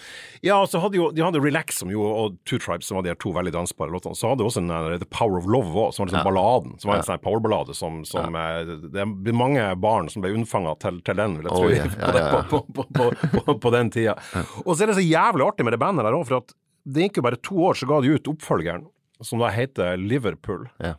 Ja, 0.45 0.59
og 0.61 0.66
så 0.68 0.76
hadde 0.82 0.99
jo, 0.99 1.07
de 1.16 1.22
hadde 1.24 1.41
Relax 1.41 1.78
som 1.80 1.89
jo, 1.89 2.03
og 2.05 2.35
Two 2.45 2.59
Tribes, 2.61 2.85
som 2.91 2.99
var 2.99 3.07
de 3.07 3.14
to 3.16 3.30
veldig 3.32 3.53
dansbare 3.55 3.89
låtene. 3.95 4.12
Så 4.18 4.28
hadde 4.28 4.43
de 4.43 4.49
også 4.51 4.61
en 4.61 4.68
uh, 4.74 4.97
The 5.01 5.09
Power 5.09 5.39
of 5.41 5.47
Love 5.49 5.72
også, 5.87 5.97
som 5.97 6.05
var 6.05 6.11
liksom 6.11 6.26
balladen. 6.28 6.74
Som 6.82 6.91
var 6.91 6.99
en 7.01 7.07
sånn 7.07 7.14
her 7.16 7.22
powerballade 7.24 7.76
som, 7.78 8.03
som 8.09 8.37
eh, 8.37 8.72
Det 8.93 9.01
er 9.01 9.39
mange 9.39 9.64
barn 9.80 10.11
som 10.12 10.20
ble 10.24 10.35
unnfanga 10.37 10.74
til, 10.85 10.99
til 11.07 11.16
den, 11.22 11.39
vil 11.41 11.49
jeg 11.49 11.57
tro, 11.57 11.70
ja, 11.72 11.87
på, 11.95 12.11
den- 12.18 12.26
ja. 12.28 12.43
På, 12.51 12.61
på, 12.76 12.85
på, 12.99 13.39
på, 13.39 13.55
på 13.64 13.72
den 13.72 13.93
tida. 13.95 14.18
Og 14.66 14.74
så 14.76 14.85
er 14.85 14.93
det 14.93 14.99
så 15.01 15.07
jævlig 15.07 15.47
artig 15.49 15.64
med 15.64 15.76
det 15.78 15.80
bandet 15.80 16.05
der 16.05 16.18
òg, 16.18 16.26
for 16.28 16.43
at 16.43 16.53
det 16.85 17.07
gikk 17.07 17.22
jo 17.22 17.24
bare 17.30 17.41
to 17.41 17.57
år, 17.70 17.80
så 17.80 17.89
ga 17.89 18.03
de 18.05 18.12
ut 18.18 18.28
oppfølgeren, 18.35 18.85
som 19.24 19.41
da 19.41 19.49
heter 19.55 19.97
Liverpool. 19.97 20.66
Ja. 20.85 20.99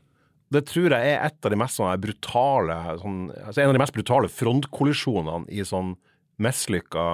Det 0.56 0.64
tror 0.72 0.90
jeg 0.94 1.14
er 1.14 1.22
et 1.28 1.46
av 1.46 1.54
de 1.54 1.58
mest 1.62 1.78
sånne 1.78 1.94
brutale 2.02 2.76
sånn, 3.02 3.22
altså 3.46 3.62
En 3.62 3.70
av 3.70 3.78
de 3.78 3.82
mest 3.82 3.94
brutale 3.94 4.30
frontkollisjonene 4.32 5.50
i 5.54 5.62
sånn 5.66 5.94
mislykka 6.42 7.06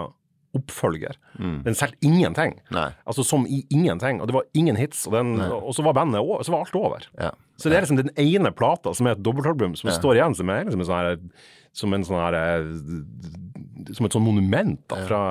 oppfølger. 0.58 1.16
Den 1.38 1.78
solgte 1.78 1.97
ingenting. 2.06 2.58
Nei. 2.76 2.89
Altså 3.08 3.24
som 3.28 3.45
i 3.47 3.62
ingenting. 3.72 4.20
Og 4.22 4.30
det 4.30 4.36
var 4.36 4.49
ingen 4.58 4.80
hits, 4.80 5.06
og, 5.08 5.16
den, 5.16 5.39
og 5.41 5.72
så 5.76 5.86
var 5.86 5.95
bandet 5.97 6.22
over, 6.22 6.43
så 6.43 6.54
var 6.54 6.66
alt 6.66 6.78
over. 6.78 7.08
Ja. 7.20 7.32
Så 7.62 7.70
det 7.70 7.78
er 7.78 7.86
liksom 7.86 7.99
den 8.02 8.14
ene 8.20 8.52
plata 8.52 8.93
som 8.97 9.08
er 9.08 9.16
et 9.16 9.24
dobbeltalbum, 9.24 9.76
som 9.80 9.91
står 9.93 10.18
igjen 10.18 10.38
som, 10.38 10.49
er 10.49 10.66
liksom 10.66 10.82
en 10.84 10.89
sånn 10.89 11.02
her, 11.02 11.20
som 11.78 11.93
en 11.95 12.08
sånn 12.08 12.22
her 12.22 12.38
eh, 12.39 12.64
Som 13.95 14.08
et 14.08 14.16
sånn 14.16 14.26
monument 14.26 14.82
da, 14.91 15.04
fra, 15.08 15.22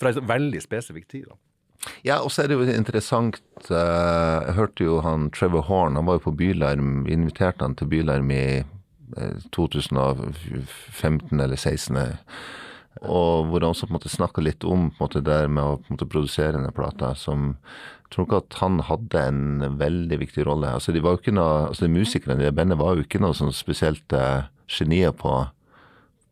fra 0.00 0.12
en 0.14 0.28
veldig 0.28 0.62
spesifikk 0.62 1.08
tid. 1.10 1.26
Da. 1.28 1.36
Ja, 2.06 2.20
og 2.22 2.30
så 2.32 2.42
er 2.42 2.50
det 2.50 2.56
jo 2.58 2.66
interessant 2.70 3.40
eh, 3.68 4.38
Jeg 4.46 4.56
hørte 4.58 4.86
jo 4.86 5.00
han 5.04 5.30
Trevor 5.34 5.66
Horn, 5.68 5.98
han 5.98 6.08
var 6.08 6.14
jo 6.18 6.26
på 6.28 6.36
Bylarm. 6.38 7.04
Vi 7.08 7.16
inviterte 7.16 7.64
han 7.66 7.76
til 7.78 7.90
Bylarm 7.92 8.30
i 8.32 8.44
eh, 8.62 9.36
2015 9.56 11.40
eller 11.40 11.58
2016. 11.58 11.98
Og 13.02 13.50
hvor 13.50 13.60
han 13.60 13.72
også 13.72 13.88
på 13.88 13.94
en 13.94 13.98
måte 13.98 14.12
snakka 14.12 14.44
litt 14.44 14.64
om 14.64 14.88
på 14.92 15.02
en 15.02 15.06
måte 15.08 15.24
det 15.26 15.40
med 15.50 15.64
å 15.64 15.76
på 15.80 15.90
en 15.90 15.96
måte 15.96 16.10
produsere 16.10 16.56
denne 16.58 16.74
plata. 16.74 17.14
som 17.18 17.56
jeg 18.04 18.18
tror 18.18 18.26
ikke 18.28 18.38
at 18.44 18.56
han 18.60 18.78
hadde 18.86 19.20
en 19.26 19.78
veldig 19.80 20.18
viktig 20.20 20.44
rolle. 20.46 20.70
Altså 20.76 20.92
de 20.94 21.00
var 21.02 21.16
jo 21.16 21.22
ikke 21.22 21.34
noe, 21.34 21.68
altså 21.72 21.86
de 21.86 21.94
Musikerne 21.96 22.36
i 22.38 22.46
det 22.46 22.54
bandet 22.54 22.78
var 22.78 22.94
jo 22.94 23.02
ikke 23.02 23.18
noe 23.18 23.34
sånn 23.34 23.50
spesielt 23.50 24.14
uh, 24.14 24.46
genier 24.70 25.10
på, 25.16 25.32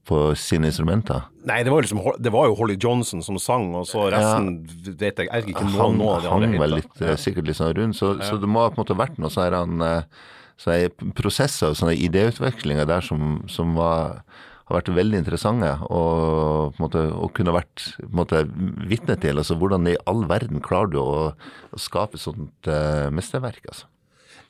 på 0.06 0.20
sine 0.38 0.70
instrumenter. 0.70 1.24
Nei, 1.48 1.62
det 1.66 1.72
var, 1.72 1.82
liksom, 1.82 2.04
det 2.22 2.30
var 2.30 2.46
jo 2.46 2.54
Holly 2.60 2.76
Johnson 2.78 3.24
som 3.26 3.40
sang, 3.42 3.72
og 3.74 3.88
så 3.90 4.06
resten 4.14 4.60
vet 5.00 5.24
jeg, 5.24 5.26
jeg 5.26 5.48
ikke 5.56 5.64
noe, 5.64 5.80
han 5.80 5.98
noe 5.98 6.14
av 6.20 6.22
de 6.22 6.30
hang 6.30 6.46
andre 6.46 6.62
vel 6.62 6.76
litt, 6.78 7.02
eh, 7.02 7.18
sikkert 7.18 7.50
litt 7.50 7.58
sånn 7.58 7.74
rundt, 7.80 7.98
så, 7.98 8.12
så 8.22 8.38
det 8.38 8.50
må 8.50 8.62
ha 8.62 8.70
på 8.70 8.78
en 8.78 8.84
måte 8.84 8.98
vært 9.02 9.18
noe 9.18 9.32
sånn 9.32 9.48
her 9.48 9.58
han, 9.58 9.82
eh, 9.88 10.22
sånne 10.62 11.10
prosesser 11.18 11.72
og 11.72 11.80
sånne 11.80 11.96
idéutvekslinger 11.98 12.86
der 12.86 13.02
som, 13.02 13.40
som 13.50 13.74
var, 13.78 14.20
har 14.68 14.78
vært 14.78 14.92
veldig 14.94 15.18
interessante 15.20 15.70
og 15.88 16.74
på 16.74 16.80
en 16.80 16.84
måte, 16.84 17.06
og 17.12 17.32
kunne 17.36 17.54
vært 17.56 17.86
måte 18.14 18.44
vitne 18.88 19.16
til. 19.20 19.40
altså 19.40 19.56
Hvordan 19.58 19.88
i 19.90 19.96
all 20.10 20.24
verden 20.30 20.62
klarer 20.64 20.92
du 20.92 21.00
å, 21.02 21.16
å 21.34 21.80
skape 21.80 22.18
et 22.18 22.24
sånt 22.24 22.70
uh, 22.70 23.08
mesterverk? 23.14 23.64
altså. 23.68 23.88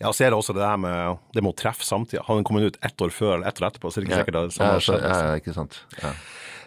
Ja, 0.02 0.10
så 0.10 0.26
er 0.26 0.32
det 0.32 0.38
også 0.40 0.54
det 0.56 0.64
der 0.64 0.78
med 0.82 1.18
det 1.34 1.42
med 1.44 1.52
å 1.52 1.58
treffe 1.58 1.86
samtidig. 1.86 2.24
Hadde 2.26 2.40
den 2.40 2.46
kommet 2.48 2.66
ut 2.66 2.78
ett 2.82 3.04
år 3.04 3.12
før 3.14 3.36
eller 3.36 3.50
ett 3.50 3.60
år 3.60 3.68
etterpå, 3.68 3.90
så 3.90 4.00
er 4.00 4.02
det 4.02 4.10
ikke 4.10 4.22
sikkert 4.24 4.38
det 4.38 4.54
samme 4.56 4.70
ja, 4.70 4.78
har 4.78 4.82
så, 4.82 4.96
skjedd. 4.96 5.04
ja, 5.06 5.18
ja, 5.28 5.36
ikke 5.38 5.54
sant. 5.54 5.78
Ja. 6.00 6.10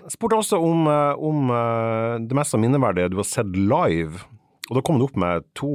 Jeg 0.06 0.14
spurte 0.14 0.38
også 0.40 0.60
om, 0.62 0.86
eh, 0.88 1.24
om 1.30 1.52
eh, 1.52 2.14
det 2.30 2.38
mest 2.38 2.56
minneverdige 2.62 3.10
du 3.12 3.18
har 3.20 3.28
sett 3.28 3.58
live, 3.58 4.22
og 4.70 4.78
da 4.78 4.84
kom 4.86 5.02
du 5.02 5.08
opp 5.08 5.18
med 5.20 5.48
to, 5.58 5.72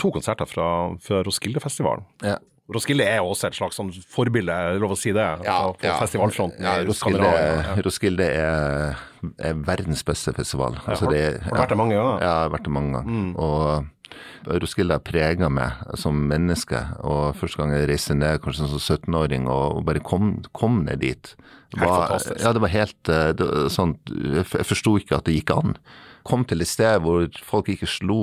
to 0.00 0.12
konserter 0.14 0.48
fra, 0.48 0.68
fra 1.04 1.20
Roskilde-festivalen. 1.26 2.06
Ja. 2.24 2.38
Roskilde 2.68 3.04
er 3.08 3.16
jo 3.22 3.30
også 3.32 3.48
et 3.48 3.56
slags 3.56 3.78
sånn 3.80 3.88
forbilde, 4.12 4.54
lov 4.82 4.92
å 4.92 4.96
si 5.00 5.12
det, 5.16 5.24
på, 5.40 5.76
på 5.80 5.92
festivalfronten 6.02 6.60
Ja, 6.66 6.74
Roskilde. 6.84 7.30
Roskilde 7.86 8.26
er, 8.28 8.98
er 9.40 9.54
verdens 9.64 10.02
beste 10.04 10.34
festival. 10.36 10.76
Altså, 10.84 11.06
har- 11.08 11.14
det, 11.14 11.22
har 11.46 11.54
du 11.54 11.62
vært 11.62 11.72
der 11.72 11.80
mange 11.80 11.96
ganger? 11.96 12.18
Ja, 12.26 12.34
har 12.42 12.52
vært 12.52 12.66
der 12.68 12.74
mange 12.76 13.00
ganger. 13.00 13.30
Og 13.40 14.58
Roskilde 14.62 14.96
har 14.98 15.04
prega 15.04 15.48
meg 15.52 15.96
som 16.00 16.20
menneske. 16.28 16.82
Og 17.08 17.34
første 17.40 17.60
gang 17.62 17.72
jeg 17.72 17.88
reiste 17.90 18.14
ned 18.16 18.40
kanskje 18.44 18.68
som 18.68 18.80
17-åring 18.98 19.48
og, 19.48 19.80
bare 19.88 20.00
kom, 20.04 20.34
kom 20.56 20.82
ned 20.86 21.00
dit 21.04 21.32
Helt 21.76 21.84
fantastisk. 21.84 22.38
Ja, 22.40 22.52
det 22.56 22.62
var 22.64 22.70
helt 22.72 23.08
eh, 23.12 23.32
det, 23.36 23.46
sånn 23.74 23.90
jeg 24.08 24.44
forsto 24.64 24.94
ikke 24.96 25.18
at 25.18 25.26
det 25.28 25.34
gikk 25.36 25.50
an. 25.52 25.74
Kom 26.24 26.46
til 26.48 26.64
et 26.64 26.70
sted 26.70 27.02
hvor 27.04 27.26
folk 27.44 27.68
ikke 27.74 27.88
slo 27.88 28.20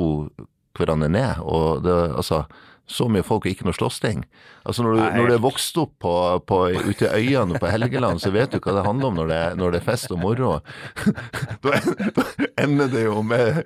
hverandre 0.78 1.12
ned. 1.14 1.43
Og 1.46 1.84
det, 1.86 1.93
altså, 2.18 2.39
så 2.86 3.08
mye 3.10 3.26
folk 3.26 3.46
og 3.48 3.52
ikke 3.52 3.66
noe 3.66 3.76
slåssing. 3.76 4.24
Altså 4.66 4.86
når 4.86 4.96
du, 4.98 5.02
når 5.18 5.30
du 5.30 5.34
er 5.36 5.42
vokst 5.44 5.78
opp 5.82 5.94
på, 6.02 6.14
på, 6.46 6.60
ute 6.86 7.10
i 7.10 7.26
øyene 7.32 7.60
på 7.62 7.70
Helgeland, 7.70 8.22
så 8.22 8.32
vet 8.34 8.54
du 8.54 8.60
hva 8.60 8.76
det 8.78 8.86
handler 8.86 9.10
om 9.10 9.20
når 9.20 9.32
det, 9.32 9.40
når 9.60 9.74
det 9.74 9.80
er 9.82 9.88
fest 9.88 10.14
og 10.14 10.22
moro. 10.22 10.52
da 11.66 11.80
ender 12.62 12.92
det 12.94 13.06
jo 13.08 13.24
med 13.26 13.64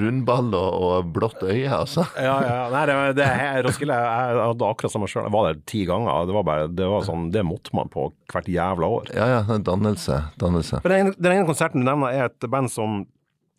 rundball 0.00 0.50
og, 0.58 0.78
og 0.88 1.12
blått 1.14 1.42
øye, 1.46 1.70
altså. 1.70 2.08
Ja, 2.18 2.36
ja. 2.46 2.56
Nei, 2.74 2.84
det, 2.90 2.96
det 3.20 3.28
jeg, 3.28 3.66
Roskilde, 3.66 3.98
jeg 4.02 4.40
hadde 4.42 4.72
akkurat 4.72 4.94
samme 4.94 5.10
sjøl. 5.10 5.28
Jeg 5.28 5.34
var 5.34 5.50
der 5.50 5.60
ti 5.70 5.84
ganger. 5.88 6.26
Det 6.28 6.38
var 6.38 6.48
bare, 6.50 6.72
det 6.80 6.90
var 6.90 7.06
sånn, 7.06 7.28
det 7.34 7.46
måtte 7.46 7.74
man 7.78 7.92
på 7.92 8.10
hvert 8.32 8.50
jævla 8.50 8.90
år. 8.98 9.12
Ja, 9.14 9.30
ja. 9.36 9.60
Dannelse. 9.68 10.22
Dannelse. 10.40 10.82
Men 10.84 10.94
den, 10.94 11.14
den 11.18 11.38
ene 11.38 11.48
konserten 11.48 11.82
du 11.82 11.88
nevner, 11.88 12.14
er 12.14 12.32
et 12.32 12.50
band 12.50 12.70
som 12.72 13.04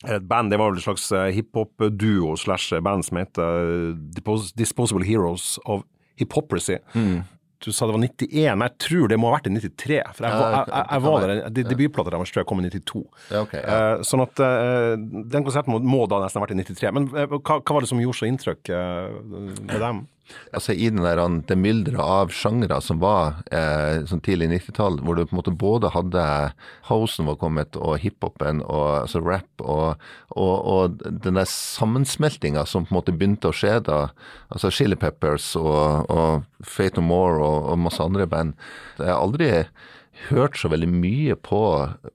et 0.08 0.24
band, 0.24 0.52
Det 0.52 0.60
var 0.60 0.70
vel 0.72 0.80
en 0.80 0.86
slags 0.86 1.10
hiphop-duo 1.36 2.38
slash 2.39 2.78
band 2.86 3.04
som 3.04 3.20
heter 3.20 3.97
Disposable 4.56 5.04
Heroes 5.04 5.58
of 5.66 5.84
Hypocrisy. 6.20 6.78
Mm. 6.93 7.24
Du 7.60 7.72
sa 7.72 7.86
det 7.86 7.91
var 7.91 8.00
91, 8.00 8.56
men 8.56 8.68
jeg 8.70 8.76
tror 8.80 9.10
det 9.12 9.18
må 9.20 9.28
ha 9.28 9.36
vært 9.36 9.50
i 9.50 9.52
93. 9.52 9.97
For 10.16 10.24
jeg, 10.24 10.36
jeg, 10.39 10.60
jeg, 10.70 10.86
jeg 10.93 11.04
var 11.04 11.26
der, 11.26 11.41
de, 11.52 11.64
Debutplata 11.68 12.14
deres 12.14 12.32
tror 12.32 12.41
jeg 12.41 12.47
kom 12.47 12.62
i 12.62 12.70
92. 12.70 13.02
Ja, 13.34 13.41
okay, 13.41 13.64
ja. 13.66 13.80
uh, 14.00 14.04
sånn 14.08 14.24
at 14.24 14.39
uh, 14.39 14.93
den 14.95 15.43
konserten 15.43 15.76
må, 15.76 15.82
må, 15.84 16.06
da 16.08 16.22
nesten 16.24 16.39
ha 16.39 16.45
vært 16.45 16.56
i 16.56 16.62
93. 16.62 16.93
Men 16.95 17.10
uh, 17.12 17.26
hva, 17.36 17.58
hva, 17.60 17.76
var 17.76 17.84
det 17.84 17.91
som 17.91 18.00
gjorde 18.00 18.22
så 18.22 18.30
inntrykk 18.30 18.72
med 18.72 19.76
dem? 19.76 20.06
Altså 20.55 20.73
I 20.73 20.89
den 20.89 21.03
der, 21.03 21.21
det 21.49 21.57
mylderet 21.59 22.01
av 22.01 22.34
sjangre 22.34 22.80
som 22.84 23.01
var 23.01 23.41
eh, 23.55 24.05
sånn 24.09 24.23
tidlig 24.25 24.49
90-tall, 24.53 24.99
hvor 25.05 25.17
du 25.17 25.23
på 25.25 25.34
en 25.34 25.39
måte 25.41 25.53
både 25.53 25.91
hadde 25.93 26.25
housen 26.89 27.30
var 27.30 27.39
kommet, 27.41 27.77
og 27.77 27.99
hiphopen, 28.03 28.63
og 28.65 29.03
altså 29.03 29.21
rap, 29.25 29.49
og, 29.61 30.01
og, 30.34 30.55
og 30.73 30.99
den 31.25 31.39
der 31.39 31.49
sammensmeltinga 31.49 32.65
som 32.69 32.88
på 32.88 32.93
en 32.93 32.99
måte 32.99 33.15
begynte 33.15 33.51
å 33.51 33.55
skje 33.55 33.77
da. 33.86 34.01
Altså 34.53 34.71
Chili 34.73 34.97
Peppers 34.99 35.51
og, 35.59 36.09
og 36.09 36.65
Fate 36.65 37.01
No 37.01 37.07
More 37.09 37.39
og, 37.39 37.71
og 37.73 37.82
masse 37.86 38.03
andre 38.03 38.27
band. 38.30 38.57
Jeg 38.97 39.11
har 39.11 39.21
aldri 39.21 39.51
hørt 40.27 40.57
så 40.59 40.71
veldig 40.71 40.89
mye 40.91 41.36
på, 41.36 41.63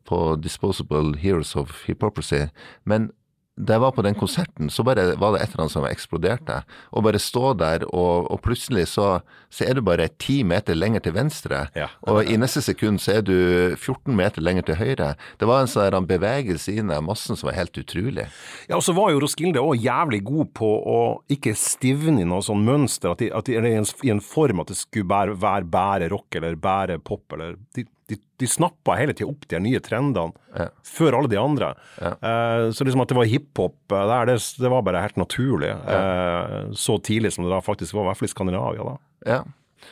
på 0.08 0.22
Disposable 0.42 1.16
Heroes 1.20 1.54
of 1.56 1.84
Hypocrisy, 1.86 2.46
men 2.84 3.10
da 3.54 3.76
jeg 3.76 3.82
var 3.84 3.92
på 3.94 4.02
den 4.02 4.16
konserten, 4.18 4.70
så 4.70 4.82
bare 4.82 5.12
var 5.20 5.34
det 5.34 5.44
et 5.44 5.52
eller 5.52 5.64
annet 5.64 5.72
som 5.76 5.84
eksploderte. 5.86 6.56
Og 6.90 7.04
bare 7.06 7.20
stå 7.22 7.52
der, 7.54 7.84
og, 7.86 8.26
og 8.32 8.40
plutselig 8.42 8.88
så, 8.90 9.20
så, 9.46 9.68
er 9.68 9.78
du 9.78 9.82
bare 9.86 10.08
ti 10.18 10.40
meter 10.42 10.74
lenger 10.74 11.04
til 11.04 11.14
venstre. 11.14 11.60
Ja. 11.78 11.86
Og 12.10 12.26
i 12.26 12.34
neste 12.40 12.64
sekund 12.66 12.98
så 13.04 13.20
er 13.20 13.22
du 13.22 13.36
14 13.76 14.10
meter 14.18 14.42
lenger 14.42 14.66
til 14.66 14.80
høyre. 14.80 15.12
Det 15.38 15.46
var 15.46 15.62
en 15.62 15.70
sånn 15.70 16.08
bevegelse 16.10 16.74
inn 16.74 16.90
i 16.90 16.98
massen 17.04 17.38
som 17.38 17.52
var 17.52 17.58
helt 17.60 17.78
utrolig. 17.78 18.26
Ja, 18.66 18.80
og 18.80 18.82
så 18.86 18.96
var 18.96 19.14
jo 19.14 19.22
Roskilde 19.22 19.62
òg 19.62 19.86
jævlig 19.86 20.24
god 20.26 20.50
på 20.58 20.72
å 20.74 21.00
ikke 21.30 21.54
stivne 21.58 22.24
i 22.24 22.28
noe 22.28 22.42
sånn 22.42 22.66
mønster, 22.66 23.14
at 23.14 23.22
de, 23.22 23.30
at 23.30 23.46
de 23.46 23.54
i 23.54 23.76
en, 23.78 23.86
i 24.02 24.10
en, 24.10 24.24
form 24.24 24.64
at 24.64 24.72
det 24.72 24.80
skulle 24.80 25.06
være, 25.10 25.38
være 25.38 25.70
bære 25.70 26.10
rock 26.10 26.40
eller 26.40 26.58
bære 26.58 26.98
pop. 27.06 27.22
eller 27.36 27.54
de, 27.76 27.86
de, 28.10 28.18
de 28.40 28.48
snappa 28.50 28.96
hele 28.98 29.14
tida 29.16 29.30
opp 29.30 29.46
de 29.48 29.60
nye 29.64 29.80
trendene 29.84 30.34
ja. 30.52 30.68
før 30.86 31.18
alle 31.18 31.30
de 31.32 31.40
andre. 31.40 31.72
Ja. 31.98 32.14
Uh, 32.20 32.68
så 32.74 32.86
liksom 32.86 33.04
at 33.04 33.12
det 33.12 33.18
var 33.18 33.30
hiphop 33.30 33.76
uh, 33.94 34.04
der, 34.10 34.30
det, 34.32 34.38
det, 34.60 34.70
var 34.72 34.84
bare 34.86 35.04
helt 35.04 35.20
naturlig. 35.20 35.72
Uh, 35.88 36.72
så 36.76 36.98
tidlig 37.00 37.34
som 37.34 37.46
det 37.46 37.54
da 37.54 37.62
faktisk 37.64 37.96
var, 37.96 38.06
i 38.06 38.10
hvert 38.10 38.20
fall 38.20 38.30
i 38.30 38.34
Skandinavia. 38.34 38.88
da. 38.90 38.96
Ja. 39.34 39.42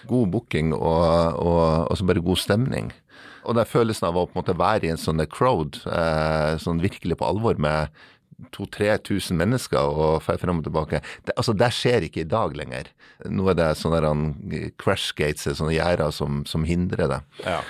God 0.08 0.32
booking 0.32 0.72
og, 0.74 1.40
og, 1.40 1.64
og 1.90 1.98
så 1.98 2.06
bare 2.08 2.24
god 2.24 2.40
stemning. 2.40 2.92
Og 3.42 3.56
den 3.58 3.66
følelsen 3.66 4.06
av 4.08 4.16
å 4.16 4.28
på 4.28 4.36
en 4.36 4.42
måte 4.42 4.58
være 4.58 4.86
i 4.86 4.92
en 4.92 5.00
sånn 5.00 5.20
crowd, 5.26 5.80
sånn 6.62 6.78
virkelig 6.82 7.16
på 7.18 7.26
alvor 7.26 7.58
med 7.60 7.90
2000-3000 8.54 9.38
mennesker 9.38 9.78
og 10.02 10.22
frem 10.24 10.60
og 10.60 10.66
tilbake. 10.66 11.02
Det, 11.26 11.34
altså, 11.36 11.54
det 11.54 11.70
skjer 11.74 12.06
ikke 12.06 12.22
i 12.22 12.28
dag 12.30 12.54
lenger. 12.56 12.90
Nå 13.30 13.48
er 13.52 13.58
det 13.58 13.70
sånne 13.78 14.14
crash 14.80 15.14
gates, 15.18 15.46
sånne 15.58 15.74
gjerder 15.76 16.14
som, 16.14 16.42
som 16.48 16.66
hindrer 16.68 17.10
det. 17.10 17.20
Ja. 17.46 17.60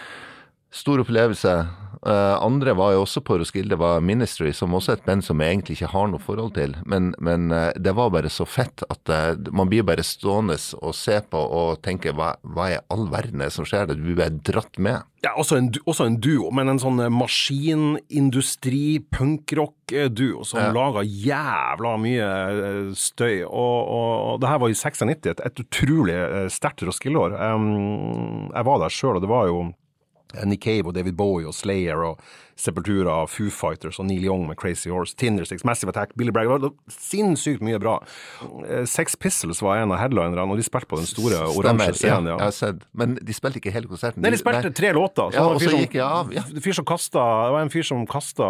Stor 0.73 1.03
opplevelse. 1.05 1.53
Uh, 2.03 2.35
andre 2.43 2.73
var 2.75 2.97
jo 2.97 3.05
også 3.05 3.21
på 3.23 3.37
Roskilde, 3.39 3.77
var 3.79 4.01
Ministry, 4.03 4.51
som 4.57 4.73
også 4.75 4.91
er 4.91 4.97
et 4.99 5.05
band 5.07 5.23
som 5.23 5.39
jeg 5.39 5.55
egentlig 5.55 5.77
ikke 5.77 5.91
har 5.93 6.09
noe 6.11 6.19
forhold 6.19 6.51
til. 6.57 6.73
Men, 6.89 7.13
men 7.23 7.53
uh, 7.55 7.69
det 7.79 7.93
var 7.95 8.11
bare 8.11 8.31
så 8.33 8.43
fett 8.43 8.83
at 8.91 9.13
uh, 9.13 9.37
man 9.55 9.69
blir 9.71 9.85
bare 9.87 10.03
stående 10.03 10.57
og 10.81 10.97
se 10.99 11.21
på 11.31 11.39
og 11.39 11.79
tenke 11.87 12.11
hva, 12.19 12.33
hva 12.43 12.71
i 12.73 12.81
all 12.91 13.07
verden 13.13 13.45
er 13.45 13.53
det 13.53 13.55
som 13.55 13.69
skjer? 13.69 13.93
Du 13.93 14.03
blir 14.03 14.19
bare 14.19 14.35
dratt 14.35 14.81
med. 14.83 15.07
Ja, 15.23 15.37
også 15.39 15.61
en, 15.61 15.69
også 15.85 16.09
en 16.09 16.17
duo, 16.19 16.49
men 16.51 16.73
en 16.73 16.81
sånn 16.83 16.99
maskinindustri, 17.15 19.05
punkrock-duo 19.15 20.43
som 20.49 20.59
ja. 20.59 20.73
laga 20.75 21.05
jævla 21.07 21.93
mye 22.03 22.33
støy. 22.99 23.45
Og, 23.47 23.77
og, 23.79 24.11
og, 24.17 24.41
det 24.43 24.51
her 24.51 24.59
var 24.65 24.75
i 24.75 24.81
96, 24.81 25.31
et, 25.37 25.45
et 25.47 25.63
utrolig 25.63 26.19
sterkt 26.51 26.83
Roskilde-år. 26.89 27.39
Um, 27.39 28.51
jeg 28.51 28.67
var 28.73 28.83
der 28.83 28.97
sjøl, 28.99 29.21
og 29.21 29.23
det 29.23 29.31
var 29.31 29.47
jo 29.53 29.63
Nick 30.45 30.65
Cave 30.65 30.89
og 30.89 30.97
David 30.97 31.17
Bowie 31.19 31.49
og 31.49 31.55
Slayer 31.57 32.03
og 32.13 32.23
Sepultura, 32.63 33.23
Foo 33.27 33.51
Fighters 33.51 33.99
og 33.99 34.07
Neil 34.07 34.27
Young 34.27 34.45
med 34.47 34.59
Crazy 34.61 34.91
Horse, 34.93 35.17
Tinder 35.19 35.47
Six, 35.49 35.65
Massive 35.65 35.91
Attack, 35.91 36.13
Billy 36.19 36.31
Bragg. 36.35 36.51
Det 36.53 36.69
var 36.69 36.95
sinnssykt 36.95 37.65
mye 37.65 37.81
bra. 37.83 37.97
Eh, 38.69 38.85
Sex 38.89 39.17
Pistols 39.19 39.63
var 39.65 39.81
en 39.81 39.95
av 39.95 39.99
headlinerne, 40.03 40.45
og 40.45 40.61
de 40.61 40.67
spilte 40.67 40.91
på 40.91 41.01
den 41.01 41.09
store 41.09 41.41
oransje 41.49 41.97
scenen. 42.03 42.31
Ja. 42.31 42.37
Jeg 42.39 42.51
har 42.51 42.57
sett, 42.57 42.87
men 42.99 43.17
de 43.19 43.37
spilte 43.37 43.63
ikke 43.63 43.75
hele 43.75 43.91
konserten? 43.91 44.23
Nei, 44.23 44.35
de 44.35 44.41
spilte 44.41 44.69
Nei. 44.69 44.77
tre 44.79 44.93
låter. 44.97 45.35
Ja, 45.35 45.49
og 45.49 45.63
så 45.65 45.75
gikk 45.75 45.99
jeg 45.99 46.07
av. 46.07 46.33
Ja. 46.35 46.45
Fyr 46.63 46.79
som 46.79 46.89
kastet, 46.89 47.19
det 47.19 47.57
var 47.57 47.65
en 47.65 47.73
fyr 47.73 47.89
som 47.89 48.07
kasta 48.11 48.49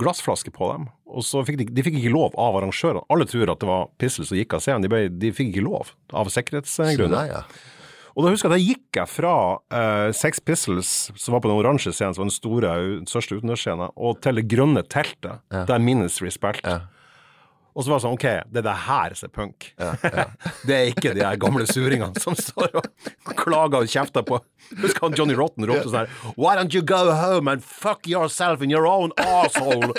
glassflaske 0.00 0.52
på 0.54 0.72
dem, 0.74 0.88
og 1.10 1.26
så 1.26 1.44
fikk 1.46 1.62
de, 1.62 1.70
de 1.74 1.86
fikk 1.86 2.00
ikke 2.02 2.14
lov 2.14 2.36
av 2.38 2.60
arrangørene. 2.60 3.06
Alle 3.10 3.30
tror 3.30 3.54
at 3.54 3.62
det 3.62 3.70
var 3.70 3.88
Pistols 4.00 4.30
som 4.34 4.38
gikk 4.38 4.58
av 4.58 4.64
scenen, 4.66 4.84
de, 4.86 5.06
de 5.22 5.32
fikk 5.34 5.54
ikke 5.54 5.68
lov 5.70 5.94
av 6.12 6.30
sikkerhetsgrunner. 6.34 7.46
Og 8.16 8.24
da 8.24 8.32
husker 8.32 8.50
jeg 8.50 8.56
da 8.56 8.64
gikk 8.64 9.00
jeg 9.00 9.10
fra 9.10 9.34
uh, 9.58 10.08
Sex 10.16 10.40
Pistols, 10.44 10.94
som 11.14 11.36
var 11.36 11.44
på 11.44 11.50
den 11.50 11.60
oransje 11.60 11.92
scenen, 11.94 12.16
som 12.16 12.24
var 12.24 12.30
den 12.30 12.36
store, 12.36 12.72
største 13.10 13.38
utendørsscenen, 13.38 13.92
og 13.94 14.22
til 14.24 14.40
det 14.40 14.48
grønne 14.50 14.82
teltet, 14.90 15.44
ja. 15.52 15.66
der 15.68 15.84
Ministry 15.84 16.32
spilte. 16.34 16.64
Ja. 16.66 17.00
Og 17.70 17.84
så 17.84 17.92
var 17.92 18.00
det 18.00 18.02
sånn, 18.02 18.16
OK, 18.18 18.24
det 18.50 18.60
er 18.60 18.66
det 18.66 18.76
her 18.84 19.14
som 19.16 19.28
er 19.28 19.34
punk. 19.34 19.68
Ja, 19.78 19.92
ja. 20.02 20.24
det 20.66 20.76
er 20.76 20.88
ikke 20.90 21.12
de 21.14 21.22
her 21.22 21.38
gamle 21.40 21.66
suringene 21.70 22.22
som 22.22 22.34
står 22.38 22.80
og 22.80 23.34
klager 23.38 23.84
og 23.84 23.90
kjefter 23.90 24.26
på 24.26 24.40
Husker 24.80 25.06
han 25.06 25.16
Johnny 25.18 25.34
Rotten 25.38 25.66
ropte 25.66 25.88
sånn 25.88 26.02
her 26.02 26.34
Why 26.36 26.56
don't 26.58 26.74
you 26.74 26.82
go 26.86 27.14
home 27.14 27.50
and 27.50 27.64
fuck 27.64 28.06
yourself 28.10 28.62
in 28.62 28.74
your 28.74 28.86
own 28.90 29.14
asshole? 29.18 29.94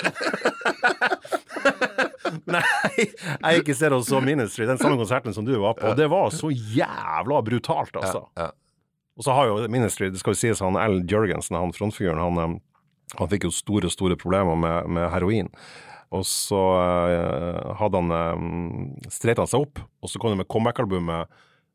Nei, 2.54 2.62
jeg 3.04 3.62
ikke 3.62 3.76
ser 3.76 3.94
oss 3.96 4.08
som 4.10 4.24
Ministry, 4.24 4.66
den 4.68 4.80
samme 4.80 4.98
konserten 5.00 5.36
som 5.36 5.46
du 5.46 5.54
var 5.60 5.76
på. 5.78 5.86
Og 5.90 5.98
det 5.98 6.08
var 6.12 6.32
så 6.34 6.50
jævla 6.50 7.40
brutalt, 7.46 7.96
altså. 8.00 8.26
Ja, 8.38 8.48
ja. 8.48 8.50
Og 9.20 9.26
så 9.26 9.36
har 9.36 9.48
jo 9.50 9.60
Ministry, 9.68 10.08
det 10.08 10.22
skal 10.22 10.32
jo 10.32 10.40
sies 10.40 10.62
han 10.64 10.78
Al 10.80 11.02
Jørgensen, 11.08 11.58
han 11.58 11.74
frontfiguren, 11.76 12.20
han, 12.22 12.60
han 13.18 13.32
fikk 13.32 13.44
jo 13.48 13.52
store, 13.54 13.90
store 13.92 14.16
problemer 14.16 14.56
med, 14.56 14.88
med 14.96 15.10
heroin. 15.12 15.52
Og 16.12 16.24
så 16.28 16.60
uh, 16.60 17.72
hadde 17.80 18.00
han 18.00 18.12
um, 18.36 18.88
streit 19.12 19.40
han 19.40 19.48
seg 19.48 19.64
opp, 19.64 19.80
og 20.00 20.12
så 20.12 20.20
kom 20.20 20.34
det 20.34 20.42
med 20.42 20.48
comeback-albumet 20.52 21.32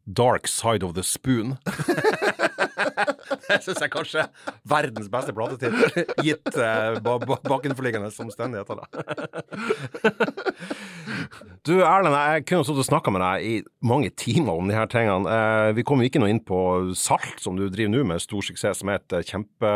Dark 0.07 0.47
Side 0.47 0.85
of 0.85 0.93
the 0.97 1.03
Spoon. 1.05 1.57
det 3.49 3.57
syns 3.63 3.81
jeg 3.83 3.91
kanskje 3.93 4.23
er 4.23 4.55
verdens 4.67 5.09
beste 5.11 5.33
platetittel, 5.35 6.07
gitt 6.25 6.57
uh, 6.59 6.97
bakenforliggende 7.47 8.09
omstendigheter. 8.23 8.81
du 11.67 11.73
Erlend, 11.79 12.17
jeg 12.17 12.45
kunne 12.49 12.67
sittet 12.67 12.83
og 12.83 12.89
snakka 12.89 13.13
med 13.13 13.23
deg 13.23 13.47
i 13.47 13.53
mange 13.87 14.11
timer 14.19 14.59
om 14.59 14.67
de 14.69 14.77
her 14.77 14.89
tingene. 14.91 15.29
Uh, 15.29 15.69
vi 15.77 15.85
kom 15.87 16.03
jo 16.03 16.09
ikke 16.09 16.21
noe 16.23 16.33
inn 16.33 16.43
på 16.43 16.59
Salt, 16.97 17.37
som 17.43 17.59
du 17.59 17.67
driver 17.69 17.95
nå 17.95 18.03
med 18.11 18.23
stor 18.23 18.45
suksess, 18.45 18.83
som 18.83 18.91
er 18.91 19.01
et 19.01 19.31
kjempe, 19.31 19.71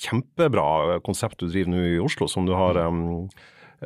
kjempebra 0.00 0.68
konsept 1.06 1.40
du 1.40 1.48
driver 1.48 1.74
nå 1.74 1.86
i 1.94 2.02
Oslo, 2.02 2.28
som 2.30 2.42
du 2.48 2.54
har 2.58 2.74
um, 2.86 3.28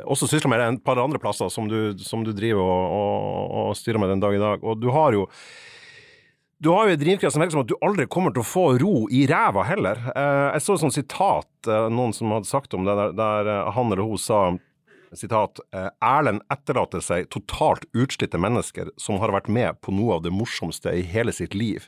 også 0.03 0.27
sysler 0.27 0.51
med 0.51 0.65
et 0.65 0.83
par 0.83 0.99
andre 0.99 1.21
plasser 1.21 1.47
som 1.53 1.69
du, 1.71 1.79
som 2.03 2.25
du 2.25 2.33
driver 2.35 2.65
og, 2.65 2.83
og, 2.97 3.53
og, 3.61 3.69
styrer 3.79 4.01
med 4.01 4.11
den 4.11 4.23
dag 4.23 4.35
i 4.35 4.41
dag. 4.41 4.65
Og 4.65 4.81
du 4.81 4.89
har 4.91 5.15
jo 5.15 5.23
du 6.63 6.69
har 6.69 6.87
jo 6.87 6.95
en 6.95 6.99
drivkraft 6.99 7.33
som 7.33 7.41
virker 7.43 7.57
som 7.57 7.65
at 7.65 7.71
du 7.71 7.75
aldri 7.83 8.05
kommer 8.11 8.31
til 8.33 8.43
å 8.43 8.47
få 8.47 8.65
ro 8.79 8.93
i 9.11 9.25
ræva 9.27 9.65
heller. 9.67 9.99
Eh, 10.15 10.45
jeg 10.55 10.63
så 10.63 10.77
et 10.77 10.83
sånt 10.85 10.95
sitat, 10.95 11.51
eh, 11.67 11.89
noen 11.91 12.15
som 12.15 12.31
hadde 12.31 12.49
sagt 12.49 12.73
om 12.73 12.87
det, 12.87 12.95
der, 13.17 13.49
eh, 13.51 13.71
han 13.75 13.91
eller 13.91 14.07
hun 14.07 14.21
sa 14.21 14.57
sitat 15.15 15.61
Erlend 16.03 16.41
etterlater 16.51 16.99
seg 16.99 17.29
totalt 17.31 17.85
utslitte 17.95 18.35
mennesker 18.41 18.89
som 18.99 19.21
har 19.21 19.31
vært 19.31 19.47
med 19.47 19.77
på 19.79 19.93
noe 19.95 20.17
av 20.17 20.25
det 20.25 20.33
morsomste 20.35 20.91
i 20.91 21.05
hele 21.07 21.31
sitt 21.31 21.55
liv. 21.55 21.85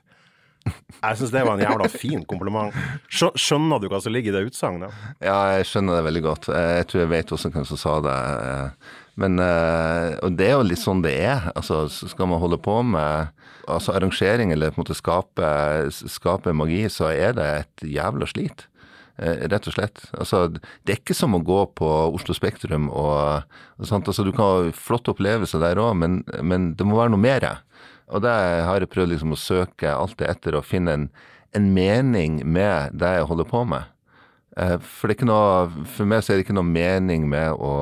Jeg 0.63 1.17
syns 1.19 1.33
det 1.33 1.43
var 1.43 1.57
en 1.57 1.63
jævla 1.63 1.89
fin 1.91 2.23
kompliment. 2.27 2.75
Skjønner 3.11 3.81
du 3.83 3.89
hva 3.91 3.99
som 4.03 4.15
ligger 4.15 4.31
i 4.31 4.37
det 4.37 4.53
utsagnet? 4.53 4.95
Ja, 5.19 5.57
jeg 5.57 5.67
skjønner 5.67 5.99
det 5.99 6.07
veldig 6.07 6.23
godt. 6.23 6.47
Jeg 6.51 6.87
tror 6.87 7.03
jeg 7.03 7.11
vet 7.11 7.35
også 7.35 7.51
hvem 7.51 7.67
som 7.67 7.79
sa 7.79 7.99
det. 8.03 8.15
Men 9.17 9.41
Og 9.41 10.35
det 10.37 10.45
er 10.45 10.51
jo 10.53 10.65
litt 10.67 10.81
sånn 10.81 11.01
det 11.01 11.15
er. 11.25 11.47
Altså, 11.57 11.87
skal 11.89 12.29
man 12.29 12.37
holde 12.37 12.59
på 12.61 12.75
med 12.85 13.31
altså 13.67 13.95
arrangering 13.97 14.51
eller 14.53 14.71
på 14.71 14.79
en 14.79 14.85
måte 14.85 14.97
skape, 14.97 15.47
skape 15.89 16.53
magi, 16.55 16.83
så 16.93 17.09
er 17.11 17.33
det 17.37 17.47
et 17.47 17.87
jævla 17.97 18.29
slit. 18.29 18.67
Eh, 19.17 19.47
rett 19.49 19.65
og 19.65 19.73
slett. 19.73 20.03
Altså, 20.13 20.43
det 20.85 20.93
er 20.93 20.99
ikke 20.99 21.17
som 21.17 21.33
å 21.33 21.41
gå 21.41 21.63
på 21.77 21.87
Oslo 22.13 22.35
Spektrum 22.37 22.85
og, 22.93 23.47
og 23.81 23.89
sånt. 23.89 24.05
Altså, 24.05 24.25
du 24.25 24.29
kan 24.35 24.45
ha 24.45 24.75
flotte 24.77 25.13
opplevelser 25.13 25.63
der 25.63 25.81
òg, 25.81 25.95
men, 25.97 26.19
men, 26.45 26.71
det 26.77 26.85
må 26.85 26.99
være 26.99 27.15
noe 27.15 27.23
mer. 27.23 27.47
Og 28.13 28.21
det 28.23 28.35
har 28.67 28.77
jeg 28.77 28.91
prøvd 28.93 29.15
liksom 29.15 29.33
å 29.33 29.41
søke 29.41 29.89
alltid 29.89 30.29
etter 30.29 30.57
å 30.57 30.63
finne 30.65 30.93
en, 30.93 31.07
en 31.57 31.71
mening 31.73 32.43
med 32.45 32.93
det 32.93 33.15
jeg 33.17 33.29
holder 33.31 33.49
på 33.49 33.63
med. 33.73 33.89
Eh, 34.53 34.77
for, 34.85 35.17
noe, 35.25 35.87
for 35.97 36.13
meg 36.13 36.21
så 36.21 36.33
er 36.33 36.39
det 36.39 36.45
ikke 36.45 36.59
noe 36.59 36.69
mening 36.69 37.25
med 37.31 37.57
å 37.57 37.73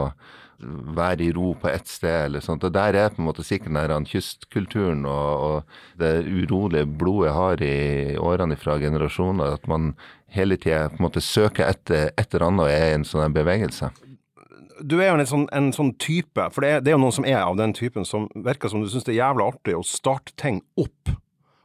være 0.59 1.23
i 1.25 1.31
ro 1.35 1.53
på 1.59 1.69
ett 1.69 1.87
sted. 1.87 2.25
eller 2.25 2.39
sånt. 2.39 2.63
Og 2.63 2.71
Der 2.71 2.95
er 2.95 3.09
på 3.09 3.21
en 3.21 3.27
måte 3.27 3.43
sikkert 3.43 3.89
den 3.89 4.05
kystkulturen 4.05 5.05
og, 5.05 5.39
og, 5.39 5.63
det 5.97 6.25
urolige 6.25 6.85
blodet 6.85 7.27
jeg 7.27 7.33
har 7.33 7.61
i 7.61 8.17
årene 8.17 8.55
fra 8.55 8.77
generasjoner. 8.79 9.53
At 9.53 9.67
man 9.67 9.95
hele 10.27 10.57
tida 10.57 10.89
søker 11.19 11.69
etter 11.69 12.11
et 12.17 12.33
eller 12.33 12.47
annet 12.47 12.65
og 12.65 12.71
er 12.71 12.89
i 12.91 12.95
en 12.99 13.07
sånn 13.07 13.33
bevegelse. 13.33 13.91
Du 14.83 14.99
er 14.99 15.07
jo 15.07 15.19
en 15.19 15.27
sånn, 15.27 15.45
en 15.55 15.71
sånn 15.71 15.93
type, 15.95 16.49
for 16.51 16.61
det 16.61 16.69
er, 16.69 16.81
det 16.83 16.91
er, 16.91 16.97
jo 16.97 17.03
noen 17.05 17.15
som 17.15 17.25
er 17.25 17.39
av 17.39 17.55
den 17.55 17.73
typen, 17.73 18.03
som 18.03 18.27
virker 18.35 18.67
som 18.69 18.81
du 18.83 18.89
syns 18.91 19.05
det 19.07 19.13
er 19.13 19.23
jævlig 19.23 19.45
artig 19.45 19.75
å 19.77 19.85
starte 19.87 20.35
ting 20.35 20.59
opp. 20.75 21.13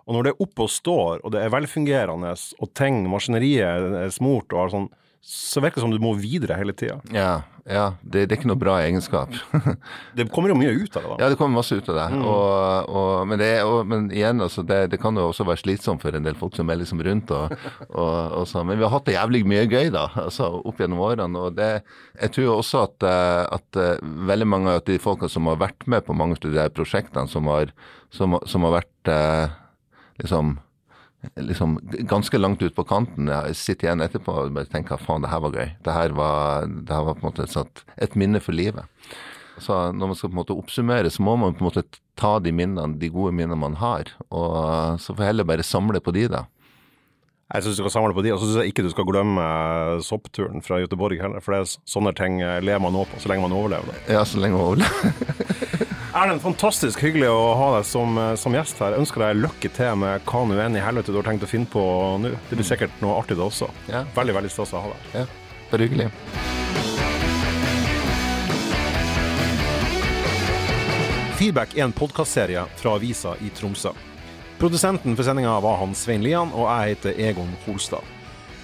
Og 0.07 0.15
når 0.15 0.23
det 0.27 0.31
er 0.31 0.45
oppe 0.47 0.62
og 0.67 0.71
står, 0.71 1.25
og 1.25 1.35
det 1.35 1.43
er 1.43 1.51
velfungerende, 1.51 2.31
og 2.62 2.71
ting, 2.79 3.03
maskineriet 3.11 3.99
er 4.05 4.15
smurt 4.15 4.55
og 4.55 4.62
har 4.62 4.73
sånn 4.75 4.89
så 5.22 5.60
virker 5.60 5.80
det 5.80 5.84
som 5.84 5.92
du 5.92 6.01
må 6.01 6.14
videre 6.16 6.56
hele 6.56 6.72
tida. 6.72 6.97
Ja, 7.12 7.42
ja. 7.68 7.90
Det, 8.01 8.22
det, 8.24 8.32
er 8.32 8.38
ikke 8.38 8.48
noe 8.48 8.59
bra 8.59 8.78
egenskap. 8.80 9.34
det 10.16 10.24
kommer 10.32 10.48
jo 10.48 10.56
mye 10.56 10.72
ut 10.72 10.97
av 10.97 11.05
det, 11.05 11.10
da. 11.10 11.16
Ja, 11.20 11.28
det 11.28 11.36
kommer 11.36 11.60
masse 11.60 11.76
ut 11.76 11.90
av 11.92 11.98
det. 11.98 12.06
Mm. 12.16 12.22
Og, 12.24 12.88
og, 12.88 13.10
men, 13.28 13.40
det 13.42 13.51
og, 13.66 13.82
men, 13.90 14.06
igjen, 14.14 14.40
altså, 14.40 14.64
det, 14.66 14.78
det, 14.94 15.01
kan 15.02 15.20
jo 15.20 15.26
også 15.28 15.44
være 15.47 15.60
slitsomt 15.60 16.01
for 16.02 16.16
en 16.16 16.24
del 16.24 16.38
folk 16.40 16.56
som 16.56 16.72
er 16.72 16.80
liksom 16.80 17.02
rundt. 17.05 17.34
og, 17.36 17.52
sånn. 18.48 18.70
Men 18.70 18.80
vi 18.80 18.86
har 18.86 18.94
hatt 18.94 19.10
det 19.10 19.18
jævlig 19.18 19.44
mye 19.52 19.66
gøy 19.68 19.92
da, 19.92 20.06
altså, 20.24 20.48
opp 20.64 20.80
gjennom 20.80 21.05
årene. 21.05 21.44
Og 21.44 21.60
det, 21.60 21.70
jeg 22.16 22.34
tror 22.38 22.55
også 22.56 22.86
at, 22.88 23.09
eh, 23.10 23.44
at 23.60 23.82
eh, 23.84 24.02
veldig 24.32 24.48
mange 24.48 24.78
av 24.78 24.82
de 24.88 24.97
folkene 25.02 25.30
som 25.32 25.52
har 25.52 25.60
vært 25.60 25.84
med 25.84 26.06
på 26.09 26.16
mange 26.16 26.40
av 26.40 26.56
de 26.56 26.66
prosjektene, 26.80 27.28
som 27.28 27.52
har, 27.52 27.74
som, 28.09 28.40
som 28.48 28.66
har 28.66 28.80
vært 28.80 29.12
eh, 29.12 29.59
liksom 30.24 30.56
liksom 31.36 31.78
ganske 32.09 32.38
langt 32.38 32.62
ut 32.62 32.74
på 32.74 32.84
kanten. 32.84 33.28
Jeg 33.28 33.56
sitter 33.59 33.88
igjen 33.88 34.05
etterpå 34.05 34.34
og 34.44 34.55
bare 34.56 34.70
tenker 34.70 35.01
faen, 35.01 35.24
det 35.24 35.32
her 35.32 35.42
var 35.44 35.56
gøy. 35.56 35.72
Det 35.84 35.97
her 35.97 36.14
var, 36.16 36.68
det 36.68 36.94
her 36.97 37.09
var 37.09 37.18
på 37.18 37.24
en 37.24 37.28
måte 37.30 37.47
et, 37.47 37.82
et, 37.97 38.16
minne 38.18 38.40
for 38.42 38.56
livet. 38.56 38.88
Så 39.60 39.76
når 39.92 40.12
man 40.12 40.16
skal 40.16 40.30
på 40.30 40.34
en 40.34 40.40
måte 40.40 40.56
oppsummere, 40.56 41.10
så 41.12 41.24
må 41.24 41.36
man 41.36 41.56
på 41.56 41.64
en 41.64 41.68
måte 41.68 41.84
ta 42.20 42.38
de 42.40 42.52
minnene, 42.52 42.97
de 43.01 43.12
gode 43.12 43.34
minnene 43.36 43.60
man 43.60 43.76
har. 43.80 44.09
Og 44.32 44.97
så 45.02 45.12
får 45.12 45.24
jeg 45.24 45.34
heller 45.34 45.51
bare 45.52 45.66
samle 45.66 46.01
på 46.01 46.16
de, 46.16 46.26
da. 46.32 46.47
Jeg 47.51 47.66
syns 47.66 47.76
du 47.76 47.82
skal 47.82 47.92
samle 47.97 48.14
på 48.14 48.22
de, 48.24 48.32
og 48.32 48.40
så 48.40 48.47
syns 48.47 48.62
jeg 48.62 48.72
ikke 48.72 48.84
du 48.86 48.92
skal 48.92 49.09
glemme 49.09 49.44
soppturen 50.06 50.64
fra 50.64 50.78
Göteborg 50.80 51.20
heller. 51.20 51.44
For 51.44 51.52
det 51.52 51.64
er 51.64 51.72
sånne 51.92 52.14
ting 52.16 52.40
lever 52.40 52.80
man 52.80 52.94
nå 52.97 53.05
på 53.10 53.20
så 53.20 53.32
lenge 53.32 53.44
man 53.44 53.59
overlever. 53.59 53.90
Da. 53.90 54.20
Ja, 54.20 54.24
så 54.24 54.40
lenge 54.40 54.56
man 54.56 54.70
overlever. 54.70 55.97
Erlend, 56.11 56.41
fantastisk 56.43 56.99
hyggelig 57.05 57.28
å 57.31 57.53
ha 57.55 57.66
deg 57.77 57.85
som, 57.87 58.16
eh, 58.19 58.35
som 58.35 58.55
gjest 58.55 58.81
her. 58.82 58.97
Jeg 58.97 59.05
ønsker 59.05 59.23
deg 59.23 59.43
lykke 59.45 59.69
til 59.70 59.95
med 59.95 60.24
hva 60.27 60.41
nå 60.43 60.57
enn 60.59 60.74
i 60.74 60.82
helvete 60.82 61.15
du 61.15 61.20
har 61.20 61.23
tenkt 61.23 61.47
å 61.47 61.51
finne 61.51 61.70
på 61.70 61.82
nå. 62.19 62.32
Det 62.49 62.59
blir 62.59 62.66
sikkert 62.66 62.91
noe 63.01 63.15
artig 63.20 63.37
det 63.39 63.45
også. 63.47 63.70
Ja. 63.87 64.03
Veldig, 64.16 64.35
veldig 64.35 64.51
stas 64.51 64.74
å 64.74 64.82
ha 64.82 64.91
deg 64.91 65.20
Ja, 65.20 65.27
bare 65.70 65.87
hyggelig. 65.87 66.11
Feedback 71.39 71.78
er 71.78 71.85
en 71.87 71.93
podkastserie 71.93 72.66
fra 72.77 72.97
avisa 72.99 73.37
i 73.41 73.55
Tromsø. 73.55 73.95
Produsenten 74.59 75.15
for 75.15 75.23
sendinga 75.23 75.61
var 75.62 75.78
han 75.78 75.95
Svein 75.95 76.27
Lian, 76.27 76.51
og 76.53 76.66
jeg 76.66 76.97
heter 76.97 77.23
Egon 77.31 77.55
Holstad. 77.65 78.03